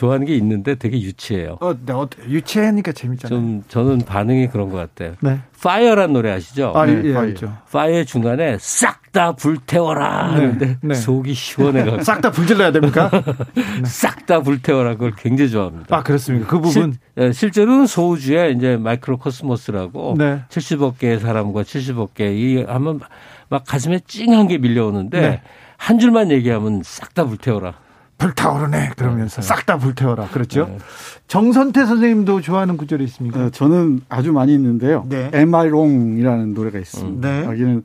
좋아하는 0.00 0.26
게 0.26 0.34
있는데 0.36 0.76
되게 0.76 0.98
유치해요. 0.98 1.58
어, 1.60 1.74
네, 1.84 1.92
어, 1.92 2.08
유치하니까 2.26 2.92
재밌잖아요. 2.92 3.38
좀 3.38 3.62
저는 3.68 3.98
반응이 4.06 4.48
그런 4.48 4.70
것 4.70 4.78
같아요. 4.78 5.14
네. 5.20 5.40
Fire란 5.60 6.14
노래 6.14 6.32
아시죠? 6.32 6.72
아, 6.74 6.86
네, 6.86 7.02
예, 7.04 7.12
파이어. 7.12 7.18
알죠. 7.18 7.52
파이어 7.70 8.04
중간에 8.04 8.56
싹 8.58 9.00
다 9.12 9.32
불태워라 9.32 10.34
하는데 10.34 10.78
네. 10.82 10.94
속이 10.94 11.34
시원해가지고 11.34 12.02
싹 12.06 12.20
다 12.20 12.30
불질러야 12.30 12.70
됩니까? 12.70 13.10
싹 13.84 14.24
다 14.24 14.40
불태워라 14.40 14.92
그걸 14.92 15.12
굉장히 15.16 15.50
좋아합니다. 15.50 15.96
아, 15.96 16.02
그렇습니까? 16.04 16.46
그 16.46 16.60
부분. 16.60 16.70
실, 16.70 16.92
예, 17.18 17.32
실제로는 17.32 17.86
소우주의 17.86 18.54
이제 18.54 18.76
Mikrokosmos라고 18.76 20.14
네. 20.16 20.44
70억 20.48 20.98
개의 21.00 21.18
사람과 21.18 21.62
70억 21.62 22.14
개이 22.14 22.62
하면 22.62 23.00
막 23.48 23.64
가슴에 23.66 23.98
찡한 24.06 24.46
게 24.46 24.58
밀려오는데 24.58 25.20
네. 25.20 25.42
한 25.76 25.98
줄만 25.98 26.30
얘기하면 26.30 26.82
싹 26.84 27.12
다 27.12 27.24
불태워라. 27.24 27.74
불타오르네. 28.20 28.92
그러면서 28.96 29.42
싹 29.42 29.66
다 29.66 29.78
불태워라. 29.78 30.28
그렇죠? 30.28 30.66
네. 30.66 30.78
정선태 31.26 31.86
선생님도 31.86 32.40
좋아하는 32.42 32.76
구절이 32.76 33.04
있습니까? 33.04 33.46
어, 33.46 33.50
저는 33.50 34.02
아주 34.08 34.32
많이 34.32 34.54
있는데요. 34.54 35.06
네. 35.08 35.30
Am 35.34 35.54
I 35.54 35.68
Wrong이라는 35.68 36.54
노래가 36.54 36.78
있습니다. 36.78 37.28
네. 37.28 37.44
여기는 37.44 37.84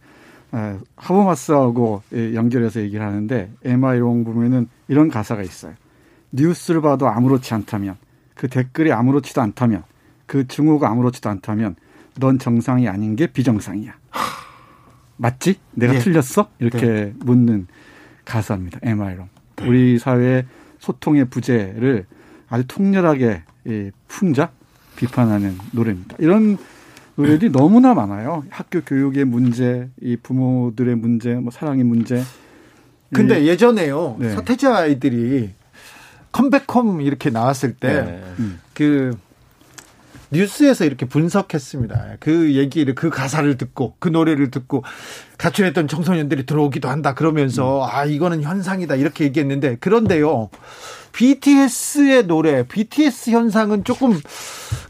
어, 0.52 0.80
하버마스하고 0.96 2.04
예, 2.14 2.34
연결해서 2.34 2.82
얘기를 2.82 3.06
하는데 3.06 3.52
Am 3.66 3.84
I 3.84 3.98
Wrong 3.98 4.26
보면은 4.26 4.68
이런 4.88 5.10
가사가 5.10 5.42
있어요. 5.42 5.74
뉴스를 6.32 6.82
봐도 6.82 7.08
아무렇지 7.08 7.54
않다면 7.54 7.96
그 8.36 8.48
댓글이 8.48 8.92
아무렇지도 8.92 9.42
않다면 9.42 9.84
그 10.26 10.48
증오가 10.48 10.90
아무렇지도 10.90 11.30
않다면 11.30 11.76
넌 12.20 12.40
정상이 12.40 12.88
아닌 12.88 13.16
게 13.16 13.28
비정상이야. 13.28 13.94
맞지? 15.18 15.56
내가 15.72 15.96
예. 15.96 16.00
틀렸어? 16.00 16.50
이렇게 16.60 17.14
묻는 17.20 17.68
가사입니다. 18.26 18.80
Am 18.86 19.02
I 19.02 19.14
Wrong. 19.14 19.35
우리 19.64 19.98
사회의 20.00 20.46
소통의 20.80 21.26
부재를 21.26 22.06
아주 22.50 22.66
통렬하게 22.68 23.44
이 23.66 23.92
풍자 24.08 24.52
비판하는 24.96 25.58
노래입니다. 25.72 26.18
이런 26.20 26.58
노래들이 27.16 27.52
너무나 27.52 27.94
많아요. 27.94 28.44
학교 28.50 28.82
교육의 28.82 29.26
문제, 29.26 29.90
이 30.02 30.18
부모들의 30.18 30.96
문제, 30.96 31.34
뭐 31.36 31.52
사랑의 31.52 31.84
문제. 31.84 32.22
근데 33.14 33.42
이- 33.42 33.48
예전에요. 33.48 34.18
네. 34.20 34.30
서태지 34.32 34.68
아이들이 34.68 35.52
컴백홈 36.32 37.02
이렇게 37.02 37.30
나왔을 37.30 37.74
때 37.74 38.04
네. 38.04 38.24
그 40.30 40.36
뉴스에서 40.36 40.86
이렇게 40.86 41.06
분석했습니다. 41.06 42.18
그 42.20 42.54
얘기를 42.56 42.96
그 42.96 43.10
가사를 43.10 43.58
듣고 43.58 43.96
그 44.00 44.10
노래를 44.10 44.52
듣고 44.52 44.84
가출했던 45.38 45.88
청소년들이 45.88 46.46
들어오기도 46.46 46.90
한다 46.90 47.14
그러면서 47.14 47.88
아 47.90 48.06
이거는 48.06 48.44
현상이다 48.44 48.96
이렇게 48.96 49.26
얘기했는데 49.26 49.78
그런데요. 49.78 50.50
BTS의 51.12 52.28
노래, 52.28 52.64
BTS 52.68 53.30
현상은 53.30 53.86
조금 53.86 54.20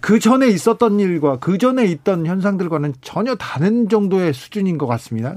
그 0.02 0.20
전에 0.20 0.48
있었던 0.48 1.00
일과 1.00 1.38
그 1.38 1.60
전에 1.60 1.86
있던 1.86 2.26
현상들과는 2.26 2.96
전혀 3.02 3.36
다른 3.36 3.90
정도의 3.90 4.34
수준인 4.34 4.80
것 4.80 4.88
같습니다. 4.88 5.36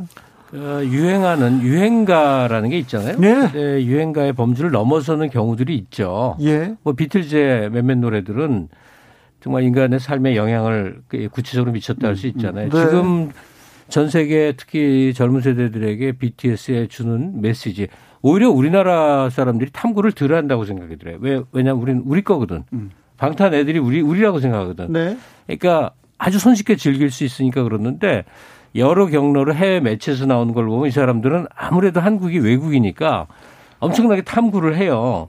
어, 0.54 0.80
유행하는 0.82 1.60
유행가라는 1.60 2.70
게 2.70 2.78
있잖아요. 2.78 3.18
네. 3.18 3.34
근데 3.34 3.84
유행가의 3.84 4.32
범주를 4.32 4.70
넘어서는 4.70 5.28
경우들이 5.28 5.76
있죠. 5.76 6.36
예. 6.40 6.74
뭐 6.82 6.94
비틀즈의 6.94 7.70
몇몇 7.70 7.98
노래들은 7.98 8.68
정말 9.40 9.62
인간의 9.64 10.00
삶에 10.00 10.36
영향을 10.36 11.00
구체적으로 11.30 11.72
미쳤다 11.72 12.08
할 12.08 12.16
수 12.16 12.26
있잖아요. 12.28 12.68
네. 12.68 12.80
지금 12.80 13.30
전 13.88 14.10
세계 14.10 14.52
특히 14.56 15.14
젊은 15.14 15.40
세대들에게 15.40 16.12
BTS에 16.12 16.88
주는 16.88 17.40
메시지 17.40 17.88
오히려 18.20 18.50
우리나라 18.50 19.30
사람들이 19.30 19.70
탐구를 19.72 20.12
덜 20.12 20.34
한다고 20.34 20.64
생각이 20.64 20.96
들어요. 20.96 21.18
왜 21.20 21.40
왜냐면 21.52 21.80
우리는 21.80 22.02
우리 22.04 22.22
거거든. 22.22 22.64
방탄 23.16 23.54
애들이 23.54 23.78
우리 23.78 24.00
우리라고 24.00 24.40
생각하거든. 24.40 24.92
네. 24.92 25.16
그러니까 25.46 25.92
아주 26.18 26.38
손쉽게 26.38 26.76
즐길 26.76 27.10
수 27.10 27.24
있으니까 27.24 27.62
그러는데 27.62 28.24
여러 28.74 29.06
경로로 29.06 29.54
해외 29.54 29.80
매체에서 29.80 30.26
나오는 30.26 30.52
걸 30.52 30.66
보면 30.66 30.88
이 30.88 30.90
사람들은 30.90 31.46
아무래도 31.54 32.00
한국이 32.00 32.38
외국이니까 32.38 33.26
엄청나게 33.78 34.22
탐구를 34.22 34.76
해요. 34.76 35.28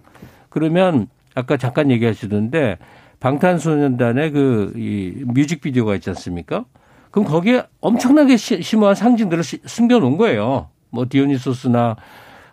그러면 0.50 1.08
아까 1.36 1.56
잠깐 1.58 1.92
얘기하시던데 1.92 2.78
방탄소년단의 3.20 4.32
그 4.32 4.74
이 4.76 5.24
뮤직비디오가 5.26 5.96
있지 5.96 6.10
않습니까? 6.10 6.66
그럼 7.12 7.28
거기에 7.28 7.64
엄청나게 7.82 8.38
시- 8.38 8.62
심오한 8.62 8.96
상징들을 8.96 9.44
시- 9.44 9.60
숨겨놓은 9.66 10.18
거예요. 10.18 10.70
뭐 10.92 11.06
디오니소스나 11.10 11.96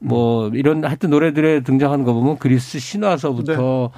뭐 0.00 0.48
이런 0.54 0.84
하여튼 0.84 1.10
노래들에 1.10 1.60
등장하는 1.60 2.04
거 2.04 2.12
보면 2.12 2.38
그리스 2.38 2.78
신화서부터 2.78 3.90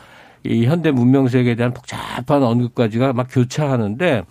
이 0.45 0.65
현대 0.67 0.91
문명 0.91 1.27
세계에 1.29 1.55
대한 1.57 1.73
복잡한 1.75 2.43
언급까지가 2.43 3.13
막 3.13 3.27
교차하는데 3.31 4.25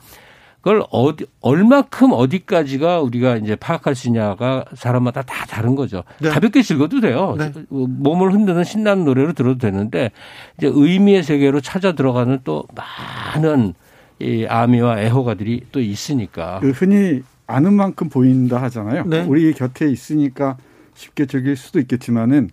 그걸 0.68 0.84
어디 0.91 1.26
얼마큼 1.39 2.11
어디까지가 2.11 2.99
우리가 2.99 3.38
이제 3.38 3.56
파악할 3.56 3.95
수 3.95 4.10
있냐가 4.10 4.65
사람마다 4.76 5.22
다 5.22 5.45
다른 5.45 5.76
거죠. 5.76 6.03
네. 6.19 6.27
가볍게 6.27 6.61
즐겨도 6.61 6.99
돼요. 6.99 7.35
네. 7.38 7.53
몸을 7.69 8.34
흔드는 8.34 8.65
신나는 8.65 9.06
노래로 9.06 9.31
들어도 9.31 9.60
되는데 9.60 10.11
이제 10.57 10.69
의미의 10.69 11.23
세계로 11.23 11.61
찾아 11.61 11.94
들어가는 11.94 12.39
또 12.44 12.65
많은 12.76 13.76
이 14.19 14.45
아미와 14.45 14.99
애호가들이 15.03 15.68
또 15.72 15.80
있으니까. 15.80 16.60
그 16.60 16.72
흔히 16.72 17.22
아는 17.45 17.73
만큼 17.73 18.10
보인다 18.10 18.61
하잖아요. 18.64 19.06
네. 19.06 19.22
우리 19.22 19.53
곁에 19.53 19.89
있으니까 19.89 20.57
쉽게 20.95 21.27
즐길 21.27 21.56
수도 21.56 21.80
있겠지만은 21.80 22.49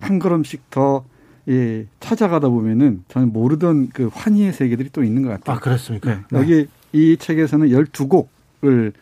한 0.00 0.18
걸음씩 0.18 0.70
더 0.70 1.04
예, 1.48 1.86
찾아가다 2.00 2.48
보면은 2.48 3.04
저는 3.08 3.32
모르던 3.32 3.90
그 3.94 4.10
환희의 4.12 4.52
세계들이 4.52 4.90
또 4.92 5.02
있는 5.02 5.22
것 5.22 5.30
같아요. 5.30 5.56
아, 5.56 5.60
그렇습니까? 5.60 6.10
네. 6.10 6.38
여기 6.38 6.68
이 6.92 7.16
책에서는 7.18 7.68
12곡을 7.68 8.92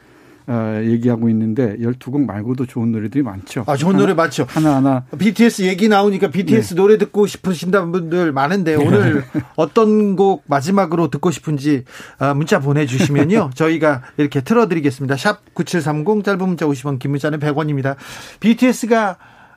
어, 0.48 0.80
얘기하고 0.84 1.28
있는데 1.28 1.76
12곡 1.78 2.24
말고도 2.24 2.66
좋은 2.66 2.92
노래들이 2.92 3.24
많죠. 3.24 3.64
아, 3.66 3.76
좋은 3.76 3.96
노래 3.96 4.14
많죠. 4.14 4.46
하나하나 4.48 5.04
BTS 5.18 5.62
얘기 5.62 5.88
나오니까 5.88 6.30
BTS 6.30 6.74
노래 6.74 6.98
듣고 6.98 7.26
싶으신다는 7.26 7.90
분들 7.90 8.30
많은데 8.30 8.76
오늘 8.76 9.24
어떤 9.56 10.14
곡 10.14 10.44
마지막으로 10.46 11.08
듣고 11.08 11.32
싶은지 11.32 11.82
아, 12.18 12.32
문자 12.32 12.60
보내주시면요 12.60 13.50
저희가 13.54 14.02
이렇게 14.18 14.40
틀어드리겠습니다. 14.40 15.16
샵 15.16 15.40
9730 15.54 16.22
짧은 16.22 16.46
문자 16.46 16.64
50원 16.66 17.00
긴 17.00 17.10
문자는 17.10 17.40
100원입니다. 17.40 17.96
BTS가 18.38 19.16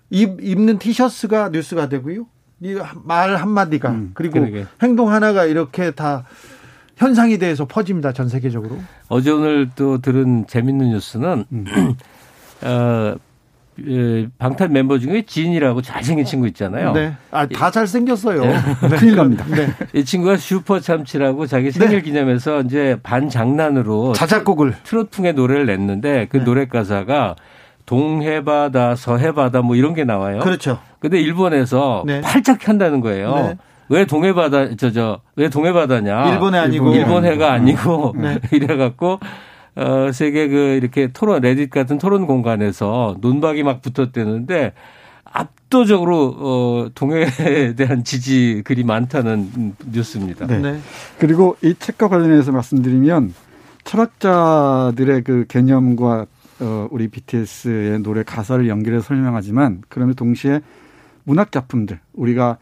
입, 0.09 0.41
입는 0.41 0.79
티셔츠가 0.79 1.49
뉴스가 1.49 1.87
되고요. 1.87 2.25
이말 2.61 3.35
한마디가 3.37 3.89
음, 3.89 4.11
그리고 4.13 4.39
그러게. 4.39 4.65
행동 4.81 5.11
하나가 5.11 5.45
이렇게 5.45 5.91
다 5.91 6.23
현상이 6.97 7.37
돼서 7.37 7.65
퍼집니다. 7.65 8.11
전 8.11 8.27
세계적으로. 8.27 8.77
어제 9.07 9.31
오늘 9.31 9.69
또 9.75 9.99
들은 9.99 10.45
재밌는 10.47 10.89
뉴스는 10.91 11.45
음. 11.51 11.65
어, 12.61 13.15
에, 13.87 14.27
방탄 14.37 14.73
멤버 14.73 14.99
중에 14.99 15.21
진이라고 15.25 15.81
잘생긴 15.81 16.25
친구 16.25 16.47
있잖아요. 16.47 16.91
네. 16.91 17.13
아, 17.31 17.47
다 17.47 17.71
잘생겼어요. 17.71 18.41
큰일 18.99 19.15
납니다. 19.15 19.45
네. 19.47 19.69
이 19.93 20.03
친구가 20.03 20.35
슈퍼 20.35 20.81
참치라고 20.81 21.47
자기 21.47 21.71
생일 21.71 22.01
기념해서 22.01 22.61
이제 22.63 22.99
반 23.01 23.29
장난으로 23.29 24.11
자작곡을 24.13 24.75
트로트풍의 24.83 25.33
노래를 25.35 25.65
냈는데 25.65 26.27
그 26.29 26.37
네. 26.39 26.43
노래 26.43 26.67
가사가 26.67 27.35
동해바다, 27.85 28.95
서해바다 28.97 29.61
뭐 29.61 29.77
이런 29.77 29.93
게 29.93 30.03
나와요. 30.03 30.39
그렇죠. 30.41 30.79
근데 30.99 31.19
일본에서 31.19 32.03
네. 32.05 32.21
팔짝 32.21 32.67
한다는 32.67 32.99
거예요. 33.01 33.33
네. 33.35 33.57
왜 33.89 34.05
동해바다 34.05 34.75
저 34.75 34.91
저 34.91 35.21
왜 35.35 35.49
동해바다냐? 35.49 36.31
일본해 36.33 36.59
아니고 36.59 36.93
일본 36.93 37.25
해가 37.25 37.51
아니고 37.53 38.13
네. 38.17 38.39
이래갖고 38.51 39.19
어 39.75 40.11
세계 40.11 40.47
그 40.47 40.55
이렇게 40.81 41.11
토론 41.11 41.41
레딧 41.41 41.69
같은 41.69 41.97
토론 41.97 42.27
공간에서 42.27 43.15
논박이 43.21 43.63
막 43.63 43.81
붙었대는데 43.81 44.73
압도적으로 45.31 46.35
어, 46.39 46.87
동해에 46.95 47.73
대한 47.77 48.03
지지 48.03 48.61
글이 48.65 48.83
많다는 48.83 49.75
뉴스입니다. 49.91 50.47
네. 50.47 50.57
네. 50.59 50.79
그리고 51.19 51.55
이 51.63 51.75
책과 51.77 52.09
관련해서 52.09 52.51
말씀드리면 52.51 53.33
철학자들의 53.85 55.23
그 55.23 55.45
개념과 55.47 56.25
어, 56.61 56.87
우리 56.91 57.07
BTS의 57.07 57.99
노래 57.99 58.23
가사를 58.23 58.67
연결해서 58.67 59.03
설명하지만 59.07 59.81
그러면 59.87 60.15
동시에 60.15 60.59
문학 61.29 61.51
작품들 61.51 61.99
우리가 62.13 62.57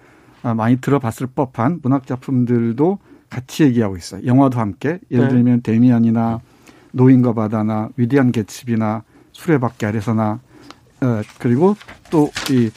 많이 0.56 0.78
들어봤을 0.78 1.28
법한 1.28 1.80
문학 1.82 2.06
작품들도 2.06 3.00
같이 3.30 3.64
얘기하고 3.64 3.98
있어요. 3.98 4.26
영화도 4.26 4.60
함께 4.60 5.00
예를 5.10 5.26
네. 5.28 5.34
들면 5.34 5.62
데미안이나 5.62 6.42
노인과 6.92 7.34
바다나 7.34 7.90
위대한 7.98 8.32
개츠비나 8.32 9.04
수레바퀴 9.32 9.86
아래서나 9.86 10.40
어, 11.02 11.22
그리고 11.40 11.76
또 12.10 12.30
이 12.50 12.72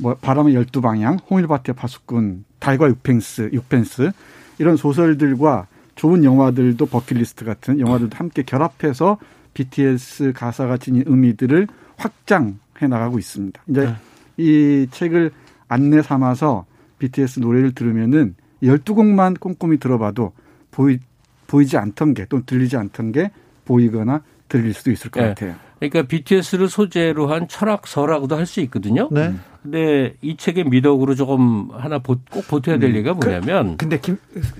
뭐 0.00 0.14
바람의 0.14 0.54
열두 0.54 0.80
방향, 0.80 1.18
홍일바티의 1.28 1.74
파수꾼, 1.74 2.44
달과 2.58 2.88
육펜스, 2.88 3.50
육펜스 3.52 4.12
이런 4.58 4.76
소설들과 4.76 5.66
좋은 5.96 6.24
영화들도 6.24 6.86
버킷리스트 6.86 7.44
같은 7.44 7.80
영화들도 7.80 8.16
함께 8.16 8.42
결합해서 8.42 9.18
BTS 9.54 10.32
가사가 10.34 10.76
지닌 10.76 11.02
의미들을 11.06 11.66
확장해 11.96 12.86
나가고 12.88 13.18
있습니다. 13.18 13.60
이제 13.68 13.86
네. 13.86 13.94
이 14.38 14.86
책을 14.90 15.32
안내 15.68 16.00
삼아서 16.00 16.64
BTS 16.98 17.40
노래를 17.40 17.72
들으면은 17.72 18.34
12곡만 18.62 19.38
꼼꼼히 19.38 19.78
들어봐도 19.78 20.32
보이, 20.70 20.98
보이지 21.46 21.76
않던 21.76 22.14
게또 22.14 22.44
들리지 22.46 22.76
않던 22.76 23.12
게 23.12 23.30
보이거나 23.64 24.22
들릴 24.48 24.72
수도 24.72 24.90
있을 24.90 25.10
것 25.10 25.20
네. 25.20 25.28
같아요. 25.28 25.54
그러니까 25.78 26.02
BTS를 26.02 26.68
소재로 26.68 27.28
한 27.28 27.46
철학서라고도 27.46 28.36
할 28.36 28.46
수 28.46 28.60
있거든요. 28.62 29.08
네. 29.12 29.34
근데 29.62 30.14
이 30.22 30.36
책의 30.36 30.64
미덕으로 30.64 31.14
조금 31.14 31.68
하나 31.72 31.98
꼭 31.98 32.48
보태야 32.48 32.78
될 32.78 32.90
음. 32.90 32.96
얘기가 32.96 33.14
그 33.14 33.26
뭐냐면. 33.26 33.72
그, 33.72 33.76
근데 33.76 34.00
김 34.00 34.16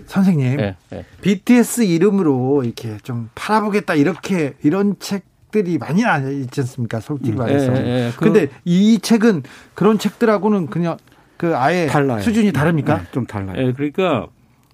선생님, 0.07 0.57
네, 0.59 0.77
네. 0.91 1.05
BTS 1.23 1.83
이름으로 1.83 2.63
이렇게 2.65 2.99
좀 3.03 3.31
팔아보겠다 3.35 3.95
이렇게 3.95 4.55
이런 4.63 4.97
책 4.99 5.25
들이 5.51 5.79
많이 5.79 6.03
있지 6.43 6.61
않습니까? 6.61 7.01
솔직히 7.01 7.33
음. 7.33 7.37
말해서. 7.37 7.73
네, 7.73 7.83
네. 7.83 8.11
그 8.17 8.25
근데 8.25 8.49
이 8.65 8.99
책은 9.01 9.43
그런 9.75 9.99
책들하고는 9.99 10.67
그냥 10.67 10.97
그 11.37 11.57
아예 11.57 11.87
달라요. 11.87 12.21
수준이 12.21 12.53
다릅니까? 12.53 12.99
네, 12.99 13.05
좀 13.13 13.27
달라요. 13.27 13.57
네, 13.57 13.73
그러니까 13.73 14.27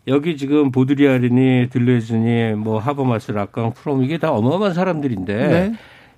여기 0.07 0.37
지금 0.37 0.71
보드리아린이 0.71 1.69
들레즈니 1.71 2.55
뭐 2.55 2.79
하버마스 2.79 3.33
락강 3.33 3.73
프롬 3.75 4.03
이게 4.03 4.19
다 4.19 4.33
어마어마한 4.33 4.75
사람들인데 4.75 5.35
네. 5.35 5.73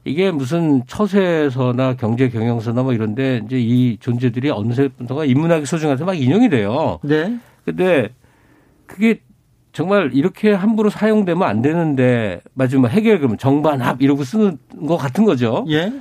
이게 0.04 0.30
무슨 0.30 0.86
처세서나 0.86 1.94
경제 1.96 2.28
경영서나 2.28 2.82
뭐 2.82 2.92
이런데 2.92 3.42
이제 3.44 3.58
이 3.58 3.98
존재들이 3.98 4.50
어느새부터가 4.50 5.24
인문학이 5.24 5.66
소중해서 5.66 6.04
막 6.04 6.14
인용이 6.14 6.48
돼요. 6.48 7.00
네. 7.02 7.38
근데 7.64 8.10
그게 8.86 9.20
정말 9.76 10.08
이렇게 10.14 10.54
함부로 10.54 10.88
사용되면 10.88 11.46
안 11.46 11.60
되는데 11.60 12.40
마지막 12.54 12.88
해결 12.88 13.18
그러면 13.18 13.36
정반합 13.36 14.00
이러고 14.00 14.24
쓰는 14.24 14.56
것 14.88 14.96
같은 14.96 15.26
거죠. 15.26 15.66
예. 15.68 15.92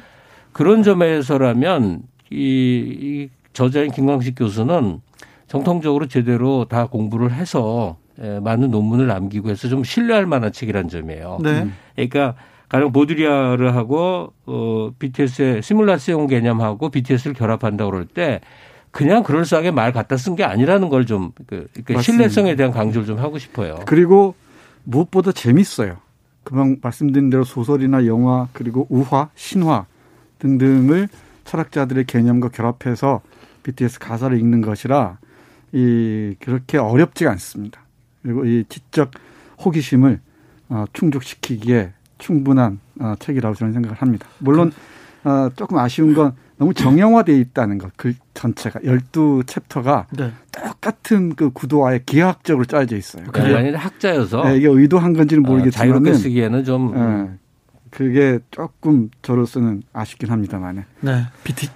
그런 0.53 0.81
점에서라면 0.81 2.03
이, 2.31 2.37
이 2.37 3.29
저자인 3.51 3.91
김광식 3.91 4.35
교수는 4.39 5.01
정통적으로 5.47 6.07
제대로 6.07 6.63
다 6.69 6.85
공부를 6.85 7.33
해서 7.33 7.97
예, 8.21 8.39
많은 8.39 8.71
논문을 8.71 9.07
남기고 9.07 9.49
해서 9.49 9.67
좀 9.67 9.83
신뢰할 9.83 10.25
만한 10.25 10.53
책이란 10.53 10.87
점이에요. 10.87 11.39
네. 11.43 11.67
그러니까 11.95 12.35
가령 12.69 12.93
보드리아를 12.93 13.75
하고 13.75 14.31
어 14.45 14.91
BTS의 14.97 15.61
시뮬라시온 15.61 16.27
개념하고 16.27 16.91
BTS를 16.91 17.33
결합한다고 17.33 17.91
그럴 17.91 18.05
때 18.05 18.39
그냥 18.95 19.23
그럴싸하게 19.23 19.71
말 19.71 19.91
갖다 19.91 20.15
쓴 20.17 20.35
게 20.35 20.43
아니라는 20.43 20.89
걸 20.89 21.05
좀 21.05 21.31
그, 21.47 21.67
그 21.83 22.01
신뢰성에 22.01 22.55
대한 22.55 22.71
강조를 22.71 23.05
좀 23.05 23.19
하고 23.19 23.37
싶어요. 23.37 23.79
그리고 23.85 24.35
무엇보다 24.83 25.31
재밌어요. 25.31 25.97
금방 26.43 26.77
말씀드린 26.81 27.29
대로 27.29 27.43
소설이나 27.43 28.05
영화 28.05 28.47
그리고 28.53 28.87
우화, 28.89 29.29
신화 29.35 29.85
등등을 30.39 31.09
철학자들의 31.43 32.05
개념과 32.05 32.49
결합해서 32.49 33.21
BTS 33.63 33.99
가사를 33.99 34.37
읽는 34.39 34.61
것이라 34.61 35.17
이 35.73 36.35
그렇게 36.39 36.77
어렵지가 36.77 37.31
않습니다. 37.31 37.81
그리고 38.23 38.45
이 38.45 38.63
지적 38.69 39.11
호기심을 39.63 40.19
어, 40.69 40.85
충족시키기에 40.93 41.91
충분한 42.17 42.79
어, 42.99 43.13
책이라고 43.19 43.55
저는 43.55 43.73
생각을 43.73 43.97
합니다. 44.01 44.27
물론 44.39 44.71
어, 45.23 45.49
조금 45.55 45.77
아쉬운 45.77 46.13
건 46.13 46.33
너무 46.57 46.73
정형화되어 46.73 47.35
있다는 47.35 47.77
것, 47.77 47.91
그 47.97 48.13
전체가 48.33 48.79
열두 48.83 49.43
챕터가 49.45 50.07
네. 50.11 50.31
똑같은 50.51 51.35
그 51.35 51.49
구도와의 51.51 52.03
기하학적으로 52.05 52.65
짜여져 52.65 52.95
있어요. 52.95 53.25
그게 53.25 53.53
아니라 53.53 53.79
학자여서 53.79 54.43
네, 54.45 54.57
이게 54.57 54.67
의도한 54.67 55.13
건지는 55.13 55.43
모르겠지만 55.43 55.87
어, 55.87 55.91
자유롭게 55.91 56.13
쓰기에는 56.13 56.63
좀 56.63 56.93
네, 56.93 57.31
그게 57.89 58.39
조금 58.51 59.09
저로서는 59.21 59.83
아쉽긴 59.93 60.29
합니다만. 60.29 60.85
네. 61.01 61.23
BT, 61.43 61.69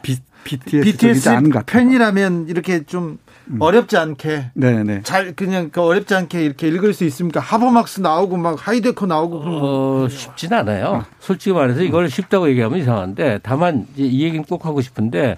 BTS, 0.44 0.82
BTS 0.82 1.30
팬이라면 1.66 2.48
이렇게 2.48 2.84
좀 2.84 3.04
음. 3.04 3.18
어렵지 3.60 3.98
않게 3.98 4.52
네네. 4.54 4.84
네. 4.84 5.02
잘 5.04 5.34
그냥 5.34 5.70
그 5.72 5.82
어렵지 5.82 6.14
않게 6.14 6.44
이렇게 6.44 6.68
읽을 6.68 6.94
수 6.94 7.04
있습니까? 7.06 7.40
하버막스 7.40 8.02
나오고 8.02 8.38
막 8.38 8.68
하이데커 8.68 9.08
나오고 9.08 9.38
어, 9.38 10.10
쉽진 10.10 10.54
않아요. 10.54 10.86
아. 10.88 11.06
솔직히 11.20 11.54
말해서 11.54 11.82
이걸 11.82 12.10
쉽다고 12.10 12.50
얘기하면 12.50 12.80
이상한데 12.80 13.40
다만 13.42 13.88
이 13.96 14.24
얘기는 14.24 14.44
꼭 14.44 14.66
하고 14.66 14.82
싶은데 14.82 15.38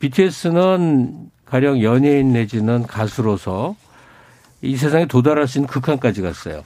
BTS는 0.00 1.30
가령 1.46 1.82
연예인 1.82 2.32
내지는 2.32 2.82
가수로서 2.82 3.76
이 4.60 4.76
세상에 4.76 5.06
도달할 5.06 5.46
수 5.46 5.58
있는 5.58 5.68
극한까지 5.68 6.20
갔어요. 6.20 6.64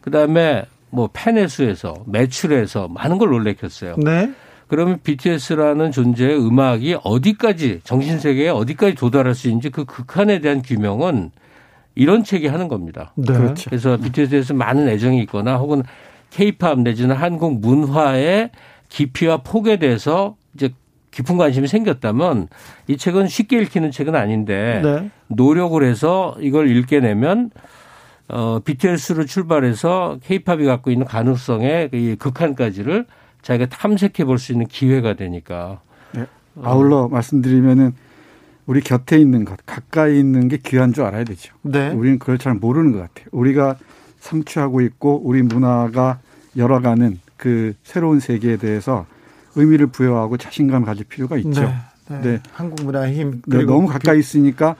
그다음에 0.00 0.64
뭐 0.90 1.10
팬의 1.12 1.48
수에서 1.48 2.04
매출에서 2.06 2.88
많은 2.88 3.18
걸 3.18 3.30
놀래켰어요. 3.30 3.96
네. 3.98 4.32
그러면 4.68 4.98
BTS라는 5.02 5.92
존재의 5.92 6.38
음악이 6.38 6.96
어디까지 7.02 7.80
정신 7.84 8.18
세계에 8.18 8.48
어디까지 8.48 8.94
도달할 8.96 9.34
수 9.34 9.48
있는지 9.48 9.70
그 9.70 9.84
극한에 9.84 10.40
대한 10.40 10.62
규명은 10.62 11.30
이런 11.94 12.24
책이 12.24 12.46
하는 12.46 12.68
겁니다. 12.68 13.12
네. 13.16 13.32
그렇죠. 13.32 13.70
그래서 13.70 13.96
BTS에서 13.96 14.54
많은 14.54 14.88
애정이 14.88 15.20
있거나 15.22 15.56
혹은 15.56 15.82
케이팝 16.30 16.80
내지는 16.80 17.16
한국 17.16 17.60
문화의 17.60 18.50
깊이와 18.88 19.38
폭에 19.38 19.78
대해서 19.78 20.36
이제 20.54 20.70
깊은 21.10 21.38
관심이 21.38 21.66
생겼다면 21.66 22.48
이 22.88 22.96
책은 22.96 23.28
쉽게 23.28 23.62
읽히는 23.62 23.90
책은 23.90 24.14
아닌데 24.14 24.82
네. 24.84 25.10
노력을 25.28 25.82
해서 25.82 26.36
이걸 26.40 26.70
읽게 26.70 27.00
되면 27.00 27.50
어 28.28 28.58
BTS로 28.64 29.24
출발해서 29.24 30.18
케이팝이 30.22 30.64
갖고 30.64 30.90
있는 30.90 31.06
가능성의 31.06 31.90
이 31.92 32.16
극한까지를 32.18 33.06
자기가 33.46 33.68
탐색해 33.68 34.24
볼 34.24 34.38
수 34.38 34.50
있는 34.50 34.66
기회가 34.66 35.14
되니까. 35.14 35.80
네. 36.12 36.26
아울러 36.62 37.02
어. 37.02 37.08
말씀드리면은 37.08 37.92
우리 38.66 38.80
곁에 38.80 39.18
있는 39.18 39.44
것, 39.44 39.60
가까이 39.64 40.18
있는 40.18 40.48
게 40.48 40.56
귀한 40.56 40.92
줄 40.92 41.04
알아야 41.04 41.22
되죠. 41.22 41.54
네. 41.62 41.90
우리는 41.90 42.18
그걸 42.18 42.38
잘 42.38 42.54
모르는 42.54 42.90
것 42.90 42.98
같아요. 42.98 43.26
우리가 43.30 43.76
성취하고 44.18 44.80
있고 44.80 45.22
우리 45.24 45.42
문화가 45.42 46.18
열어가는 46.56 47.20
그 47.36 47.74
새로운 47.84 48.18
세계에 48.18 48.56
대해서 48.56 49.06
의미를 49.54 49.86
부여하고 49.86 50.38
자신감을 50.38 50.84
가질 50.84 51.04
필요가 51.04 51.36
있죠. 51.36 51.60
네. 51.60 51.74
네. 52.08 52.20
네. 52.22 52.40
한국 52.50 52.84
문화의 52.84 53.14
힘. 53.14 53.42
네, 53.46 53.62
너무 53.64 53.86
가까이 53.86 54.18
있으니까 54.18 54.74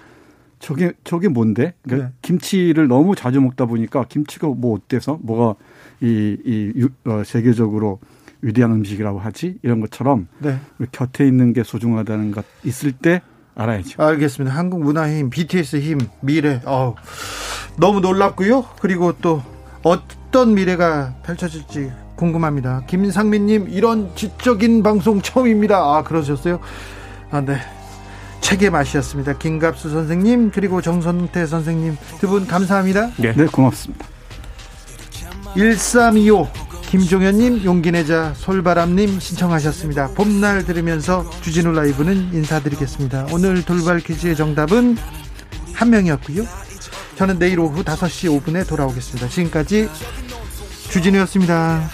저게 0.59 0.93
저게 1.05 1.29
뭔데? 1.29 1.75
그러니까 1.83 2.09
네. 2.09 2.15
김치를 2.23 2.89
너무 2.89 3.15
자주 3.15 3.41
먹다 3.41 3.67
보니까 3.67 4.07
김치가 4.09 4.49
뭐 4.49 4.77
어때서 4.77 5.21
뭐가 5.23 5.55
이, 6.01 6.37
이 6.45 6.89
어, 7.09 7.23
세계적으로 7.25 8.01
위대한 8.43 8.73
음식이라고 8.73 9.19
하지 9.19 9.59
이런 9.63 9.81
것처럼 9.81 10.29
네. 10.39 10.59
곁에 10.93 11.27
있는 11.27 11.53
게 11.53 11.63
소중하다는 11.63 12.33
것 12.33 12.45
있을 12.65 12.93
때 12.93 13.23
알아야죠. 13.55 14.03
알겠습니다. 14.03 14.55
한국 14.55 14.83
문화의 14.83 15.19
힘, 15.21 15.31
BTS 15.31 15.77
힘, 15.77 15.99
미래. 16.21 16.61
어 16.67 16.95
너무 17.79 18.01
놀랍고요. 18.01 18.65
그리고 18.81 19.15
또 19.21 19.43
어떤 19.83 20.55
미래가 20.55 21.15
펼쳐질지 21.25 21.91
궁금합니다. 22.17 22.83
김상민님 22.87 23.69
이런 23.71 24.11
지적인 24.15 24.83
방송 24.83 25.21
처음입니다. 25.23 25.77
아 25.79 26.03
그러셨어요? 26.03 26.61
아 27.31 27.41
네. 27.41 27.59
책의 28.43 28.71
맛이었습니다. 28.71 29.39
김갑수 29.39 29.91
선생님 29.91 30.51
그리고 30.53 30.81
정선태 30.81 31.47
선생님 31.47 31.97
두 32.21 32.29
분 32.29 32.47
감사합니다. 32.47 33.11
네, 33.17 33.33
네 33.35 33.47
고맙습니다. 33.47 34.07
1325 35.57 36.47
김종현님, 36.97 37.63
용기내자 37.65 38.33
솔바람님 38.35 39.21
신청하셨습니다. 39.21 40.13
봄날 40.15 40.65
들으면서 40.65 41.29
주진우 41.43 41.73
라이브는 41.73 42.33
인사드리겠습니다. 42.33 43.27
오늘 43.33 43.63
돌발 43.63 44.01
퀴즈의 44.01 44.35
정답은 44.35 44.97
한 45.75 45.91
명이었고요. 45.91 46.45
저는 47.17 47.39
내일 47.39 47.61
오후 47.61 47.85
5시 47.85 48.41
5분에 48.41 48.67
돌아오겠습니다. 48.67 49.29
지금까지 49.29 49.91
주진우였습니다. 50.89 51.91